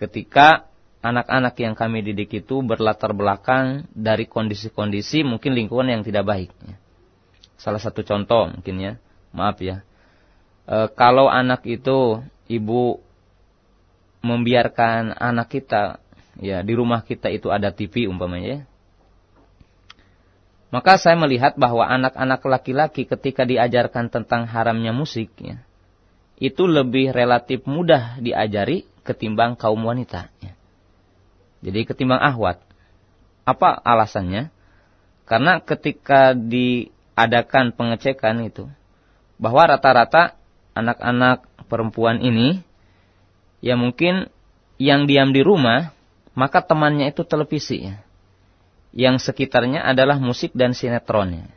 ketika 0.00 0.64
anak-anak 1.04 1.52
yang 1.60 1.76
kami 1.76 2.00
didik 2.00 2.40
itu 2.40 2.64
berlatar 2.64 3.12
belakang 3.12 3.84
dari 3.92 4.24
kondisi-kondisi 4.24 5.28
mungkin 5.28 5.52
lingkungan 5.52 5.92
yang 5.92 6.02
tidak 6.06 6.24
baik. 6.24 6.50
Ya 6.64 6.80
salah 7.58 7.82
satu 7.82 8.06
contoh 8.06 8.48
mungkin 8.48 8.76
ya. 8.78 8.92
Maaf 9.34 9.60
ya. 9.60 9.82
E, 10.64 10.88
kalau 10.94 11.26
anak 11.28 11.66
itu 11.66 12.22
ibu 12.46 13.02
membiarkan 14.22 15.14
anak 15.14 15.48
kita 15.52 16.02
ya 16.38 16.62
di 16.62 16.72
rumah 16.74 17.02
kita 17.02 17.30
itu 17.30 17.50
ada 17.50 17.70
TV 17.74 18.06
umpamanya 18.10 18.48
ya. 18.48 18.62
Maka 20.68 21.00
saya 21.00 21.16
melihat 21.16 21.56
bahwa 21.56 21.88
anak-anak 21.88 22.44
laki-laki 22.44 23.08
ketika 23.08 23.48
diajarkan 23.48 24.12
tentang 24.12 24.44
haramnya 24.44 24.92
musik 24.92 25.32
ya, 25.40 25.64
itu 26.36 26.68
lebih 26.68 27.08
relatif 27.10 27.64
mudah 27.64 28.20
diajari 28.20 28.84
ketimbang 29.00 29.56
kaum 29.56 29.80
wanita. 29.80 30.28
Ya. 30.44 30.52
Jadi 31.64 31.88
ketimbang 31.88 32.20
ahwat. 32.20 32.60
Apa 33.48 33.80
alasannya? 33.80 34.52
Karena 35.24 35.64
ketika 35.64 36.36
di 36.36 36.92
adakan 37.16 37.72
pengecekan 37.72 38.44
itu 38.44 38.68
bahwa 39.40 39.72
rata-rata 39.72 40.36
anak-anak 40.76 41.48
perempuan 41.66 42.20
ini 42.20 42.62
ya 43.64 43.74
mungkin 43.74 44.30
yang 44.78 45.10
diam 45.10 45.34
di 45.34 45.42
rumah 45.42 45.94
maka 46.38 46.62
temannya 46.62 47.10
itu 47.10 47.26
televisi 47.26 47.90
ya. 47.90 47.98
Yang 48.94 49.26
sekitarnya 49.26 49.82
adalah 49.82 50.22
musik 50.22 50.54
dan 50.54 50.70
sinetronnya. 50.70 51.50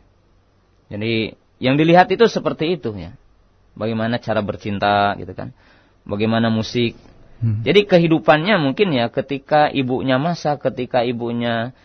Jadi 0.89 1.37
yang 1.61 1.77
dilihat 1.77 2.09
itu 2.09 2.25
seperti 2.25 2.81
itu 2.81 2.89
ya. 2.97 3.13
Bagaimana 3.77 4.17
cara 4.17 4.41
bercinta 4.41 5.13
gitu 5.21 5.31
kan. 5.37 5.53
Bagaimana 6.01 6.49
musik. 6.49 6.97
Hmm. 7.39 7.61
Jadi 7.61 7.85
kehidupannya 7.85 8.57
mungkin 8.57 8.89
ya 8.97 9.13
ketika 9.13 9.69
ibunya 9.69 10.17
masak, 10.17 10.65
ketika 10.65 11.05
ibunya 11.05 11.77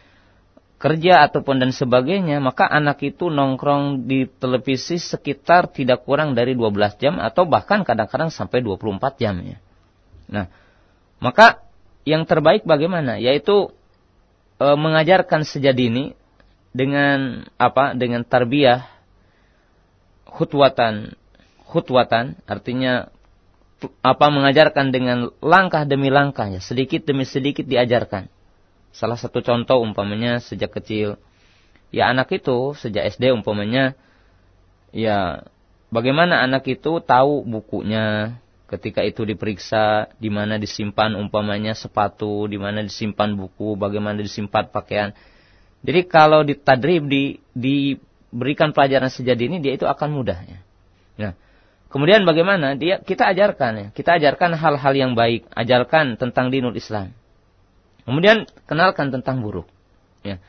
kerja 0.76 1.24
ataupun 1.28 1.60
dan 1.60 1.72
sebagainya, 1.72 2.40
maka 2.40 2.68
anak 2.68 3.00
itu 3.04 3.32
nongkrong 3.32 4.08
di 4.08 4.28
televisi 4.28 5.00
sekitar 5.00 5.72
tidak 5.72 6.04
kurang 6.04 6.36
dari 6.36 6.52
12 6.52 7.00
jam 7.00 7.14
atau 7.16 7.48
bahkan 7.48 7.84
kadang-kadang 7.84 8.28
sampai 8.28 8.60
24 8.64 9.20
jam 9.20 9.36
ya. 9.40 9.56
Nah, 10.26 10.50
maka 11.22 11.62
yang 12.06 12.26
terbaik 12.26 12.66
bagaimana? 12.66 13.18
Yaitu 13.18 13.74
e, 14.58 14.66
mengajarkan 14.66 15.46
sejak 15.46 15.74
dini 15.74 16.14
dengan 16.74 17.46
apa? 17.58 17.94
Dengan 17.94 18.22
tarbiyah 18.26 18.86
khutwatan 20.26 21.16
khutwatan 21.66 22.36
artinya 22.44 23.08
apa 24.00 24.26
mengajarkan 24.28 24.92
dengan 24.92 25.32
langkah 25.40 25.84
demi 25.84 26.08
langkah 26.12 26.48
ya, 26.48 26.60
sedikit 26.60 27.04
demi 27.04 27.24
sedikit 27.28 27.64
diajarkan 27.64 28.28
Salah 28.96 29.20
satu 29.20 29.44
contoh 29.44 29.84
umpamanya 29.84 30.40
sejak 30.40 30.72
kecil. 30.72 31.20
Ya 31.92 32.08
anak 32.08 32.32
itu 32.32 32.72
sejak 32.80 33.04
SD 33.12 33.28
umpamanya 33.28 33.92
ya 34.88 35.44
bagaimana 35.92 36.40
anak 36.40 36.64
itu 36.64 37.04
tahu 37.04 37.44
bukunya 37.44 38.36
ketika 38.66 39.06
itu 39.06 39.22
diperiksa 39.22 40.10
di 40.18 40.26
mana 40.26 40.58
disimpan 40.58 41.14
umpamanya 41.14 41.72
sepatu, 41.72 42.50
di 42.50 42.58
mana 42.58 42.82
disimpan 42.82 43.38
buku, 43.38 43.78
bagaimana 43.78 44.18
disimpan 44.18 44.66
pakaian. 44.70 45.14
Jadi 45.86 46.00
kalau 46.10 46.42
ditadrib, 46.42 47.06
di, 47.06 47.38
diberikan 47.54 48.74
pelajaran 48.74 49.06
sejak 49.06 49.38
dini, 49.38 49.62
dia 49.62 49.78
itu 49.78 49.86
akan 49.86 50.08
mudah. 50.10 50.38
Ya. 50.42 50.58
Nah, 51.16 51.32
kemudian 51.94 52.26
bagaimana? 52.26 52.74
Dia 52.74 52.98
kita 52.98 53.30
ajarkan 53.30 53.72
ya, 53.78 53.86
kita 53.94 54.18
ajarkan 54.18 54.58
hal-hal 54.58 54.94
yang 54.98 55.12
baik, 55.14 55.46
ajarkan 55.54 56.18
tentang 56.18 56.50
dinul 56.50 56.74
Islam. 56.74 57.14
Kemudian 58.02 58.50
kenalkan 58.66 59.14
tentang 59.14 59.42
buruk. 59.42 59.70
Ya. 60.26 60.42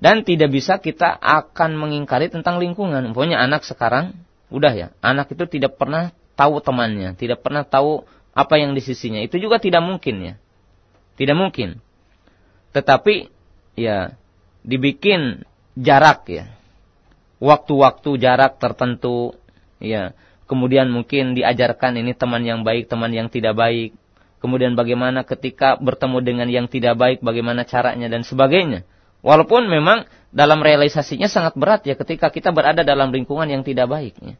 Dan 0.00 0.24
tidak 0.24 0.50
bisa 0.50 0.80
kita 0.80 1.12
akan 1.20 1.76
mengingkari 1.76 2.32
tentang 2.32 2.56
lingkungan. 2.56 3.12
Pokoknya 3.12 3.38
anak 3.38 3.68
sekarang, 3.68 4.16
udah 4.48 4.72
ya, 4.72 4.88
anak 5.04 5.28
itu 5.32 5.44
tidak 5.44 5.76
pernah 5.76 6.12
tahu 6.34 6.60
temannya, 6.62 7.14
tidak 7.18 7.42
pernah 7.42 7.62
tahu 7.66 8.06
apa 8.34 8.54
yang 8.58 8.74
di 8.74 8.82
sisinya. 8.82 9.22
Itu 9.22 9.38
juga 9.38 9.62
tidak 9.62 9.80
mungkin 9.80 10.16
ya. 10.20 10.34
Tidak 11.14 11.36
mungkin. 11.38 11.78
Tetapi 12.74 13.30
ya 13.78 14.18
dibikin 14.66 15.46
jarak 15.78 16.26
ya. 16.26 16.50
Waktu-waktu 17.38 18.10
jarak 18.18 18.58
tertentu 18.58 19.38
ya. 19.78 20.12
Kemudian 20.44 20.92
mungkin 20.92 21.32
diajarkan 21.32 21.96
ini 21.96 22.12
teman 22.12 22.44
yang 22.44 22.66
baik, 22.66 22.90
teman 22.90 23.14
yang 23.14 23.32
tidak 23.32 23.56
baik. 23.56 23.96
Kemudian 24.44 24.76
bagaimana 24.76 25.24
ketika 25.24 25.80
bertemu 25.80 26.20
dengan 26.20 26.48
yang 26.52 26.66
tidak 26.68 27.00
baik, 27.00 27.24
bagaimana 27.24 27.64
caranya 27.64 28.12
dan 28.12 28.28
sebagainya. 28.28 28.84
Walaupun 29.24 29.72
memang 29.72 30.04
dalam 30.28 30.60
realisasinya 30.60 31.32
sangat 31.32 31.56
berat 31.56 31.80
ya 31.88 31.96
ketika 31.96 32.28
kita 32.28 32.52
berada 32.52 32.84
dalam 32.84 33.08
lingkungan 33.08 33.48
yang 33.48 33.64
tidak 33.64 33.88
baik. 33.88 34.12
Ya. 34.20 34.36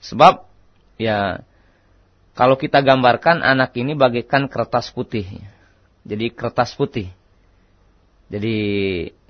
Sebab 0.00 0.48
ya 1.00 1.40
kalau 2.36 2.60
kita 2.60 2.84
gambarkan 2.84 3.40
anak 3.40 3.72
ini 3.80 3.96
bagaikan 3.96 4.46
kertas 4.46 4.92
putih. 4.92 5.26
Jadi 6.04 6.32
kertas 6.32 6.72
putih. 6.76 7.12
Jadi 8.30 8.54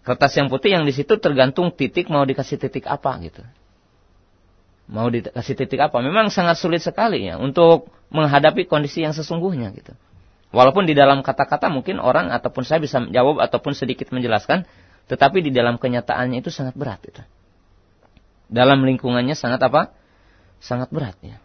kertas 0.05 0.37
yang 0.37 0.53
putih 0.53 0.77
yang 0.77 0.85
di 0.85 0.93
situ 0.93 1.17
tergantung 1.17 1.73
titik 1.73 2.13
mau 2.13 2.23
dikasih 2.27 2.61
titik 2.61 2.85
apa 2.87 3.17
gitu. 3.25 3.43
Mau 4.91 5.07
dikasih 5.09 5.55
titik 5.55 5.81
apa? 5.81 6.03
Memang 6.03 6.29
sangat 6.35 6.59
sulit 6.59 6.83
sekali 6.83 7.31
ya 7.31 7.39
untuk 7.39 7.89
menghadapi 8.11 8.67
kondisi 8.67 9.07
yang 9.07 9.15
sesungguhnya 9.15 9.71
gitu. 9.73 9.95
Walaupun 10.51 10.83
di 10.83 10.99
dalam 10.99 11.23
kata-kata 11.23 11.71
mungkin 11.71 12.03
orang 12.03 12.35
ataupun 12.35 12.67
saya 12.67 12.83
bisa 12.83 12.99
jawab 13.07 13.39
ataupun 13.39 13.71
sedikit 13.71 14.11
menjelaskan, 14.11 14.67
tetapi 15.07 15.47
di 15.47 15.55
dalam 15.55 15.79
kenyataannya 15.79 16.43
itu 16.43 16.51
sangat 16.51 16.75
berat 16.75 16.99
gitu. 17.07 17.23
Dalam 18.51 18.83
lingkungannya 18.83 19.39
sangat 19.39 19.63
apa? 19.63 19.95
Sangat 20.59 20.91
berat 20.91 21.15
ya. 21.23 21.39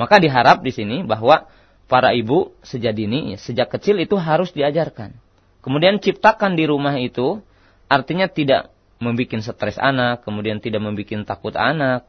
Maka 0.00 0.16
diharap 0.16 0.64
di 0.64 0.72
sini 0.72 1.04
bahwa 1.04 1.44
para 1.84 2.16
ibu 2.16 2.56
sejak 2.64 2.96
dini, 2.96 3.36
sejak 3.36 3.68
kecil 3.68 4.00
itu 4.00 4.16
harus 4.16 4.48
diajarkan. 4.56 5.12
Kemudian 5.60 6.00
ciptakan 6.00 6.56
di 6.56 6.64
rumah 6.64 6.96
itu 6.96 7.44
artinya 7.84 8.24
tidak 8.32 8.72
membuat 8.96 9.44
stres 9.44 9.76
anak, 9.76 10.24
kemudian 10.24 10.56
tidak 10.56 10.80
membuat 10.80 11.28
takut 11.28 11.52
anak. 11.52 12.08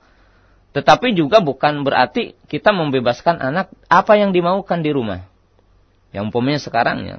Tetapi 0.72 1.12
juga 1.20 1.44
bukan 1.44 1.84
berarti 1.84 2.32
kita 2.48 2.72
membebaskan 2.72 3.44
anak 3.44 3.76
apa 3.92 4.16
yang 4.16 4.32
dimaukan 4.32 4.80
di 4.80 4.96
rumah. 4.96 5.28
Yang 6.16 6.32
umpamanya 6.32 6.60
sekarang 6.64 6.98
ya, 7.04 7.18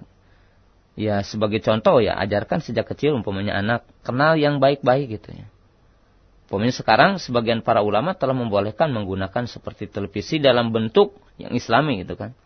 ya 0.96 1.16
sebagai 1.20 1.60
contoh 1.60 2.00
ya 2.00 2.16
ajarkan 2.16 2.64
sejak 2.64 2.88
kecil 2.88 3.12
umpamanya 3.12 3.60
anak 3.60 3.84
kenal 4.00 4.40
yang 4.40 4.56
baik-baik 4.56 5.20
gitu 5.20 5.36
ya. 5.36 5.51
Umpamanya 6.52 6.76
sekarang 6.76 7.16
sebagian 7.16 7.64
para 7.64 7.80
ulama 7.80 8.12
telah 8.12 8.36
membolehkan 8.36 8.92
menggunakan 8.92 9.48
seperti 9.48 9.88
televisi 9.88 10.36
dalam 10.36 10.68
bentuk 10.68 11.16
yang 11.40 11.56
islami 11.56 12.04
gitu 12.04 12.12
kan. 12.12 12.36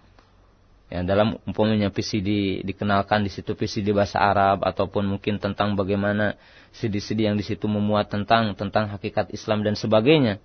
Ya, 0.87 1.03
dalam 1.03 1.43
umpamanya 1.43 1.91
VCD 1.91 2.63
dikenalkan 2.63 3.27
di 3.27 3.35
situ 3.35 3.59
VCD 3.59 3.91
bahasa 3.91 4.23
Arab 4.23 4.63
ataupun 4.63 5.11
mungkin 5.11 5.43
tentang 5.43 5.75
bagaimana 5.75 6.39
CD-CD 6.71 7.27
yang 7.27 7.35
di 7.35 7.43
situ 7.43 7.67
memuat 7.67 8.07
tentang 8.07 8.55
tentang 8.55 8.95
hakikat 8.95 9.35
Islam 9.35 9.67
dan 9.67 9.75
sebagainya. 9.75 10.39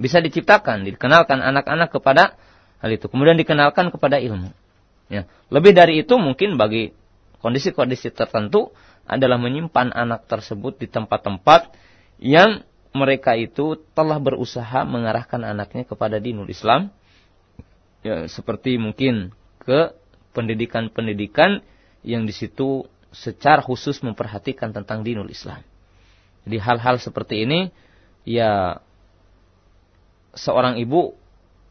Bisa 0.00 0.24
diciptakan, 0.24 0.88
dikenalkan 0.88 1.44
anak-anak 1.44 1.92
kepada 1.92 2.40
hal 2.80 2.96
itu. 2.96 3.12
Kemudian 3.12 3.36
dikenalkan 3.36 3.92
kepada 3.92 4.16
ilmu. 4.24 4.48
Ya, 5.12 5.28
lebih 5.52 5.76
dari 5.76 6.00
itu 6.00 6.16
mungkin 6.16 6.56
bagi 6.56 6.96
kondisi-kondisi 7.44 8.08
tertentu 8.16 8.72
adalah 9.04 9.36
menyimpan 9.36 9.92
anak 9.92 10.24
tersebut 10.32 10.80
di 10.80 10.88
tempat-tempat 10.88 11.76
yang 12.16 12.64
mereka 12.92 13.32
itu 13.36 13.80
telah 13.96 14.20
berusaha 14.20 14.84
mengarahkan 14.84 15.40
anaknya 15.42 15.88
kepada 15.88 16.20
dinul 16.20 16.48
Islam. 16.48 16.92
Ya, 18.04 18.28
seperti 18.28 18.76
mungkin 18.76 19.32
ke 19.62 19.94
pendidikan-pendidikan 20.36 21.64
yang 22.02 22.28
di 22.28 22.34
situ 22.34 22.88
secara 23.12 23.60
khusus 23.60 24.00
memperhatikan 24.00 24.72
tentang 24.72 25.04
dinul 25.04 25.28
Islam. 25.28 25.60
Jadi 26.42 26.58
hal-hal 26.58 26.98
seperti 26.98 27.46
ini 27.46 27.70
ya 28.26 28.82
seorang 30.34 30.80
ibu 30.80 31.14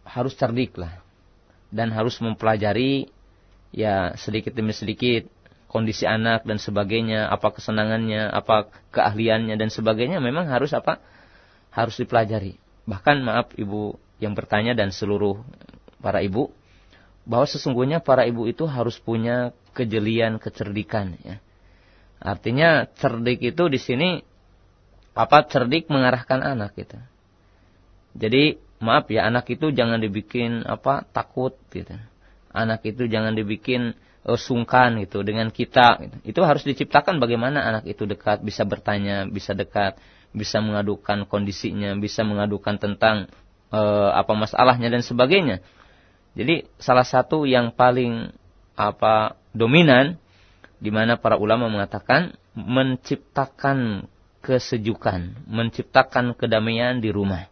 harus 0.07 0.33
cerdik 0.37 0.77
lah 0.79 1.03
dan 1.73 1.91
harus 1.91 2.19
mempelajari 2.23 3.09
ya 3.71 4.15
sedikit 4.15 4.55
demi 4.55 4.71
sedikit 4.71 5.27
kondisi 5.71 6.03
anak 6.03 6.43
dan 6.43 6.59
sebagainya, 6.59 7.31
apa 7.31 7.55
kesenangannya, 7.55 8.27
apa 8.27 8.67
keahliannya 8.91 9.55
dan 9.55 9.71
sebagainya 9.71 10.19
memang 10.19 10.51
harus 10.51 10.75
apa? 10.75 10.99
harus 11.71 11.95
dipelajari. 11.95 12.59
Bahkan 12.83 13.23
maaf 13.23 13.55
ibu 13.55 13.95
yang 14.19 14.35
bertanya 14.35 14.75
dan 14.75 14.91
seluruh 14.91 15.39
para 16.03 16.19
ibu 16.19 16.51
bahwa 17.23 17.47
sesungguhnya 17.47 18.03
para 18.03 18.27
ibu 18.27 18.43
itu 18.43 18.67
harus 18.67 18.99
punya 18.99 19.55
kejelian, 19.71 20.35
kecerdikan 20.35 21.15
ya. 21.23 21.39
Artinya 22.19 22.91
cerdik 22.99 23.39
itu 23.39 23.63
di 23.71 23.79
sini 23.79 24.19
apa 25.15 25.47
cerdik 25.47 25.87
mengarahkan 25.87 26.43
anak 26.43 26.75
gitu. 26.75 26.99
Jadi 28.19 28.59
maaf 28.83 29.07
ya 29.07 29.25
anak 29.31 29.47
itu 29.47 29.71
jangan 29.71 30.03
dibikin 30.03 30.67
apa 30.67 31.07
takut 31.07 31.55
gitu. 31.71 31.95
Anak 32.51 32.83
itu 32.83 33.07
jangan 33.07 33.31
dibikin 33.31 33.95
uh, 34.25 34.39
sungkan 34.39 35.01
gitu 35.01 35.25
dengan 35.25 35.49
kita 35.49 36.01
gitu. 36.01 36.15
Itu 36.35 36.39
harus 36.45 36.65
diciptakan 36.65 37.17
bagaimana 37.17 37.61
anak 37.61 37.83
itu 37.89 38.05
dekat, 38.05 38.41
bisa 38.45 38.65
bertanya, 38.65 39.25
bisa 39.29 39.53
dekat, 39.57 39.97
bisa 40.31 40.63
mengadukan 40.63 41.27
kondisinya, 41.27 41.93
bisa 41.99 42.23
mengadukan 42.23 42.79
tentang 42.79 43.27
uh, 43.73 44.11
apa 44.13 44.33
masalahnya 44.33 44.91
dan 44.91 45.03
sebagainya. 45.03 45.59
Jadi 46.31 46.69
salah 46.79 47.03
satu 47.03 47.43
yang 47.43 47.75
paling 47.75 48.31
apa 48.79 49.35
dominan 49.51 50.15
di 50.81 50.89
mana 50.89 51.19
para 51.19 51.35
ulama 51.35 51.67
mengatakan 51.67 52.33
menciptakan 52.55 54.07
kesejukan, 54.41 55.45
menciptakan 55.45 56.33
kedamaian 56.33 56.97
di 56.97 57.13
rumah. 57.13 57.45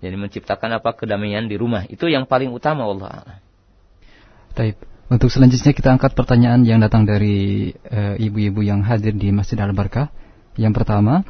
Jadi 0.00 0.16
menciptakan 0.16 0.80
apa 0.80 0.96
kedamaian 0.96 1.44
di 1.44 1.60
rumah 1.60 1.84
itu 1.84 2.08
yang 2.08 2.24
paling 2.24 2.48
utama 2.56 2.88
Allah. 2.88 3.44
Taib. 4.56 4.89
Untuk 5.10 5.26
selanjutnya 5.26 5.74
kita 5.74 5.90
angkat 5.90 6.14
pertanyaan 6.14 6.62
yang 6.62 6.78
datang 6.78 7.02
dari 7.02 7.74
eh, 7.74 8.14
ibu-ibu 8.22 8.62
uh, 8.62 8.66
yang 8.70 8.80
hadir 8.86 9.10
di 9.10 9.34
Masjid 9.34 9.58
Al 9.58 9.74
Barkah. 9.74 10.06
Yang 10.54 10.78
pertama, 10.78 11.26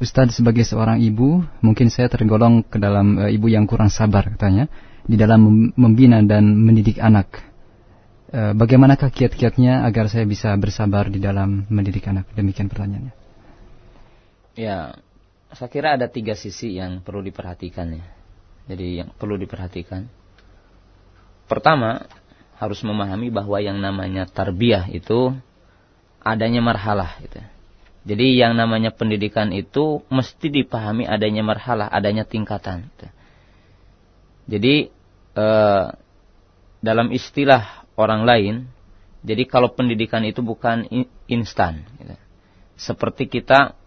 Ustadz 0.00 0.40
sebagai 0.40 0.64
seorang 0.64 0.96
ibu, 1.04 1.44
mungkin 1.60 1.92
saya 1.92 2.08
tergolong 2.08 2.64
ke 2.64 2.80
dalam 2.80 3.20
uh, 3.20 3.28
ibu 3.28 3.52
yang 3.52 3.68
kurang 3.68 3.92
sabar 3.92 4.32
katanya 4.32 4.72
di 5.08 5.16
dalam 5.20 5.72
membina 5.76 6.24
dan 6.24 6.44
mendidik 6.52 7.00
anak. 7.00 7.40
E, 8.28 8.52
bagaimanakah 8.52 9.08
kiat-kiatnya 9.08 9.88
agar 9.88 10.12
saya 10.12 10.28
bisa 10.28 10.52
bersabar 10.60 11.08
di 11.08 11.16
dalam 11.16 11.64
mendidik 11.72 12.04
anak? 12.12 12.28
Demikian 12.36 12.68
pertanyaannya. 12.68 13.16
Ya, 14.52 15.00
saya 15.56 15.70
kira 15.72 15.96
ada 15.96 16.12
tiga 16.12 16.36
sisi 16.36 16.76
yang 16.76 17.00
perlu 17.00 17.24
diperhatikan 17.24 17.88
ya. 17.96 18.04
Jadi 18.68 19.00
yang 19.00 19.08
perlu 19.16 19.40
diperhatikan. 19.40 20.04
Pertama, 21.48 22.04
harus 22.58 22.82
memahami 22.82 23.30
bahwa 23.30 23.62
yang 23.62 23.78
namanya 23.78 24.26
tarbiyah 24.26 24.90
itu 24.90 25.34
adanya 26.22 26.60
marhalah 26.60 27.16
gitu. 27.22 27.38
Jadi 28.08 28.34
yang 28.38 28.58
namanya 28.58 28.90
pendidikan 28.90 29.54
itu 29.54 30.02
mesti 30.10 30.50
dipahami 30.50 31.06
adanya 31.06 31.46
marhalah, 31.46 31.86
adanya 31.86 32.26
tingkatan. 32.26 32.88
Gitu. 32.88 33.08
Jadi 34.48 34.74
Eh, 35.38 35.86
dalam 36.82 37.14
istilah 37.14 37.86
orang 37.94 38.26
lain, 38.26 38.54
jadi 39.22 39.46
kalau 39.46 39.70
pendidikan 39.70 40.26
itu 40.26 40.42
bukan 40.42 40.86
instan, 41.30 41.86
gitu. 41.94 42.14
seperti 42.74 43.30
kita 43.30 43.78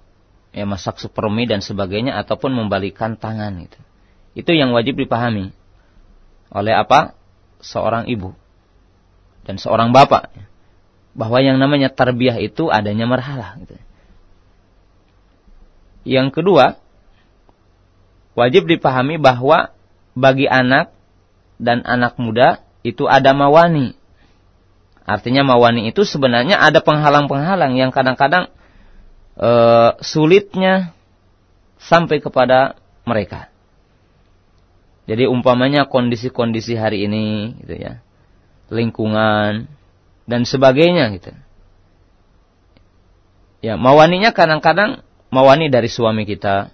ya 0.52 0.68
masak 0.68 1.00
supermi 1.00 1.48
dan 1.48 1.64
sebagainya 1.64 2.16
ataupun 2.20 2.52
membalikan 2.56 3.20
tangan 3.20 3.52
gitu. 3.68 3.80
Itu 4.36 4.52
yang 4.56 4.72
wajib 4.72 4.96
dipahami 5.00 5.52
oleh 6.52 6.74
apa? 6.76 7.16
Seorang 7.60 8.08
ibu 8.08 8.32
dan 9.46 9.58
seorang 9.58 9.92
bapak 9.92 10.30
bahwa 11.12 11.40
yang 11.44 11.60
namanya 11.60 11.92
tarbiyah 11.92 12.40
itu 12.40 12.72
adanya 12.72 13.04
marhalah 13.10 13.60
gitu. 13.60 13.76
Yang 16.02 16.42
kedua, 16.42 16.82
wajib 18.34 18.66
dipahami 18.66 19.22
bahwa 19.22 19.76
bagi 20.18 20.50
anak 20.50 20.90
dan 21.62 21.86
anak 21.86 22.18
muda 22.18 22.66
itu 22.82 23.06
ada 23.06 23.38
mawani. 23.38 23.94
Artinya 25.06 25.46
mawani 25.46 25.94
itu 25.94 26.02
sebenarnya 26.02 26.58
ada 26.58 26.82
penghalang-penghalang 26.82 27.78
yang 27.78 27.94
kadang-kadang 27.94 28.50
uh, 29.38 29.98
sulitnya 30.02 30.94
sampai 31.78 32.18
kepada 32.22 32.82
mereka. 33.06 33.50
Jadi 35.10 35.26
umpamanya 35.26 35.90
kondisi-kondisi 35.90 36.78
hari 36.78 37.06
ini 37.10 37.58
gitu 37.66 37.76
ya. 37.78 37.94
Lingkungan 38.72 39.68
dan 40.26 40.42
sebagainya 40.48 41.12
gitu. 41.12 41.36
Ya, 43.62 43.78
mawaninya 43.78 44.34
kadang-kadang 44.34 45.06
mawani 45.30 45.70
dari 45.70 45.92
suami 45.92 46.26
kita. 46.26 46.74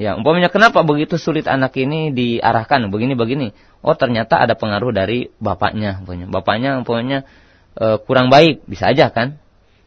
Ya, 0.00 0.16
umpamanya 0.16 0.48
kenapa 0.48 0.80
begitu 0.80 1.20
sulit 1.20 1.44
anak 1.44 1.76
ini 1.76 2.08
diarahkan 2.14 2.88
begini-begini? 2.88 3.52
Oh, 3.84 3.92
ternyata 3.92 4.40
ada 4.40 4.56
pengaruh 4.56 4.96
dari 4.96 5.28
bapaknya, 5.36 6.00
umpamanya. 6.00 6.26
Bapaknya 6.32 6.70
umpamanya 6.80 7.18
e, 7.76 8.00
kurang 8.08 8.32
baik, 8.32 8.64
bisa 8.64 8.88
aja 8.88 9.12
kan? 9.12 9.36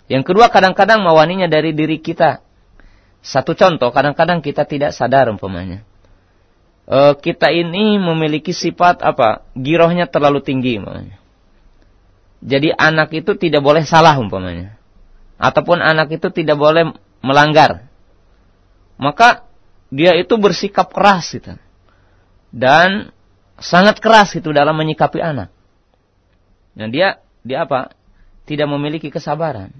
Yang 0.06 0.30
kedua 0.30 0.54
kadang-kadang 0.54 1.02
mawaninya 1.02 1.50
dari 1.50 1.74
diri 1.74 1.98
kita. 1.98 2.46
Satu 3.26 3.58
contoh, 3.58 3.90
kadang-kadang 3.90 4.46
kita 4.46 4.70
tidak 4.70 4.94
sadar 4.94 5.34
umpamanya. 5.34 5.82
E, 6.86 7.18
kita 7.18 7.50
ini 7.50 7.98
memiliki 7.98 8.54
sifat 8.54 9.02
apa? 9.02 9.50
Girohnya 9.58 10.06
terlalu 10.06 10.46
tinggi 10.46 10.78
umpamanya. 10.78 11.23
Jadi 12.44 12.76
anak 12.76 13.16
itu 13.16 13.40
tidak 13.40 13.64
boleh 13.64 13.88
salah 13.88 14.20
umpamanya 14.20 14.76
ataupun 15.40 15.80
anak 15.80 16.12
itu 16.12 16.28
tidak 16.32 16.60
boleh 16.60 16.92
melanggar, 17.24 17.88
maka 18.96 19.48
dia 19.92 20.16
itu 20.16 20.36
bersikap 20.40 20.92
keras 20.92 21.36
gitu. 21.36 21.60
Dan 22.54 23.12
sangat 23.58 24.00
keras 24.00 24.38
itu 24.38 24.54
dalam 24.56 24.78
menyikapi 24.78 25.20
anak. 25.20 25.50
Nah, 26.80 26.88
dia 26.90 27.20
dia 27.44 27.66
apa? 27.66 27.94
Tidak 28.48 28.66
memiliki 28.70 29.12
kesabaran. 29.12 29.74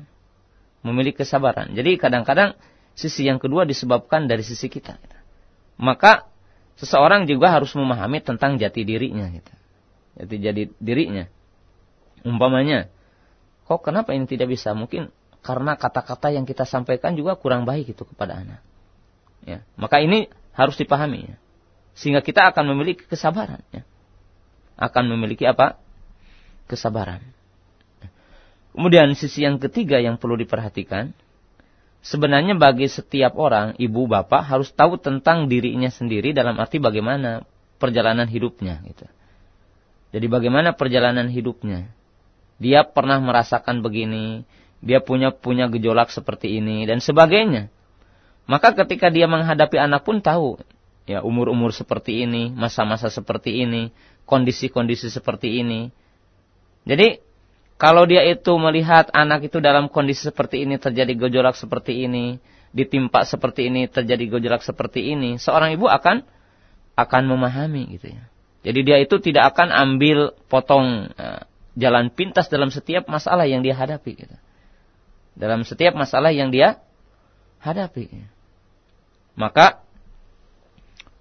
Memiliki 0.84 1.24
kesabaran. 1.24 1.72
Jadi 1.72 1.96
kadang-kadang 1.96 2.60
sisi 2.94 3.26
yang 3.26 3.40
kedua 3.40 3.64
disebabkan 3.64 4.28
dari 4.28 4.44
sisi 4.44 4.68
kita. 4.68 5.00
Maka 5.80 6.28
seseorang 6.78 7.26
juga 7.26 7.54
harus 7.54 7.74
memahami 7.74 8.20
tentang 8.22 8.60
jati 8.60 8.84
dirinya 8.84 9.26
gitu. 9.32 9.54
Jati 10.22 10.36
jadi 10.38 10.64
dirinya. 10.78 11.26
Umpamanya, 12.24 12.88
kok 13.68 13.84
kenapa 13.84 14.16
ini 14.16 14.24
tidak 14.28 14.52
bisa? 14.56 14.72
Mungkin 14.72 15.12
karena 15.44 15.76
kata-kata 15.76 16.32
yang 16.32 16.48
kita 16.48 16.64
sampaikan 16.64 17.20
juga 17.20 17.36
kurang 17.36 17.68
baik 17.68 17.92
itu 17.92 18.04
kepada 18.08 18.40
anak. 18.40 18.64
Ya, 19.44 19.68
maka 19.76 20.00
ini 20.00 20.32
harus 20.56 20.80
dipahami 20.80 21.36
ya. 21.36 21.38
Sehingga 21.94 22.24
kita 22.24 22.50
akan 22.56 22.74
memiliki 22.74 23.04
kesabaran 23.06 23.60
ya. 23.76 23.84
Akan 24.80 25.06
memiliki 25.12 25.44
apa? 25.44 25.78
Kesabaran. 26.66 27.22
Kemudian 28.74 29.14
sisi 29.14 29.46
yang 29.46 29.62
ketiga 29.62 30.02
yang 30.02 30.18
perlu 30.18 30.34
diperhatikan, 30.34 31.14
sebenarnya 32.02 32.58
bagi 32.58 32.90
setiap 32.90 33.38
orang, 33.38 33.78
ibu 33.78 34.10
bapak 34.10 34.42
harus 34.42 34.74
tahu 34.74 34.98
tentang 34.98 35.46
dirinya 35.46 35.94
sendiri 35.94 36.34
dalam 36.34 36.58
arti 36.58 36.82
bagaimana 36.82 37.46
perjalanan 37.78 38.26
hidupnya 38.26 38.82
gitu. 38.90 39.06
Jadi 40.14 40.26
bagaimana 40.26 40.74
perjalanan 40.74 41.30
hidupnya? 41.30 41.90
Dia 42.64 42.88
pernah 42.88 43.20
merasakan 43.20 43.84
begini, 43.84 44.48
dia 44.80 45.04
punya 45.04 45.36
punya 45.36 45.68
gejolak 45.68 46.16
seperti 46.16 46.64
ini 46.64 46.88
dan 46.88 47.04
sebagainya. 47.04 47.68
Maka 48.48 48.72
ketika 48.72 49.12
dia 49.12 49.28
menghadapi 49.28 49.76
anak 49.76 50.08
pun 50.08 50.24
tahu 50.24 50.60
ya 51.04 51.20
umur-umur 51.20 51.76
seperti 51.76 52.24
ini, 52.24 52.52
masa-masa 52.56 53.12
seperti 53.12 53.68
ini, 53.68 53.92
kondisi-kondisi 54.24 55.12
seperti 55.12 55.60
ini. 55.60 55.92
Jadi 56.88 57.20
kalau 57.76 58.08
dia 58.08 58.24
itu 58.24 58.56
melihat 58.56 59.12
anak 59.12 59.52
itu 59.52 59.60
dalam 59.60 59.92
kondisi 59.92 60.24
seperti 60.28 60.64
ini 60.64 60.80
terjadi 60.80 61.12
gejolak 61.28 61.60
seperti 61.60 62.08
ini, 62.08 62.40
ditimpa 62.72 63.28
seperti 63.28 63.68
ini, 63.68 63.92
terjadi 63.92 64.40
gejolak 64.40 64.64
seperti 64.64 65.12
ini, 65.12 65.36
seorang 65.36 65.76
ibu 65.76 65.92
akan 65.92 66.24
akan 66.96 67.24
memahami 67.28 68.00
gitu 68.00 68.16
ya. 68.16 68.24
Jadi 68.64 68.80
dia 68.88 68.98
itu 69.04 69.20
tidak 69.20 69.56
akan 69.56 69.76
ambil 69.76 70.32
potong 70.48 71.12
uh, 71.20 71.44
jalan 71.74 72.14
pintas 72.14 72.50
dalam 72.50 72.70
setiap 72.70 73.10
masalah 73.10 73.50
yang 73.50 73.66
dia 73.66 73.74
hadapi 73.74 74.12
gitu 74.14 74.38
dalam 75.34 75.66
setiap 75.66 75.98
masalah 75.98 76.30
yang 76.30 76.54
dia 76.54 76.82
hadapi. 77.62 78.10
Maka 79.34 79.82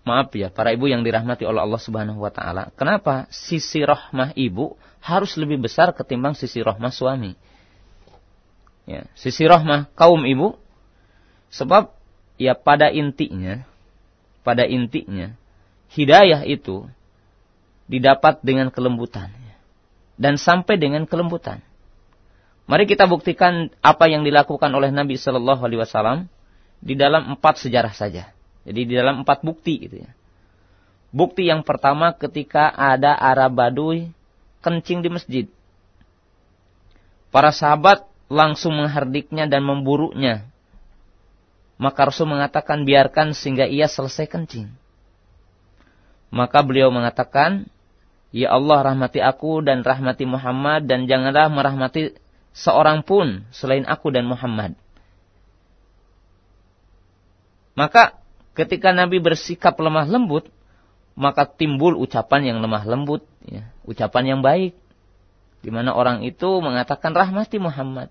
maaf 0.04 0.28
ya 0.36 0.52
para 0.52 0.76
ibu 0.76 0.84
yang 0.90 1.00
dirahmati 1.00 1.48
oleh 1.48 1.64
Allah 1.64 1.80
Subhanahu 1.80 2.20
wa 2.20 2.32
taala, 2.32 2.70
kenapa 2.76 3.30
sisi 3.32 3.80
rahmah 3.82 4.36
ibu 4.36 4.76
harus 5.00 5.34
lebih 5.40 5.64
besar 5.64 5.96
ketimbang 5.96 6.36
sisi 6.36 6.60
rahmah 6.60 6.92
suami? 6.92 7.34
Ya, 8.84 9.08
sisi 9.16 9.46
rahmah 9.46 9.88
kaum 9.96 10.26
ibu 10.26 10.58
sebab 11.54 11.94
ya 12.36 12.58
pada 12.58 12.90
intinya 12.90 13.62
pada 14.42 14.66
intinya 14.66 15.38
hidayah 15.94 16.42
itu 16.42 16.90
didapat 17.86 18.42
dengan 18.42 18.74
kelembutan 18.74 19.30
dan 20.16 20.36
sampai 20.36 20.76
dengan 20.76 21.08
kelembutan. 21.08 21.60
Mari 22.70 22.86
kita 22.86 23.10
buktikan 23.10 23.68
apa 23.82 24.06
yang 24.06 24.22
dilakukan 24.22 24.70
oleh 24.72 24.94
Nabi 24.94 25.18
Shallallahu 25.18 25.62
Alaihi 25.66 25.82
Wasallam 25.82 26.18
di 26.78 26.94
dalam 26.94 27.36
empat 27.36 27.58
sejarah 27.62 27.92
saja. 27.92 28.30
Jadi 28.62 28.80
di 28.86 28.94
dalam 28.94 29.26
empat 29.26 29.42
bukti 29.42 29.82
gitu 29.82 30.06
ya. 30.06 30.10
Bukti 31.12 31.50
yang 31.50 31.66
pertama 31.66 32.14
ketika 32.16 32.72
ada 32.72 33.12
Arab 33.12 33.58
Baduy 33.58 34.08
kencing 34.62 35.04
di 35.04 35.10
masjid. 35.10 35.46
Para 37.34 37.52
sahabat 37.52 38.06
langsung 38.32 38.78
menghardiknya 38.78 39.44
dan 39.50 39.66
memburunya. 39.66 40.48
Maka 41.76 42.08
Rasul 42.08 42.30
mengatakan 42.30 42.86
biarkan 42.86 43.34
sehingga 43.34 43.66
ia 43.66 43.90
selesai 43.90 44.30
kencing. 44.30 44.70
Maka 46.32 46.64
beliau 46.64 46.88
mengatakan, 46.88 47.68
Ya 48.32 48.48
Allah 48.48 48.80
rahmati 48.80 49.20
aku 49.20 49.60
dan 49.60 49.84
rahmati 49.84 50.24
Muhammad 50.24 50.88
dan 50.88 51.04
janganlah 51.04 51.52
merahmati 51.52 52.16
seorang 52.56 53.04
pun 53.04 53.44
selain 53.52 53.84
aku 53.84 54.08
dan 54.08 54.24
Muhammad. 54.24 54.72
Maka 57.76 58.16
ketika 58.56 58.92
Nabi 58.92 59.20
bersikap 59.20 59.76
lemah 59.76 60.08
lembut, 60.08 60.48
maka 61.12 61.44
timbul 61.44 61.96
ucapan 62.00 62.52
yang 62.52 62.58
lemah 62.64 62.84
lembut, 62.88 63.24
ya, 63.44 63.68
ucapan 63.84 64.36
yang 64.36 64.40
baik, 64.40 64.76
di 65.60 65.68
mana 65.68 65.92
orang 65.92 66.24
itu 66.24 66.48
mengatakan 66.64 67.12
rahmati 67.12 67.60
Muhammad. 67.60 68.08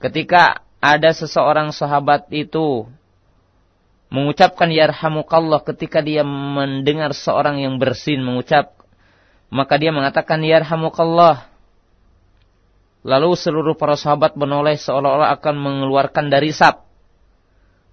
Ketika 0.00 0.64
ada 0.80 1.12
seseorang 1.16 1.72
sahabat 1.72 2.28
itu 2.28 2.88
mengucapkan 4.14 4.70
yarhamukallah 4.70 5.66
ketika 5.66 5.98
dia 5.98 6.22
mendengar 6.22 7.10
seorang 7.10 7.58
yang 7.58 7.82
bersin 7.82 8.22
mengucap, 8.22 8.78
maka 9.50 9.74
dia 9.74 9.90
mengatakan 9.90 10.38
yarhamukallah 10.46 11.50
Lalu 13.04 13.36
seluruh 13.36 13.76
para 13.76 14.00
sahabat 14.00 14.32
menoleh 14.32 14.80
seolah-olah 14.80 15.36
akan 15.36 15.54
mengeluarkan 15.60 16.32
dari 16.32 16.56
sab. 16.56 16.88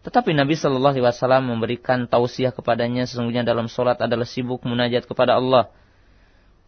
Tetapi 0.07 0.31
Nabi 0.31 0.55
Shallallahu 0.55 0.97
Alaihi 0.97 1.05
Wasallam 1.05 1.51
memberikan 1.51 2.07
tausiah 2.07 2.55
kepadanya 2.55 3.03
sesungguhnya 3.03 3.43
dalam 3.43 3.67
sholat 3.67 3.99
adalah 3.99 4.23
sibuk 4.23 4.63
munajat 4.63 5.03
kepada 5.03 5.35
Allah. 5.35 5.67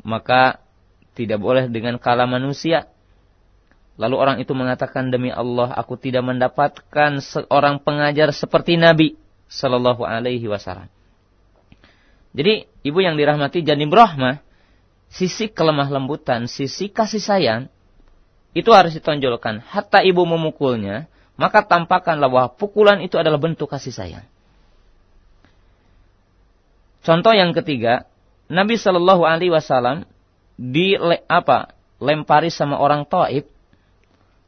Maka 0.04 0.60
tidak 1.16 1.40
boleh 1.40 1.72
dengan 1.72 1.96
kala 2.04 2.28
manusia. 2.28 2.92
Lalu 3.96 4.16
orang 4.20 4.38
itu 4.44 4.52
mengatakan 4.52 5.08
demi 5.08 5.32
Allah 5.32 5.72
aku 5.80 5.96
tidak 5.96 6.28
mendapatkan 6.28 7.24
seorang 7.24 7.80
pengajar 7.80 8.36
seperti 8.36 8.76
Nabi 8.76 9.23
Shallallahu 9.52 10.04
Alaihi 10.04 10.46
Wasallam. 10.50 10.90
Jadi 12.34 12.66
ibu 12.82 13.00
yang 13.00 13.14
dirahmati 13.14 13.62
janim 13.62 13.94
rahmah, 13.94 14.42
sisi 15.08 15.48
kelemah 15.54 15.88
lembutan, 15.94 16.50
sisi 16.50 16.90
kasih 16.90 17.22
sayang 17.22 17.62
itu 18.58 18.70
harus 18.74 18.98
ditonjolkan. 18.98 19.62
Hatta 19.62 20.02
ibu 20.02 20.26
memukulnya, 20.26 21.06
maka 21.38 21.62
tampakkanlah 21.66 22.30
bahwa 22.30 22.50
pukulan 22.54 23.02
itu 23.06 23.18
adalah 23.22 23.38
bentuk 23.38 23.70
kasih 23.70 23.94
sayang. 23.94 24.26
Contoh 27.04 27.36
yang 27.36 27.52
ketiga, 27.52 28.10
Nabi 28.50 28.80
Shallallahu 28.80 29.28
Alaihi 29.28 29.54
Wasallam 29.54 30.08
di 30.56 30.98
apa 31.28 31.76
lempari 32.02 32.50
sama 32.50 32.80
orang 32.82 33.06
Taib, 33.06 33.50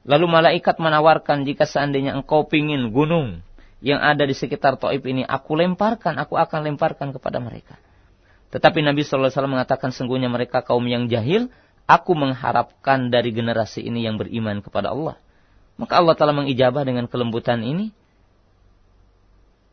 lalu 0.05 0.26
malaikat 0.30 0.77
menawarkan 0.77 1.43
jika 1.43 1.65
seandainya 1.65 2.13
engkau 2.17 2.45
pingin 2.45 2.93
gunung 2.93 3.41
yang 3.84 3.99
ada 3.99 4.23
di 4.23 4.35
sekitar 4.35 4.80
Taib 4.80 5.03
ini, 5.07 5.26
aku 5.26 5.56
lemparkan, 5.60 6.15
aku 6.19 6.39
akan 6.39 6.68
lemparkan 6.68 7.11
kepada 7.11 7.43
mereka. 7.43 7.76
Tetapi 8.56 8.84
Nabi 8.85 9.03
Shallallahu 9.03 9.27
Alaihi 9.27 9.35
Wasallam 9.35 9.56
mengatakan 9.60 9.89
sungguhnya 9.91 10.31
mereka 10.31 10.64
kaum 10.64 10.85
yang 10.88 11.11
jahil, 11.11 11.52
Aku 11.85 12.18
mengharapkan 12.18 13.14
dari 13.14 13.30
generasi 13.30 13.85
ini 13.85 14.10
yang 14.10 14.18
beriman 14.18 14.65
kepada 14.65 14.89
Allah. 14.89 15.22
Maka 15.77 16.02
Allah 16.02 16.18
telah 16.18 16.34
mengijabah 16.34 16.81
dengan 16.81 17.06
kelembutan 17.06 17.61
ini. 17.61 17.93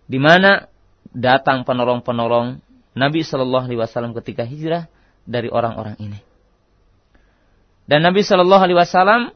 Di 0.04 0.20
mana 0.20 0.68
datang 1.08 1.64
penolong-penolong 1.64 2.60
Nabi 2.92 3.24
Shallallahu 3.24 3.64
Alaihi 3.64 3.80
Wasallam 3.80 4.12
ketika 4.12 4.44
hijrah 4.44 4.92
dari 5.24 5.48
orang-orang 5.48 5.96
ini. 6.04 6.20
Dan 7.88 8.04
Nabi 8.04 8.20
Shallallahu 8.20 8.60
Alaihi 8.60 8.76
Wasallam 8.76 9.32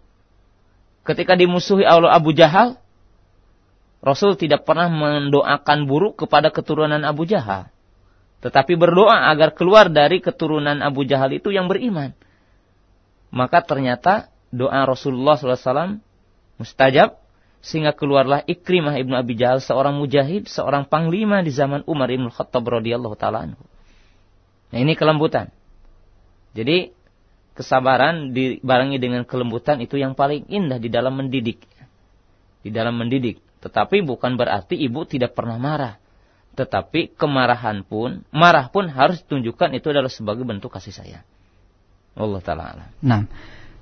ketika 1.08 1.32
dimusuhi 1.32 1.88
oleh 1.88 2.12
Abu 2.12 2.36
Jahal, 2.36 2.76
Rasul 4.06 4.38
tidak 4.38 4.62
pernah 4.62 4.86
mendoakan 4.86 5.90
buruk 5.90 6.22
kepada 6.22 6.54
keturunan 6.54 7.02
Abu 7.02 7.26
Jahal. 7.26 7.74
Tetapi 8.38 8.78
berdoa 8.78 9.26
agar 9.26 9.50
keluar 9.50 9.90
dari 9.90 10.22
keturunan 10.22 10.78
Abu 10.78 11.02
Jahal 11.02 11.34
itu 11.34 11.50
yang 11.50 11.66
beriman. 11.66 12.14
Maka 13.34 13.66
ternyata 13.66 14.30
doa 14.54 14.86
Rasulullah 14.86 15.34
SAW 15.34 15.98
mustajab 16.62 17.18
sehingga 17.58 17.90
keluarlah 17.90 18.46
Ikrimah 18.46 18.94
ibnu 19.02 19.18
Abi 19.18 19.34
Jahal 19.34 19.58
seorang 19.58 19.98
mujahid, 19.98 20.46
seorang 20.46 20.86
panglima 20.86 21.42
di 21.42 21.50
zaman 21.50 21.82
Umar 21.90 22.06
ibn 22.14 22.30
Khattab 22.30 22.62
radhiyallahu 22.62 23.18
taala 23.18 23.58
Nah 24.70 24.78
ini 24.78 24.94
kelembutan. 24.94 25.50
Jadi 26.54 26.94
kesabaran 27.58 28.30
dibarengi 28.30 29.02
dengan 29.02 29.26
kelembutan 29.26 29.82
itu 29.82 29.98
yang 29.98 30.14
paling 30.14 30.46
indah 30.46 30.78
di 30.78 30.86
dalam 30.86 31.18
mendidik. 31.18 31.66
Di 32.62 32.70
dalam 32.70 32.94
mendidik. 32.94 33.45
Tetapi 33.66 34.06
bukan 34.06 34.38
berarti 34.38 34.78
ibu 34.78 35.02
tidak 35.02 35.34
pernah 35.34 35.58
marah. 35.58 35.98
Tetapi 36.54 37.18
kemarahan 37.18 37.82
pun, 37.82 38.22
marah 38.30 38.70
pun 38.70 38.86
harus 38.86 39.20
ditunjukkan 39.26 39.74
itu 39.74 39.90
adalah 39.90 40.08
sebagai 40.08 40.46
bentuk 40.46 40.70
kasih 40.70 40.94
sayang. 40.94 41.26
Allah 42.16 42.40
Ta'ala. 42.40 42.86
Nah, 43.02 43.28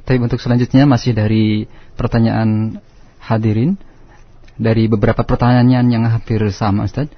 tapi 0.03 0.19
untuk 0.19 0.41
selanjutnya 0.41 0.89
masih 0.89 1.13
dari 1.13 1.69
pertanyaan 1.95 2.81
hadirin 3.21 3.79
dari 4.59 4.91
beberapa 4.91 5.23
pertanyaan 5.23 5.87
yang 5.87 6.05
hampir 6.09 6.41
sama 6.51 6.89
Ustaz. 6.89 7.13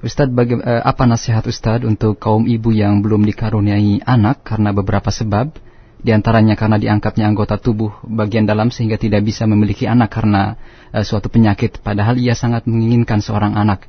Ustaz, 0.00 0.28
baga, 0.32 0.56
eh, 0.60 0.82
apa 0.84 1.04
nasihat 1.04 1.44
Ustaz 1.48 1.84
untuk 1.84 2.16
kaum 2.20 2.48
ibu 2.48 2.72
yang 2.72 3.04
belum 3.04 3.24
dikaruniai 3.24 4.04
anak 4.04 4.44
karena 4.44 4.72
beberapa 4.72 5.08
sebab? 5.12 5.52
Di 6.00 6.10
antaranya 6.16 6.56
karena 6.56 6.80
diangkatnya 6.80 7.28
anggota 7.28 7.60
tubuh 7.60 7.92
bagian 8.08 8.48
dalam 8.48 8.72
sehingga 8.72 8.96
tidak 8.96 9.20
bisa 9.20 9.44
memiliki 9.44 9.84
anak 9.84 10.10
karena 10.10 10.56
eh, 10.96 11.04
suatu 11.04 11.28
penyakit. 11.28 11.84
Padahal 11.84 12.16
ia 12.16 12.32
sangat 12.32 12.64
menginginkan 12.64 13.20
seorang 13.20 13.56
anak. 13.56 13.84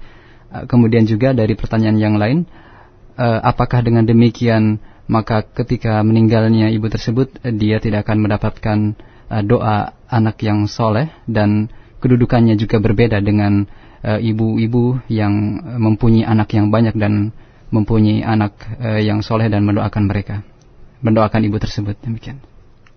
Eh, 0.51 0.67
kemudian 0.67 1.07
juga 1.07 1.31
dari 1.31 1.55
pertanyaan 1.55 1.97
yang 1.97 2.15
lain, 2.19 2.43
eh, 3.15 3.39
apakah 3.41 3.79
dengan 3.79 4.03
demikian 4.03 4.83
maka 5.11 5.43
ketika 5.43 5.99
meninggalnya 6.07 6.71
ibu 6.71 6.87
tersebut 6.87 7.35
eh, 7.43 7.51
dia 7.51 7.83
tidak 7.83 8.07
akan 8.07 8.17
mendapatkan 8.23 8.77
uh, 9.27 9.43
doa 9.43 9.91
anak 10.07 10.39
yang 10.39 10.71
soleh 10.71 11.11
dan 11.27 11.67
kedudukannya 11.99 12.55
juga 12.55 12.79
berbeda 12.79 13.19
dengan 13.19 13.67
uh, 14.07 14.19
ibu-ibu 14.19 14.99
uh, 14.99 15.03
yang 15.11 15.33
mempunyai 15.79 16.23
anak 16.23 16.55
yang 16.55 16.71
banyak 16.71 16.95
dan 16.95 17.35
mempunyai 17.75 18.23
anak 18.23 18.55
uh, 18.79 18.99
yang 19.03 19.19
soleh 19.19 19.51
dan 19.51 19.67
mendoakan 19.67 20.07
mereka, 20.07 20.47
mendoakan 21.01 21.41
ibu 21.45 21.57
tersebut 21.57 21.97
demikian. 22.01 22.39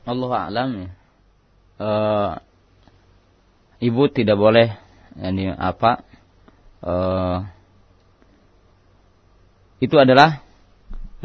Allah 0.04 0.32
alam 0.48 0.70
ya. 0.76 0.90
Uh, 1.74 2.32
ibu 3.82 4.06
tidak 4.12 4.36
boleh 4.36 4.76
ini 5.18 5.50
apa? 5.50 6.04
Uh, 6.84 7.48
itu 9.80 9.96
adalah 9.96 10.44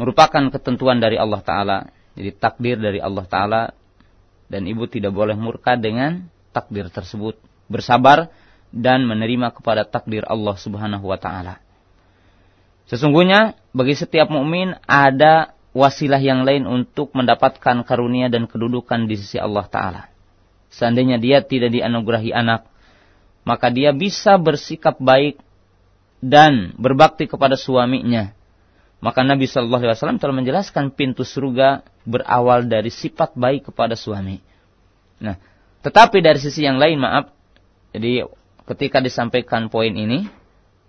merupakan 0.00 0.48
ketentuan 0.48 0.98
dari 0.98 1.20
Allah 1.20 1.40
Ta'ala. 1.44 1.78
Jadi 2.16 2.30
takdir 2.36 2.76
dari 2.80 2.98
Allah 2.98 3.24
Ta'ala. 3.28 3.62
Dan 4.50 4.66
ibu 4.66 4.88
tidak 4.90 5.14
boleh 5.14 5.38
murka 5.38 5.78
dengan 5.78 6.26
takdir 6.50 6.90
tersebut. 6.90 7.38
Bersabar 7.70 8.32
dan 8.74 9.06
menerima 9.06 9.54
kepada 9.54 9.86
takdir 9.86 10.26
Allah 10.26 10.56
Subhanahu 10.58 11.06
wa 11.06 11.18
Ta'ala. 11.20 11.62
Sesungguhnya 12.90 13.54
bagi 13.70 13.94
setiap 13.94 14.26
mukmin 14.26 14.74
ada 14.90 15.54
wasilah 15.76 16.18
yang 16.18 16.42
lain 16.42 16.66
untuk 16.66 17.14
mendapatkan 17.14 17.86
karunia 17.86 18.26
dan 18.26 18.50
kedudukan 18.50 19.06
di 19.06 19.14
sisi 19.18 19.38
Allah 19.38 19.66
Ta'ala. 19.66 20.02
Seandainya 20.70 21.18
dia 21.18 21.42
tidak 21.42 21.74
dianugerahi 21.74 22.30
anak, 22.30 22.66
maka 23.42 23.70
dia 23.70 23.90
bisa 23.90 24.38
bersikap 24.38 24.98
baik 24.98 25.38
dan 26.22 26.76
berbakti 26.78 27.26
kepada 27.26 27.56
suaminya 27.58 28.36
maka 29.00 29.24
Nabi 29.24 29.48
Shallallahu 29.48 29.80
Alaihi 29.80 29.96
Wasallam 29.96 30.20
telah 30.20 30.36
menjelaskan 30.36 30.92
pintu 30.92 31.24
surga 31.24 31.82
berawal 32.04 32.68
dari 32.68 32.92
sifat 32.92 33.32
baik 33.32 33.72
kepada 33.72 33.96
suami. 33.96 34.44
Nah, 35.24 35.40
tetapi 35.80 36.20
dari 36.20 36.36
sisi 36.36 36.68
yang 36.68 36.76
lain, 36.76 37.00
maaf, 37.00 37.32
jadi 37.96 38.28
ketika 38.68 39.00
disampaikan 39.00 39.72
poin 39.72 39.96
ini, 39.96 40.28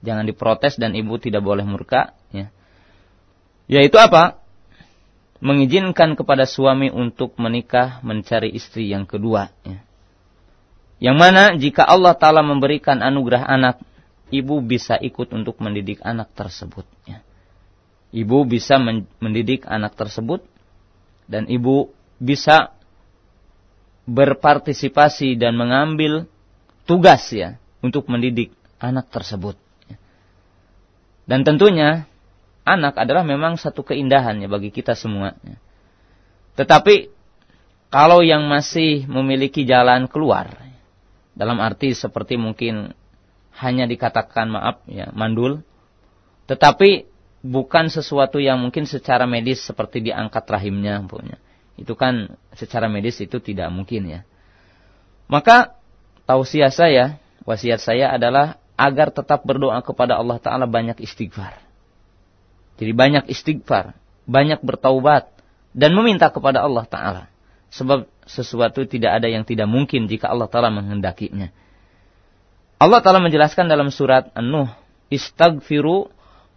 jangan 0.03 0.27
diprotes 0.27 0.75
dan 0.75 0.91
ibu 0.91 1.15
tidak 1.23 1.39
boleh 1.39 1.63
murka. 1.63 2.11
Ya. 2.35 2.51
Yaitu 3.71 3.95
apa? 3.95 4.40
Mengizinkan 5.41 6.13
kepada 6.13 6.45
suami 6.45 6.93
untuk 6.93 7.33
menikah 7.41 7.97
mencari 8.05 8.53
istri 8.53 8.93
yang 8.93 9.09
kedua. 9.09 9.49
Ya. 9.65 9.81
Yang 11.01 11.17
mana 11.17 11.43
jika 11.57 11.81
Allah 11.81 12.13
Ta'ala 12.13 12.45
memberikan 12.45 13.01
anugerah 13.01 13.49
anak, 13.49 13.81
ibu 14.29 14.61
bisa 14.61 15.01
ikut 15.01 15.33
untuk 15.33 15.57
mendidik 15.57 15.97
anak 16.05 16.29
tersebut. 16.37 16.85
Ya 17.09 17.25
ibu 18.11 18.43
bisa 18.43 18.75
mendidik 19.23 19.63
anak 19.65 19.95
tersebut 19.95 20.43
dan 21.31 21.47
ibu 21.47 21.95
bisa 22.19 22.75
berpartisipasi 24.05 25.39
dan 25.39 25.55
mengambil 25.55 26.27
tugas 26.83 27.31
ya 27.31 27.55
untuk 27.79 28.11
mendidik 28.11 28.51
anak 28.77 29.07
tersebut. 29.09 29.55
Dan 31.23 31.47
tentunya 31.47 32.10
anak 32.67 32.97
adalah 32.97 33.25
memang 33.25 33.57
satu 33.57 33.81
keindahan 33.81 34.41
ya 34.41 34.47
bagi 34.49 34.69
kita 34.69 34.93
semua. 34.93 35.33
Tetapi 36.55 37.09
kalau 37.91 38.23
yang 38.23 38.47
masih 38.47 39.07
memiliki 39.07 39.67
jalan 39.67 40.07
keluar 40.07 40.51
dalam 41.35 41.59
arti 41.59 41.95
seperti 41.95 42.35
mungkin 42.35 42.93
hanya 43.57 43.87
dikatakan 43.87 44.47
maaf 44.47 44.83
ya 44.87 45.11
mandul 45.11 45.63
tetapi 46.51 47.07
bukan 47.41 47.87
sesuatu 47.87 48.37
yang 48.37 48.61
mungkin 48.61 48.83
secara 48.83 49.23
medis 49.23 49.63
seperti 49.63 50.03
diangkat 50.03 50.43
rahimnya 50.45 50.99
punya. 51.07 51.39
Itu 51.79 51.95
kan 51.97 52.37
secara 52.53 52.91
medis 52.91 53.17
itu 53.23 53.39
tidak 53.39 53.71
mungkin 53.73 54.05
ya. 54.11 54.21
Maka 55.31 55.79
tausiah 56.27 56.69
saya, 56.69 57.23
wasiat 57.47 57.79
saya 57.79 58.11
adalah 58.11 58.59
agar 58.75 59.15
tetap 59.15 59.47
berdoa 59.47 59.79
kepada 59.79 60.19
Allah 60.19 60.37
Ta'ala 60.43 60.67
banyak 60.67 60.99
istighfar. 60.99 61.70
Jadi 62.81 62.91
banyak 62.97 63.29
istighfar, 63.29 63.93
banyak 64.25 64.65
bertaubat, 64.65 65.29
dan 65.77 65.93
meminta 65.93 66.33
kepada 66.33 66.65
Allah 66.65 66.89
Ta'ala. 66.89 67.23
Sebab 67.69 68.09
sesuatu 68.25 68.83
tidak 68.89 69.21
ada 69.21 69.29
yang 69.29 69.45
tidak 69.45 69.69
mungkin 69.69 70.09
jika 70.09 70.33
Allah 70.33 70.49
Ta'ala 70.49 70.73
menghendakinya. 70.73 71.53
Allah 72.81 72.99
Ta'ala 73.05 73.21
menjelaskan 73.21 73.69
dalam 73.69 73.93
surat 73.93 74.33
An-Nuh, 74.33 74.67
Istagfiru 75.13 76.09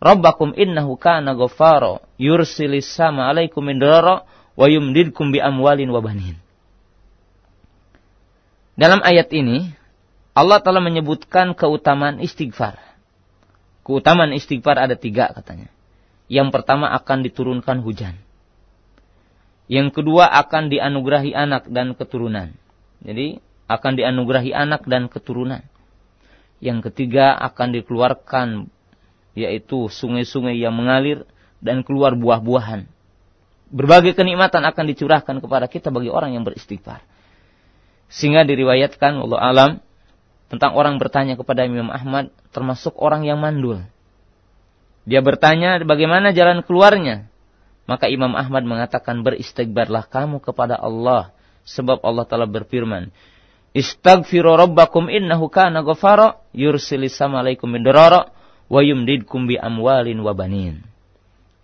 Rabbakum 0.04 0.52
innahu 0.52 1.00
kana 1.00 1.32
ghaffara 1.32 2.04
yursilis 2.20 2.84
sama 2.92 3.24
alaikum 3.24 3.64
midrara 3.64 4.28
wa 4.52 4.66
yumdidkum 4.68 5.32
bi 5.32 5.40
amwalin 5.40 5.88
wa 5.88 6.04
banin. 6.04 6.36
Dalam 8.76 9.00
ayat 9.00 9.32
ini 9.32 9.72
Allah 10.36 10.60
telah 10.60 10.84
menyebutkan 10.84 11.56
keutamaan 11.56 12.20
istighfar. 12.20 12.76
Keutamaan 13.86 14.36
istighfar 14.36 14.76
ada 14.76 14.92
tiga 14.98 15.30
katanya. 15.32 15.72
Yang 16.28 16.48
pertama 16.56 16.88
akan 16.92 17.24
diturunkan 17.24 17.84
hujan. 17.84 18.16
Yang 19.68 20.00
kedua 20.00 20.28
akan 20.28 20.68
dianugerahi 20.68 21.32
anak 21.32 21.68
dan 21.72 21.96
keturunan. 21.96 22.52
Jadi 23.04 23.40
akan 23.68 23.92
dianugerahi 23.96 24.52
anak 24.52 24.84
dan 24.84 25.08
keturunan. 25.08 25.64
Yang 26.60 26.92
ketiga 26.92 27.36
akan 27.36 27.76
dikeluarkan 27.76 28.48
yaitu 29.34 29.90
sungai-sungai 29.90 30.54
yang 30.56 30.72
mengalir 30.72 31.26
dan 31.58 31.82
keluar 31.82 32.14
buah-buahan. 32.14 32.86
Berbagai 33.74 34.14
kenikmatan 34.14 34.62
akan 34.62 34.84
dicurahkan 34.94 35.36
kepada 35.42 35.66
kita 35.66 35.90
bagi 35.90 36.12
orang 36.12 36.36
yang 36.36 36.46
beristighfar. 36.46 37.02
Sehingga 38.06 38.46
diriwayatkan 38.46 39.18
Allah 39.18 39.40
alam 39.40 39.70
tentang 40.52 40.76
orang 40.78 41.00
bertanya 41.02 41.34
kepada 41.34 41.66
Imam 41.66 41.90
Ahmad 41.90 42.30
termasuk 42.54 42.94
orang 43.00 43.26
yang 43.26 43.40
mandul. 43.42 43.82
Dia 45.04 45.20
bertanya 45.20 45.80
bagaimana 45.84 46.32
jalan 46.32 46.64
keluarnya. 46.64 47.28
Maka 47.84 48.08
Imam 48.08 48.32
Ahmad 48.32 48.64
mengatakan 48.64 49.20
beristighbarlah 49.20 50.08
kamu 50.08 50.40
kepada 50.40 50.80
Allah 50.80 51.36
sebab 51.68 52.00
Allah 52.00 52.24
telah 52.24 52.48
berfirman 52.48 53.12
Istaghfiru 53.74 54.54
rabbakum 54.54 55.10
innahu 55.10 55.50
kana 55.50 55.82
ghafara 55.82 56.38
yursilis 56.54 57.18
sama 57.18 57.42
alaikum 57.42 57.66
midrara 57.66 58.30
wa 58.70 58.80
yumdidkum 58.80 59.50
bi 59.50 59.58
amwalin 59.58 60.22
wa 60.22 60.30
banin. 60.30 60.86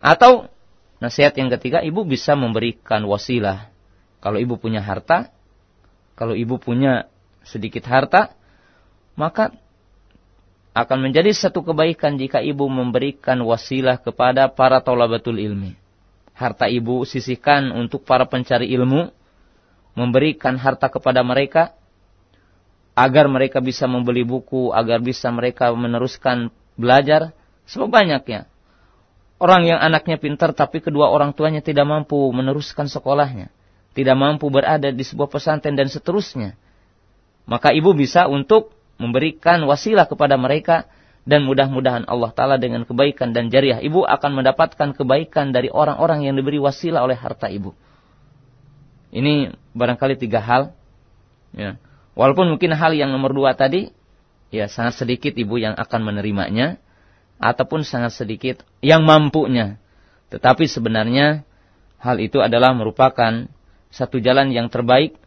Atau 0.02 0.50
nasihat 0.98 1.38
yang 1.38 1.54
ketiga, 1.54 1.86
ibu 1.86 2.02
bisa 2.02 2.34
memberikan 2.34 3.06
wasilah. 3.06 3.70
Kalau 4.18 4.42
ibu 4.42 4.58
punya 4.58 4.82
harta, 4.82 5.30
kalau 6.18 6.34
ibu 6.34 6.58
punya 6.58 7.06
sedikit 7.46 7.86
harta, 7.86 8.34
maka 9.14 9.54
akan 10.70 10.98
menjadi 11.10 11.34
satu 11.34 11.66
kebaikan 11.66 12.14
jika 12.14 12.38
ibu 12.38 12.70
memberikan 12.70 13.42
wasilah 13.42 13.98
kepada 13.98 14.47
para 14.47 14.78
tolabatul 14.78 15.38
ilmi. 15.38 15.74
Harta 16.30 16.70
ibu 16.70 17.02
sisihkan 17.02 17.74
untuk 17.74 18.06
para 18.06 18.24
pencari 18.24 18.70
ilmu, 18.70 19.10
memberikan 19.98 20.55
harta 20.56 20.86
kepada 20.86 21.26
mereka, 21.26 21.74
agar 22.94 23.26
mereka 23.26 23.59
bisa 23.59 23.90
membeli 23.90 24.22
buku, 24.22 24.70
agar 24.70 25.02
bisa 25.02 25.28
mereka 25.34 25.74
meneruskan 25.74 26.55
belajar, 26.78 27.34
sebab 27.66 27.90
banyak 27.90 28.22
ya. 28.30 28.42
Orang 29.40 29.64
yang 29.64 29.80
anaknya 29.80 30.20
pintar 30.20 30.52
tapi 30.52 30.84
kedua 30.84 31.09
orang 31.09 31.32
tuanya 31.32 31.64
tidak 31.64 31.88
mampu 31.88 32.16
meneruskan 32.28 32.92
sekolahnya. 32.92 33.48
Tidak 33.97 34.12
mampu 34.14 34.52
berada 34.52 34.92
di 34.92 35.01
sebuah 35.01 35.32
pesantren 35.32 35.74
dan 35.74 35.88
seterusnya. 35.88 36.55
Maka 37.48 37.72
ibu 37.72 37.97
bisa 37.97 38.28
untuk 38.28 38.80
memberikan 39.01 39.64
wasilah 39.64 40.05
kepada 40.05 40.36
mereka 40.36 40.85
dan 41.24 41.48
mudah-mudahan 41.48 42.05
Allah 42.05 42.32
Ta'ala 42.36 42.56
dengan 42.60 42.85
kebaikan 42.85 43.32
dan 43.32 43.48
jariah 43.48 43.81
ibu 43.81 44.05
akan 44.05 44.40
mendapatkan 44.40 44.93
kebaikan 44.93 45.56
dari 45.56 45.72
orang-orang 45.72 46.28
yang 46.28 46.36
diberi 46.36 46.60
wasilah 46.60 47.01
oleh 47.01 47.16
harta 47.16 47.48
ibu. 47.48 47.72
Ini 49.10 49.56
barangkali 49.72 50.20
tiga 50.20 50.39
hal. 50.44 50.77
Ya. 51.56 51.81
Walaupun 52.14 52.52
mungkin 52.52 52.77
hal 52.77 52.93
yang 52.94 53.10
nomor 53.10 53.32
dua 53.32 53.56
tadi, 53.56 53.90
ya 54.52 54.68
sangat 54.68 55.01
sedikit 55.01 55.35
ibu 55.35 55.56
yang 55.59 55.74
akan 55.74 56.01
menerimanya, 56.05 56.78
ataupun 57.40 57.82
sangat 57.82 58.14
sedikit 58.14 58.62
yang 58.85 59.02
mampunya. 59.02 59.81
Tetapi 60.31 60.68
sebenarnya 60.68 61.43
hal 61.98 62.20
itu 62.22 62.39
adalah 62.39 62.70
merupakan 62.77 63.48
satu 63.90 64.22
jalan 64.22 64.55
yang 64.55 64.70
terbaik 64.70 65.18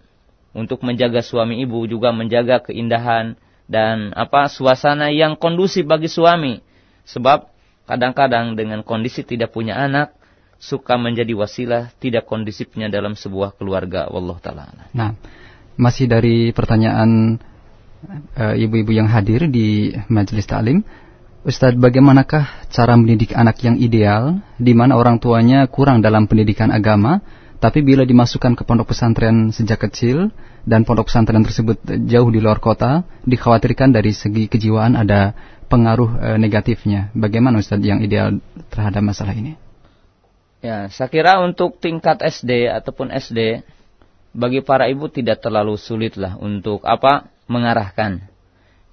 untuk 0.55 0.85
menjaga 0.85 1.19
suami 1.25 1.59
ibu 1.65 1.83
juga 1.89 2.13
menjaga 2.15 2.63
keindahan 2.63 3.35
dan 3.67 4.11
apa 4.13 4.51
suasana 4.51 5.09
yang 5.09 5.39
kondusif 5.39 5.87
bagi 5.87 6.11
suami. 6.11 6.59
Sebab 7.03 7.51
kadang-kadang 7.87 8.55
dengan 8.55 8.83
kondisi 8.83 9.27
tidak 9.27 9.51
punya 9.51 9.75
anak, 9.75 10.15
suka 10.63 10.95
menjadi 10.95 11.35
wasilah 11.35 11.91
tidak 11.99 12.23
kondisifnya 12.23 12.87
dalam 12.87 13.19
sebuah 13.19 13.59
keluarga 13.59 14.07
wallah 14.07 14.39
taala. 14.39 14.87
Nah, 14.95 15.11
masih 15.75 16.07
dari 16.07 16.55
pertanyaan 16.55 17.35
eh, 18.39 18.63
ibu-ibu 18.63 18.95
uh, 18.95 18.97
yang 19.03 19.11
hadir 19.11 19.51
di 19.51 19.91
majelis 20.07 20.47
taklim, 20.47 20.79
Ustadz, 21.43 21.75
bagaimanakah 21.75 22.71
cara 22.71 22.95
mendidik 22.95 23.35
anak 23.35 23.59
yang 23.67 23.75
ideal 23.75 24.39
di 24.55 24.71
mana 24.71 24.95
orang 24.95 25.19
tuanya 25.19 25.67
kurang 25.67 25.99
dalam 25.99 26.23
pendidikan 26.23 26.71
agama, 26.71 27.19
tapi 27.59 27.83
bila 27.83 28.07
dimasukkan 28.07 28.55
ke 28.55 28.63
pondok 28.63 28.95
pesantren 28.95 29.51
sejak 29.51 29.83
kecil 29.83 30.31
dan 30.63 30.87
pondok 30.87 31.11
pesantren 31.11 31.43
tersebut 31.43 31.83
jauh 32.07 32.29
di 32.31 32.39
luar 32.39 32.63
kota, 32.63 33.03
dikhawatirkan 33.27 33.91
dari 33.91 34.15
segi 34.15 34.47
kejiwaan 34.47 34.95
ada 34.95 35.35
pengaruh 35.67 36.11
e, 36.19 36.29
negatifnya. 36.39 37.11
Bagaimana 37.11 37.59
Ustadz 37.59 37.83
yang 37.83 37.99
ideal 37.99 38.39
terhadap 38.71 39.03
masalah 39.03 39.35
ini? 39.35 39.59
Ya, 40.63 40.87
saya 40.87 41.11
kira 41.11 41.43
untuk 41.43 41.75
tingkat 41.83 42.23
SD 42.23 42.71
ataupun 42.71 43.11
SD 43.11 43.67
bagi 44.31 44.63
para 44.63 44.87
ibu 44.87 45.11
tidak 45.11 45.43
terlalu 45.43 45.75
sulit 45.75 46.15
lah 46.15 46.39
untuk 46.39 46.87
apa 46.87 47.27
mengarahkan. 47.51 48.23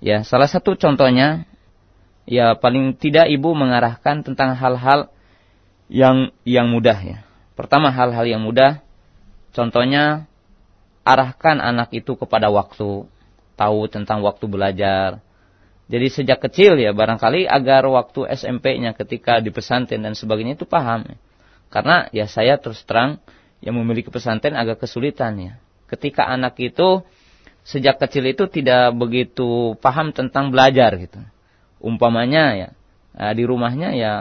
Ya, 0.03 0.27
salah 0.27 0.51
satu 0.51 0.75
contohnya 0.75 1.47
ya 2.27 2.59
paling 2.59 2.99
tidak 2.99 3.31
ibu 3.31 3.55
mengarahkan 3.55 4.27
tentang 4.27 4.59
hal-hal 4.59 5.15
yang 5.87 6.35
yang 6.43 6.67
mudah 6.67 6.99
ya. 6.99 7.19
Pertama 7.55 7.95
hal-hal 7.95 8.27
yang 8.27 8.43
mudah, 8.43 8.83
contohnya 9.55 10.30
arahkan 11.03 11.59
anak 11.59 11.91
itu 11.97 12.17
kepada 12.17 12.49
waktu, 12.53 13.09
tahu 13.57 13.81
tentang 13.89 14.21
waktu 14.25 14.45
belajar. 14.47 15.25
Jadi 15.91 16.07
sejak 16.07 16.39
kecil 16.39 16.79
ya 16.79 16.95
barangkali 16.95 17.51
agar 17.51 17.83
waktu 17.91 18.31
SMP-nya 18.31 18.95
ketika 18.95 19.43
di 19.43 19.51
pesantren 19.51 20.07
dan 20.07 20.15
sebagainya 20.15 20.55
itu 20.55 20.67
paham. 20.69 21.03
Ya 21.03 21.19
karena 21.71 22.11
ya 22.11 22.27
saya 22.27 22.59
terus 22.59 22.83
terang 22.83 23.23
yang 23.63 23.79
memiliki 23.79 24.11
pesantren 24.11 24.59
agak 24.59 24.83
kesulitan 24.83 25.39
ya. 25.39 25.53
Ketika 25.87 26.27
anak 26.27 26.59
itu 26.59 27.03
sejak 27.63 28.03
kecil 28.03 28.27
itu 28.31 28.51
tidak 28.51 28.95
begitu 28.99 29.79
paham 29.79 30.11
tentang 30.11 30.51
belajar 30.51 30.99
gitu. 30.99 31.23
Umpamanya 31.79 32.45
ya 32.59 32.69
nah, 33.15 33.33
di 33.33 33.43
rumahnya 33.47 33.95
ya 33.95 34.13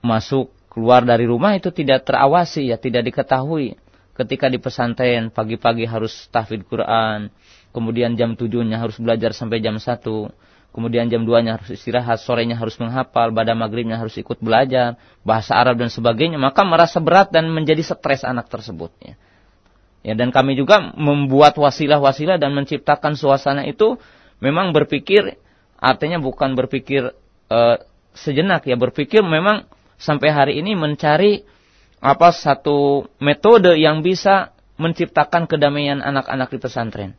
masuk 0.00 0.50
keluar 0.72 1.04
dari 1.04 1.24
rumah 1.24 1.56
itu 1.56 1.72
tidak 1.72 2.04
terawasi 2.04 2.68
ya, 2.68 2.76
tidak 2.76 3.08
diketahui. 3.08 3.80
Ketika 4.16 4.48
di 4.48 4.56
pesantren 4.56 5.28
pagi-pagi 5.28 5.84
harus 5.84 6.26
tahfidz 6.32 6.64
Quran, 6.64 7.28
kemudian 7.76 8.16
jam 8.16 8.32
tujuhnya 8.32 8.80
harus 8.80 8.96
belajar 8.96 9.36
sampai 9.36 9.60
jam 9.60 9.76
satu 9.76 10.32
kemudian 10.76 11.08
jam 11.08 11.24
2-nya 11.24 11.56
harus 11.56 11.72
istirahat, 11.72 12.20
sorenya 12.20 12.60
harus 12.60 12.76
menghafal, 12.76 13.32
pada 13.32 13.56
maghribnya 13.56 13.96
harus 13.96 14.12
ikut 14.20 14.36
belajar, 14.44 15.00
bahasa 15.24 15.56
Arab 15.56 15.80
dan 15.80 15.88
sebagainya, 15.88 16.36
maka 16.36 16.68
merasa 16.68 17.00
berat 17.00 17.32
dan 17.32 17.48
menjadi 17.48 17.80
stres 17.80 18.28
anak 18.28 18.52
tersebut. 18.52 18.92
Ya. 19.00 19.16
ya 20.04 20.12
dan 20.12 20.28
kami 20.28 20.52
juga 20.52 20.92
membuat 20.92 21.56
wasilah-wasilah 21.56 22.36
dan 22.36 22.52
menciptakan 22.52 23.16
suasana 23.16 23.64
itu 23.64 23.96
memang 24.44 24.76
berpikir, 24.76 25.40
artinya 25.80 26.20
bukan 26.20 26.52
berpikir 26.52 27.08
uh, 27.48 27.76
sejenak 28.12 28.68
ya, 28.68 28.76
berpikir 28.76 29.24
memang 29.24 29.64
sampai 29.96 30.28
hari 30.28 30.52
ini 30.60 30.76
mencari 30.76 31.40
apa 32.00 32.28
satu 32.32 33.08
metode 33.18 33.76
yang 33.76 34.04
bisa 34.04 34.52
menciptakan 34.76 35.48
kedamaian 35.48 36.04
anak-anak 36.04 36.52
di 36.52 36.58
pesantren. 36.60 37.10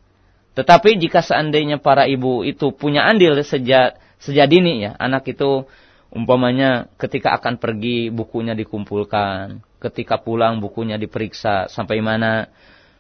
Tetapi 0.58 0.98
jika 0.98 1.22
seandainya 1.22 1.78
para 1.78 2.10
ibu 2.10 2.42
itu 2.42 2.74
punya 2.74 3.06
andil 3.06 3.38
sejak 3.42 3.98
sejak 4.18 4.50
dini 4.50 4.90
ya, 4.90 4.98
anak 4.98 5.30
itu 5.30 5.70
umpamanya 6.10 6.90
ketika 6.98 7.38
akan 7.38 7.62
pergi 7.62 8.10
bukunya 8.10 8.58
dikumpulkan, 8.58 9.62
ketika 9.78 10.18
pulang 10.18 10.58
bukunya 10.58 10.98
diperiksa 10.98 11.70
sampai 11.70 12.02
mana. 12.02 12.50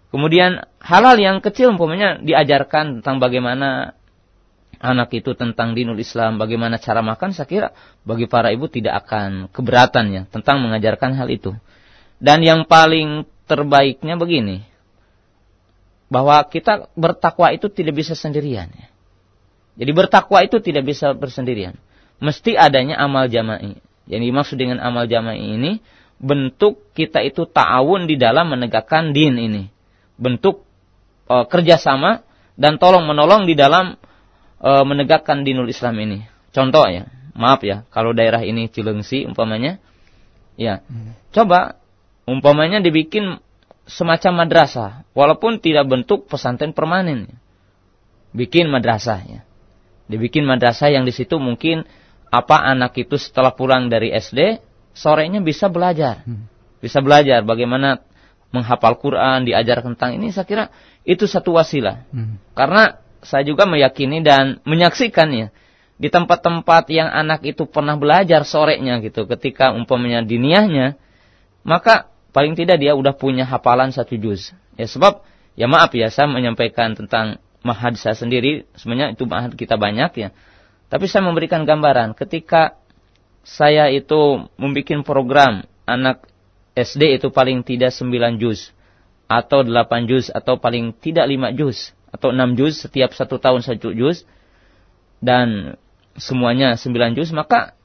Kemudian 0.07 0.63
hal-hal 0.79 1.17
yang 1.19 1.37
kecil 1.43 1.73
umpamanya 1.73 2.21
diajarkan 2.21 3.01
tentang 3.01 3.17
bagaimana 3.19 3.96
anak 4.79 5.13
itu 5.13 5.33
tentang 5.33 5.73
dinul 5.73 5.97
Islam, 5.97 6.37
bagaimana 6.41 6.77
cara 6.77 7.01
makan, 7.01 7.33
saya 7.33 7.47
kira 7.49 7.69
bagi 8.05 8.29
para 8.29 8.53
ibu 8.53 8.69
tidak 8.69 9.05
akan 9.05 9.49
keberatan 9.49 10.05
ya 10.13 10.21
tentang 10.29 10.61
mengajarkan 10.61 11.17
hal 11.17 11.27
itu. 11.29 11.53
Dan 12.17 12.41
yang 12.41 12.65
paling 12.65 13.25
terbaiknya 13.45 14.17
begini, 14.17 14.65
bahwa 16.07 16.39
kita 16.47 16.87
bertakwa 16.95 17.51
itu 17.51 17.67
tidak 17.67 17.99
bisa 17.99 18.15
sendirian. 18.15 18.71
Ya. 18.71 18.87
Jadi 19.77 19.91
bertakwa 19.93 20.41
itu 20.41 20.57
tidak 20.63 20.87
bisa 20.87 21.13
bersendirian. 21.13 21.77
Mesti 22.17 22.57
adanya 22.57 22.97
amal 22.97 23.29
jama'i. 23.29 23.77
Yang 24.07 24.21
dimaksud 24.31 24.57
dengan 24.57 24.79
amal 24.81 25.05
jama'i 25.05 25.59
ini 25.59 25.71
bentuk 26.17 26.81
kita 26.97 27.21
itu 27.21 27.45
ta'awun 27.45 28.09
di 28.09 28.17
dalam 28.17 28.49
menegakkan 28.49 29.13
din 29.13 29.37
ini. 29.37 29.63
Bentuk 30.17 30.65
e, 31.29 31.35
kerjasama 31.45 32.25
dan 32.57 32.81
tolong 32.81 33.05
menolong 33.05 33.45
di 33.45 33.53
dalam 33.53 33.99
e, 34.61 34.69
menegakkan 34.85 35.41
dinul 35.45 35.69
Islam 35.69 35.97
ini. 36.01 36.19
Contoh 36.51 36.85
ya, 36.89 37.09
maaf 37.37 37.61
ya, 37.61 37.85
kalau 37.93 38.11
daerah 38.11 38.41
ini 38.41 38.69
Cilengsi 38.69 39.25
umpamanya, 39.25 39.77
ya, 40.57 40.81
hmm. 40.85 41.33
coba 41.33 41.77
umpamanya 42.25 42.81
dibikin 42.81 43.39
semacam 43.87 44.45
madrasah, 44.45 45.07
walaupun 45.15 45.63
tidak 45.63 45.87
bentuk 45.87 46.27
pesantren 46.27 46.75
permanen. 46.75 47.31
Bikin 48.35 48.67
madrasah 48.67 49.23
ya. 49.23 49.41
Dibikin 50.11 50.43
madrasah 50.43 50.91
yang 50.91 51.07
di 51.07 51.15
situ 51.15 51.39
mungkin 51.39 51.87
apa 52.27 52.59
anak 52.59 52.95
itu 52.99 53.15
setelah 53.15 53.55
pulang 53.55 53.87
dari 53.87 54.11
SD, 54.11 54.59
sorenya 54.91 55.39
bisa 55.39 55.71
belajar. 55.71 56.27
Hmm. 56.27 56.51
Bisa 56.83 56.99
belajar 56.99 57.41
bagaimana 57.47 58.03
menghafal 58.51 58.99
Quran, 58.99 59.47
diajar 59.47 59.83
tentang 59.83 60.15
ini 60.15 60.31
saya 60.31 60.47
kira 60.47 60.65
itu 61.07 61.23
satu 61.27 61.55
wasilah. 61.55 62.07
Hmm. 62.11 62.39
Karena 62.51 62.99
saya 63.23 63.43
juga 63.47 63.65
meyakini 63.65 64.21
dan 64.21 64.59
menyaksikan 64.67 65.29
ya 65.33 65.47
di 65.97 66.13
tempat-tempat 66.13 66.85
yang 66.93 67.09
anak 67.09 67.41
itu 67.41 67.65
pernah 67.65 67.97
belajar 67.97 68.45
sorenya 68.45 69.01
gitu 69.01 69.25
ketika 69.25 69.73
umpamanya 69.73 70.21
diniahnya 70.21 70.97
maka 71.65 72.13
paling 72.37 72.53
tidak 72.53 72.77
dia 72.77 72.93
udah 72.93 73.17
punya 73.17 73.49
hafalan 73.49 73.89
satu 73.89 74.13
juz. 74.15 74.53
Ya 74.77 74.85
sebab 74.85 75.25
ya 75.57 75.65
maaf 75.65 75.89
ya 75.97 76.13
saya 76.13 76.29
menyampaikan 76.29 76.93
tentang 76.93 77.41
mahad 77.65 77.97
saya 77.97 78.13
sendiri, 78.13 78.69
sebenarnya 78.77 79.17
itu 79.17 79.25
mahad 79.25 79.57
kita 79.57 79.73
banyak 79.75 80.11
ya. 80.15 80.29
Tapi 80.87 81.09
saya 81.09 81.25
memberikan 81.25 81.65
gambaran 81.65 82.15
ketika 82.15 82.77
saya 83.41 83.89
itu 83.89 84.47
membuat 84.55 85.01
program 85.03 85.67
anak 85.83 86.23
SD 86.77 87.17
itu 87.19 87.33
paling 87.33 87.65
tidak 87.65 87.89
9 87.89 88.37
juz 88.37 88.71
atau 89.27 89.65
8 89.65 90.07
juz 90.07 90.29
atau 90.31 90.61
paling 90.61 90.93
tidak 90.95 91.25
5 91.25 91.57
juz 91.57 91.96
atau 92.11 92.31
6 92.31 92.59
juz 92.59 92.79
setiap 92.79 93.11
satu 93.11 93.37
tahun 93.37 93.61
satu 93.63 93.91
juz 93.91 94.23
dan 95.19 95.75
semuanya 96.17 96.79
9 96.79 97.17
juz 97.17 97.29
maka 97.35 97.77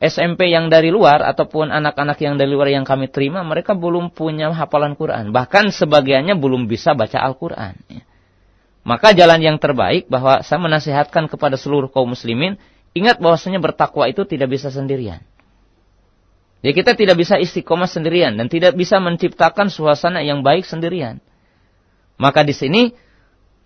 SMP 0.00 0.48
yang 0.48 0.72
dari 0.72 0.88
luar 0.88 1.20
ataupun 1.20 1.68
anak-anak 1.68 2.16
yang 2.24 2.40
dari 2.40 2.48
luar 2.48 2.72
yang 2.72 2.88
kami 2.88 3.12
terima 3.12 3.44
mereka 3.44 3.76
belum 3.76 4.16
punya 4.16 4.48
hafalan 4.48 4.96
Quran. 4.96 5.28
Bahkan 5.28 5.76
sebagiannya 5.76 6.40
belum 6.40 6.72
bisa 6.72 6.96
baca 6.96 7.20
Al-Quran 7.20 7.76
ya. 7.92 8.02
maka 8.80 9.12
jalan 9.12 9.44
yang 9.44 9.60
terbaik 9.60 10.08
bahwa 10.08 10.40
saya 10.40 10.56
menasihatkan 10.56 11.28
kepada 11.28 11.60
seluruh 11.60 11.92
kaum 11.92 12.16
muslimin 12.16 12.56
ingat 12.96 13.20
bahwasanya 13.20 13.60
bertakwa 13.60 14.08
itu 14.08 14.24
tidak 14.24 14.56
bisa 14.56 14.72
sendirian. 14.72 15.20
Jadi 16.64 16.72
kita 16.76 16.92
tidak 16.96 17.16
bisa 17.20 17.36
istiqomah 17.36 17.88
sendirian 17.88 18.40
dan 18.40 18.48
tidak 18.48 18.76
bisa 18.76 19.00
menciptakan 19.04 19.68
suasana 19.68 20.24
yang 20.24 20.40
baik 20.40 20.64
sendirian. 20.64 21.20
Maka 22.16 22.40
di 22.40 22.52
sini 22.56 22.92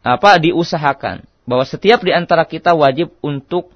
apa 0.05 0.37
diusahakan 0.37 1.25
bahwa 1.49 1.65
setiap 1.65 2.05
di 2.05 2.13
antara 2.13 2.45
kita 2.45 2.77
wajib 2.77 3.17
untuk 3.25 3.73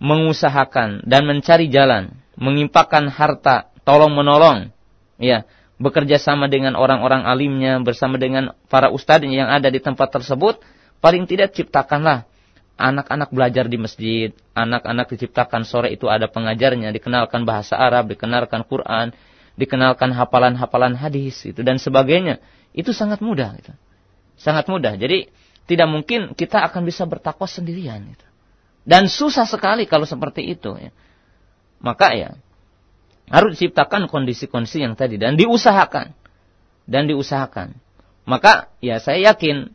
mengusahakan 0.00 1.04
dan 1.04 1.24
mencari 1.24 1.68
jalan, 1.72 2.12
mengimpakkan 2.36 3.08
harta, 3.08 3.72
tolong 3.84 4.12
menolong, 4.12 4.72
ya, 5.20 5.44
bekerja 5.76 6.16
sama 6.20 6.48
dengan 6.48 6.76
orang-orang 6.76 7.24
alimnya, 7.24 7.80
bersama 7.80 8.16
dengan 8.16 8.56
para 8.68 8.92
ustadz 8.92 9.28
yang 9.28 9.48
ada 9.48 9.68
di 9.68 9.80
tempat 9.80 10.12
tersebut, 10.12 10.60
paling 11.04 11.28
tidak 11.28 11.52
ciptakanlah 11.52 12.28
anak-anak 12.80 13.28
belajar 13.28 13.68
di 13.68 13.76
masjid, 13.76 14.32
anak-anak 14.56 15.12
diciptakan 15.12 15.68
sore 15.68 15.92
itu 15.92 16.08
ada 16.08 16.32
pengajarnya, 16.32 16.92
dikenalkan 16.96 17.44
bahasa 17.44 17.76
Arab, 17.76 18.08
dikenalkan 18.08 18.64
Quran, 18.64 19.12
dikenalkan 19.60 20.16
hafalan-hafalan 20.16 20.96
hadis 20.96 21.44
itu 21.44 21.60
dan 21.60 21.76
sebagainya. 21.76 22.40
Itu 22.72 22.96
sangat 22.96 23.20
mudah 23.20 23.52
gitu. 23.60 23.76
Sangat 24.40 24.64
mudah. 24.72 24.96
Jadi 24.96 25.28
tidak 25.66 25.88
mungkin 25.88 26.32
kita 26.36 26.62
akan 26.70 26.82
bisa 26.86 27.04
bertakwa 27.04 27.48
sendirian 27.48 28.04
gitu. 28.08 28.26
Dan 28.84 29.06
susah 29.06 29.44
sekali 29.44 29.84
kalau 29.84 30.08
seperti 30.08 30.46
itu 30.48 30.74
ya. 30.76 30.90
Maka 31.80 32.12
ya 32.16 32.30
harus 33.30 33.56
diciptakan 33.56 34.10
kondisi-kondisi 34.10 34.82
yang 34.82 34.98
tadi 34.98 35.16
dan 35.16 35.36
diusahakan. 35.38 36.12
Dan 36.90 37.06
diusahakan. 37.06 37.76
Maka 38.26 38.72
ya 38.82 38.98
saya 38.98 39.32
yakin 39.32 39.70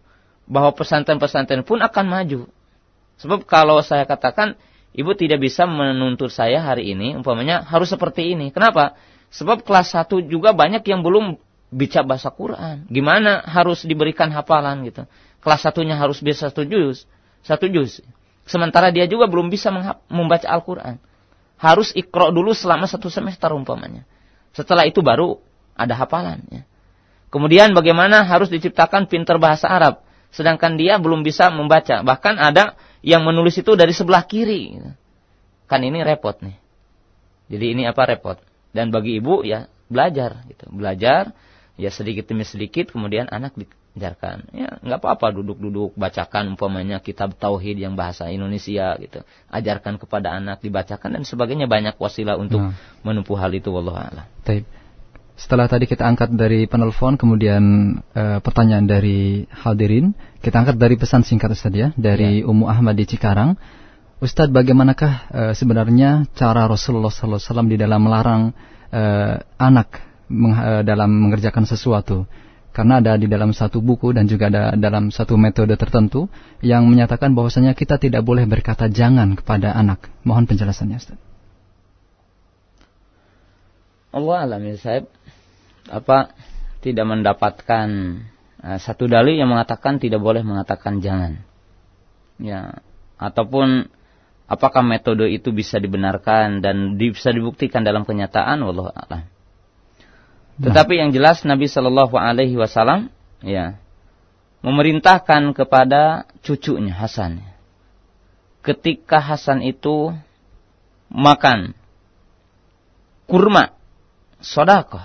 bahwa 0.45 0.75
pesantren-pesantren 0.75 1.65
pun 1.65 1.81
akan 1.81 2.05
maju. 2.05 2.49
Sebab 3.17 3.47
kalau 3.47 3.79
saya 3.81 4.03
katakan 4.03 4.59
ibu 4.91 5.15
tidak 5.15 5.41
bisa 5.41 5.63
menuntut 5.65 6.29
saya 6.29 6.61
hari 6.61 6.91
ini 6.93 7.15
umpamanya 7.15 7.63
harus 7.63 7.89
seperti 7.89 8.35
ini. 8.35 8.51
Kenapa? 8.51 8.99
Sebab 9.33 9.63
kelas 9.65 9.95
1 9.95 10.27
juga 10.27 10.51
banyak 10.55 10.83
yang 10.85 11.01
belum 11.01 11.39
bicara 11.73 12.05
bahasa 12.07 12.31
Quran. 12.31 12.87
Gimana 12.87 13.43
harus 13.43 13.83
diberikan 13.83 14.31
hafalan 14.31 14.85
gitu. 14.87 15.03
Kelas 15.45 15.61
satunya 15.61 15.93
harus 15.93 16.17
bisa 16.26 16.49
satu 16.49 16.65
juz. 16.65 17.05
Satu 17.45 17.69
juz. 17.69 18.01
Sementara 18.49 18.89
dia 18.89 19.05
juga 19.05 19.30
belum 19.30 19.53
bisa 19.53 19.69
membaca 20.09 20.49
Al-Quran 20.49 20.97
harus 21.55 21.95
ikro 21.95 22.31
dulu 22.35 22.51
selama 22.51 22.85
satu 22.88 23.07
semester 23.07 23.51
umpamanya. 23.55 24.03
Setelah 24.51 24.88
itu 24.88 24.99
baru 24.99 25.39
ada 25.76 25.95
hafalannya. 25.95 26.67
Kemudian 27.31 27.76
bagaimana 27.76 28.23
harus 28.23 28.47
diciptakan 28.47 29.11
pinter 29.11 29.35
bahasa 29.35 29.67
Arab. 29.67 30.03
Sedangkan 30.31 30.80
dia 30.80 30.99
belum 30.99 31.23
bisa 31.23 31.51
membaca. 31.51 32.03
Bahkan 32.03 32.39
ada 32.39 32.80
yang 33.03 33.23
menulis 33.23 33.55
itu 33.59 33.76
dari 33.76 33.91
sebelah 33.91 34.23
kiri. 34.23 34.80
Kan 35.67 35.84
ini 35.84 36.03
repot 36.03 36.39
nih. 36.39 36.55
Jadi 37.51 37.65
ini 37.76 37.84
apa 37.88 38.07
repot. 38.07 38.39
Dan 38.72 38.91
bagi 38.91 39.19
ibu 39.19 39.43
ya 39.43 39.67
belajar 39.91 40.43
gitu. 40.47 40.72
Belajar 40.72 41.35
ya 41.76 41.91
sedikit 41.91 42.27
demi 42.31 42.47
sedikit 42.47 42.91
kemudian 42.91 43.27
anak 43.27 43.55
ajarkan. 43.95 44.51
Ya, 44.51 44.76
nggak 44.84 44.99
apa-apa 44.99 45.31
duduk-duduk 45.39 45.95
bacakan 45.95 46.53
umpamanya 46.53 46.99
kitab 46.99 47.34
tauhid 47.39 47.80
yang 47.80 47.95
bahasa 47.95 48.27
Indonesia 48.27 48.93
gitu. 48.99 49.23
Ajarkan 49.47 49.95
kepada 49.95 50.35
anak 50.35 50.59
dibacakan 50.59 51.19
dan 51.19 51.23
sebagainya 51.23 51.72
banyak 51.72 51.95
wasilah 51.95 52.35
untuk 52.35 52.59
nah. 52.59 52.76
menempuh 53.07 53.39
hal 53.39 53.55
itu 53.55 53.72
wallahu 53.72 53.95
a'lam. 53.95 54.27
Setelah 55.35 55.67
tadi 55.67 55.84
kita 55.84 56.07
angkat 56.07 56.31
dari 56.31 56.63
penelpon 56.63 57.19
kemudian 57.19 57.63
e, 58.15 58.39
pertanyaan 58.39 58.88
dari 58.88 59.43
hadirin, 59.51 60.15
kita 60.39 60.63
angkat 60.63 60.80
dari 60.80 60.95
pesan 60.95 61.27
singkat 61.27 61.51
Ustaz 61.51 61.76
ya 61.76 61.91
dari 61.99 62.39
ya. 62.39 62.47
Ummu 62.47 62.72
Ahmad 62.72 62.95
di 62.95 63.03
Cikarang. 63.03 63.59
Ustadz, 64.23 64.55
bagaimanakah 64.55 65.13
e, 65.27 65.41
sebenarnya 65.59 66.23
cara 66.39 66.72
Rasulullah 66.72 67.11
SAW 67.11 67.67
di 67.67 67.76
dalam 67.76 67.99
melarang 67.99 68.55
e, 68.88 69.03
anak 69.59 69.99
meng, 70.31 70.55
e, 70.55 70.72
dalam 70.88 71.11
mengerjakan 71.11 71.67
sesuatu? 71.67 72.23
Karena 72.76 72.99
ada 72.99 73.15
di 73.15 73.31
dalam 73.31 73.56
satu 73.56 73.80
buku 73.80 74.11
dan 74.11 74.27
juga 74.27 74.52
ada 74.52 74.76
dalam 74.76 75.07
satu 75.07 75.39
metode 75.39 75.72
tertentu 75.80 76.27
yang 76.60 76.84
menyatakan 76.91 77.31
bahwasanya 77.31 77.72
kita 77.72 77.95
tidak 77.95 78.27
boleh 78.27 78.43
berkata 78.43 78.91
jangan 78.91 79.39
kepada 79.39 79.72
anak. 79.72 80.11
Mohon 80.27 80.52
penjelasannya 80.52 80.99
Ustaz. 80.99 81.15
Allah 84.11 84.38
alam 84.43 84.60
ya 84.64 84.76
apa 85.88 86.35
tidak 86.84 87.06
mendapatkan 87.07 87.88
uh, 88.60 88.80
satu 88.84 89.07
dalil 89.07 89.39
yang 89.39 89.47
mengatakan 89.47 89.95
tidak 89.95 90.19
boleh 90.19 90.43
mengatakan 90.43 90.99
jangan. 90.99 91.47
Ya, 92.35 92.84
ataupun 93.15 93.88
apakah 94.52 94.84
metode 94.84 95.31
itu 95.31 95.56
bisa 95.56 95.80
dibenarkan 95.80 96.60
dan 96.60 96.99
bisa 96.99 97.31
dibuktikan 97.31 97.88
dalam 97.88 98.03
kenyataan 98.03 98.60
wallahu 98.68 98.91
a'lam. 98.91 99.31
Nah. 100.56 100.72
Tetapi 100.72 100.94
yang 100.95 101.11
jelas 101.11 101.44
Nabi 101.44 101.68
Shallallahu 101.68 102.15
Alaihi 102.15 102.56
Wasallam 102.56 103.11
ya 103.44 103.76
memerintahkan 104.64 105.52
kepada 105.52 106.26
cucunya 106.40 106.95
Hasan. 106.95 107.44
Ketika 108.64 109.19
Hasan 109.19 109.61
itu 109.61 110.15
makan 111.11 111.76
kurma 113.27 113.76
sodakoh 114.40 115.03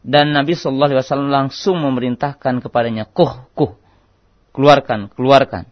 dan 0.00 0.32
Nabi 0.32 0.56
Shallallahu 0.56 0.88
Alaihi 0.94 1.00
Wasallam 1.04 1.30
langsung 1.30 1.76
memerintahkan 1.84 2.64
kepadanya 2.64 3.04
kuh 3.08 3.44
kuh 3.54 3.76
keluarkan 4.54 5.10
keluarkan 5.10 5.66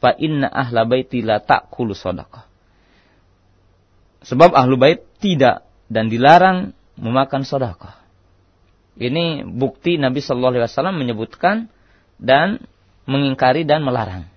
fa 0.00 0.12
inna 0.16 0.48
ahla 0.48 0.88
baiti 0.88 1.20
la 1.20 1.40
ta'kulu 1.40 1.92
sodakoh 1.92 2.44
sebab 4.24 4.56
ahlu 4.56 4.80
bait 4.80 5.04
tidak 5.20 5.68
dan 5.92 6.08
dilarang 6.08 6.72
memakan 6.98 7.42
sodakah. 7.42 8.00
Ini 8.94 9.42
bukti 9.42 9.98
Nabi 9.98 10.22
Shallallahu 10.22 10.54
Alaihi 10.54 10.66
Wasallam 10.70 10.96
menyebutkan 11.02 11.66
dan 12.22 12.62
mengingkari 13.10 13.66
dan 13.66 13.82
melarang. 13.82 14.30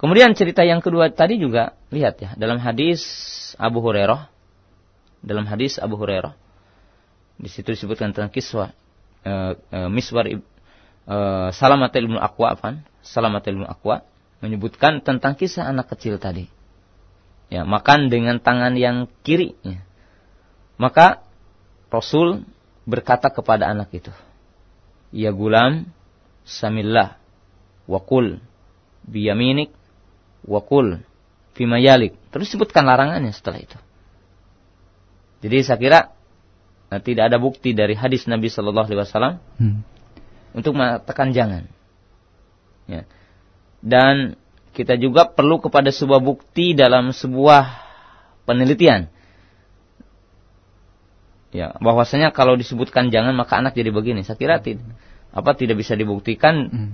Kemudian 0.00 0.32
cerita 0.32 0.64
yang 0.64 0.80
kedua 0.80 1.12
tadi 1.12 1.36
juga 1.36 1.76
lihat 1.92 2.16
ya 2.22 2.30
dalam 2.38 2.56
hadis 2.56 3.02
Abu 3.60 3.84
Hurairah 3.84 4.32
dalam 5.20 5.44
hadis 5.44 5.76
Abu 5.76 6.00
Hurairah 6.00 6.32
di 7.36 7.48
situ 7.52 7.76
disebutkan 7.76 8.16
tentang 8.16 8.32
kiswa 8.32 8.72
e, 9.20 9.32
e, 9.60 9.78
Miswar 9.92 10.24
e, 10.24 10.40
Salamat 11.52 11.92
ibnu 11.92 12.16
Aqwa 12.16 12.56
apa? 12.56 12.80
Salamat 13.04 13.44
ibnu 13.44 13.68
Aqwa 13.68 14.00
menyebutkan 14.40 15.04
tentang 15.04 15.36
kisah 15.36 15.68
anak 15.68 15.92
kecil 15.92 16.16
tadi. 16.16 16.48
Ya, 17.52 17.66
makan 17.66 18.08
dengan 18.08 18.38
tangan 18.38 18.78
yang 18.78 19.10
kiri. 19.26 19.58
Ya. 19.66 19.84
Maka 20.80 21.20
Rasul 21.92 22.48
berkata 22.88 23.28
kepada 23.28 23.68
anak 23.68 23.92
itu, 23.92 24.08
Ya 25.12 25.28
gulam, 25.28 25.92
samillah, 26.48 27.20
wakul, 27.84 28.40
biyaminik, 29.04 29.76
wakul, 30.48 31.04
fimayalik. 31.52 32.16
Terus 32.32 32.48
sebutkan 32.48 32.88
larangannya 32.88 33.36
setelah 33.36 33.60
itu. 33.60 33.78
Jadi 35.44 35.56
saya 35.60 35.76
kira 35.76 36.00
nah, 36.88 37.00
tidak 37.04 37.28
ada 37.28 37.36
bukti 37.36 37.76
dari 37.76 37.92
hadis 37.92 38.24
Nabi 38.24 38.48
Shallallahu 38.48 38.88
Alaihi 38.88 39.00
Wasallam 39.04 39.34
hmm. 39.60 39.78
untuk 40.56 40.72
mengatakan 40.80 41.36
jangan. 41.36 41.68
Ya. 42.88 43.04
Dan 43.84 44.40
kita 44.72 44.96
juga 44.96 45.28
perlu 45.28 45.60
kepada 45.60 45.92
sebuah 45.92 46.24
bukti 46.24 46.72
dalam 46.72 47.12
sebuah 47.12 47.68
penelitian 48.48 49.19
ya 51.50 51.74
bahwasanya 51.82 52.30
kalau 52.30 52.54
disebutkan 52.54 53.10
jangan 53.10 53.34
maka 53.34 53.58
anak 53.58 53.74
jadi 53.74 53.90
begini. 53.90 54.22
Saya 54.22 54.38
kira 54.38 54.62
tidak 54.62 54.86
apa 55.30 55.50
tidak 55.54 55.78
bisa 55.78 55.94
dibuktikan. 55.94 56.54
Hmm. 56.70 56.92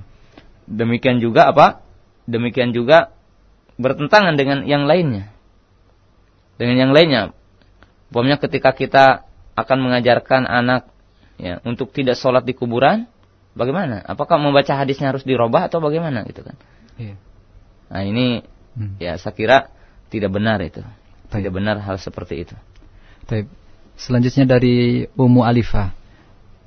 demikian 0.66 1.22
juga 1.22 1.46
apa 1.54 1.86
demikian 2.26 2.74
juga 2.74 3.14
bertentangan 3.78 4.34
dengan 4.34 4.66
yang 4.66 4.88
lainnya. 4.88 5.30
Dengan 6.56 6.88
yang 6.88 6.92
lainnya. 6.92 7.36
Umpamanya 8.10 8.38
ketika 8.40 8.72
kita 8.72 9.04
akan 9.56 9.78
mengajarkan 9.82 10.48
anak 10.48 10.88
ya 11.36 11.60
untuk 11.68 11.92
tidak 11.92 12.16
sholat 12.16 12.44
di 12.48 12.56
kuburan 12.56 13.08
bagaimana? 13.52 14.00
Apakah 14.04 14.40
membaca 14.40 14.72
hadisnya 14.72 15.12
harus 15.12 15.24
dirubah 15.24 15.68
atau 15.68 15.80
bagaimana 15.84 16.24
gitu 16.24 16.44
kan? 16.44 16.56
Iya. 16.96 17.16
nah 17.92 18.02
ini 18.02 18.40
hmm. 18.72 18.96
ya 18.96 19.20
saya 19.20 19.36
kira 19.36 19.58
tidak 20.08 20.32
benar 20.32 20.62
itu. 20.64 20.80
Tidak 21.28 21.52
benar 21.52 21.82
hal 21.82 22.00
seperti 22.00 22.46
itu. 22.46 22.56
Selanjutnya 23.96 24.44
dari 24.44 25.08
Umu 25.16 25.42
Alifah. 25.42 25.96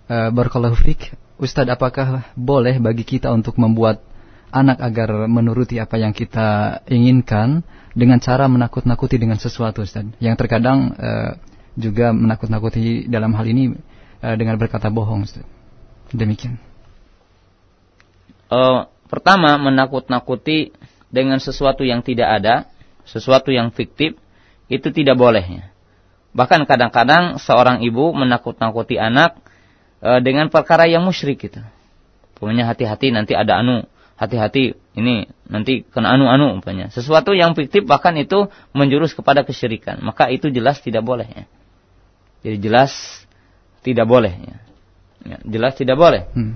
Uh, 0.10 0.30
Barakallahu 0.34 0.73
Fik. 0.73 1.14
Ustadz, 1.39 1.72
apakah 1.72 2.26
boleh 2.35 2.81
bagi 2.81 3.06
kita 3.06 3.31
untuk 3.31 3.56
membuat 3.61 4.01
anak 4.49 4.81
agar 4.81 5.30
menuruti 5.30 5.77
apa 5.77 5.95
yang 6.01 6.11
kita 6.11 6.81
inginkan 6.89 7.61
dengan 7.93 8.18
cara 8.18 8.49
menakut-nakuti 8.49 9.22
dengan 9.22 9.38
sesuatu, 9.38 9.85
Ustaz? 9.85 10.10
Yang 10.18 10.35
terkadang 10.41 10.97
uh, 10.97 11.38
juga 11.77 12.11
menakut-nakuti 12.11 13.06
dalam 13.07 13.31
hal 13.38 13.45
ini 13.45 13.77
uh, 14.26 14.35
dengan 14.35 14.57
berkata 14.57 14.89
bohong, 14.89 15.23
Ustaz. 15.23 15.45
Demikian. 16.10 16.57
Uh, 18.49 18.89
pertama, 19.06 19.56
menakut-nakuti 19.61 20.73
dengan 21.14 21.38
sesuatu 21.38 21.85
yang 21.85 22.01
tidak 22.01 22.41
ada, 22.41 22.56
sesuatu 23.06 23.53
yang 23.53 23.69
fiktif, 23.69 24.18
itu 24.65 24.89
tidak 24.89 25.15
bolehnya. 25.15 25.69
Bahkan 26.34 26.69
kadang-kadang 26.69 27.41
seorang 27.41 27.81
ibu 27.81 28.14
menakut-nakuti 28.14 29.01
anak 29.01 29.41
e, 29.99 30.22
dengan 30.22 30.53
perkara 30.53 30.85
yang 30.85 31.01
musyrik 31.01 31.41
gitu. 31.41 31.61
Pokoknya 32.38 32.69
hati-hati 32.69 33.11
nanti 33.11 33.34
ada 33.34 33.60
anu, 33.60 33.84
hati-hati 34.15 34.77
ini 34.95 35.27
nanti 35.49 35.84
kena 35.84 36.14
anu-anu 36.15 36.56
umpamanya. 36.60 36.93
Sesuatu 36.93 37.34
yang 37.34 37.57
fiktif 37.57 37.84
bahkan 37.84 38.15
itu 38.15 38.47
menjurus 38.72 39.18
kepada 39.18 39.41
kesyirikan, 39.41 39.99
maka 40.06 40.30
itu 40.30 40.53
jelas 40.53 40.80
tidak 40.80 41.03
boleh 41.03 41.27
ya. 41.27 41.43
Jadi 42.45 42.57
jelas 42.64 42.93
tidak 43.84 44.07
boleh 44.07 44.31
ya. 44.31 44.57
ya 45.26 45.38
jelas 45.43 45.73
tidak 45.76 45.97
boleh. 45.99 46.30
Hmm. 46.31 46.56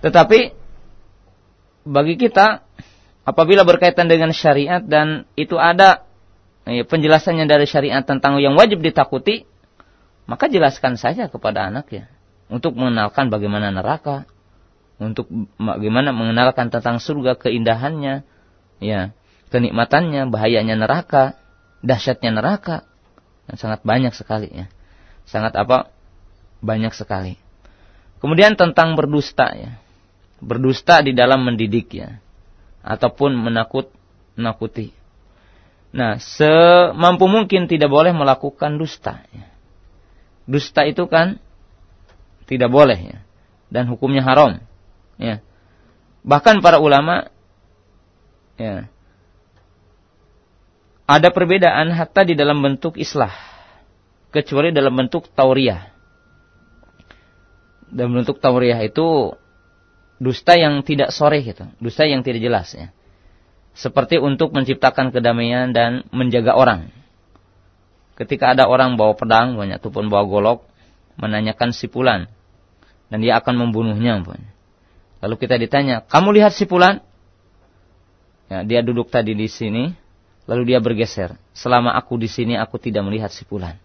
Tetapi 0.00 0.54
bagi 1.86 2.14
kita 2.16 2.64
apabila 3.26 3.66
berkaitan 3.66 4.06
dengan 4.06 4.30
syariat 4.30 4.80
dan 4.80 5.26
itu 5.34 5.58
ada 5.58 6.05
penjelasannya 6.66 7.46
dari 7.46 7.64
syariat 7.64 8.02
tentang 8.02 8.42
yang 8.42 8.58
wajib 8.58 8.82
ditakuti, 8.82 9.46
maka 10.26 10.50
jelaskan 10.50 10.98
saja 10.98 11.30
kepada 11.30 11.70
anak 11.70 11.86
ya 11.94 12.04
untuk 12.46 12.74
mengenalkan 12.74 13.30
bagaimana 13.30 13.70
neraka, 13.70 14.26
untuk 14.98 15.30
bagaimana 15.58 16.10
mengenalkan 16.10 16.70
tentang 16.70 16.98
surga 16.98 17.38
keindahannya, 17.38 18.26
ya, 18.82 19.14
kenikmatannya, 19.50 20.30
bahayanya 20.30 20.78
neraka, 20.78 21.38
dahsyatnya 21.82 22.34
neraka. 22.34 22.86
Sangat 23.54 23.86
banyak 23.86 24.10
sekali 24.10 24.50
ya. 24.50 24.66
Sangat 25.26 25.54
apa? 25.54 25.94
Banyak 26.58 26.90
sekali. 26.94 27.38
Kemudian 28.18 28.58
tentang 28.58 28.98
berdusta 28.98 29.54
ya. 29.54 29.78
Berdusta 30.42 30.98
di 30.98 31.14
dalam 31.14 31.46
mendidik 31.46 31.94
ya. 31.94 32.18
Ataupun 32.82 33.38
menakut 33.38 33.90
menakuti. 34.34 34.90
Nah, 35.96 36.20
semampu 36.20 37.24
mungkin 37.24 37.72
tidak 37.72 37.88
boleh 37.88 38.12
melakukan 38.12 38.76
dusta. 38.76 39.24
Dusta 40.44 40.84
itu 40.84 41.08
kan 41.08 41.40
tidak 42.44 42.68
boleh 42.68 43.00
ya. 43.00 43.18
Dan 43.72 43.88
hukumnya 43.88 44.20
haram. 44.20 44.60
Ya. 45.16 45.40
Bahkan 46.20 46.60
para 46.60 46.84
ulama 46.84 47.32
ya, 48.60 48.92
ada 51.08 51.28
perbedaan 51.32 51.96
hatta 51.96 52.28
di 52.28 52.36
dalam 52.36 52.60
bentuk 52.60 53.00
islah 53.00 53.32
kecuali 54.28 54.76
dalam 54.76 54.92
bentuk 54.92 55.32
tauriah. 55.32 55.96
Dalam 57.88 58.20
bentuk 58.20 58.36
tauriah 58.36 58.76
itu 58.84 59.32
dusta 60.20 60.60
yang 60.60 60.84
tidak 60.84 61.08
sore 61.08 61.40
gitu, 61.40 61.64
dusta 61.80 62.04
yang 62.04 62.20
tidak 62.20 62.44
jelas 62.44 62.68
ya. 62.76 62.92
Seperti 63.76 64.16
untuk 64.16 64.56
menciptakan 64.56 65.12
kedamaian 65.12 65.70
dan 65.70 66.08
menjaga 66.08 66.56
orang. 66.56 66.88
Ketika 68.16 68.56
ada 68.56 68.64
orang 68.64 68.96
bawa 68.96 69.12
pedang, 69.12 69.60
banyak 69.60 69.76
ataupun 69.76 70.08
bawa 70.08 70.24
golok, 70.24 70.64
menanyakan 71.20 71.76
sipulan 71.76 72.32
dan 73.12 73.18
dia 73.22 73.38
akan 73.38 73.54
membunuhnya. 73.68 74.18
Lalu 75.22 75.34
kita 75.38 75.56
ditanya, 75.60 76.02
kamu 76.04 76.40
lihat 76.40 76.52
si 76.52 76.66
Fulan? 76.66 77.02
Ya, 78.46 78.62
dia 78.62 78.80
duduk 78.82 79.10
tadi 79.10 79.34
di 79.34 79.50
sini, 79.50 79.90
lalu 80.46 80.74
dia 80.74 80.78
bergeser. 80.78 81.34
Selama 81.50 81.94
aku 81.98 82.14
di 82.18 82.30
sini, 82.30 82.54
aku 82.54 82.78
tidak 82.78 83.02
melihat 83.06 83.30
si 83.30 83.42
Fulan. 83.42 83.78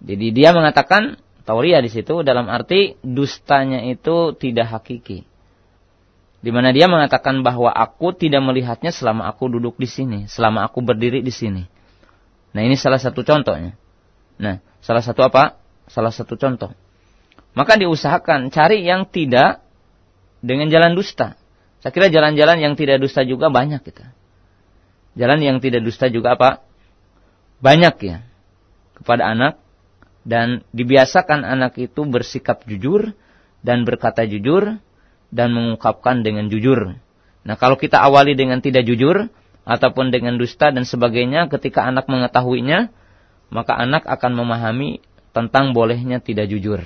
Jadi 0.00 0.32
dia 0.32 0.52
mengatakan 0.56 1.20
tauria 1.44 1.80
di 1.84 1.92
situ 1.92 2.24
dalam 2.24 2.48
arti 2.48 2.96
dustanya 3.04 3.84
itu 3.84 4.32
tidak 4.36 4.80
hakiki. 4.80 5.28
Di 6.40 6.48
mana 6.48 6.72
dia 6.72 6.88
mengatakan 6.88 7.44
bahwa 7.44 7.68
aku 7.68 8.16
tidak 8.16 8.40
melihatnya 8.40 8.88
selama 8.96 9.28
aku 9.28 9.52
duduk 9.52 9.76
di 9.76 9.84
sini, 9.84 10.24
selama 10.24 10.64
aku 10.64 10.80
berdiri 10.80 11.20
di 11.20 11.28
sini. 11.28 11.68
Nah, 12.56 12.64
ini 12.64 12.80
salah 12.80 12.96
satu 12.96 13.20
contohnya. 13.20 13.76
Nah, 14.40 14.64
salah 14.80 15.04
satu 15.04 15.20
apa? 15.20 15.60
Salah 15.86 16.10
satu 16.10 16.40
contoh. 16.40 16.72
Maka 17.52 17.76
diusahakan 17.76 18.48
cari 18.48 18.80
yang 18.80 19.04
tidak 19.04 19.60
dengan 20.40 20.72
jalan 20.72 20.96
dusta. 20.96 21.36
Saya 21.84 21.92
kira 21.92 22.08
jalan-jalan 22.08 22.60
yang 22.60 22.74
tidak 22.76 23.00
dusta 23.00 23.20
juga 23.24 23.52
banyak 23.52 23.80
kita. 23.84 24.12
Jalan 25.16 25.40
yang 25.44 25.58
tidak 25.60 25.84
dusta 25.84 26.08
juga 26.08 26.36
apa? 26.36 26.64
Banyak 27.60 27.94
ya. 28.00 28.24
Kepada 28.96 29.28
anak. 29.32 29.60
Dan 30.20 30.60
dibiasakan 30.76 31.44
anak 31.44 31.76
itu 31.80 32.04
bersikap 32.04 32.64
jujur. 32.68 33.12
Dan 33.64 33.84
berkata 33.84 34.24
jujur. 34.28 34.80
Dan 35.30 35.54
mengungkapkan 35.54 36.26
dengan 36.26 36.50
jujur. 36.50 36.98
Nah 37.46 37.56
kalau 37.56 37.78
kita 37.78 38.02
awali 38.02 38.34
dengan 38.34 38.58
tidak 38.60 38.84
jujur. 38.84 39.30
Ataupun 39.64 40.10
dengan 40.10 40.36
dusta 40.36 40.74
dan 40.74 40.82
sebagainya. 40.82 41.46
Ketika 41.46 41.86
anak 41.86 42.10
mengetahuinya. 42.10 42.90
Maka 43.50 43.74
anak 43.78 44.06
akan 44.06 44.32
memahami 44.38 45.02
tentang 45.30 45.74
bolehnya 45.74 46.18
tidak 46.18 46.50
jujur. 46.50 46.82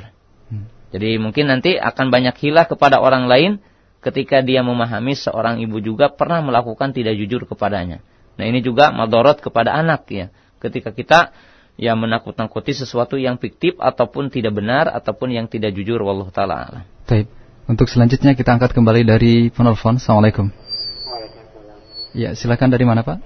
Jadi 0.94 1.18
mungkin 1.18 1.50
nanti 1.50 1.74
akan 1.74 2.14
banyak 2.14 2.38
hilah 2.38 2.70
kepada 2.70 3.02
orang 3.02 3.26
lain 3.26 3.58
ketika 3.98 4.44
dia 4.46 4.62
memahami 4.62 5.18
seorang 5.18 5.58
ibu 5.58 5.82
juga 5.82 6.12
pernah 6.12 6.38
melakukan 6.38 6.94
tidak 6.94 7.18
jujur 7.18 7.50
kepadanya. 7.50 7.98
Nah 8.38 8.44
ini 8.46 8.62
juga 8.62 8.94
madorot 8.94 9.42
kepada 9.42 9.74
anak 9.74 10.06
ya. 10.12 10.30
Ketika 10.62 10.94
kita 10.94 11.34
ya 11.74 11.98
menakut-nakuti 11.98 12.78
sesuatu 12.78 13.18
yang 13.18 13.42
fiktif 13.42 13.74
ataupun 13.82 14.30
tidak 14.30 14.54
benar 14.54 14.86
ataupun 14.86 15.34
yang 15.34 15.50
tidak 15.50 15.74
jujur 15.74 15.98
wallahu 15.98 16.30
taala 16.30 16.86
Baik. 17.10 17.26
Untuk 17.64 17.88
selanjutnya 17.88 18.36
kita 18.36 18.60
angkat 18.60 18.76
kembali 18.76 19.08
dari 19.08 19.48
penelpon. 19.48 19.96
Assalamualaikum. 19.96 20.52
Waalaikumsalam. 20.52 21.78
Ya, 22.12 22.36
silakan 22.36 22.68
dari 22.68 22.84
mana, 22.84 23.00
Pak? 23.00 23.24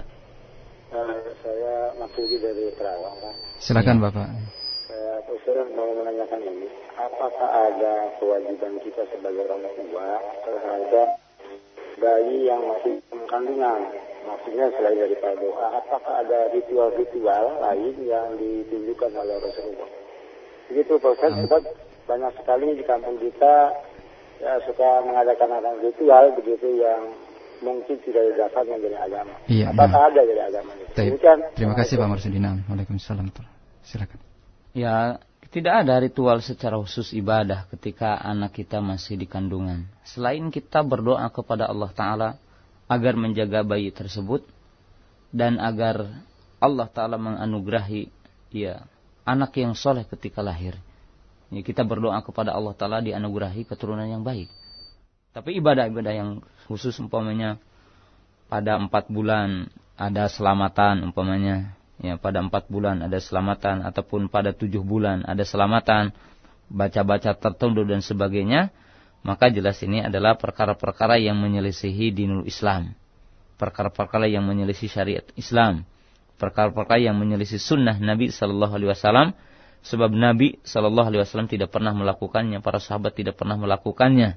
Uh, 0.95 1.19
saya 1.43 1.91
Maksudi 1.99 2.39
dari 2.39 2.71
Terawang, 2.79 3.19
Pak. 3.19 3.35
Silakan, 3.59 3.99
ya. 3.99 4.03
Bapak. 4.07 4.27
Saya 5.43 5.63
mau 5.75 5.91
menanyakan 5.91 6.39
ini 6.45 6.71
apakah 6.95 7.49
ada 7.51 8.15
kewajiban 8.15 8.79
kita 8.79 9.03
sebagai 9.11 9.43
orang 9.43 9.65
tua 9.75 10.07
terhadap 10.47 11.07
bayi 11.99 12.47
yang 12.47 12.63
masih 12.63 12.95
kandungan? 13.27 13.91
Maksudnya 14.23 14.71
selain 14.71 15.03
daripada 15.03 15.35
doa, 15.35 15.67
apakah 15.83 16.13
ada 16.23 16.47
ritual-ritual 16.55 17.59
lain 17.59 17.95
yang 18.07 18.39
ditunjukkan 18.39 19.11
oleh 19.19 19.35
Rasulullah? 19.41 19.89
Begitu 20.71 20.93
Pak 20.95 21.11
Ustaz, 21.17 21.33
sebab 21.43 21.61
banyak 22.07 22.33
sekali 22.39 22.67
di 22.77 22.83
kampung 22.87 23.19
kita 23.19 23.88
ya 24.39 24.59
suka 24.63 25.03
mengadakan 25.03 25.49
ada 25.59 25.75
ritual 25.83 26.33
begitu 26.39 26.79
yang 26.79 27.11
mungkin 27.59 27.99
tidak 28.03 28.23
didasarkan 28.33 28.79
dari 28.79 28.97
agama. 28.97 29.33
Iya, 29.51 29.75
apakah 29.75 29.99
nah. 29.99 30.09
ada 30.11 30.21
dari 30.23 30.41
agama? 30.41 30.71
Terima 31.55 31.75
kasih 31.75 31.99
Pak 31.99 32.07
Marsudina. 32.07 32.49
Waalaikumsalam. 32.71 33.27
Silakan. 33.83 34.19
Ya, 34.71 35.19
tidak 35.49 35.81
ada 35.85 35.97
ritual 35.99 36.39
secara 36.45 36.77
khusus 36.77 37.11
ibadah 37.11 37.65
ketika 37.73 38.15
anak 38.21 38.55
kita 38.55 38.79
masih 38.79 39.17
di 39.17 39.25
kandungan. 39.25 39.89
Selain 40.05 40.53
kita 40.53 40.85
berdoa 40.85 41.25
kepada 41.33 41.67
Allah 41.67 41.91
Ta'ala 41.91 42.29
agar 42.85 43.13
menjaga 43.17 43.65
bayi 43.65 43.89
tersebut 43.89 44.45
dan 45.33 45.57
agar 45.57 46.05
Allah 46.61 46.87
Ta'ala 46.89 47.17
menganugerahi 47.17 48.13
ya, 48.53 48.85
anak 49.25 49.57
yang 49.57 49.73
soleh 49.73 50.05
ketika 50.05 50.45
lahir. 50.45 50.77
Ya, 51.49 51.61
kita 51.65 51.81
berdoa 51.81 52.21
kepada 52.21 52.53
Allah 52.53 52.77
Ta'ala 52.77 53.01
dianugerahi 53.01 53.65
keturunan 53.65 54.05
yang 54.05 54.21
baik. 54.21 54.49
Tapi 55.33 55.57
ibadah-ibadah 55.57 56.13
yang 56.13 56.29
khusus 56.69 56.93
umpamanya 57.01 57.57
pada 58.49 58.77
empat 58.81 59.09
bulan 59.13 59.69
ada 59.93 60.25
selamatan 60.31 61.05
umpamanya 61.05 61.77
ya 61.99 62.15
pada 62.15 62.39
empat 62.39 62.71
bulan 62.71 63.03
ada 63.03 63.19
selamatan 63.19 63.85
ataupun 63.85 64.31
pada 64.31 64.55
tujuh 64.55 64.81
bulan 64.81 65.27
ada 65.27 65.45
selamatan 65.45 66.15
baca-baca 66.71 67.35
tertentu 67.35 67.85
dan 67.85 68.01
sebagainya 68.01 68.73
maka 69.21 69.51
jelas 69.51 69.77
ini 69.83 69.99
adalah 69.99 70.39
perkara-perkara 70.39 71.19
yang 71.19 71.37
menyelisihi 71.37 72.15
dinul 72.15 72.47
Islam 72.47 72.95
perkara-perkara 73.59 74.31
yang 74.31 74.47
menyelisih 74.47 74.87
syariat 74.87 75.25
Islam 75.35 75.83
perkara-perkara 76.39 77.03
yang 77.03 77.19
menyelisih 77.19 77.59
sunnah 77.59 77.99
Nabi 77.99 78.31
Shallallahu 78.31 78.73
Alaihi 78.79 78.91
Wasallam 78.95 79.27
sebab 79.85 80.11
Nabi 80.11 80.59
Shallallahu 80.67 81.07
Alaihi 81.11 81.21
Wasallam 81.23 81.49
tidak 81.51 81.71
pernah 81.71 81.95
melakukannya 81.95 82.59
para 82.59 82.83
sahabat 82.83 83.15
tidak 83.15 83.39
pernah 83.39 83.55
melakukannya 83.55 84.35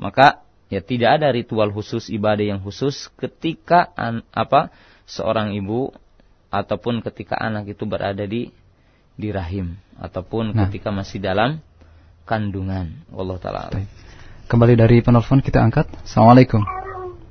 maka 0.00 0.44
ya 0.72 0.80
tidak 0.80 1.20
ada 1.20 1.28
ritual 1.34 1.72
khusus 1.74 2.08
ibadah 2.08 2.56
yang 2.56 2.60
khusus 2.62 3.10
ketika 3.18 3.90
an, 3.98 4.22
apa 4.32 4.72
seorang 5.08 5.52
ibu 5.56 5.90
ataupun 6.50 7.02
ketika 7.02 7.38
anak 7.38 7.72
itu 7.72 7.84
berada 7.86 8.22
di 8.26 8.50
di 9.18 9.28
rahim 9.30 9.76
ataupun 10.00 10.56
nah. 10.56 10.66
ketika 10.66 10.88
masih 10.88 11.20
dalam 11.20 11.60
kandungan. 12.24 13.04
Allah 13.10 13.36
taala. 13.42 13.60
Kembali 14.46 14.74
dari 14.78 15.02
penelpon 15.02 15.42
kita 15.42 15.58
angkat. 15.62 15.90
Assalamualaikum. 16.06 16.62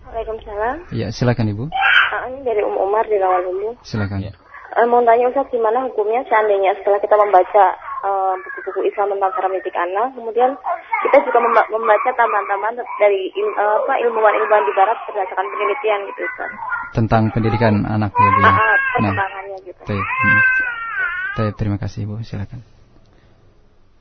Waalaikumsalam. 0.07 0.91
Ya, 0.91 1.07
silakan 1.15 1.51
Ibu. 1.51 1.63
Uh, 1.67 2.23
ini 2.31 2.39
dari 2.43 2.61
Um 2.63 2.75
Umar 2.75 3.07
di 3.07 3.15
Rawalhulu. 3.15 3.79
Silakan. 3.83 4.27
Ya. 4.27 4.33
Uh, 4.79 4.87
mau 4.87 5.03
tanya 5.03 5.27
Ustaz 5.27 5.51
gimana 5.51 5.83
hukumnya 5.83 6.23
seandainya 6.31 6.71
setelah 6.79 7.03
kita 7.03 7.19
membaca 7.19 7.75
eh, 7.99 8.33
buku-buku 8.47 8.79
uh, 8.79 8.87
Islam 8.87 9.11
tentang 9.11 9.31
cara 9.35 9.47
mendidik 9.51 9.75
anak, 9.75 10.15
kemudian 10.15 10.55
kita 11.03 11.19
juga 11.27 11.39
membaca 11.67 12.09
tambahan-tambahan 12.15 12.79
dari 12.95 13.27
il, 13.35 13.47
uh, 13.59 13.83
apa 13.83 13.99
ilmuwan-ilmuwan 14.07 14.63
di 14.63 14.71
barat 14.71 14.95
berdasarkan 15.03 15.47
penelitian 15.51 15.99
gitu 16.07 16.21
Ustaz. 16.23 16.51
Tentang 16.95 17.27
pendidikan 17.35 17.83
anak 17.83 18.15
ya 18.15 18.29
Bu. 18.31 18.39
Uh, 18.39 18.47
uh, 18.47 18.75
perkembangannya 18.95 19.57
nah. 19.59 19.67
gitu. 19.67 19.81
Baik. 19.83 20.05
Hmm. 20.07 21.51
terima 21.59 21.75
kasih 21.75 21.99
Ibu, 22.07 22.23
silakan. 22.23 22.63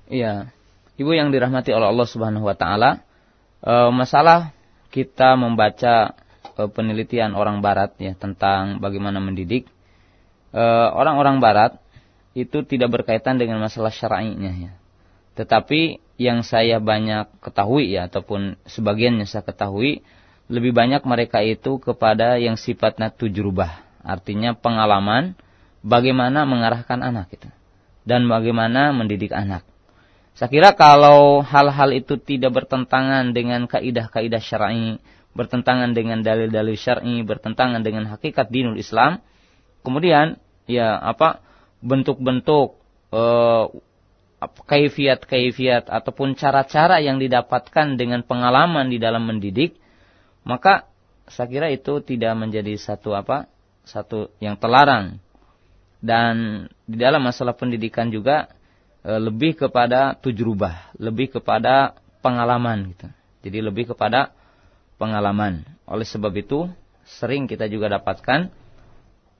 Iya. 0.06 0.54
Ibu 0.94 1.10
yang 1.10 1.34
dirahmati 1.34 1.74
oleh 1.74 1.90
Allah 1.90 2.06
Subhanahu 2.06 2.46
wa 2.46 2.58
taala, 2.58 3.06
e, 3.62 3.72
masalah 3.94 4.50
kita 4.90 5.38
membaca 5.38 6.18
penelitian 6.74 7.38
orang 7.38 7.62
barat 7.62 7.94
ya 8.02 8.18
tentang 8.18 8.82
bagaimana 8.82 9.22
mendidik 9.22 9.70
orang-orang 10.54 11.42
barat 11.42 11.72
itu 12.36 12.62
tidak 12.62 13.02
berkaitan 13.02 13.36
dengan 13.36 13.58
masalah 13.58 13.90
syar'inya 13.90 14.52
ya. 14.54 14.72
Tetapi 15.34 16.02
yang 16.18 16.42
saya 16.42 16.82
banyak 16.82 17.30
ketahui 17.38 17.94
ya 17.94 18.10
ataupun 18.10 18.58
sebagian 18.66 19.22
yang 19.22 19.28
saya 19.30 19.46
ketahui 19.46 20.02
lebih 20.50 20.74
banyak 20.74 21.04
mereka 21.06 21.44
itu 21.44 21.78
kepada 21.78 22.40
yang 22.40 22.56
sifatnya 22.56 23.12
tujrubah, 23.12 23.84
artinya 24.00 24.56
pengalaman 24.56 25.36
bagaimana 25.84 26.48
mengarahkan 26.48 27.04
anak 27.04 27.30
itu 27.36 27.48
dan 28.08 28.26
bagaimana 28.26 28.90
mendidik 28.96 29.30
anak. 29.30 29.62
Saya 30.32 30.48
kira 30.48 30.70
kalau 30.72 31.42
hal-hal 31.42 31.90
itu 31.92 32.16
tidak 32.16 32.54
bertentangan 32.54 33.34
dengan 33.34 33.66
kaidah-kaidah 33.66 34.40
syar'i, 34.40 35.02
bertentangan 35.34 35.92
dengan 35.92 36.22
dalil-dalil 36.22 36.78
syar'i, 36.78 37.20
bertentangan 37.26 37.82
dengan 37.82 38.06
hakikat 38.08 38.48
dinul 38.48 38.78
Islam, 38.78 39.20
kemudian 39.88 40.36
ya 40.68 41.00
apa 41.00 41.40
bentuk-bentuk 41.80 42.76
uh, 43.16 43.72
kaifiat-kaifiat 44.68 45.88
ataupun 45.88 46.36
cara-cara 46.36 47.00
yang 47.00 47.16
didapatkan 47.18 47.96
dengan 47.96 48.22
pengalaman 48.22 48.92
di 48.92 49.00
dalam 49.00 49.26
mendidik 49.26 49.80
maka 50.46 50.86
saya 51.28 51.48
kira 51.48 51.68
itu 51.68 52.00
tidak 52.00 52.32
menjadi 52.38 52.76
satu 52.78 53.12
apa 53.12 53.48
satu 53.84 54.32
yang 54.40 54.56
terlarang. 54.60 55.20
Dan 55.98 56.66
di 56.86 56.96
dalam 57.00 57.24
masalah 57.24 57.58
pendidikan 57.58 58.06
juga 58.08 58.46
e, 59.02 59.12
lebih 59.18 59.58
kepada 59.58 60.14
tujrubah 60.14 60.94
lebih 60.94 61.34
kepada 61.40 61.98
pengalaman 62.22 62.94
gitu. 62.94 63.08
Jadi 63.42 63.58
lebih 63.58 63.90
kepada 63.90 64.30
pengalaman. 64.94 65.66
Oleh 65.90 66.06
sebab 66.06 66.30
itu 66.38 66.70
sering 67.02 67.50
kita 67.50 67.66
juga 67.66 67.90
dapatkan 67.98 68.52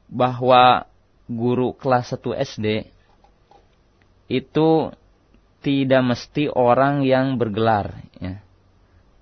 bahwa 0.09 0.89
guru 1.29 1.77
kelas 1.77 2.17
1 2.17 2.25
SD 2.57 2.67
itu 4.29 4.69
tidak 5.61 6.03
mesti 6.05 6.49
orang 6.49 7.05
yang 7.05 7.37
bergelar 7.37 8.01
ya 8.21 8.41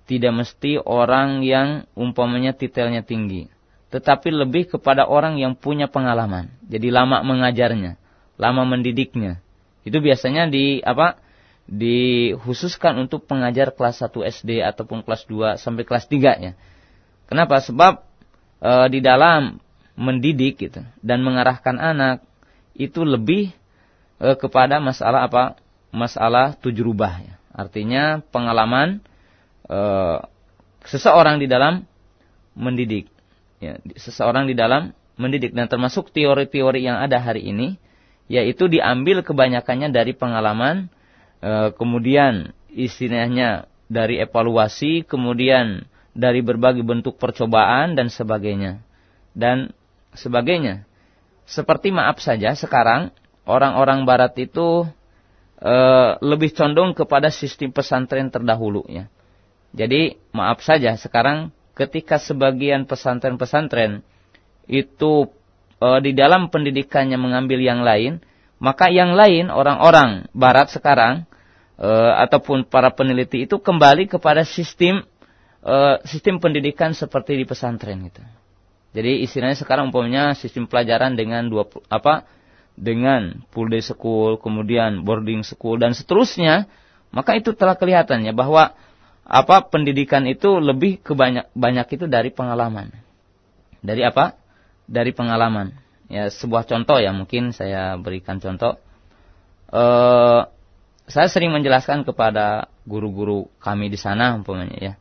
tidak 0.07 0.33
mesti 0.33 0.79
orang 0.79 1.43
yang 1.43 1.83
umpamanya 1.93 2.55
titelnya 2.55 3.03
tinggi. 3.03 3.51
Tetapi 3.91 4.31
lebih 4.31 4.71
kepada 4.71 5.03
orang 5.03 5.35
yang 5.35 5.53
punya 5.59 5.91
pengalaman. 5.91 6.51
Jadi 6.63 6.91
lama 6.91 7.23
mengajarnya, 7.27 7.99
lama 8.39 8.63
mendidiknya. 8.63 9.43
Itu 9.83 9.99
biasanya 9.99 10.47
di 10.49 10.81
apa? 10.81 11.21
dikhususkan 11.67 12.95
untuk 12.95 13.27
pengajar 13.27 13.75
kelas 13.75 13.99
1 13.99 14.15
SD 14.39 14.63
ataupun 14.63 15.03
kelas 15.03 15.27
2 15.27 15.59
sampai 15.59 15.83
kelas 15.83 16.07
3 16.07 16.39
ya. 16.39 16.51
Kenapa? 17.27 17.59
Sebab 17.59 18.07
e, 18.63 18.71
di 18.87 19.03
dalam 19.03 19.59
mendidik 19.97 20.61
gitu 20.61 20.85
dan 21.01 21.25
mengarahkan 21.25 21.81
anak 21.81 22.21
itu 22.77 23.01
lebih 23.01 23.49
e, 24.21 24.27
kepada 24.37 24.77
masalah 24.77 25.25
apa? 25.25 25.57
Masalah 25.89 26.53
tujrubah 26.53 27.25
ya. 27.25 27.35
Artinya 27.57 28.21
pengalaman 28.29 29.01
uh, 29.65 30.21
seseorang 30.85 31.41
di 31.41 31.49
dalam 31.49 31.81
mendidik. 32.53 33.09
Ya, 33.57 33.81
seseorang 33.97 34.45
di 34.45 34.53
dalam 34.53 34.93
mendidik 35.17 35.57
dan 35.57 35.65
termasuk 35.65 36.13
teori-teori 36.13 36.85
yang 36.85 37.01
ada 37.01 37.17
hari 37.17 37.49
ini 37.49 37.81
yaitu 38.29 38.69
diambil 38.69 39.25
kebanyakannya 39.25 39.89
dari 39.89 40.13
pengalaman 40.13 40.93
uh, 41.41 41.73
kemudian 41.73 42.53
istilahnya 42.69 43.65
dari 43.89 44.21
evaluasi 44.21 45.01
kemudian 45.07 45.89
dari 46.13 46.45
berbagai 46.45 46.85
bentuk 46.85 47.17
percobaan 47.17 47.97
dan 47.97 48.13
sebagainya 48.13 48.85
dan 49.33 49.73
sebagainya 50.17 50.83
seperti 51.47 51.93
maaf 51.93 52.19
saja 52.19 52.51
sekarang 52.57 53.15
orang-orang 53.47 54.03
barat 54.03 54.35
itu 54.41 54.83
uh, 55.63 56.11
lebih 56.19 56.51
condong 56.51 56.91
kepada 56.91 57.31
sistem 57.31 57.71
pesantren 57.71 58.27
terdahulu 58.27 58.83
ya 58.89 59.07
jadi 59.77 60.17
maaf 60.33 60.65
saja 60.65 60.97
sekarang 60.97 61.53
ketika 61.77 62.17
sebagian 62.17 62.89
pesantren-pesantren 62.89 64.01
itu 64.65 65.29
e, 65.77 65.87
di 66.01 66.11
dalam 66.17 66.49
pendidikannya 66.49 67.21
mengambil 67.21 67.61
yang 67.61 67.85
lain, 67.85 68.23
maka 68.57 68.89
yang 68.89 69.13
lain 69.13 69.53
orang-orang 69.53 70.25
barat 70.33 70.73
sekarang 70.73 71.29
e, 71.77 71.89
ataupun 72.25 72.65
para 72.65 72.89
peneliti 72.89 73.45
itu 73.45 73.61
kembali 73.61 74.09
kepada 74.09 74.41
sistem 74.41 75.05
e, 75.61 75.75
sistem 76.09 76.41
pendidikan 76.41 76.97
seperti 76.97 77.37
di 77.37 77.45
pesantren 77.45 78.09
itu. 78.09 78.23
Jadi 78.95 79.23
istilahnya 79.23 79.57
sekarang 79.59 79.91
umpamanya 79.91 80.33
sistem 80.37 80.65
pelajaran 80.65 81.19
dengan 81.19 81.47
dua 81.47 81.67
apa 81.91 82.27
dengan 82.77 83.41
full 83.49 83.67
day 83.73 83.81
school, 83.81 84.37
kemudian 84.37 85.01
boarding 85.01 85.41
school 85.41 85.81
dan 85.81 85.97
seterusnya, 85.97 86.69
maka 87.09 87.33
itu 87.33 87.57
telah 87.57 87.73
kelihatannya 87.73 88.31
bahwa 88.37 88.77
apa 89.27 89.67
pendidikan 89.67 90.23
itu 90.23 90.61
lebih 90.63 91.03
kebanyak 91.03 91.51
banyak 91.51 91.87
itu 91.99 92.05
dari 92.07 92.31
pengalaman. 92.31 92.93
Dari 93.83 94.05
apa? 94.05 94.39
Dari 94.87 95.11
pengalaman. 95.11 95.75
Ya 96.07 96.31
sebuah 96.31 96.63
contoh 96.63 96.95
ya 97.03 97.11
mungkin 97.11 97.51
saya 97.51 97.99
berikan 97.99 98.39
contoh. 98.39 98.79
Eh, 99.67 100.41
saya 101.07 101.27
sering 101.27 101.51
menjelaskan 101.51 102.07
kepada 102.07 102.71
guru-guru 102.87 103.51
kami 103.59 103.91
di 103.91 103.99
sana 103.99 104.39
umpamanya 104.39 104.79
ya. 104.79 104.93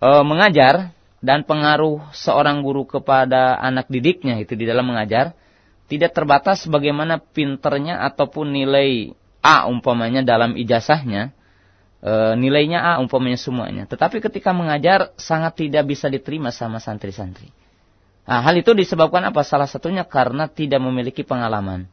Eh, 0.00 0.24
mengajar 0.24 0.96
dan 1.18 1.42
pengaruh 1.42 2.14
seorang 2.14 2.62
guru 2.62 2.86
kepada 2.86 3.58
anak 3.58 3.90
didiknya 3.90 4.38
itu 4.38 4.54
di 4.54 4.64
dalam 4.66 4.86
mengajar 4.86 5.34
tidak 5.88 6.14
terbatas 6.14 6.68
bagaimana 6.68 7.18
pinternya 7.18 7.98
ataupun 8.12 8.52
nilai 8.52 9.16
A 9.40 9.70
umpamanya 9.70 10.20
dalam 10.20 10.58
ijazahnya 10.58 11.32
e, 12.04 12.12
nilainya 12.36 12.82
A 12.82 12.92
umpamanya 13.00 13.40
semuanya. 13.40 13.88
Tetapi 13.88 14.20
ketika 14.20 14.52
mengajar 14.52 15.16
sangat 15.16 15.64
tidak 15.64 15.88
bisa 15.88 16.12
diterima 16.12 16.52
sama 16.52 16.82
santri-santri. 16.82 17.48
Nah, 18.28 18.44
hal 18.44 18.60
itu 18.60 18.76
disebabkan 18.76 19.24
apa? 19.24 19.40
Salah 19.40 19.64
satunya 19.64 20.04
karena 20.04 20.52
tidak 20.52 20.84
memiliki 20.84 21.24
pengalaman 21.24 21.88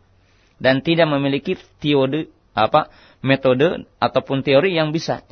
dan 0.60 0.84
tidak 0.84 1.08
memiliki 1.08 1.56
teori 1.80 2.28
apa 2.52 2.92
metode 3.24 3.88
ataupun 4.04 4.44
teori 4.44 4.76
yang 4.76 4.92
bisa. 4.92 5.24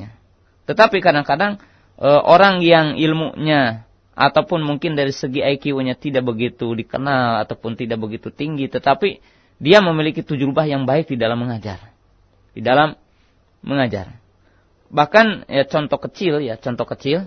Tetapi 0.64 1.04
kadang-kadang 1.04 1.60
e, 1.98 2.08
orang 2.08 2.62
yang 2.62 2.98
ilmunya 2.98 3.86
ataupun 4.14 4.62
mungkin 4.62 4.94
dari 4.94 5.10
segi 5.10 5.42
IQ-nya 5.42 5.98
tidak 5.98 6.22
begitu 6.26 6.70
dikenal 6.70 7.42
ataupun 7.46 7.74
tidak 7.74 7.98
begitu 7.98 8.30
tinggi, 8.30 8.70
tetapi 8.70 9.18
dia 9.58 9.82
memiliki 9.82 10.22
tujrubah 10.22 10.66
yang 10.66 10.86
baik 10.86 11.10
di 11.10 11.18
dalam 11.18 11.42
mengajar. 11.42 11.90
Di 12.54 12.62
dalam 12.62 12.94
mengajar. 13.62 14.18
Bahkan 14.94 15.50
ya 15.50 15.66
contoh 15.66 15.98
kecil 15.98 16.38
ya, 16.42 16.54
contoh 16.58 16.86
kecil. 16.86 17.26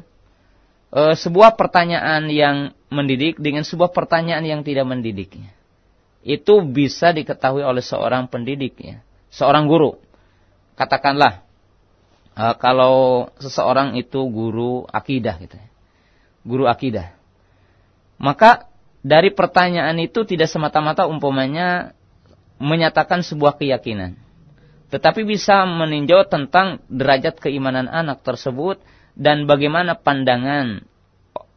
E, 0.91 1.01
sebuah 1.15 1.59
pertanyaan 1.59 2.31
yang 2.31 2.71
mendidik 2.87 3.39
dengan 3.43 3.67
sebuah 3.67 3.91
pertanyaan 3.91 4.43
yang 4.47 4.61
tidak 4.63 4.87
mendidiknya. 4.87 5.51
Itu 6.23 6.63
bisa 6.63 7.11
diketahui 7.15 7.63
oleh 7.63 7.83
seorang 7.83 8.27
pendidik 8.31 8.79
ya, 8.79 9.03
seorang 9.31 9.67
guru. 9.67 9.99
Katakanlah 10.79 11.46
e, 12.37 12.45
kalau 12.61 13.27
seseorang 13.41 13.97
itu 13.97 14.21
guru 14.29 14.85
akidah 14.85 15.41
gitu 15.41 15.57
ya. 15.57 15.67
Guru 16.45 16.69
akidah. 16.69 17.17
Maka 18.21 18.69
dari 19.01 19.33
pertanyaan 19.33 19.97
itu 19.97 20.21
tidak 20.23 20.47
semata-mata 20.53 21.09
umpamanya 21.09 21.97
menyatakan 22.61 23.25
sebuah 23.25 23.57
keyakinan 23.57 24.17
tetapi 24.87 25.27
bisa 25.27 25.67
meninjau 25.67 26.23
tentang 26.31 26.79
derajat 26.87 27.43
keimanan 27.43 27.91
anak 27.91 28.23
tersebut 28.23 28.79
dan 29.19 29.43
bagaimana 29.43 29.99
pandangan 29.99 30.79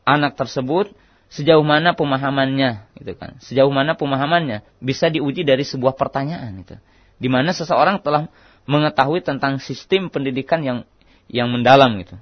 anak 0.02 0.34
tersebut 0.34 0.90
sejauh 1.30 1.62
mana 1.62 1.94
pemahamannya 1.94 2.90
gitu 2.98 3.14
kan 3.14 3.38
sejauh 3.38 3.70
mana 3.70 3.94
pemahamannya 3.94 4.66
bisa 4.82 5.06
diuji 5.06 5.46
dari 5.46 5.62
sebuah 5.62 5.94
pertanyaan 5.94 6.58
itu 6.58 6.74
di 7.22 7.28
mana 7.30 7.54
seseorang 7.54 8.02
telah 8.02 8.26
mengetahui 8.70 9.26
tentang 9.26 9.58
sistem 9.58 10.06
pendidikan 10.06 10.62
yang 10.62 10.78
yang 11.26 11.50
mendalam 11.50 11.98
gitu 11.98 12.14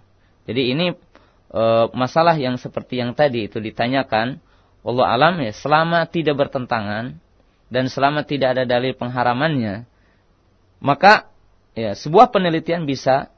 jadi 0.49 0.73
ini 0.73 0.87
e, 1.53 1.63
masalah 1.93 2.41
yang 2.41 2.57
seperti 2.57 3.05
yang 3.05 3.13
tadi 3.13 3.53
itu 3.53 3.61
ditanyakan 3.61 4.41
Allah 4.81 5.07
alam 5.13 5.37
ya 5.45 5.53
selama 5.53 6.09
tidak 6.09 6.41
bertentangan 6.41 7.21
dan 7.69 7.85
selama 7.93 8.25
tidak 8.25 8.57
ada 8.57 8.65
dalil 8.65 8.97
pengharamannya 8.97 9.85
maka 10.81 11.29
ya 11.77 11.93
sebuah 11.93 12.31
penelitian 12.31 12.89
bisa 12.89 13.31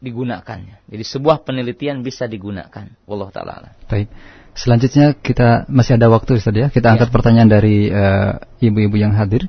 digunakan. 0.00 0.58
Jadi 0.86 1.04
sebuah 1.04 1.42
penelitian 1.42 2.04
bisa 2.04 2.28
digunakan. 2.28 2.86
Allah 3.08 3.28
taala. 3.32 3.72
Baik. 3.88 4.08
Selanjutnya 4.56 5.12
kita 5.12 5.68
masih 5.68 6.00
ada 6.00 6.08
waktu 6.08 6.40
Ustaz 6.40 6.56
ya. 6.56 6.68
Kita 6.72 6.88
ya. 6.88 6.92
angkat 6.96 7.12
pertanyaan 7.12 7.50
dari 7.50 7.92
eh, 7.92 8.32
ibu-ibu 8.64 8.96
uh, 8.96 9.00
yang 9.00 9.12
hadir. 9.12 9.48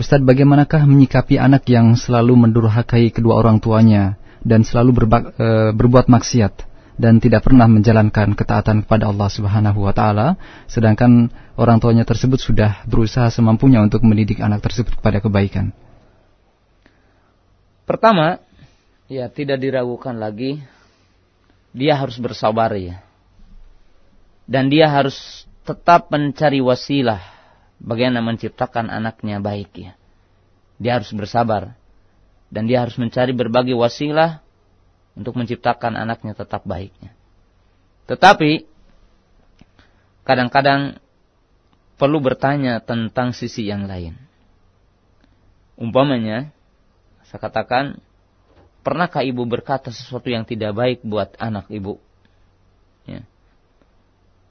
Ustaz, 0.00 0.24
bagaimanakah 0.24 0.88
menyikapi 0.88 1.36
anak 1.36 1.68
yang 1.68 1.92
selalu 2.00 2.48
mendurhakai 2.48 3.12
kedua 3.12 3.36
orang 3.36 3.60
tuanya 3.60 4.16
dan 4.40 4.64
selalu 4.64 5.04
berba, 5.04 5.18
e, 5.36 5.48
berbuat 5.76 6.08
maksiat 6.08 6.64
dan 6.96 7.20
tidak 7.20 7.44
pernah 7.44 7.68
menjalankan 7.68 8.32
ketaatan 8.32 8.84
kepada 8.84 9.12
Allah 9.12 9.28
Subhanahu 9.28 9.84
wa 9.84 9.92
taala 9.92 10.40
sedangkan 10.68 11.28
orang 11.60 11.80
tuanya 11.80 12.04
tersebut 12.08 12.40
sudah 12.40 12.84
berusaha 12.88 13.28
semampunya 13.28 13.80
untuk 13.84 14.04
mendidik 14.04 14.40
anak 14.40 14.64
tersebut 14.64 14.96
kepada 14.96 15.20
kebaikan. 15.20 15.76
Pertama, 17.84 18.40
ya 19.12 19.28
tidak 19.28 19.60
diragukan 19.60 20.16
lagi 20.16 20.64
dia 21.72 21.96
harus 21.96 22.16
bersabar 22.20 22.72
ya. 22.76 23.00
Dan 24.48 24.68
dia 24.68 24.88
harus 24.88 25.48
tetap 25.64 26.12
mencari 26.12 26.60
wasilah 26.60 27.31
bagaimana 27.82 28.22
menciptakan 28.22 28.88
anaknya 28.88 29.42
baik 29.42 29.70
ya. 29.74 29.92
Dia 30.78 31.02
harus 31.02 31.10
bersabar 31.10 31.74
dan 32.48 32.70
dia 32.70 32.80
harus 32.80 32.94
mencari 32.96 33.34
berbagai 33.34 33.74
wasilah 33.74 34.40
untuk 35.18 35.36
menciptakan 35.36 35.98
anaknya 35.98 36.32
tetap 36.32 36.62
baiknya. 36.64 37.12
Tetapi 38.06 38.64
kadang-kadang 40.22 41.02
perlu 41.98 42.18
bertanya 42.22 42.78
tentang 42.82 43.34
sisi 43.36 43.66
yang 43.68 43.86
lain. 43.86 44.16
Umpamanya, 45.78 46.50
saya 47.26 47.40
katakan, 47.42 47.98
pernahkah 48.86 49.22
ibu 49.22 49.42
berkata 49.46 49.90
sesuatu 49.90 50.28
yang 50.30 50.46
tidak 50.46 50.74
baik 50.74 50.98
buat 51.02 51.34
anak 51.38 51.70
ibu? 51.72 51.98
Ya. 53.08 53.24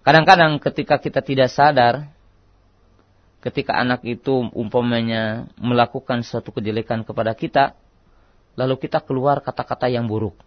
Kadang-kadang 0.01 0.58
ketika 0.58 0.98
kita 0.98 1.22
tidak 1.22 1.53
sadar, 1.53 2.10
ketika 3.42 3.74
anak 3.74 4.06
itu 4.06 4.53
umpamanya 4.53 5.50
melakukan 5.58 6.22
suatu 6.22 6.53
kejelekan 6.53 7.02
kepada 7.02 7.34
kita, 7.34 7.74
lalu 8.53 8.78
kita 8.78 9.02
keluar 9.02 9.42
kata-kata 9.42 9.90
yang 9.90 10.06
buruk. 10.06 10.38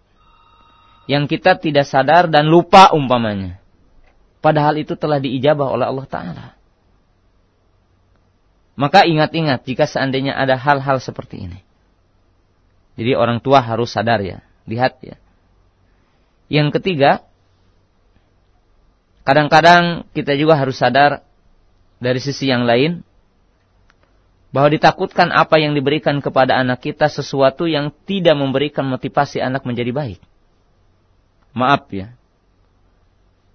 Yang 1.10 1.36
kita 1.36 1.60
tidak 1.60 1.84
sadar 1.84 2.30
dan 2.30 2.48
lupa 2.48 2.94
umpamanya. 2.94 3.60
Padahal 4.40 4.80
itu 4.80 4.96
telah 4.96 5.20
diijabah 5.20 5.68
oleh 5.68 5.84
Allah 5.84 6.06
Ta'ala. 6.08 6.46
Maka 8.74 9.06
ingat-ingat 9.06 9.62
jika 9.68 9.84
seandainya 9.84 10.34
ada 10.34 10.56
hal-hal 10.56 10.98
seperti 10.98 11.46
ini. 11.46 11.60
Jadi 12.94 13.12
orang 13.14 13.42
tua 13.42 13.62
harus 13.62 13.90
sadar 13.90 14.22
ya. 14.22 14.42
Lihat 14.64 15.02
ya. 15.02 15.16
Yang 16.48 16.78
ketiga, 16.80 17.26
kadang-kadang 19.26 20.06
kita 20.14 20.38
juga 20.38 20.58
harus 20.58 20.78
sadar 20.78 21.26
dari 21.98 22.20
sisi 22.22 22.50
yang 22.50 22.66
lain 22.66 23.02
bahwa 24.54 24.70
ditakutkan 24.70 25.34
apa 25.34 25.58
yang 25.58 25.74
diberikan 25.74 26.22
kepada 26.22 26.54
anak 26.54 26.78
kita 26.78 27.10
sesuatu 27.10 27.66
yang 27.66 27.90
tidak 28.06 28.38
memberikan 28.38 28.86
motivasi 28.86 29.42
anak 29.42 29.66
menjadi 29.66 29.90
baik. 29.90 30.22
Maaf 31.58 31.90
ya. 31.90 32.14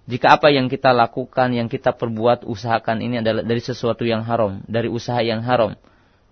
Jika 0.04 0.36
apa 0.36 0.52
yang 0.52 0.68
kita 0.68 0.92
lakukan, 0.92 1.56
yang 1.56 1.72
kita 1.72 1.96
perbuat, 1.96 2.44
usahakan 2.44 3.00
ini 3.00 3.24
adalah 3.24 3.46
dari 3.46 3.62
sesuatu 3.64 4.04
yang 4.04 4.26
haram, 4.26 4.60
dari 4.68 4.92
usaha 4.92 5.22
yang 5.24 5.40
haram, 5.40 5.78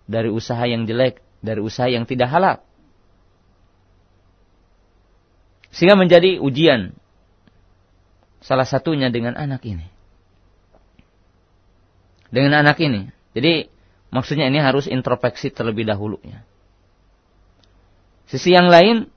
dari 0.04 0.28
usaha 0.28 0.60
yang 0.68 0.84
jelek, 0.84 1.22
dari 1.40 1.62
usaha 1.64 1.88
yang 1.88 2.04
tidak 2.04 2.28
halal. 2.28 2.58
Sehingga 5.72 5.96
menjadi 5.96 6.40
ujian. 6.40 6.96
Salah 8.42 8.66
satunya 8.68 9.08
dengan 9.08 9.36
anak 9.38 9.64
ini. 9.64 9.97
Dengan 12.28 12.60
anak 12.60 12.76
ini. 12.80 13.08
Jadi 13.32 13.78
Maksudnya 14.08 14.48
ini 14.48 14.56
harus 14.56 14.88
introspeksi 14.88 15.52
terlebih 15.52 15.84
dahulu 15.84 16.16
ya. 16.24 16.40
Sisi 18.28 18.52
yang 18.52 18.68
lain 18.72 19.08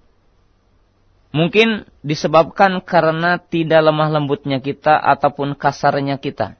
mungkin 1.31 1.87
disebabkan 2.03 2.83
karena 2.83 3.39
tidak 3.39 3.87
lemah 3.87 4.11
lembutnya 4.11 4.59
kita 4.59 4.99
ataupun 4.99 5.55
kasarnya 5.55 6.19
kita. 6.19 6.59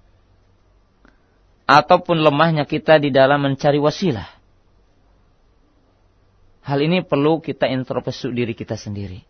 Ataupun 1.67 2.19
lemahnya 2.19 2.67
kita 2.67 2.99
di 2.99 3.11
dalam 3.11 3.47
mencari 3.47 3.79
wasilah. 3.79 4.27
Hal 6.67 6.79
ini 6.83 7.03
perlu 7.03 7.39
kita 7.39 7.67
introspeksi 7.67 8.31
diri 8.31 8.51
kita 8.55 8.75
sendiri. 8.75 9.23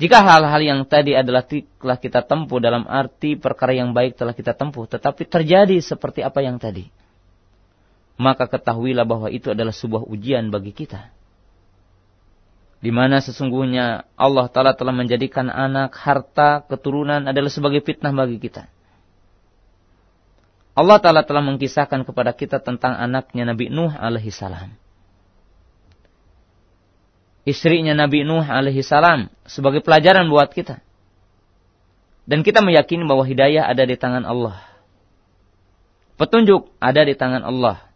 Jika 0.00 0.24
hal-hal 0.24 0.62
yang 0.64 0.80
tadi 0.88 1.12
adalah 1.12 1.44
telah 1.44 1.98
kita 2.00 2.24
tempuh 2.24 2.56
dalam 2.56 2.88
arti 2.88 3.36
perkara 3.36 3.76
yang 3.76 3.92
baik 3.92 4.16
telah 4.16 4.32
kita 4.32 4.56
tempuh, 4.56 4.88
tetapi 4.88 5.28
terjadi 5.28 5.76
seperti 5.84 6.24
apa 6.24 6.40
yang 6.40 6.56
tadi 6.56 6.88
maka 8.20 8.44
ketahuilah 8.44 9.08
bahwa 9.08 9.32
itu 9.32 9.48
adalah 9.48 9.72
sebuah 9.72 10.04
ujian 10.04 10.52
bagi 10.52 10.76
kita. 10.76 11.08
Di 12.84 12.92
mana 12.92 13.24
sesungguhnya 13.24 14.04
Allah 14.12 14.46
Ta'ala 14.52 14.76
telah 14.76 14.92
menjadikan 14.92 15.48
anak, 15.48 15.96
harta, 15.96 16.60
keturunan 16.68 17.24
adalah 17.24 17.48
sebagai 17.48 17.80
fitnah 17.80 18.12
bagi 18.12 18.36
kita. 18.36 18.68
Allah 20.76 21.00
Ta'ala 21.00 21.24
telah 21.24 21.40
mengkisahkan 21.44 22.04
kepada 22.04 22.36
kita 22.36 22.60
tentang 22.60 22.92
anaknya 22.92 23.48
Nabi 23.48 23.72
Nuh 23.72 23.92
alaihi 23.92 24.32
salam. 24.32 24.76
Istrinya 27.50 27.98
Nabi 27.98 28.22
Nuh 28.22 28.46
alaihi 28.46 28.86
salam 28.86 29.26
sebagai 29.42 29.82
pelajaran 29.82 30.30
buat 30.30 30.54
kita. 30.54 30.78
Dan 32.30 32.46
kita 32.46 32.62
meyakini 32.62 33.02
bahwa 33.10 33.26
hidayah 33.26 33.66
ada 33.66 33.82
di 33.82 33.98
tangan 33.98 34.22
Allah. 34.22 34.62
Petunjuk 36.14 36.70
ada 36.78 37.02
di 37.02 37.18
tangan 37.18 37.42
Allah. 37.42 37.90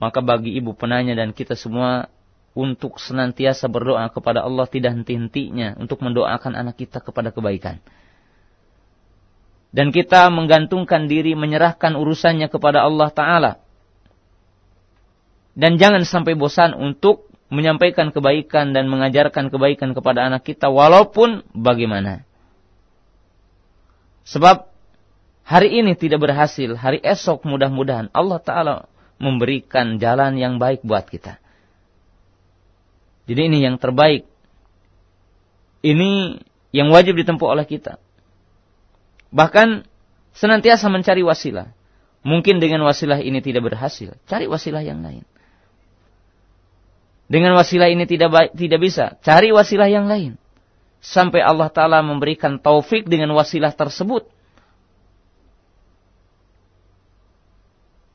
Maka 0.00 0.24
bagi 0.24 0.56
ibu 0.56 0.72
penanya 0.72 1.12
dan 1.12 1.36
kita 1.36 1.52
semua 1.52 2.08
untuk 2.56 2.96
senantiasa 2.96 3.68
berdoa 3.68 4.08
kepada 4.08 4.40
Allah 4.40 4.64
tidak 4.72 4.96
henti-hentinya 4.96 5.76
untuk 5.76 6.00
mendoakan 6.00 6.56
anak 6.56 6.80
kita 6.80 7.04
kepada 7.04 7.28
kebaikan. 7.28 7.84
Dan 9.74 9.92
kita 9.92 10.30
menggantungkan 10.32 11.10
diri 11.10 11.36
menyerahkan 11.36 11.98
urusannya 11.98 12.46
kepada 12.48 12.86
Allah 12.88 13.10
Ta'ala. 13.10 13.52
Dan 15.52 15.76
jangan 15.76 16.06
sampai 16.06 16.38
bosan 16.38 16.72
untuk 16.78 17.33
menyampaikan 17.54 18.10
kebaikan 18.10 18.74
dan 18.74 18.90
mengajarkan 18.90 19.48
kebaikan 19.48 19.94
kepada 19.94 20.26
anak 20.26 20.42
kita 20.42 20.68
walaupun 20.68 21.46
bagaimana. 21.54 22.26
Sebab 24.26 24.66
hari 25.46 25.78
ini 25.78 25.94
tidak 25.94 26.24
berhasil, 26.24 26.74
hari 26.74 26.98
esok 27.00 27.46
mudah-mudahan 27.46 28.10
Allah 28.10 28.40
Ta'ala 28.42 28.76
memberikan 29.22 30.02
jalan 30.02 30.34
yang 30.36 30.58
baik 30.58 30.82
buat 30.82 31.06
kita. 31.06 31.38
Jadi 33.24 33.40
ini 33.48 33.64
yang 33.64 33.80
terbaik. 33.80 34.28
Ini 35.84 36.40
yang 36.72 36.88
wajib 36.92 37.16
ditempuh 37.16 37.48
oleh 37.48 37.64
kita. 37.68 38.00
Bahkan 39.32 39.84
senantiasa 40.34 40.88
mencari 40.88 41.22
wasilah. 41.22 41.72
Mungkin 42.24 42.56
dengan 42.56 42.80
wasilah 42.88 43.20
ini 43.20 43.44
tidak 43.44 43.68
berhasil, 43.68 44.16
cari 44.24 44.48
wasilah 44.48 44.80
yang 44.80 45.04
lain. 45.04 45.28
Dengan 47.24 47.56
wasilah 47.56 47.88
ini 47.88 48.04
tidak 48.04 48.30
baik, 48.30 48.50
tidak 48.52 48.80
bisa, 48.84 49.16
cari 49.24 49.48
wasilah 49.48 49.88
yang 49.88 50.06
lain. 50.06 50.36
Sampai 51.04 51.44
Allah 51.44 51.68
Ta'ala 51.68 52.00
memberikan 52.00 52.56
taufik 52.56 53.04
dengan 53.08 53.32
wasilah 53.36 53.72
tersebut 53.76 54.28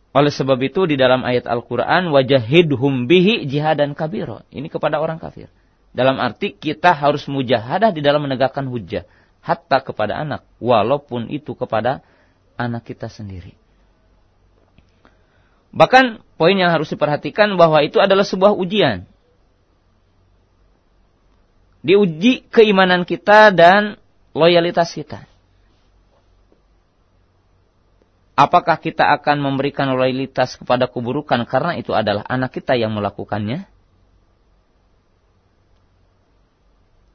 Oleh 0.09 0.33
sebab 0.33 0.57
itu 0.65 0.89
di 0.89 0.97
dalam 0.97 1.21
ayat 1.21 1.45
Al-Quran 1.45 2.09
wajahidhum 2.09 3.05
bihi 3.05 3.45
jihadan 3.45 3.93
kabiro. 3.93 4.41
Ini 4.49 4.65
kepada 4.65 4.97
orang 4.97 5.21
kafir. 5.21 5.53
Dalam 5.93 6.17
arti 6.17 6.57
kita 6.57 6.97
harus 6.97 7.29
mujahadah 7.29 7.93
di 7.93 8.01
dalam 8.01 8.25
menegakkan 8.25 8.65
hujah. 8.65 9.05
Hatta 9.45 9.85
kepada 9.85 10.17
anak. 10.17 10.41
Walaupun 10.57 11.29
itu 11.29 11.53
kepada 11.53 12.01
anak 12.57 12.89
kita 12.89 13.05
sendiri. 13.05 13.53
Bahkan 15.69 16.25
poin 16.37 16.57
yang 16.57 16.73
harus 16.73 16.89
diperhatikan 16.89 17.53
bahwa 17.53 17.85
itu 17.85 18.01
adalah 18.01 18.25
sebuah 18.25 18.57
ujian. 18.57 19.05
Diuji 21.85 22.43
keimanan 22.49 23.05
kita 23.07 23.53
dan 23.53 23.95
loyalitas 24.33 24.91
kita. 24.91 25.29
Apakah 28.39 28.79
kita 28.79 29.03
akan 29.19 29.43
memberikan 29.43 29.91
loyalitas 29.91 30.55
kepada 30.55 30.87
keburukan 30.87 31.43
karena 31.43 31.75
itu 31.75 31.91
adalah 31.91 32.23
anak 32.23 32.55
kita 32.55 32.79
yang 32.79 32.95
melakukannya? 32.95 33.67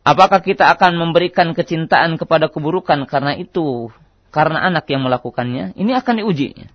Apakah 0.04 0.44
kita 0.44 0.68
akan 0.68 1.00
memberikan 1.00 1.56
kecintaan 1.56 2.20
kepada 2.20 2.52
keburukan 2.52 3.08
karena 3.08 3.40
itu 3.40 3.88
karena 4.28 4.68
anak 4.68 4.84
yang 4.92 5.00
melakukannya? 5.00 5.72
Ini 5.80 5.96
akan 5.96 6.20
diuji. 6.20 6.68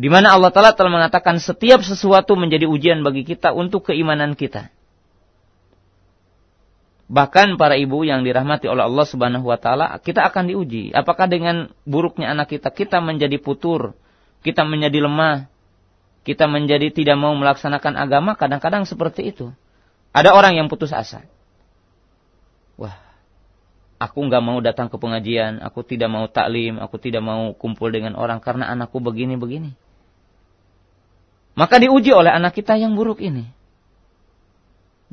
Di 0.00 0.08
mana 0.08 0.32
Allah 0.32 0.50
Taala 0.50 0.72
telah 0.72 0.90
mengatakan 0.90 1.36
setiap 1.38 1.84
sesuatu 1.84 2.32
menjadi 2.34 2.64
ujian 2.64 3.04
bagi 3.04 3.22
kita 3.28 3.52
untuk 3.52 3.92
keimanan 3.92 4.32
kita. 4.32 4.72
Bahkan 7.12 7.60
para 7.60 7.76
ibu 7.76 8.08
yang 8.08 8.24
dirahmati 8.24 8.72
oleh 8.72 8.88
Allah 8.88 9.04
Subhanahu 9.04 9.52
wa 9.52 9.60
taala, 9.60 10.00
kita 10.00 10.24
akan 10.24 10.48
diuji. 10.48 10.96
Apakah 10.96 11.28
dengan 11.28 11.68
buruknya 11.84 12.32
anak 12.32 12.56
kita 12.56 12.72
kita 12.72 13.04
menjadi 13.04 13.36
putur, 13.36 13.92
kita 14.40 14.64
menjadi 14.64 15.04
lemah, 15.04 15.44
kita 16.24 16.48
menjadi 16.48 16.88
tidak 16.88 17.20
mau 17.20 17.36
melaksanakan 17.36 18.00
agama, 18.00 18.32
kadang-kadang 18.32 18.88
seperti 18.88 19.28
itu. 19.28 19.52
Ada 20.16 20.32
orang 20.32 20.56
yang 20.56 20.72
putus 20.72 20.88
asa. 20.88 21.20
Wah, 22.80 22.96
aku 24.00 24.24
nggak 24.24 24.40
mau 24.40 24.56
datang 24.64 24.88
ke 24.88 24.96
pengajian, 24.96 25.60
aku 25.60 25.84
tidak 25.84 26.08
mau 26.08 26.24
taklim, 26.32 26.80
aku 26.80 26.96
tidak 26.96 27.20
mau 27.20 27.52
kumpul 27.52 27.92
dengan 27.92 28.16
orang 28.16 28.40
karena 28.40 28.72
anakku 28.72 29.04
begini-begini. 29.04 29.81
Maka 31.52 31.76
diuji 31.76 32.12
oleh 32.16 32.32
anak 32.32 32.56
kita 32.56 32.80
yang 32.80 32.96
buruk 32.96 33.20
ini. 33.20 33.44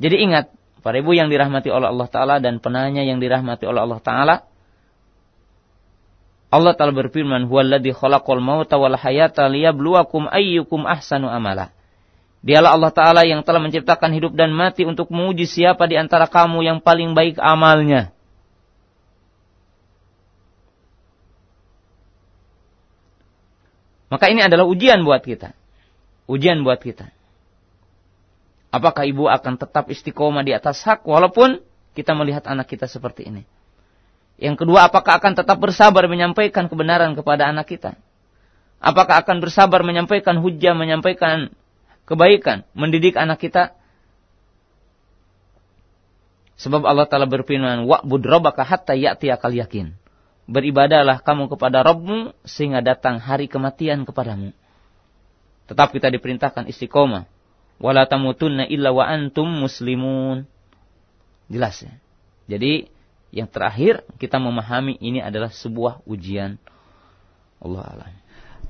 Jadi 0.00 0.16
ingat, 0.24 0.48
para 0.80 0.96
ibu 0.96 1.12
yang 1.12 1.28
dirahmati 1.28 1.68
oleh 1.68 1.92
Allah 1.92 2.08
Ta'ala 2.08 2.34
dan 2.40 2.56
penanya 2.56 3.04
yang 3.04 3.20
dirahmati 3.20 3.68
oleh 3.68 3.84
Allah 3.84 4.00
Ta'ala, 4.00 4.36
Allah 6.50 6.72
Ta'ala 6.72 6.96
berfirman, 6.96 7.44
Huwaladhi 7.44 7.92
khalaqal 7.92 8.40
ayyukum 10.32 10.88
ahsanu 10.88 11.28
amala. 11.28 11.76
Dialah 12.40 12.72
Allah 12.72 12.92
Ta'ala 12.96 13.22
yang 13.28 13.44
telah 13.44 13.60
menciptakan 13.60 14.16
hidup 14.16 14.32
dan 14.32 14.56
mati 14.56 14.88
untuk 14.88 15.12
menguji 15.12 15.44
siapa 15.44 15.84
di 15.84 16.00
antara 16.00 16.24
kamu 16.24 16.64
yang 16.64 16.78
paling 16.80 17.12
baik 17.12 17.36
amalnya. 17.36 18.16
Maka 24.08 24.32
ini 24.32 24.40
adalah 24.40 24.64
ujian 24.64 25.04
buat 25.04 25.20
kita. 25.20 25.59
Ujian 26.30 26.62
buat 26.62 26.78
kita. 26.78 27.10
Apakah 28.70 29.02
ibu 29.02 29.26
akan 29.26 29.58
tetap 29.58 29.90
istiqomah 29.90 30.46
di 30.46 30.54
atas 30.54 30.78
hak 30.86 31.02
walaupun 31.02 31.58
kita 31.98 32.14
melihat 32.14 32.46
anak 32.46 32.70
kita 32.70 32.86
seperti 32.86 33.26
ini? 33.26 33.42
Yang 34.38 34.62
kedua, 34.62 34.86
apakah 34.86 35.18
akan 35.18 35.34
tetap 35.34 35.58
bersabar 35.58 36.06
menyampaikan 36.06 36.70
kebenaran 36.70 37.18
kepada 37.18 37.50
anak 37.50 37.66
kita? 37.66 37.98
Apakah 38.78 39.26
akan 39.26 39.42
bersabar 39.42 39.82
menyampaikan 39.82 40.38
hujah, 40.38 40.72
menyampaikan 40.72 41.50
kebaikan, 42.06 42.62
mendidik 42.78 43.18
anak 43.18 43.42
kita? 43.42 43.74
Sebab 46.62 46.86
Allah 46.86 47.10
Ta'ala 47.10 47.26
berfirman, 47.26 47.90
Wa'bud 47.90 48.22
robaka 48.22 48.62
hatta 48.62 48.94
ya'tiyakal 48.94 49.50
yakin. 49.50 49.98
Beribadalah 50.46 51.20
kamu 51.26 51.50
kepada 51.50 51.82
Rabbmu 51.82 52.38
sehingga 52.46 52.80
datang 52.86 53.18
hari 53.18 53.50
kematian 53.50 54.06
kepadamu. 54.06 54.54
Tetap 55.70 55.94
kita 55.94 56.10
diperintahkan 56.10 56.66
istiqomah 56.66 57.30
wala 57.78 58.02
tamutunna 58.10 58.66
illa 58.66 58.90
wa 58.90 59.06
antum 59.06 59.46
muslimun. 59.46 60.50
Jelas 61.46 61.78
ya. 61.86 61.94
Jadi 62.50 62.90
yang 63.30 63.46
terakhir 63.46 64.02
kita 64.18 64.42
memahami 64.42 64.98
ini 64.98 65.22
adalah 65.22 65.54
sebuah 65.54 66.02
ujian. 66.10 66.58
Allah 67.62 67.86
alam. 67.86 68.12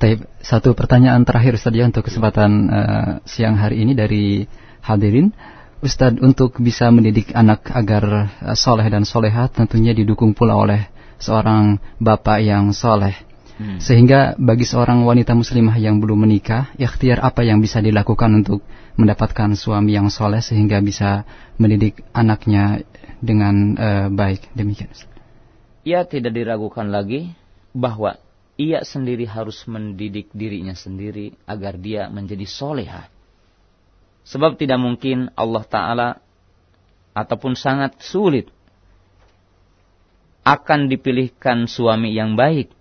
Taib, 0.00 0.24
satu 0.40 0.72
pertanyaan 0.72 1.24
terakhir 1.28 1.60
Ustaz 1.60 1.76
ya 1.76 1.84
untuk 1.84 2.04
kesempatan 2.04 2.50
uh, 2.68 3.12
siang 3.24 3.56
hari 3.56 3.84
ini 3.84 3.92
dari 3.96 4.44
hadirin. 4.80 5.32
Ustadz 5.80 6.20
untuk 6.20 6.60
bisa 6.60 6.92
mendidik 6.92 7.32
anak 7.32 7.72
agar 7.72 8.28
uh, 8.44 8.56
soleh 8.56 8.84
dan 8.88 9.08
solehat 9.08 9.56
tentunya 9.56 9.96
didukung 9.96 10.36
pula 10.36 10.56
oleh 10.56 10.88
seorang 11.20 11.80
bapak 12.00 12.44
yang 12.44 12.72
soleh. 12.76 13.29
Hmm. 13.60 13.76
Sehingga 13.76 14.40
bagi 14.40 14.64
seorang 14.64 15.04
wanita 15.04 15.36
muslimah 15.36 15.76
yang 15.76 16.00
belum 16.00 16.24
menikah, 16.24 16.72
ikhtiar 16.80 17.20
apa 17.20 17.44
yang 17.44 17.60
bisa 17.60 17.84
dilakukan 17.84 18.40
untuk 18.40 18.64
mendapatkan 18.96 19.52
suami 19.52 19.92
yang 19.92 20.08
soleh 20.08 20.40
sehingga 20.40 20.80
bisa 20.80 21.28
mendidik 21.60 22.00
anaknya 22.16 22.80
dengan 23.20 23.76
uh, 23.76 24.08
baik. 24.08 24.48
Demikian. 24.56 24.88
Ia 25.84 26.08
tidak 26.08 26.32
diragukan 26.32 26.88
lagi 26.88 27.36
bahwa 27.76 28.16
ia 28.56 28.80
sendiri 28.80 29.28
harus 29.28 29.60
mendidik 29.68 30.32
dirinya 30.32 30.72
sendiri 30.72 31.36
agar 31.44 31.76
dia 31.76 32.08
menjadi 32.08 32.48
soleha. 32.48 33.12
Sebab 34.24 34.56
tidak 34.56 34.80
mungkin 34.80 35.28
Allah 35.36 35.64
Ta'ala 35.68 36.08
ataupun 37.12 37.60
sangat 37.60 38.00
sulit 38.00 38.48
akan 40.48 40.88
dipilihkan 40.88 41.68
suami 41.68 42.16
yang 42.16 42.40
baik 42.40 42.79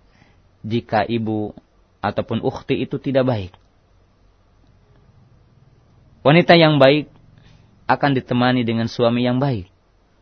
jika 0.60 1.04
ibu 1.08 1.56
ataupun 2.00 2.40
ukhti 2.44 2.80
itu 2.80 2.96
tidak 2.96 3.28
baik. 3.28 3.52
Wanita 6.20 6.52
yang 6.56 6.76
baik 6.76 7.08
akan 7.88 8.10
ditemani 8.12 8.62
dengan 8.64 8.88
suami 8.88 9.24
yang 9.24 9.40
baik. 9.40 9.68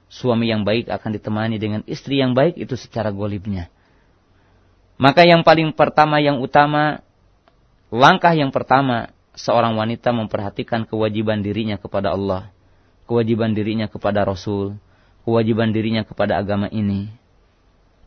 Suami 0.09 0.49
yang 0.49 0.63
baik 0.63 0.89
akan 0.89 1.11
ditemani 1.19 1.61
dengan 1.61 1.83
istri 1.85 2.23
yang 2.23 2.33
baik 2.33 2.57
itu 2.57 2.79
secara 2.79 3.11
golibnya. 3.13 3.69
Maka 4.99 5.23
yang 5.23 5.47
paling 5.47 5.71
pertama, 5.75 6.19
yang 6.19 6.43
utama, 6.43 7.07
langkah 7.93 8.35
yang 8.35 8.51
pertama, 8.51 9.15
seorang 9.39 9.79
wanita 9.79 10.11
memperhatikan 10.11 10.89
kewajiban 10.89 11.45
dirinya 11.45 11.79
kepada 11.79 12.15
Allah. 12.15 12.51
Kewajiban 13.07 13.55
dirinya 13.55 13.87
kepada 13.87 14.27
Rasul. 14.27 14.75
Kewajiban 15.23 15.71
dirinya 15.71 16.03
kepada 16.03 16.41
agama 16.41 16.67
ini. 16.73 17.13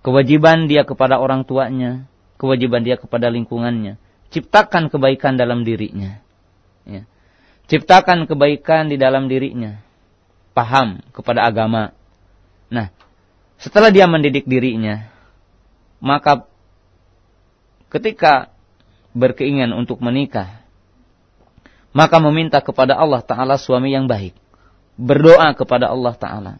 Kewajiban 0.01 0.65
dia 0.65 0.83
kepada 0.83 1.21
orang 1.21 1.45
tuanya 1.45 2.10
kewajiban 2.41 2.81
dia 2.81 2.97
kepada 2.97 3.29
lingkungannya. 3.29 4.01
Ciptakan 4.33 4.89
kebaikan 4.89 5.37
dalam 5.37 5.61
dirinya. 5.61 6.17
Ya. 6.89 7.05
Ciptakan 7.69 8.25
kebaikan 8.25 8.89
di 8.89 8.97
dalam 8.97 9.29
dirinya. 9.29 9.77
Paham 10.57 11.05
kepada 11.13 11.45
agama. 11.45 11.93
Nah, 12.73 12.89
setelah 13.61 13.93
dia 13.93 14.09
mendidik 14.09 14.49
dirinya, 14.49 15.05
maka 16.01 16.49
ketika 17.93 18.49
berkeinginan 19.13 19.77
untuk 19.77 20.01
menikah, 20.01 20.65
maka 21.93 22.17
meminta 22.17 22.57
kepada 22.57 22.97
Allah 22.97 23.21
Ta'ala 23.21 23.61
suami 23.61 23.93
yang 23.93 24.09
baik. 24.09 24.33
Berdoa 24.97 25.53
kepada 25.53 25.93
Allah 25.93 26.15
Ta'ala. 26.17 26.53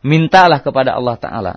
Mintalah 0.00 0.62
kepada 0.64 0.96
Allah 0.96 1.18
Ta'ala 1.20 1.54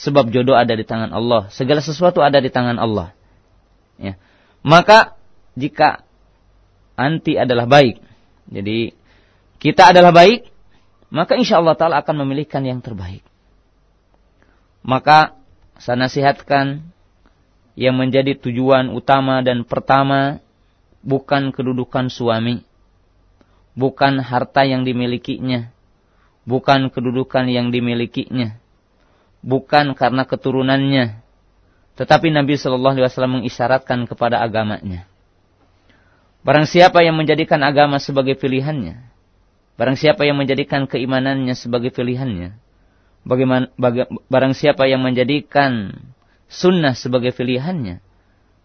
Sebab 0.00 0.32
jodoh 0.32 0.56
ada 0.56 0.72
di 0.72 0.84
tangan 0.88 1.12
Allah. 1.12 1.52
Segala 1.52 1.84
sesuatu 1.84 2.24
ada 2.24 2.40
di 2.40 2.48
tangan 2.48 2.80
Allah. 2.80 3.12
Ya. 4.00 4.16
Maka 4.64 5.20
jika 5.52 6.08
anti 6.96 7.36
adalah 7.36 7.68
baik. 7.68 8.00
Jadi 8.48 8.96
kita 9.60 9.92
adalah 9.92 10.16
baik. 10.16 10.48
Maka 11.12 11.36
insya 11.36 11.60
Allah 11.60 11.76
Ta'ala 11.76 12.00
akan 12.00 12.24
memilihkan 12.24 12.64
yang 12.64 12.80
terbaik. 12.80 13.20
Maka 14.80 15.36
saya 15.76 16.00
nasihatkan 16.00 16.86
yang 17.76 17.96
menjadi 17.96 18.36
tujuan 18.36 18.92
utama 18.92 19.40
dan 19.40 19.64
pertama 19.64 20.40
bukan 21.00 21.48
kedudukan 21.52 22.12
suami, 22.12 22.64
bukan 23.72 24.20
harta 24.20 24.68
yang 24.68 24.84
dimilikinya, 24.84 25.72
bukan 26.44 26.92
kedudukan 26.92 27.48
yang 27.48 27.72
dimilikinya, 27.72 28.59
bukan 29.40 29.92
karena 29.96 30.24
keturunannya, 30.28 31.20
tetapi 31.96 32.32
Nabi 32.32 32.56
Shallallahu 32.56 32.96
Alaihi 32.96 33.06
Wasallam 33.12 33.34
mengisyaratkan 33.42 34.08
kepada 34.08 34.40
agamanya. 34.40 35.04
Barang 36.40 36.64
siapa 36.64 37.04
yang 37.04 37.20
menjadikan 37.20 37.60
agama 37.60 38.00
sebagai 38.00 38.32
pilihannya, 38.36 39.04
barang 39.76 39.96
siapa 40.00 40.24
yang 40.24 40.40
menjadikan 40.40 40.88
keimanannya 40.88 41.52
sebagai 41.52 41.92
pilihannya, 41.92 42.56
bagaimana 43.28 43.68
baga, 43.76 44.08
barang 44.08 44.56
siapa 44.56 44.88
yang 44.88 45.04
menjadikan 45.04 45.92
sunnah 46.48 46.96
sebagai 46.96 47.36
pilihannya, 47.36 48.00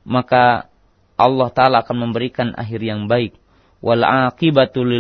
maka 0.08 0.72
Allah 1.16 1.50
Ta'ala 1.52 1.84
akan 1.84 2.12
memberikan 2.12 2.52
akhir 2.56 2.84
yang 2.84 3.08
baik. 3.08 3.36
Wal 3.80 4.04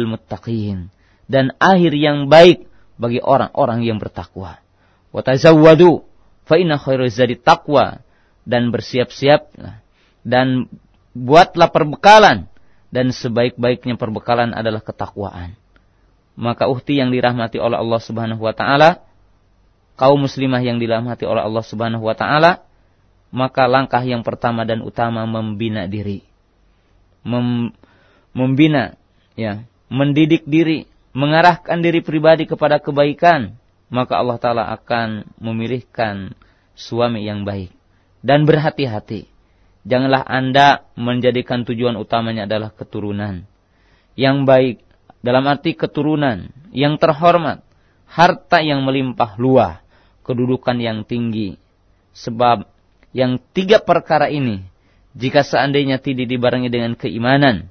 muttaqin. 0.08 0.92
Dan 1.26 1.56
akhir 1.58 1.92
yang 1.98 2.30
baik 2.30 2.70
bagi 2.96 3.20
orang-orang 3.20 3.82
yang 3.84 3.98
bertakwa. 3.98 4.62
Watazawwadu 5.16 6.04
fa 6.44 6.60
inna 6.60 6.76
khairu 6.76 7.08
zadi 7.08 7.40
taqwa 7.40 8.04
dan 8.44 8.68
bersiap-siap 8.76 9.48
dan 10.28 10.68
buatlah 11.16 11.72
perbekalan 11.72 12.52
dan 12.92 13.16
sebaik-baiknya 13.16 13.96
perbekalan 13.96 14.52
adalah 14.52 14.84
ketakwaan. 14.84 15.56
Maka 16.36 16.68
uhti 16.68 17.00
yang 17.00 17.16
dirahmati 17.16 17.64
oleh 17.64 17.80
Allah 17.80 18.02
Subhanahu 18.04 18.44
wa 18.44 18.52
taala, 18.52 19.08
kaum 19.96 20.20
muslimah 20.20 20.60
yang 20.60 20.84
dirahmati 20.84 21.24
oleh 21.24 21.40
Allah 21.40 21.64
Subhanahu 21.64 22.04
wa 22.04 22.12
taala, 22.12 22.68
maka 23.32 23.72
langkah 23.72 24.04
yang 24.04 24.20
pertama 24.20 24.68
dan 24.68 24.84
utama 24.84 25.24
membina 25.24 25.88
diri. 25.88 26.28
Mem, 27.24 27.72
membina 28.36 29.00
ya, 29.40 29.64
mendidik 29.88 30.44
diri, 30.44 30.92
mengarahkan 31.16 31.80
diri 31.80 32.04
pribadi 32.04 32.44
kepada 32.44 32.84
kebaikan 32.84 33.56
maka 33.90 34.18
Allah 34.18 34.38
Ta'ala 34.42 34.64
akan 34.74 35.38
memilihkan 35.38 36.34
suami 36.74 37.26
yang 37.26 37.46
baik. 37.46 37.72
Dan 38.26 38.50
berhati-hati. 38.50 39.30
Janganlah 39.86 40.26
Anda 40.26 40.90
menjadikan 40.98 41.62
tujuan 41.62 41.94
utamanya 41.94 42.50
adalah 42.50 42.74
keturunan. 42.74 43.46
Yang 44.18 44.38
baik, 44.50 44.76
dalam 45.22 45.46
arti 45.46 45.78
keturunan, 45.78 46.50
yang 46.74 46.98
terhormat, 46.98 47.62
harta 48.10 48.66
yang 48.66 48.82
melimpah 48.82 49.38
luah, 49.38 49.86
kedudukan 50.26 50.82
yang 50.82 51.06
tinggi. 51.06 51.62
Sebab 52.18 52.66
yang 53.14 53.38
tiga 53.54 53.78
perkara 53.78 54.34
ini, 54.34 54.66
jika 55.14 55.46
seandainya 55.46 56.02
tidak 56.02 56.26
dibarengi 56.26 56.68
dengan 56.74 56.98
keimanan, 56.98 57.70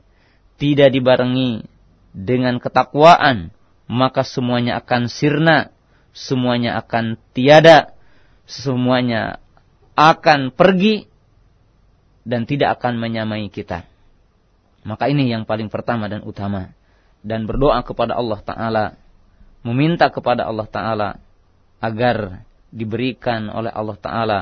tidak 0.57 0.95
dibarengi 0.95 1.67
dengan 2.15 2.63
ketakwaan, 2.63 3.51
maka 3.91 4.23
semuanya 4.23 4.79
akan 4.79 5.11
sirna, 5.11 5.74
semuanya 6.15 6.79
akan 6.79 7.19
tiada, 7.35 7.93
semuanya 8.47 9.43
akan 9.99 10.55
pergi 10.55 11.11
dan 12.25 12.49
tidak 12.49 12.81
akan 12.81 12.97
menyamai 12.97 13.53
kita. 13.53 13.85
Maka 14.85 15.09
ini 15.09 15.29
yang 15.29 15.49
paling 15.49 15.73
pertama 15.73 16.07
dan 16.07 16.25
utama. 16.25 16.73
Dan 17.25 17.49
berdoa 17.49 17.81
kepada 17.81 18.21
Allah 18.21 18.41
Ta'ala. 18.45 18.87
Meminta 19.65 20.13
kepada 20.13 20.45
Allah 20.45 20.69
Ta'ala. 20.69 21.11
Agar 21.81 22.45
diberikan 22.69 23.49
oleh 23.49 23.73
Allah 23.73 23.97
Ta'ala. 23.97 24.41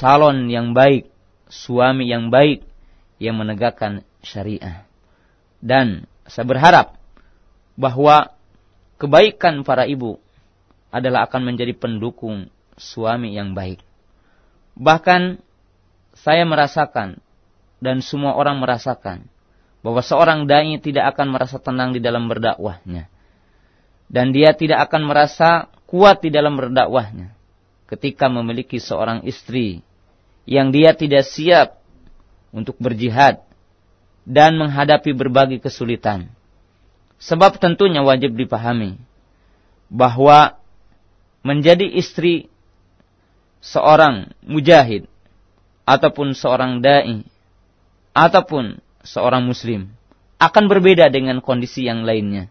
Calon 0.00 0.48
yang 0.48 0.72
baik. 0.72 1.12
Suami 1.52 2.08
yang 2.08 2.32
baik. 2.32 2.64
Yang 3.20 3.36
menegakkan 3.36 3.92
syariah. 4.24 4.88
Dan 5.60 6.08
saya 6.24 6.48
berharap. 6.48 6.96
Bahwa 7.76 8.32
kebaikan 8.96 9.60
para 9.60 9.84
ibu. 9.84 10.16
Adalah 10.90 11.30
akan 11.30 11.54
menjadi 11.54 11.74
pendukung 11.74 12.50
suami 12.74 13.38
yang 13.38 13.54
baik. 13.54 13.82
Bahkan 14.74 15.38
saya 16.14 16.42
merasakan 16.44 17.22
dan 17.78 18.02
semua 18.02 18.34
orang 18.34 18.58
merasakan 18.58 19.24
bahwa 19.80 20.04
seorang 20.04 20.44
dai 20.44 20.76
tidak 20.82 21.16
akan 21.16 21.32
merasa 21.32 21.56
tenang 21.56 21.96
di 21.96 22.00
dalam 22.02 22.28
berdakwahnya. 22.28 23.08
Dan 24.10 24.34
dia 24.34 24.52
tidak 24.52 24.90
akan 24.90 25.06
merasa 25.06 25.70
kuat 25.86 26.18
di 26.20 26.34
dalam 26.34 26.58
berdakwahnya 26.58 27.30
ketika 27.86 28.30
memiliki 28.30 28.78
seorang 28.78 29.22
istri 29.26 29.82
yang 30.46 30.70
dia 30.70 30.94
tidak 30.94 31.26
siap 31.26 31.78
untuk 32.50 32.74
berjihad 32.78 33.42
dan 34.26 34.58
menghadapi 34.58 35.14
berbagai 35.14 35.58
kesulitan. 35.62 36.30
Sebab 37.20 37.58
tentunya 37.60 38.00
wajib 38.00 38.34
dipahami 38.34 38.96
bahwa 39.90 40.59
menjadi 41.40 41.86
istri 41.86 42.48
seorang 43.60 44.32
mujahid 44.44 45.08
ataupun 45.84 46.36
seorang 46.36 46.80
dai 46.84 47.24
ataupun 48.16 48.80
seorang 49.04 49.44
muslim 49.44 49.92
akan 50.40 50.64
berbeda 50.68 51.08
dengan 51.12 51.40
kondisi 51.44 51.84
yang 51.88 52.04
lainnya 52.04 52.48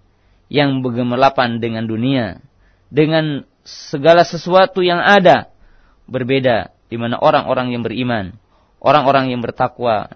yang 0.49 0.81
bergemelapan 0.81 1.61
dengan 1.61 1.85
dunia 1.85 2.41
dengan 2.89 3.45
segala 3.65 4.25
sesuatu 4.25 4.81
yang 4.81 4.97
ada 4.97 5.53
berbeda 6.09 6.73
di 6.89 6.97
mana 6.97 7.21
orang-orang 7.21 7.69
yang 7.77 7.85
beriman, 7.85 8.33
orang-orang 8.81 9.29
yang 9.29 9.45
bertakwa, 9.45 10.09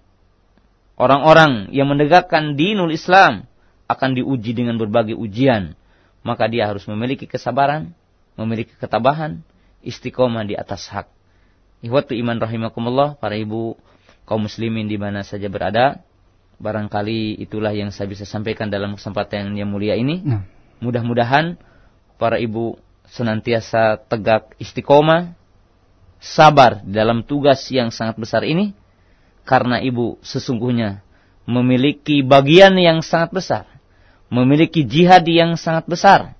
orang-orang 0.97 1.69
yang 1.69 1.85
menegakkan 1.85 2.57
dinul 2.57 2.89
Islam 2.89 3.45
akan 3.85 4.17
diuji 4.17 4.57
dengan 4.57 4.81
berbagai 4.81 5.13
ujian. 5.13 5.77
Maka 6.25 6.49
dia 6.49 6.65
harus 6.71 6.87
memiliki 6.89 7.29
kesabaran, 7.29 7.93
memiliki 8.39 8.73
ketabahan, 8.77 9.41
istiqomah 9.85 10.47
di 10.47 10.55
atas 10.57 10.89
hak. 10.89 11.07
Ihwatu 11.83 12.15
iman 12.15 12.39
rahimakumullah, 12.39 13.19
para 13.19 13.35
ibu 13.35 13.75
kaum 14.23 14.47
muslimin 14.47 14.87
di 14.87 14.95
mana 14.95 15.21
saja 15.27 15.51
berada, 15.51 15.99
Barangkali 16.63 17.43
itulah 17.43 17.73
yang 17.73 17.89
saya 17.89 18.07
bisa 18.07 18.23
sampaikan 18.23 18.69
dalam 18.69 18.95
kesempatan 18.95 19.51
yang 19.57 19.67
mulia 19.67 19.97
ini. 19.97 20.23
Nah. 20.23 20.47
Mudah-mudahan 20.79 21.59
para 22.15 22.37
ibu 22.39 22.79
senantiasa 23.11 23.99
tegak 24.07 24.55
istiqomah, 24.63 25.35
sabar 26.23 26.79
dalam 26.87 27.27
tugas 27.27 27.67
yang 27.67 27.91
sangat 27.91 28.15
besar 28.15 28.47
ini. 28.47 28.71
Karena 29.43 29.83
ibu 29.83 30.15
sesungguhnya 30.23 31.03
memiliki 31.43 32.23
bagian 32.23 32.79
yang 32.79 33.03
sangat 33.03 33.35
besar. 33.35 33.63
Memiliki 34.31 34.87
jihad 34.87 35.27
yang 35.27 35.59
sangat 35.59 35.83
besar. 35.83 36.39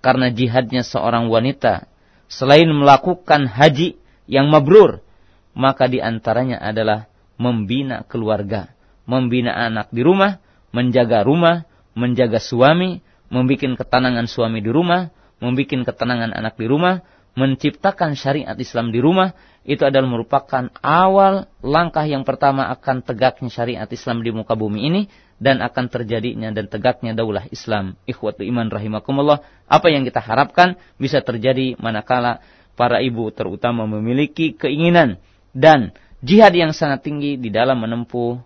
Karena 0.00 0.32
jihadnya 0.32 0.84
seorang 0.84 1.28
wanita. 1.28 1.88
Selain 2.26 2.68
melakukan 2.68 3.48
haji 3.48 4.00
yang 4.28 4.48
mabrur. 4.48 5.04
Maka 5.52 5.86
di 5.90 6.00
antaranya 6.00 6.60
adalah 6.60 7.10
membina 7.36 8.04
keluarga 8.06 8.72
membina 9.10 9.50
anak 9.50 9.90
di 9.90 10.06
rumah, 10.06 10.38
menjaga 10.70 11.26
rumah, 11.26 11.66
menjaga 11.98 12.38
suami, 12.38 13.02
membuat 13.26 13.74
ketenangan 13.74 14.30
suami 14.30 14.62
di 14.62 14.70
rumah, 14.70 15.10
membuat 15.42 15.90
ketenangan 15.90 16.30
anak 16.30 16.54
di 16.54 16.70
rumah, 16.70 17.02
menciptakan 17.38 18.18
syariat 18.18 18.56
Islam 18.58 18.90
di 18.90 18.98
rumah, 18.98 19.34
itu 19.62 19.84
adalah 19.84 20.08
merupakan 20.08 20.72
awal 20.80 21.46
langkah 21.60 22.08
yang 22.08 22.24
pertama 22.24 22.72
akan 22.72 23.04
tegaknya 23.04 23.52
syariat 23.52 23.88
Islam 23.92 24.24
di 24.24 24.32
muka 24.32 24.56
bumi 24.56 24.88
ini 24.88 25.02
dan 25.36 25.60
akan 25.60 25.88
terjadinya 25.92 26.48
dan 26.50 26.66
tegaknya 26.66 27.12
daulah 27.12 27.44
Islam. 27.52 27.96
Ikhwatu 28.08 28.40
iman 28.44 28.72
rahimakumullah. 28.72 29.44
Apa 29.68 29.92
yang 29.92 30.08
kita 30.08 30.20
harapkan 30.20 30.80
bisa 30.96 31.20
terjadi 31.20 31.76
manakala 31.76 32.40
para 32.72 33.04
ibu 33.04 33.28
terutama 33.30 33.84
memiliki 33.84 34.56
keinginan 34.56 35.20
dan 35.52 35.92
jihad 36.24 36.56
yang 36.56 36.72
sangat 36.72 37.04
tinggi 37.04 37.36
di 37.36 37.52
dalam 37.52 37.84
menempuh 37.84 38.40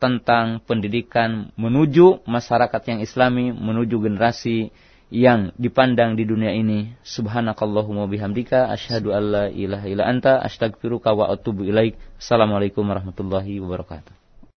tentang 0.00 0.60
pendidikan 0.64 1.48
menuju 1.56 2.28
masyarakat 2.28 2.82
yang 2.88 3.00
islami, 3.00 3.52
menuju 3.52 3.96
generasi 4.04 4.68
yang 5.14 5.54
dipandang 5.54 6.18
di 6.18 6.26
dunia 6.26 6.50
ini. 6.50 6.90
Subhanakallahumma 7.06 8.10
bihamdika 8.10 8.66
asyhadu 8.74 9.14
alla 9.14 9.46
ilaha 9.46 9.86
illa 9.86 10.10
anta 10.10 10.42
astaghfiruka 10.42 11.14
wa 11.14 11.30
atubu 11.30 11.62
ilaik. 11.62 11.94
Assalamualaikum 12.18 12.82
warahmatullahi 12.82 13.62
wabarakatuh. 13.62 14.23